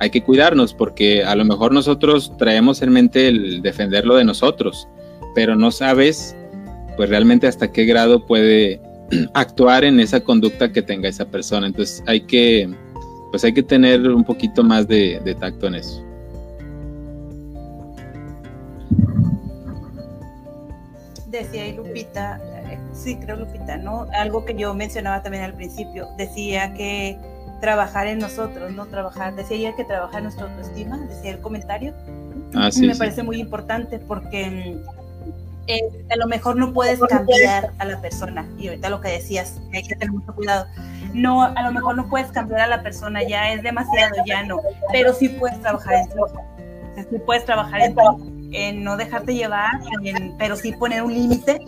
hay 0.01 0.09
que 0.09 0.23
cuidarnos 0.23 0.73
porque 0.73 1.23
a 1.23 1.35
lo 1.35 1.45
mejor 1.45 1.71
nosotros 1.71 2.35
traemos 2.39 2.81
en 2.81 2.91
mente 2.91 3.27
el 3.27 3.61
defenderlo 3.61 4.15
de 4.15 4.25
nosotros, 4.25 4.87
pero 5.35 5.55
no 5.55 5.69
sabes 5.69 6.35
pues 6.97 7.07
realmente 7.07 7.45
hasta 7.45 7.71
qué 7.71 7.85
grado 7.85 8.25
puede 8.25 8.81
actuar 9.35 9.83
en 9.83 9.99
esa 9.99 10.19
conducta 10.19 10.71
que 10.71 10.81
tenga 10.81 11.07
esa 11.07 11.25
persona. 11.25 11.67
Entonces 11.67 12.03
hay 12.07 12.21
que, 12.21 12.67
pues 13.29 13.43
hay 13.43 13.53
que 13.53 13.61
tener 13.61 14.09
un 14.09 14.23
poquito 14.23 14.63
más 14.63 14.87
de, 14.87 15.21
de 15.23 15.35
tacto 15.35 15.67
en 15.67 15.75
eso. 15.75 16.03
Decía 21.27 21.71
Lupita, 21.73 22.41
eh, 22.71 22.79
sí 22.91 23.17
creo 23.17 23.37
Lupita, 23.37 23.77
¿no? 23.77 24.07
Algo 24.17 24.45
que 24.45 24.55
yo 24.55 24.73
mencionaba 24.73 25.21
también 25.21 25.43
al 25.43 25.53
principio, 25.53 26.07
decía 26.17 26.73
que 26.73 27.19
trabajar 27.61 28.07
en 28.07 28.19
nosotros, 28.19 28.71
¿no? 28.71 28.87
Trabajar, 28.87 29.35
decía 29.35 29.57
ella 29.57 29.75
que 29.75 29.85
trabajar 29.85 30.17
en 30.17 30.23
nuestra 30.25 30.45
autoestima, 30.47 30.97
decía 30.97 31.31
el 31.31 31.39
comentario. 31.39 31.93
Ah, 32.55 32.71
sí, 32.71 32.85
me 32.85 32.95
parece 32.95 33.23
muy 33.23 33.39
importante 33.39 33.99
porque 33.99 34.77
eh, 35.67 35.81
a 36.09 36.15
lo 36.17 36.27
mejor 36.27 36.57
no 36.57 36.73
puedes 36.73 36.99
cambiar 36.99 37.71
a 37.77 37.85
la 37.85 38.01
persona, 38.01 38.45
y 38.57 38.67
ahorita 38.67 38.89
lo 38.89 38.99
que 38.99 39.09
decías, 39.09 39.61
hay 39.73 39.83
que 39.83 39.95
tener 39.95 40.11
mucho 40.11 40.33
cuidado. 40.33 40.65
No, 41.13 41.43
a 41.43 41.61
lo 41.61 41.71
mejor 41.71 41.95
no 41.95 42.09
puedes 42.09 42.31
cambiar 42.31 42.61
a 42.61 42.67
la 42.67 42.83
persona, 42.83 43.23
ya 43.23 43.53
es 43.53 43.63
demasiado, 43.63 44.15
ya 44.25 44.43
no, 44.43 44.57
pero 44.91 45.13
sí 45.13 45.29
puedes 45.29 45.59
trabajar 45.61 45.93
en 45.93 46.07
ti. 46.09 47.05
sí 47.09 47.17
puedes 47.25 47.45
trabajar 47.45 47.81
en 47.81 47.95
ti, 47.95 48.01
en 48.53 48.83
no 48.83 48.97
dejarte 48.97 49.33
llevar, 49.33 49.71
pero 50.37 50.55
sí 50.55 50.73
poner 50.73 51.03
un 51.03 51.13
límite 51.13 51.59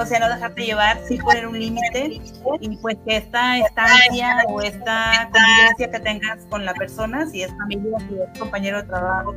o 0.00 0.06
sea, 0.06 0.18
no 0.20 0.28
dejarte 0.28 0.64
llevar, 0.64 0.98
sí 1.06 1.18
poner 1.18 1.46
un 1.46 1.58
límite 1.58 2.20
y 2.60 2.76
pues 2.78 2.96
que 3.06 3.16
esta 3.16 3.58
estancia 3.58 4.44
o 4.48 4.60
esta 4.62 5.28
convivencia 5.30 5.90
que 5.90 6.00
tengas 6.00 6.44
con 6.46 6.64
la 6.64 6.74
persona, 6.74 7.26
si 7.26 7.42
es 7.42 7.50
familia, 7.56 7.98
si 8.08 8.14
es 8.14 8.38
compañero 8.38 8.82
de 8.82 8.88
trabajo, 8.88 9.34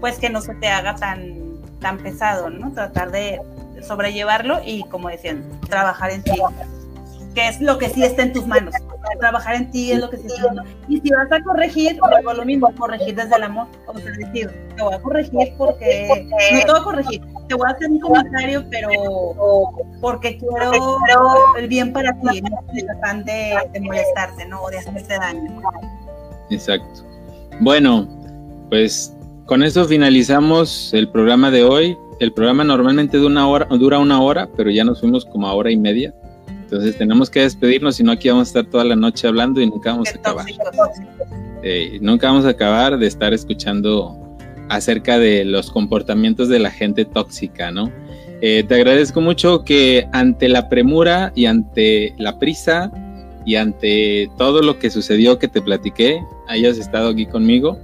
pues 0.00 0.18
que 0.18 0.30
no 0.30 0.40
se 0.40 0.54
te 0.56 0.68
haga 0.68 0.94
tan, 0.94 1.60
tan 1.80 1.98
pesado, 1.98 2.50
¿no? 2.50 2.72
Tratar 2.72 3.10
de 3.10 3.40
sobrellevarlo 3.82 4.60
y, 4.64 4.84
como 4.84 5.08
decían, 5.08 5.44
trabajar 5.68 6.10
en 6.10 6.22
ti 6.22 6.32
que 7.34 7.48
es 7.48 7.60
lo 7.60 7.78
que 7.78 7.88
sí 7.88 8.02
está 8.02 8.22
en 8.22 8.32
tus 8.32 8.46
manos. 8.46 8.74
Trabajar 9.18 9.56
en 9.56 9.70
ti 9.70 9.92
es 9.92 9.98
lo 9.98 10.10
que 10.10 10.18
sí 10.18 10.26
está 10.26 10.48
en. 10.48 10.60
Y 10.88 11.00
si 11.00 11.10
vas 11.10 11.30
a 11.30 11.42
corregir, 11.42 11.98
luego 12.10 12.34
lo 12.34 12.44
mismo, 12.44 12.72
corregir 12.76 13.14
desde 13.14 13.36
el 13.36 13.42
amor. 13.44 13.66
O 13.86 13.98
sea, 13.98 14.10
decir, 14.12 14.50
te 14.76 14.82
voy 14.82 14.94
a 14.94 15.00
corregir 15.00 15.54
porque. 15.56 16.26
No 16.52 16.60
te 16.60 16.72
voy 16.72 16.80
a 16.80 16.84
corregir, 16.84 17.22
te 17.48 17.54
voy 17.54 17.68
a 17.68 17.72
hacer 17.72 17.90
un 17.90 18.00
comentario, 18.00 18.64
pero 18.70 18.90
porque 20.00 20.38
quiero 20.38 20.96
el 21.58 21.68
bien 21.68 21.92
para 21.92 22.12
ti, 22.20 22.40
no 22.42 22.58
tratan 22.86 23.24
de, 23.24 23.54
de 23.72 23.80
molestarte, 23.80 24.46
¿no? 24.46 24.62
O 24.62 24.70
de 24.70 24.78
hacerte 24.78 25.14
daño. 25.14 25.60
Exacto. 26.50 27.04
Bueno, 27.60 28.08
pues 28.70 29.14
con 29.46 29.62
eso 29.62 29.84
finalizamos 29.84 30.94
el 30.94 31.08
programa 31.08 31.50
de 31.50 31.64
hoy. 31.64 31.98
El 32.20 32.32
programa 32.32 32.64
normalmente 32.64 33.16
dura 33.16 33.30
una 33.30 33.48
hora, 33.48 33.66
dura 33.66 33.98
una 33.98 34.22
hora, 34.22 34.48
pero 34.56 34.70
ya 34.70 34.84
nos 34.84 35.00
fuimos 35.00 35.24
como 35.24 35.48
a 35.48 35.54
hora 35.54 35.70
y 35.70 35.76
media. 35.76 36.14
Entonces 36.70 36.96
tenemos 36.96 37.28
que 37.28 37.40
despedirnos, 37.40 37.96
si 37.96 38.04
no 38.04 38.12
aquí 38.12 38.28
vamos 38.28 38.46
a 38.46 38.50
estar 38.50 38.70
toda 38.70 38.84
la 38.84 38.94
noche 38.94 39.26
hablando 39.26 39.60
y 39.60 39.66
nunca 39.66 39.90
vamos 39.90 40.08
a 40.08 40.12
acabar. 40.12 40.46
Eh, 41.64 41.98
nunca 42.00 42.28
vamos 42.28 42.44
a 42.44 42.50
acabar 42.50 42.96
de 42.96 43.08
estar 43.08 43.34
escuchando 43.34 44.16
acerca 44.68 45.18
de 45.18 45.44
los 45.44 45.68
comportamientos 45.68 46.48
de 46.48 46.60
la 46.60 46.70
gente 46.70 47.04
tóxica, 47.04 47.72
¿no? 47.72 47.90
Eh, 48.40 48.64
te 48.68 48.76
agradezco 48.76 49.20
mucho 49.20 49.64
que 49.64 50.06
ante 50.12 50.48
la 50.48 50.68
premura 50.68 51.32
y 51.34 51.46
ante 51.46 52.14
la 52.18 52.38
prisa 52.38 52.92
y 53.44 53.56
ante 53.56 54.30
todo 54.38 54.62
lo 54.62 54.78
que 54.78 54.90
sucedió 54.90 55.40
que 55.40 55.48
te 55.48 55.60
platiqué, 55.60 56.22
hayas 56.46 56.78
estado 56.78 57.08
aquí 57.08 57.26
conmigo. 57.26 57.80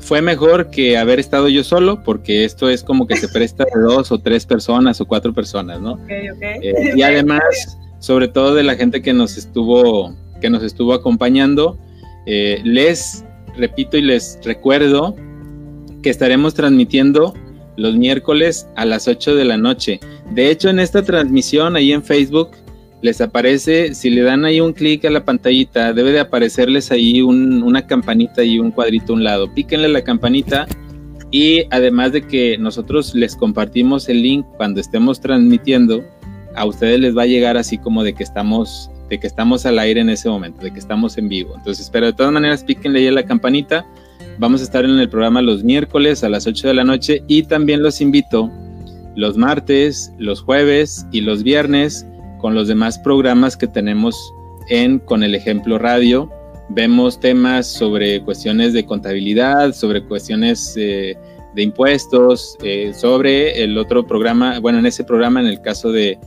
Fue 0.00 0.22
mejor 0.22 0.70
que 0.70 0.98
haber 0.98 1.20
estado 1.20 1.48
yo 1.48 1.62
solo, 1.62 2.02
porque 2.02 2.44
esto 2.44 2.68
es 2.68 2.82
como 2.82 3.06
que 3.06 3.16
se 3.16 3.28
presta 3.28 3.64
de 3.64 3.80
dos 3.80 4.10
o 4.10 4.18
tres 4.18 4.46
personas 4.46 5.00
o 5.00 5.06
cuatro 5.06 5.32
personas, 5.32 5.80
¿no? 5.80 5.98
Eh, 6.08 6.92
y 6.96 7.02
además 7.02 7.78
sobre 8.00 8.28
todo 8.28 8.54
de 8.54 8.64
la 8.64 8.74
gente 8.74 9.02
que 9.02 9.12
nos 9.12 9.36
estuvo, 9.36 10.16
que 10.40 10.50
nos 10.50 10.64
estuvo 10.64 10.94
acompañando. 10.94 11.78
Eh, 12.26 12.60
les 12.64 13.24
repito 13.56 13.96
y 13.96 14.02
les 14.02 14.38
recuerdo 14.42 15.14
que 16.02 16.10
estaremos 16.10 16.54
transmitiendo 16.54 17.34
los 17.76 17.94
miércoles 17.94 18.66
a 18.76 18.84
las 18.84 19.06
8 19.06 19.36
de 19.36 19.44
la 19.44 19.56
noche. 19.56 20.00
De 20.32 20.50
hecho, 20.50 20.70
en 20.70 20.80
esta 20.80 21.02
transmisión 21.02 21.76
ahí 21.76 21.92
en 21.92 22.02
Facebook 22.02 22.50
les 23.02 23.20
aparece, 23.20 23.94
si 23.94 24.10
le 24.10 24.22
dan 24.22 24.44
ahí 24.44 24.60
un 24.60 24.72
clic 24.72 25.04
a 25.04 25.10
la 25.10 25.24
pantallita, 25.24 25.92
debe 25.92 26.12
de 26.12 26.20
aparecerles 26.20 26.90
ahí 26.90 27.22
una 27.22 27.86
campanita 27.86 28.44
y 28.44 28.58
un 28.58 28.70
cuadrito 28.70 29.12
a 29.12 29.16
un 29.16 29.24
lado. 29.24 29.52
Píquenle 29.54 29.88
la 29.88 30.02
campanita 30.02 30.66
y 31.30 31.64
además 31.70 32.12
de 32.12 32.22
que 32.22 32.58
nosotros 32.58 33.14
les 33.14 33.36
compartimos 33.36 34.08
el 34.08 34.22
link 34.22 34.44
cuando 34.56 34.80
estemos 34.80 35.20
transmitiendo, 35.20 36.04
a 36.54 36.66
ustedes 36.66 37.00
les 37.00 37.16
va 37.16 37.22
a 37.22 37.26
llegar 37.26 37.56
así 37.56 37.78
como 37.78 38.02
de 38.02 38.12
que 38.12 38.24
estamos 38.24 38.90
de 39.08 39.18
que 39.18 39.26
estamos 39.26 39.66
al 39.66 39.80
aire 39.80 40.00
en 40.00 40.08
ese 40.08 40.28
momento, 40.28 40.62
de 40.62 40.70
que 40.72 40.78
estamos 40.78 41.18
en 41.18 41.28
vivo. 41.28 41.54
Entonces, 41.56 41.90
pero 41.90 42.06
de 42.06 42.12
todas 42.12 42.32
maneras, 42.32 42.62
píquenle 42.62 43.00
ahí 43.00 43.08
a 43.08 43.12
la 43.12 43.24
campanita. 43.24 43.84
Vamos 44.38 44.60
a 44.60 44.64
estar 44.64 44.84
en 44.84 45.00
el 45.00 45.08
programa 45.08 45.42
los 45.42 45.64
miércoles 45.64 46.22
a 46.22 46.28
las 46.28 46.46
8 46.46 46.68
de 46.68 46.74
la 46.74 46.84
noche 46.84 47.24
y 47.26 47.42
también 47.42 47.82
los 47.82 48.00
invito 48.00 48.48
los 49.16 49.36
martes, 49.36 50.12
los 50.18 50.40
jueves 50.40 51.06
y 51.12 51.20
los 51.20 51.42
viernes 51.42 52.06
con 52.40 52.54
los 52.54 52.68
demás 52.68 52.98
programas 52.98 53.56
que 53.56 53.66
tenemos 53.66 54.34
en 54.68 54.98
Con 54.98 55.22
el 55.22 55.34
Ejemplo 55.34 55.78
Radio. 55.78 56.30
Vemos 56.68 57.18
temas 57.18 57.66
sobre 57.66 58.22
cuestiones 58.22 58.72
de 58.72 58.84
contabilidad, 58.84 59.72
sobre 59.72 60.04
cuestiones 60.04 60.74
eh, 60.76 61.16
de 61.54 61.62
impuestos, 61.62 62.56
eh, 62.62 62.92
sobre 62.94 63.62
el 63.62 63.76
otro 63.76 64.06
programa, 64.06 64.60
bueno, 64.60 64.78
en 64.78 64.86
ese 64.86 65.04
programa, 65.04 65.40
en 65.40 65.46
el 65.46 65.60
caso 65.60 65.90
de 65.90 66.18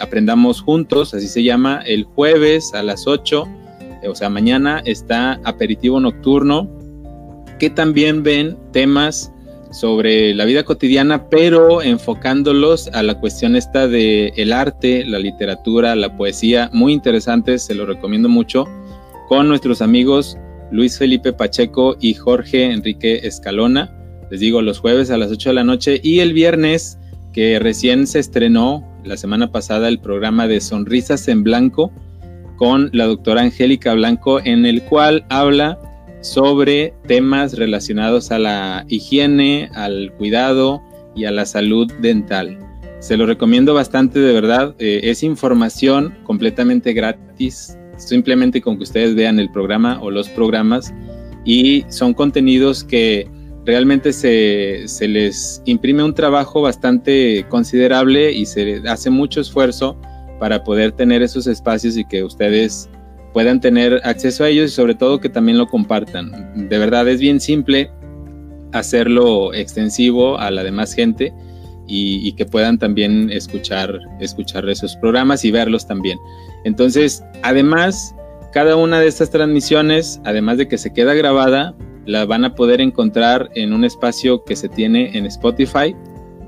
Aprendamos 0.00 0.62
Juntos, 0.62 1.12
así 1.12 1.28
se 1.28 1.42
llama, 1.42 1.82
el 1.86 2.04
jueves 2.04 2.72
a 2.72 2.82
las 2.82 3.06
8, 3.06 3.46
eh, 4.04 4.08
o 4.08 4.14
sea, 4.14 4.28
mañana 4.28 4.82
está 4.84 5.40
Aperitivo 5.44 5.98
Nocturno, 5.98 6.68
que 7.58 7.70
también 7.70 8.22
ven 8.22 8.56
temas 8.72 9.32
sobre 9.74 10.34
la 10.34 10.44
vida 10.44 10.62
cotidiana, 10.62 11.28
pero 11.28 11.82
enfocándolos 11.82 12.88
a 12.88 13.02
la 13.02 13.18
cuestión 13.18 13.56
esta 13.56 13.88
de 13.88 14.32
el 14.36 14.52
arte, 14.52 15.04
la 15.04 15.18
literatura, 15.18 15.96
la 15.96 16.16
poesía, 16.16 16.70
muy 16.72 16.92
interesantes, 16.92 17.64
se 17.64 17.74
lo 17.74 17.84
recomiendo 17.84 18.28
mucho, 18.28 18.66
con 19.28 19.48
nuestros 19.48 19.82
amigos 19.82 20.38
Luis 20.70 20.96
Felipe 20.96 21.32
Pacheco 21.32 21.96
y 22.00 22.14
Jorge 22.14 22.70
Enrique 22.70 23.26
Escalona. 23.26 23.92
Les 24.30 24.40
digo, 24.40 24.62
los 24.62 24.78
jueves 24.78 25.10
a 25.10 25.18
las 25.18 25.30
8 25.30 25.50
de 25.50 25.54
la 25.54 25.64
noche 25.64 26.00
y 26.02 26.20
el 26.20 26.32
viernes, 26.32 26.98
que 27.32 27.58
recién 27.58 28.06
se 28.06 28.20
estrenó 28.20 28.88
la 29.04 29.16
semana 29.16 29.50
pasada 29.50 29.88
el 29.88 29.98
programa 29.98 30.46
de 30.46 30.60
Sonrisas 30.60 31.26
en 31.26 31.42
Blanco 31.42 31.92
con 32.56 32.90
la 32.92 33.06
doctora 33.06 33.42
Angélica 33.42 33.92
Blanco, 33.94 34.40
en 34.40 34.66
el 34.66 34.82
cual 34.82 35.26
habla 35.28 35.78
sobre 36.24 36.94
temas 37.06 37.52
relacionados 37.52 38.30
a 38.30 38.38
la 38.38 38.86
higiene, 38.88 39.68
al 39.74 40.10
cuidado 40.16 40.82
y 41.14 41.26
a 41.26 41.30
la 41.30 41.44
salud 41.44 41.92
dental. 42.00 42.58
Se 43.00 43.18
lo 43.18 43.26
recomiendo 43.26 43.74
bastante, 43.74 44.20
de 44.20 44.32
verdad. 44.32 44.74
Eh, 44.78 45.00
es 45.04 45.22
información 45.22 46.14
completamente 46.24 46.94
gratis, 46.94 47.76
simplemente 47.98 48.62
con 48.62 48.78
que 48.78 48.84
ustedes 48.84 49.14
vean 49.14 49.38
el 49.38 49.52
programa 49.52 50.00
o 50.00 50.10
los 50.10 50.30
programas 50.30 50.94
y 51.44 51.84
son 51.90 52.14
contenidos 52.14 52.82
que 52.84 53.28
realmente 53.66 54.14
se, 54.14 54.84
se 54.86 55.06
les 55.06 55.60
imprime 55.66 56.02
un 56.02 56.14
trabajo 56.14 56.62
bastante 56.62 57.44
considerable 57.50 58.32
y 58.32 58.46
se 58.46 58.82
hace 58.88 59.10
mucho 59.10 59.42
esfuerzo 59.42 59.98
para 60.40 60.64
poder 60.64 60.92
tener 60.92 61.22
esos 61.22 61.46
espacios 61.46 61.98
y 61.98 62.04
que 62.06 62.24
ustedes 62.24 62.88
puedan 63.34 63.60
tener 63.60 64.00
acceso 64.04 64.44
a 64.44 64.48
ellos 64.48 64.70
y 64.70 64.74
sobre 64.74 64.94
todo 64.94 65.20
que 65.20 65.28
también 65.28 65.58
lo 65.58 65.66
compartan. 65.66 66.68
De 66.68 66.78
verdad 66.78 67.06
es 67.08 67.20
bien 67.20 67.40
simple 67.40 67.90
hacerlo 68.72 69.52
extensivo 69.52 70.38
a 70.38 70.50
la 70.52 70.62
demás 70.62 70.94
gente 70.94 71.34
y, 71.86 72.32
que 72.32 72.46
puedan 72.46 72.78
también 72.78 73.30
escuchar, 73.30 73.98
escuchar 74.20 74.66
esos 74.70 74.96
programas 74.96 75.44
y 75.44 75.50
verlos 75.50 75.86
también. 75.86 76.18
Entonces, 76.64 77.22
además, 77.42 78.14
cada 78.52 78.76
una 78.76 79.00
de 79.00 79.08
estas 79.08 79.30
transmisiones, 79.30 80.20
además 80.24 80.56
de 80.56 80.68
que 80.68 80.78
se 80.78 80.92
queda 80.92 81.12
grabada, 81.12 81.74
la 82.06 82.24
van 82.24 82.44
a 82.44 82.54
poder 82.54 82.80
encontrar 82.80 83.50
en 83.54 83.72
un 83.72 83.84
espacio 83.84 84.44
que 84.44 84.56
se 84.56 84.68
tiene 84.68 85.16
en 85.18 85.26
Spotify. 85.26 85.94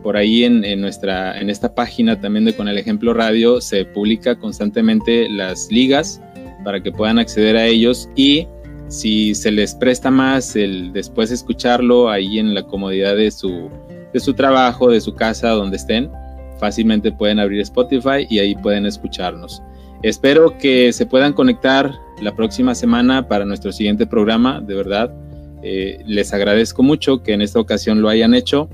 Por 0.03 0.17
ahí 0.17 0.45
en, 0.45 0.81
nuestra, 0.81 1.39
en 1.39 1.51
esta 1.51 1.75
página 1.75 2.21
también 2.21 2.45
de 2.45 2.55
Con 2.55 2.69
el 2.69 2.79
Ejemplo 2.79 3.13
Radio 3.13 3.61
se 3.61 3.85
publica 3.85 4.39
constantemente 4.39 5.29
las 5.29 5.69
ligas 5.71 6.23
para 6.67 6.83
que 6.83 6.91
puedan 6.91 7.21
acceder 7.21 7.57
a 7.57 7.65
ellos 7.65 8.11
y 8.17 8.49
si 8.89 9.37
se 9.37 9.53
les 9.53 9.77
presta 9.77 10.11
más 10.11 10.57
el 10.57 10.93
después 10.93 11.31
escucharlo 11.31 12.11
ahí 12.11 12.41
en 12.41 12.55
la 12.55 12.65
comodidad 12.65 13.15
de 13.15 13.31
su, 13.31 13.71
de 14.13 14.19
su 14.19 14.35
trabajo, 14.35 14.91
de 14.91 15.01
su 15.01 15.15
casa, 15.15 15.51
donde 15.51 15.77
estén, 15.77 16.11
fácilmente 16.59 17.13
pueden 17.13 17.39
abrir 17.39 17.61
Spotify 17.61 18.27
y 18.29 18.41
ahí 18.41 18.57
pueden 18.57 18.85
escucharnos. 18.85 19.63
Espero 20.03 20.59
que 20.59 20.93
se 20.93 21.07
puedan 21.07 21.35
conectar 21.35 21.93
la 22.21 22.35
próxima 22.35 22.75
semana 22.75 23.29
para 23.29 23.45
nuestro 23.45 23.71
siguiente 23.71 24.05
programa, 24.05 24.61
de 24.61 24.75
verdad. 24.75 25.15
Eh, 25.63 26.03
les 26.05 26.35
agradezco 26.35 26.83
mucho 26.83 27.23
que 27.23 27.33
en 27.33 27.43
esta 27.43 27.61
ocasión 27.61 28.03
lo 28.03 28.09
hayan 28.09 28.35
hecho. 28.35 28.69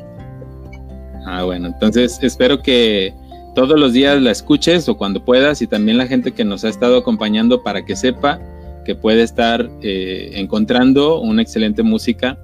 Ah, 1.27 1.43
bueno, 1.45 1.69
entonces 1.69 2.19
espero 2.23 2.63
que 2.63 3.13
todos 3.55 3.79
los 3.79 3.93
días 3.93 4.21
la 4.21 4.31
escuches 4.31 4.89
o 4.89 4.97
cuando 4.97 5.25
puedas 5.25 5.63
y 5.63 5.67
también 5.67 5.99
la 5.99 6.07
gente 6.07 6.33
que 6.33 6.45
nos 6.45 6.65
ha 6.65 6.69
estado 6.69 6.99
acompañando 6.99 7.63
para 7.63 7.85
que 7.85 7.97
sepa 7.97 8.41
que 8.85 8.95
puede 8.95 9.23
estar 9.23 9.69
eh, 9.83 10.31
encontrando 10.35 11.21
una 11.21 11.43
excelente 11.43 11.83
música 11.83 12.39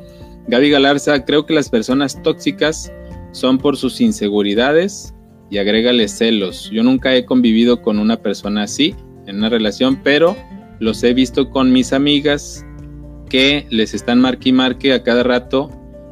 Gaby 0.48 0.70
Galarza, 0.70 1.26
creo 1.26 1.46
que 1.46 1.54
las 1.54 1.70
personas 1.70 2.22
tóxicas 2.24 2.92
son 3.32 3.58
por 3.58 3.78
sus 3.78 4.02
inseguridades 4.02 5.14
y 5.50 5.58
agrégale 5.58 6.08
celos. 6.08 6.70
Yo 6.72 6.84
nunca 6.84 7.16
he 7.16 7.26
convivido 7.26 7.82
con 7.82 8.00
una 8.00 8.18
persona 8.18 8.64
así 8.64 8.96
en 9.28 9.38
una 9.38 9.50
relación, 9.50 10.02
pero 10.04 10.36
los 10.80 11.04
he 11.04 11.14
visto 11.14 11.50
con 11.50 11.72
mis 11.72 11.94
amigas 11.94 12.66
que 13.30 13.66
les 13.70 13.94
están 13.94 14.20
marque 14.20 14.50
y 14.50 14.52
marque 14.52 14.94
a 14.94 15.04
cada 15.04 15.24
rato 15.24 15.70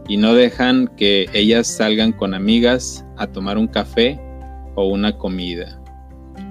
y 0.07 0.17
no 0.17 0.33
dejan 0.33 0.87
que 0.95 1.25
ellas 1.33 1.67
salgan 1.67 2.11
con 2.11 2.33
amigas 2.33 3.05
a 3.17 3.27
tomar 3.27 3.57
un 3.57 3.67
café 3.67 4.19
o 4.75 4.87
una 4.87 5.17
comida. 5.17 5.79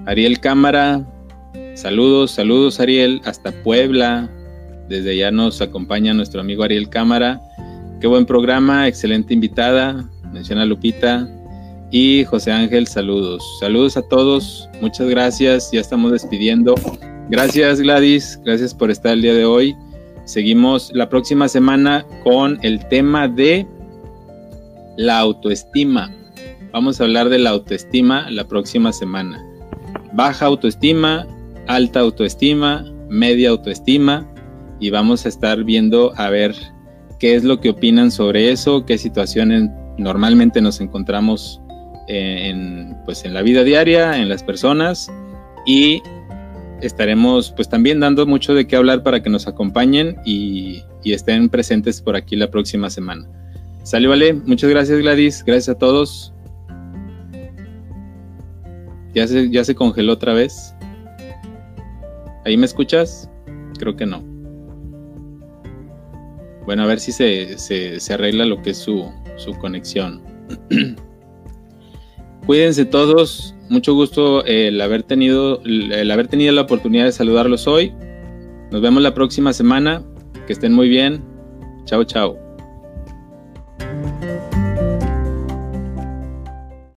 Ariel 0.05 0.39
Cámara, 0.39 1.05
saludos, 1.73 2.31
saludos 2.31 2.79
Ariel, 2.79 3.21
hasta 3.25 3.51
Puebla. 3.63 4.29
Desde 4.89 5.17
ya 5.17 5.31
nos 5.31 5.61
acompaña 5.61 6.13
nuestro 6.13 6.41
amigo 6.41 6.63
Ariel 6.63 6.89
Cámara. 6.89 7.41
Qué 7.99 8.07
buen 8.07 8.25
programa, 8.25 8.87
excelente 8.87 9.33
invitada. 9.33 10.07
Menciona 10.31 10.65
Lupita. 10.65 11.27
Y 11.89 12.25
José 12.25 12.51
Ángel, 12.51 12.85
saludos. 12.85 13.43
Saludos 13.59 13.95
a 13.97 14.01
todos. 14.01 14.69
Muchas 14.81 15.07
gracias. 15.07 15.71
Ya 15.71 15.79
estamos 15.79 16.11
despidiendo. 16.11 16.75
Gracias 17.29 17.81
Gladys. 17.81 18.39
Gracias 18.43 18.73
por 18.73 18.91
estar 18.91 19.13
el 19.13 19.21
día 19.21 19.33
de 19.33 19.45
hoy. 19.45 19.75
Seguimos 20.27 20.91
la 20.93 21.07
próxima 21.07 21.47
semana 21.47 22.05
con 22.25 22.59
el 22.61 22.85
tema 22.89 23.29
de 23.29 23.65
la 24.97 25.19
autoestima. 25.19 26.13
Vamos 26.73 26.99
a 26.99 27.05
hablar 27.05 27.29
de 27.29 27.39
la 27.39 27.51
autoestima 27.51 28.29
la 28.29 28.45
próxima 28.45 28.91
semana. 28.91 29.41
Baja 30.11 30.47
autoestima, 30.47 31.25
alta 31.67 32.01
autoestima, 32.01 32.83
media 33.07 33.51
autoestima 33.51 34.29
y 34.81 34.89
vamos 34.89 35.25
a 35.25 35.29
estar 35.29 35.63
viendo 35.63 36.11
a 36.17 36.29
ver 36.29 36.53
qué 37.19 37.35
es 37.35 37.45
lo 37.45 37.61
que 37.61 37.69
opinan 37.69 38.11
sobre 38.11 38.51
eso, 38.51 38.85
qué 38.85 38.97
situaciones 38.97 39.69
normalmente 39.97 40.59
nos 40.59 40.81
encontramos 40.81 41.61
eh, 42.09 42.49
en, 42.49 42.97
pues, 43.05 43.23
en 43.23 43.33
la 43.33 43.43
vida 43.43 43.63
diaria, 43.63 44.17
en 44.17 44.27
las 44.27 44.43
personas 44.43 45.09
y 45.65 46.01
estaremos 46.81 47.51
pues 47.51 47.69
también 47.69 47.99
dando 47.99 48.25
mucho 48.25 48.53
de 48.53 48.67
qué 48.67 48.75
hablar 48.75 49.03
para 49.03 49.21
que 49.21 49.29
nos 49.29 49.47
acompañen 49.47 50.17
y, 50.25 50.83
estén 51.05 51.47
presentes 51.47 52.01
por 52.01 52.17
aquí 52.17 52.35
la 52.35 52.51
próxima 52.51 52.89
semana. 52.89 53.25
Sale, 53.83 54.09
vale. 54.09 54.33
Muchas 54.33 54.69
gracias 54.69 54.99
Gladys. 54.99 55.41
Gracias 55.45 55.73
a 55.73 55.79
todos. 55.79 56.33
Ya 59.13 59.25
se, 59.25 59.49
ya 59.49 59.63
se 59.63 59.73
congeló 59.73 60.11
otra 60.11 60.33
vez. 60.33 60.75
¿Ahí 62.43 62.57
me 62.57 62.65
escuchas? 62.65 63.29
Creo 63.79 63.95
que 63.95 64.05
no. 64.05 64.21
Bueno, 66.65 66.83
a 66.83 66.87
ver 66.87 66.99
si 66.99 67.13
se, 67.13 67.57
se 67.57 68.13
arregla 68.13 68.43
lo 68.43 68.61
que 68.61 68.71
es 68.71 68.77
su, 68.77 69.09
su 69.37 69.53
conexión. 69.53 70.21
Cuídense 72.45 72.83
todos 72.83 73.55
mucho 73.69 73.93
gusto 73.93 74.45
el 74.45 74.79
haber 74.81 75.03
tenido 75.03 75.61
el 75.63 76.09
haber 76.11 76.27
tenido 76.27 76.51
la 76.53 76.61
oportunidad 76.61 77.05
de 77.05 77.11
saludarlos 77.11 77.67
hoy. 77.67 77.93
Nos 78.71 78.81
vemos 78.81 79.01
la 79.01 79.13
próxima 79.13 79.53
semana. 79.53 80.03
Que 80.45 80.53
estén 80.53 80.73
muy 80.73 80.87
bien. 80.87 81.23
Chao, 81.85 82.03
chao. 82.03 82.46